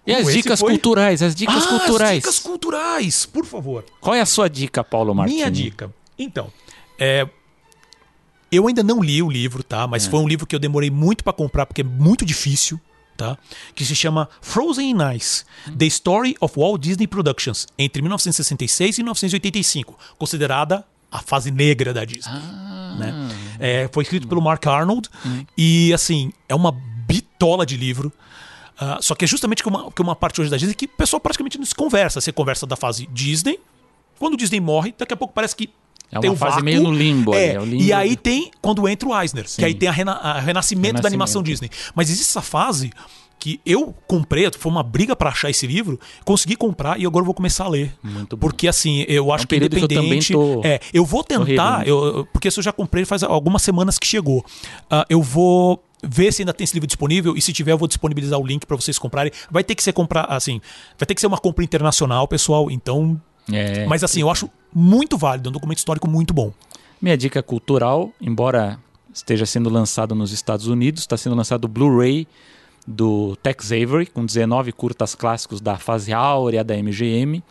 e 0.05 0.13
as 0.13 0.31
dicas 0.31 0.59
foi... 0.59 0.71
culturais, 0.71 1.21
as 1.21 1.33
dicas 1.33 1.63
ah, 1.65 1.67
culturais. 1.67 2.17
As 2.17 2.23
dicas 2.23 2.39
culturais, 2.39 3.25
por 3.25 3.45
favor. 3.45 3.85
Qual 4.01 4.15
é 4.15 4.21
a 4.21 4.25
sua 4.25 4.49
dica, 4.49 4.83
Paulo 4.83 5.15
Martins? 5.15 5.35
Minha 5.35 5.51
dica. 5.51 5.93
Então, 6.17 6.51
é, 6.99 7.27
eu 8.51 8.67
ainda 8.67 8.83
não 8.83 9.01
li 9.01 9.21
o 9.21 9.29
livro, 9.29 9.63
tá? 9.63 9.87
Mas 9.87 10.05
é. 10.05 10.09
foi 10.09 10.19
um 10.19 10.27
livro 10.27 10.45
que 10.45 10.55
eu 10.55 10.59
demorei 10.59 10.89
muito 10.89 11.23
para 11.23 11.33
comprar 11.33 11.65
porque 11.65 11.81
é 11.81 11.83
muito 11.83 12.25
difícil, 12.25 12.79
tá? 13.17 13.37
Que 13.73 13.83
se 13.83 13.95
chama 13.95 14.29
Frozen 14.41 14.91
in 14.91 15.15
Ice: 15.15 15.43
The 15.77 15.85
Story 15.85 16.35
of 16.39 16.59
Walt 16.59 16.81
Disney 16.81 17.07
Productions 17.07 17.67
entre 17.77 18.01
1966 18.01 18.97
e 18.97 19.03
1985, 19.03 19.97
considerada 20.17 20.85
a 21.11 21.19
fase 21.19 21.49
negra 21.49 21.93
da 21.93 22.05
Disney. 22.05 22.33
Ah. 22.33 22.95
Né? 22.99 23.29
É, 23.59 23.89
foi 23.91 24.03
escrito 24.03 24.27
pelo 24.27 24.41
Mark 24.41 24.65
Arnold 24.67 25.09
e 25.57 25.91
assim 25.93 26.31
é 26.47 26.53
uma 26.53 26.71
bitola 27.07 27.65
de 27.65 27.77
livro. 27.77 28.11
Ah, 28.77 28.97
só 29.01 29.13
que 29.15 29.23
é 29.25 29.27
justamente 29.27 29.61
que 29.61 29.69
uma, 29.69 29.91
que 29.91 30.01
uma 30.01 30.15
parte 30.15 30.41
hoje 30.41 30.49
da 30.49 30.57
Disney 30.57 30.73
que 30.73 30.85
o 30.85 30.89
pessoal 30.89 31.19
praticamente 31.19 31.57
não 31.57 31.65
se 31.65 31.75
conversa. 31.75 32.19
Você 32.19 32.31
conversa 32.31 32.65
da 32.65 32.75
fase 32.75 33.07
Disney. 33.11 33.59
Quando 34.19 34.33
o 34.33 34.37
Disney 34.37 34.59
morre, 34.59 34.93
daqui 34.97 35.13
a 35.13 35.17
pouco 35.17 35.33
parece 35.33 35.55
que 35.55 35.69
É 36.11 36.19
tem 36.19 36.29
uma 36.29 36.33
um 36.35 36.37
fase 36.37 36.51
vácuo. 36.53 36.65
meio 36.65 36.83
no 36.83 36.91
limbo. 36.91 37.33
É, 37.33 37.49
ali, 37.49 37.55
é 37.55 37.59
o 37.59 37.65
limbo 37.65 37.83
e 37.83 37.93
aí 37.93 38.15
tem 38.15 38.51
quando 38.61 38.87
entra 38.87 39.07
o 39.09 39.19
Eisner, 39.21 39.45
que 39.45 39.63
aí 39.65 39.73
tem 39.73 39.89
a 39.89 39.91
rena- 39.91 40.13
a 40.13 40.39
renascimento, 40.39 41.01
da 41.01 41.07
animação 41.07 41.43
Disney. 41.43 41.69
Mas 41.95 42.09
existe 42.09 42.29
essa 42.29 42.41
fase 42.41 42.91
que 43.39 43.59
eu 43.65 43.93
comprei, 44.07 44.49
foi 44.57 44.71
uma 44.71 44.81
briga 44.83 45.15
pra 45.17 45.29
achar 45.29 45.49
esse 45.49 45.67
livro, 45.67 45.99
consegui 46.23 46.55
comprar 46.55 46.97
e 46.97 47.05
agora 47.05 47.21
eu 47.23 47.25
vou 47.25 47.33
começar 47.33 47.65
a 47.65 47.67
ler. 47.67 47.93
Muito 48.01 48.37
bom. 48.37 48.47
Porque 48.47 48.69
assim, 48.69 49.03
eu 49.07 49.33
acho 49.33 49.43
um 49.43 49.47
que 49.47 49.55
período 49.55 49.75
que 49.75 49.81
eu 49.81 49.85
independente, 49.85 50.31
tô- 50.31 50.61
é, 50.63 50.79
eu 50.93 51.03
vou 51.03 51.23
tentar, 51.25 51.85
eu, 51.85 52.25
porque 52.31 52.47
isso 52.47 52.59
eu 52.61 52.63
já 52.63 52.71
comprei 52.71 53.03
faz 53.03 53.21
algumas 53.21 53.61
semanas 53.61 53.99
que 53.99 54.07
chegou. 54.07 54.45
Ah, 54.89 55.05
eu 55.09 55.21
vou 55.21 55.83
ver 56.03 56.31
se 56.33 56.41
ainda 56.41 56.53
tem 56.53 56.65
esse 56.65 56.73
livro 56.73 56.85
disponível 56.87 57.35
e 57.35 57.41
se 57.41 57.53
tiver 57.53 57.71
eu 57.71 57.77
vou 57.77 57.87
disponibilizar 57.87 58.37
o 58.39 58.45
link 58.45 58.65
pra 58.65 58.75
vocês 58.75 58.99
comprarem. 58.99 59.31
Vai 59.49 59.63
ter 59.63 59.73
que 59.75 59.83
ser 59.83 59.93
comprar 59.93 60.25
assim, 60.25 60.59
vai 60.97 61.05
ter 61.07 61.15
que 61.15 61.21
ser 61.21 61.27
uma 61.27 61.37
compra 61.37 61.63
internacional, 61.63 62.27
pessoal, 62.27 62.69
então, 62.69 63.19
É. 63.51 63.85
mas 63.87 64.03
assim, 64.03 64.21
eu 64.21 64.29
acho 64.29 64.49
muito 64.73 65.17
válido, 65.17 65.47
é 65.47 65.49
um 65.49 65.53
documento 65.53 65.77
histórico 65.79 66.07
muito 66.09 66.33
bom. 66.33 66.51
Minha 67.01 67.17
dica 67.17 67.41
cultural, 67.43 68.11
embora 68.21 68.79
esteja 69.13 69.45
sendo 69.45 69.69
lançado 69.69 70.13
nos 70.15 70.31
Estados 70.31 70.67
Unidos, 70.67 71.01
está 71.01 71.15
sendo 71.17 71.35
lançado 71.35 71.65
o 71.65 71.67
Blu-ray 71.67 72.27
do 72.87 73.35
Tex 73.37 73.71
Avery, 73.71 74.05
com 74.07 74.25
19 74.25 74.71
curtas 74.71 75.15
clássicos 75.15 75.61
da 75.61 75.77
fase 75.77 76.11
áurea 76.11 76.63
da 76.63 76.75
MGM. 76.75 77.41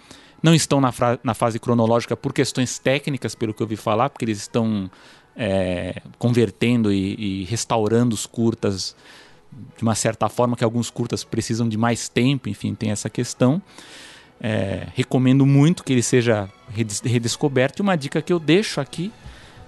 Não 0.42 0.54
estão 0.54 0.80
na, 0.80 0.92
na 1.22 1.34
fase 1.34 1.58
cronológica 1.58 2.16
por 2.16 2.32
questões 2.32 2.78
técnicas, 2.78 3.34
pelo 3.34 3.54
que 3.54 3.62
eu 3.62 3.64
ouvi 3.64 3.76
falar, 3.76 4.10
porque 4.10 4.24
eles 4.24 4.38
estão 4.38 4.90
é, 5.36 6.00
convertendo 6.18 6.92
e, 6.92 7.42
e 7.42 7.44
restaurando 7.44 8.14
os 8.14 8.26
curtas 8.26 8.94
de 9.76 9.82
uma 9.82 9.94
certa 9.94 10.28
forma, 10.28 10.56
que 10.56 10.64
alguns 10.64 10.90
curtas 10.90 11.24
precisam 11.24 11.68
de 11.68 11.76
mais 11.76 12.08
tempo, 12.08 12.48
enfim, 12.48 12.74
tem 12.74 12.90
essa 12.90 13.10
questão. 13.10 13.60
É, 14.40 14.88
recomendo 14.94 15.46
muito 15.46 15.84
que 15.84 15.92
ele 15.92 16.02
seja 16.02 16.48
redes- 16.70 17.00
redescoberto. 17.00 17.80
E 17.80 17.82
uma 17.82 17.96
dica 17.96 18.20
que 18.22 18.32
eu 18.32 18.38
deixo 18.38 18.80
aqui 18.80 19.12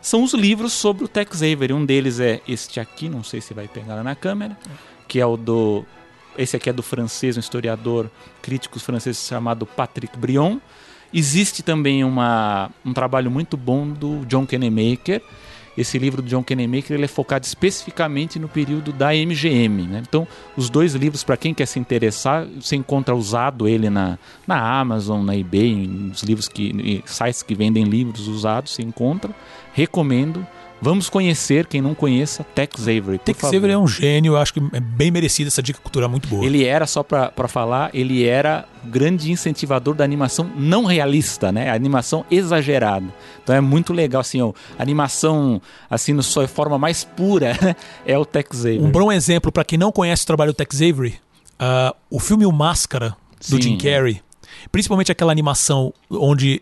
são 0.01 0.23
os 0.24 0.35
livros 0.35 0.73
sobre 0.73 1.05
o 1.05 1.09
Tex 1.09 1.43
Avery. 1.43 1.73
Um 1.73 1.85
deles 1.85 2.19
é 2.19 2.41
este 2.49 2.81
aqui, 2.81 3.09
não 3.09 3.23
sei 3.23 3.41
se 3.41 3.55
vai 3.55 3.69
pegar 3.69 4.03
na 4.03 4.15
câmera, 4.15 4.57
que 5.07 5.20
é 5.20 5.27
o 5.27 5.36
do. 5.36 5.85
Esse 6.36 6.57
aqui 6.57 6.69
é 6.69 6.73
do 6.73 6.82
francês, 6.82 7.36
um 7.36 7.41
historiador 7.41 8.11
crítico 8.43 8.81
francês 8.81 9.19
chamado 9.19 9.65
Patrick 9.65 10.19
Brion. 10.19 10.59
Existe 11.12 11.62
também 11.62 12.03
uma, 12.03 12.70
um 12.85 12.93
trabalho 12.93 13.31
muito 13.31 13.57
bom 13.57 13.89
do 13.89 14.27
John 14.27 14.45
Kennemaker. 14.45 15.23
Esse 15.76 15.98
livro 15.98 16.22
do 16.22 16.28
John 16.28 16.42
Kennemaker 16.42 16.92
ele 16.92 17.05
é 17.05 17.09
focado 17.09 17.44
especificamente 17.44 18.38
no 18.38 18.48
período 18.48 18.92
da 18.92 19.09
MGM. 19.12 19.82
Né? 19.88 20.02
Então, 20.06 20.26
os 20.56 20.70
dois 20.70 20.94
livros, 20.94 21.24
para 21.24 21.36
quem 21.36 21.52
quer 21.52 21.66
se 21.66 21.78
interessar, 21.78 22.46
você 22.46 22.76
encontra 22.76 23.14
usado 23.14 23.66
ele 23.66 23.90
na, 23.90 24.18
na 24.46 24.80
Amazon, 24.80 25.24
na 25.24 25.36
eBay, 25.36 25.86
nos 25.86 26.22
livros 26.22 26.48
que, 26.48 27.02
sites 27.05 27.42
que 27.42 27.55
vendem 27.55 27.84
livros 27.84 28.28
usados, 28.28 28.72
você 28.72 28.82
encontra. 28.82 29.34
Recomendo. 29.72 30.46
Vamos 30.85 31.09
conhecer, 31.09 31.66
quem 31.66 31.81
não 31.81 31.94
conheça, 31.94 32.44
Tex 32.44 32.82
Avery. 32.82 33.16
Tex 33.16 33.40
favor. 33.40 33.56
Avery 33.56 33.73
é 33.73 33.78
um 33.78 33.89
gênio, 33.89 34.35
eu 34.35 34.36
acho 34.36 34.52
que 34.52 34.61
é 34.70 34.81
bem 34.81 35.11
merecida 35.11 35.48
essa 35.48 35.62
dica 35.62 35.81
cultural 35.81 36.11
muito 36.11 36.28
boa. 36.28 36.44
Ele 36.44 36.62
era, 36.62 36.86
só 36.86 37.02
pra, 37.02 37.31
pra 37.31 37.48
falar, 37.48 37.89
ele 37.94 38.23
era 38.27 38.66
grande 38.85 39.32
incentivador 39.32 39.94
da 39.94 40.05
animação 40.05 40.44
não 40.55 40.85
realista, 40.85 41.51
né? 41.51 41.70
A 41.70 41.74
animação 41.74 42.23
exagerada. 42.31 43.06
Então 43.43 43.56
é 43.56 43.62
muito 43.62 43.94
legal, 43.94 44.20
assim, 44.20 44.43
ó, 44.43 44.52
animação, 44.78 45.59
assim, 45.89 46.12
na 46.12 46.20
sua 46.20 46.47
forma 46.47 46.78
mais 46.78 47.02
pura, 47.02 47.56
né? 47.65 47.74
é 48.05 48.19
o 48.19 48.27
Tex 48.27 48.61
Avery. 48.61 48.81
Um 48.81 48.90
bom 48.90 49.11
exemplo 49.11 49.51
para 49.51 49.65
quem 49.65 49.78
não 49.78 49.90
conhece 49.90 50.24
o 50.24 50.27
trabalho 50.27 50.52
do 50.52 50.56
Tex 50.56 50.82
Avery, 50.82 51.15
ah, 51.59 51.97
o 52.11 52.20
filme 52.20 52.44
O 52.44 52.52
Máscara 52.52 53.16
do 53.48 53.56
Sim. 53.56 53.62
Jim 53.62 53.78
Carrey, 53.78 54.20
principalmente 54.70 55.11
aquela 55.11 55.32
animação 55.32 55.94
onde 56.11 56.61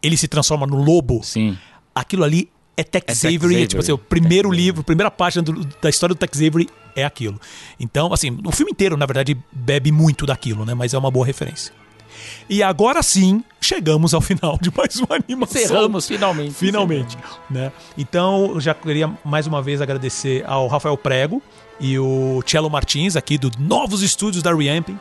ele 0.00 0.16
se 0.16 0.28
transforma 0.28 0.64
no 0.64 0.80
lobo, 0.80 1.24
Sim. 1.24 1.58
aquilo 1.92 2.22
ali 2.22 2.53
é 2.76 2.82
Tex, 2.82 3.24
É 3.24 3.28
Avery, 3.28 3.36
Avery. 3.54 3.66
tipo 3.68 3.80
assim, 3.82 3.92
o 3.92 3.98
primeiro 3.98 4.48
Tex 4.50 4.60
livro, 4.62 4.80
a 4.80 4.84
primeira 4.84 5.10
página 5.10 5.42
do- 5.42 5.64
da 5.80 5.88
história 5.88 6.14
do 6.14 6.18
Tex 6.18 6.38
Avery 6.38 6.68
é 6.96 7.04
aquilo. 7.04 7.40
Então, 7.78 8.12
assim, 8.12 8.38
o 8.44 8.52
filme 8.52 8.72
inteiro, 8.72 8.96
na 8.96 9.06
verdade, 9.06 9.36
bebe 9.52 9.90
muito 9.92 10.26
daquilo, 10.26 10.64
né? 10.64 10.74
Mas 10.74 10.94
é 10.94 10.98
uma 10.98 11.10
boa 11.10 11.26
referência. 11.26 11.72
E 12.48 12.62
agora 12.62 13.02
sim, 13.02 13.42
chegamos 13.60 14.14
ao 14.14 14.20
final 14.20 14.56
de 14.60 14.70
mais 14.76 14.96
uma 14.96 15.16
animação. 15.16 15.60
Cerramos, 15.60 16.06
finalmente. 16.06 16.54
Finalmente. 16.54 17.18
Né? 17.50 17.72
Então, 17.98 18.52
eu 18.54 18.60
já 18.60 18.72
queria 18.74 19.10
mais 19.24 19.46
uma 19.46 19.60
vez 19.60 19.80
agradecer 19.82 20.44
ao 20.46 20.66
Rafael 20.68 20.96
Prego 20.96 21.42
e 21.80 21.98
o 21.98 22.42
Cello 22.46 22.70
Martins, 22.70 23.16
aqui 23.16 23.36
do 23.36 23.50
Novos 23.58 24.02
Estúdios 24.02 24.42
da 24.42 24.54
Reamping. 24.54 24.98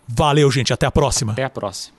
Valeu, 0.08 0.50
gente. 0.52 0.72
Até 0.74 0.86
a 0.86 0.92
próxima. 0.92 1.34
Até 1.34 1.46
a 1.46 1.50
próxima. 1.50 1.98